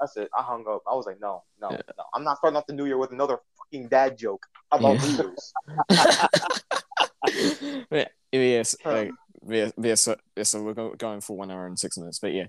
I 0.00 0.06
said, 0.06 0.28
I 0.38 0.42
hung 0.42 0.64
up. 0.68 0.82
I 0.88 0.94
was 0.94 1.06
like, 1.06 1.20
no, 1.20 1.42
no, 1.60 1.70
no. 1.70 2.04
I'm 2.14 2.22
not 2.22 2.38
starting 2.38 2.56
off 2.56 2.68
the 2.68 2.72
new 2.72 2.86
year 2.86 2.98
with 2.98 3.10
another 3.10 3.40
fucking 3.58 3.88
dad 3.88 4.16
joke 4.16 4.46
about 4.70 4.94
Yeah. 5.00 5.06
New 5.06 5.16
Year's. 5.16 5.52
yes, 8.38 8.76
uh, 8.84 9.06
yeah, 9.46 9.70
yeah, 9.80 9.94
so, 9.94 10.16
yeah, 10.36 10.42
so 10.42 10.62
we're 10.62 10.74
going 10.96 11.20
for 11.20 11.36
one 11.36 11.50
hour 11.50 11.66
and 11.66 11.78
six 11.78 11.96
minutes, 11.96 12.18
but 12.18 12.32
yeah. 12.32 12.46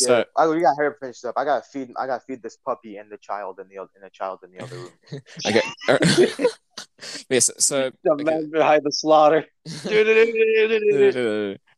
Yeah, 0.00 0.06
So 0.06 0.24
I, 0.36 0.48
we 0.48 0.60
got 0.60 0.74
hair 0.78 0.96
finished 1.00 1.24
up. 1.24 1.34
I 1.36 1.44
gotta 1.44 1.64
feed. 1.70 1.90
I 1.96 2.06
gotta 2.06 2.22
feed 2.26 2.42
this 2.42 2.56
puppy 2.56 2.96
and 2.96 3.10
the 3.10 3.18
child 3.18 3.60
in 3.60 3.68
the 3.68 3.76
and 3.76 4.02
the 4.02 4.10
child 4.10 4.40
in 4.42 4.50
the 4.50 4.64
other 4.64 4.76
room. 4.76 4.92
okay, 5.46 6.46
yes, 7.28 7.50
so 7.58 7.90
The 8.02 8.12
okay. 8.12 8.24
man 8.24 8.50
behind 8.50 8.82
the 8.84 8.92
slaughter. 8.92 9.44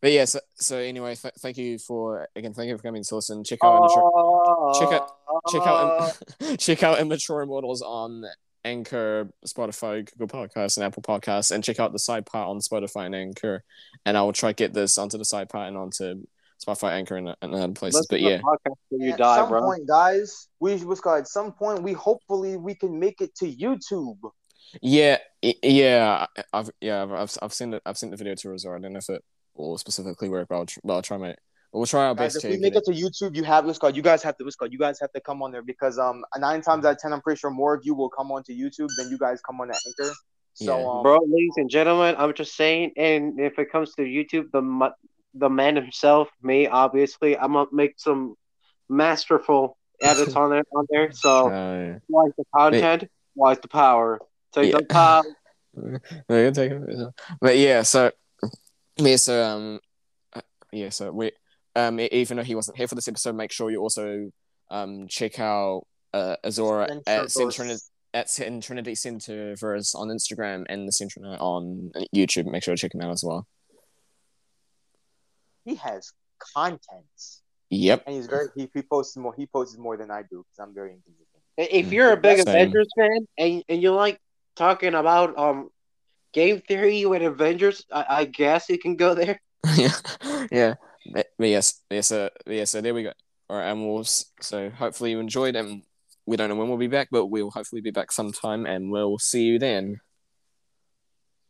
but 0.00 0.12
yeah, 0.12 0.24
so, 0.24 0.38
so 0.54 0.78
anyway, 0.78 1.16
th- 1.16 1.34
thank 1.38 1.56
you 1.58 1.78
for 1.78 2.28
again, 2.36 2.54
thank 2.54 2.68
you 2.68 2.76
for 2.76 2.82
coming 2.82 3.02
to 3.02 3.14
listen. 3.16 3.42
Check 3.44 3.58
out 3.64 3.78
Immature, 3.78 4.74
check 4.78 4.92
out- 4.92 5.10
check 5.48 5.66
out 5.66 6.58
check 6.58 6.82
out 6.82 7.00
Immature 7.00 7.42
Immortals 7.42 7.82
on 7.82 8.24
Anchor, 8.64 9.30
Spotify, 9.46 10.10
Google 10.16 10.28
Podcasts, 10.28 10.76
and 10.76 10.84
Apple 10.84 11.02
Podcasts, 11.02 11.50
and 11.50 11.62
check 11.62 11.78
out 11.80 11.92
the 11.92 11.98
side 11.98 12.26
part 12.26 12.48
on 12.48 12.58
Spotify 12.60 13.06
and 13.06 13.14
Anchor. 13.14 13.62
And 14.06 14.16
I 14.16 14.22
will 14.22 14.32
try 14.32 14.50
to 14.50 14.54
get 14.54 14.72
this 14.74 14.96
onto 14.98 15.18
the 15.18 15.24
side 15.24 15.48
part 15.48 15.68
and 15.68 15.76
onto 15.76 16.24
Spotify, 16.64 16.92
Anchor, 16.92 17.16
and, 17.16 17.34
and 17.42 17.54
other 17.54 17.72
places. 17.72 18.00
Listen 18.00 18.06
But 18.10 18.20
yeah, 18.20 18.40
podcast 18.40 18.76
you 18.90 19.12
at 19.12 19.18
die, 19.18 19.36
some 19.36 19.48
bro. 19.48 19.62
point, 19.62 19.86
guys, 19.86 20.48
we 20.60 20.76
was 20.84 21.00
called. 21.00 21.20
At 21.20 21.28
some 21.28 21.52
point, 21.52 21.82
we 21.82 21.92
hopefully 21.92 22.56
we 22.56 22.74
can 22.74 22.98
make 22.98 23.20
it 23.20 23.34
to 23.36 23.46
YouTube. 23.52 24.18
yeah, 24.80 25.18
yeah, 25.42 26.26
I- 26.36 26.42
I've 26.52 26.70
yeah, 26.80 27.02
I've, 27.02 27.12
I've 27.12 27.36
I've 27.42 27.52
seen 27.52 27.74
it. 27.74 27.82
I've 27.84 27.98
seen 27.98 28.10
the 28.10 28.16
video 28.16 28.34
to 28.34 28.48
Resort. 28.50 28.78
I 28.78 28.82
don't 28.82 28.92
know 28.92 28.98
if 28.98 29.10
it 29.10 29.22
will 29.54 29.76
specifically 29.78 30.28
work, 30.28 30.48
but 30.48 30.56
I'll, 30.56 30.66
tr- 30.66 30.80
but 30.84 30.94
I'll 30.94 31.02
try 31.02 31.16
my. 31.18 31.34
But 31.75 31.81
we'll 31.81 31.87
try 31.89 32.07
our 32.07 32.14
Guys, 32.14 32.35
best 32.35 32.45
if 32.45 32.51
we 32.53 32.57
make 32.57 32.75
get 32.75 32.85
it 32.89 32.93
to 32.93 32.93
YouTube, 32.93 33.35
you 33.35 33.43
have 33.43 33.66
this 33.66 33.79
card. 33.79 33.97
You 33.97 34.03
guys 34.03 34.22
have 34.22 34.37
to 34.37 34.45
what's 34.45 34.55
called. 34.55 34.72
You 34.72 34.79
guys 34.79 35.01
have 35.01 35.11
to 35.11 35.20
come 35.20 35.43
on 35.43 35.51
there 35.51 35.61
because 35.61 35.99
um 35.99 36.25
nine 36.39 36.62
times 36.62 36.85
out 36.85 36.93
of 36.93 36.99
ten, 36.99 37.12
I'm 37.12 37.20
pretty 37.20 37.41
sure 37.41 37.51
more 37.51 37.75
of 37.75 37.81
you 37.83 37.97
will 37.97 38.09
come 38.11 38.31
on 38.31 38.45
to 38.45 38.53
YouTube 38.53 38.91
than 38.97 39.11
you 39.11 39.18
guys 39.18 39.41
come 39.45 39.61
on 39.61 39.66
the 39.66 39.75
Anchor. 39.85 40.14
So 40.53 40.79
Yeah. 40.79 40.89
um, 40.89 41.03
Bro, 41.03 41.18
ladies 41.27 41.55
and 41.57 41.68
gentlemen, 41.68 42.14
I'm 42.16 42.33
just 42.33 42.55
saying, 42.55 42.93
and 42.97 43.41
if 43.41 43.59
it 43.59 43.72
comes 43.72 43.93
to 43.97 44.03
YouTube, 44.03 44.53
the 44.53 44.93
the 45.35 45.51
man 45.51 45.75
himself, 45.75 46.29
me, 46.45 46.68
obviously, 46.68 47.37
I'm 47.37 47.55
gonna 47.55 47.66
make 47.72 47.95
some 47.99 48.37
masterful 48.89 49.77
edits 50.01 50.37
on 50.37 50.51
there. 50.51 50.62
On 50.77 50.87
there, 50.91 51.11
so 51.11 51.49
Uh, 51.49 51.99
why 52.07 52.29
the 52.39 52.45
content? 52.55 53.11
Why 53.35 53.57
the 53.57 53.66
power? 53.66 54.20
Take 54.53 54.70
Yeah. 54.70 54.79
the 54.79 54.85
power. 54.85 55.25
no, 55.75 56.39
you're 56.39 56.53
taking 56.53 56.85
it. 56.89 57.14
But 57.41 57.59
yeah, 57.59 57.83
so 57.83 58.12
yeah, 58.97 59.16
so 59.16 59.43
um, 59.43 59.81
uh, 60.35 60.41
yeah, 60.70 60.91
so 60.91 61.11
we 61.11 61.33
um, 61.77 61.99
even 62.01 62.37
though 62.37 62.43
he 62.45 62.55
wasn't 62.55 62.77
here 62.77 62.89
for 62.89 62.95
this 62.95 63.09
episode, 63.09 63.35
make 63.35 63.53
sure 63.53 63.70
you 63.70 63.81
also 63.81 64.31
um 64.70 65.07
check 65.09 65.39
out 65.39 65.83
uh 66.12 66.37
Azora 66.45 66.89
at 67.07 67.31
Sin 67.31 67.51
Trinity 67.51 67.81
at 68.14 68.31
Sin 68.31 68.61
Trinity 68.61 68.93
Centerverse 68.93 69.95
on 69.95 70.09
Instagram 70.09 70.64
and 70.68 70.87
the 70.89 70.93
Central 70.93 71.25
on 71.41 71.91
YouTube. 72.14 72.47
Make 72.47 72.62
sure 72.62 72.75
to 72.77 72.81
check 72.81 72.95
him 72.95 73.01
out 73.01 73.11
as 73.11 73.25
well. 73.25 73.47
he 75.64 75.75
has 75.77 76.12
contents, 76.55 77.43
Yep. 77.70 78.05
and 78.07 78.16
he's 78.16 78.27
very 78.27 78.49
he, 78.55 78.68
he 78.72 78.83
posts 78.83 79.16
more. 79.16 79.35
He 79.35 79.47
posts 79.47 79.77
more 79.79 79.97
than 79.97 80.11
I 80.11 80.22
do 80.22 80.45
because 80.45 80.59
I'm 80.61 80.75
very 80.75 80.91
inconsistent. 80.93 81.43
If 81.57 81.93
you're 81.93 82.12
a 82.12 82.16
big 82.16 82.39
Same. 82.39 82.49
Avengers 82.49 82.89
fan 82.97 83.27
and 83.39 83.64
and 83.68 83.83
you 83.83 83.93
like 83.93 84.18
talking 84.57 84.95
about 84.95 85.37
um 85.39 85.70
game 86.33 86.61
theory 86.61 87.07
with 87.07 87.22
Avengers, 87.22 87.85
I, 87.93 88.05
I 88.09 88.25
guess 88.27 88.68
you 88.68 88.79
can 88.79 88.97
go 88.97 89.14
there. 89.14 89.41
yeah, 89.77 89.93
yeah, 90.53 90.75
but, 91.12 91.26
yes, 91.38 91.82
yes, 91.90 92.09
so 92.09 92.30
yeah, 92.46 92.64
so 92.64 92.80
there 92.80 92.94
we 92.94 93.02
go. 93.02 93.12
All 93.50 93.59
right, 93.59 93.72
we'll 93.72 94.05
so 94.05 94.70
hopefully 94.70 95.11
you 95.11 95.20
enjoyed, 95.20 95.57
and 95.57 95.82
we 96.26 96.36
don't 96.36 96.48
know 96.48 96.57
when 96.57 96.68
we'll 96.68 96.78
be 96.78 96.86
back, 96.86 97.09
but 97.11 97.26
we'll 97.26 97.50
hopefully 97.50 97.82
be 97.82 97.90
back 97.90 98.11
sometime, 98.11 98.66
and 98.66 98.90
we'll 98.90 99.18
see 99.18 99.42
you 99.42 99.58
then. 99.58 100.00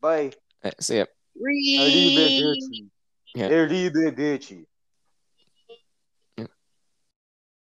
Bye. 0.01 0.33
Uh, 0.63 0.71
See 0.81 0.99
ya. 0.99 1.07
Arrivederci. 1.41 2.89
Yeah. 3.35 3.49
Arrivederci. 3.49 4.65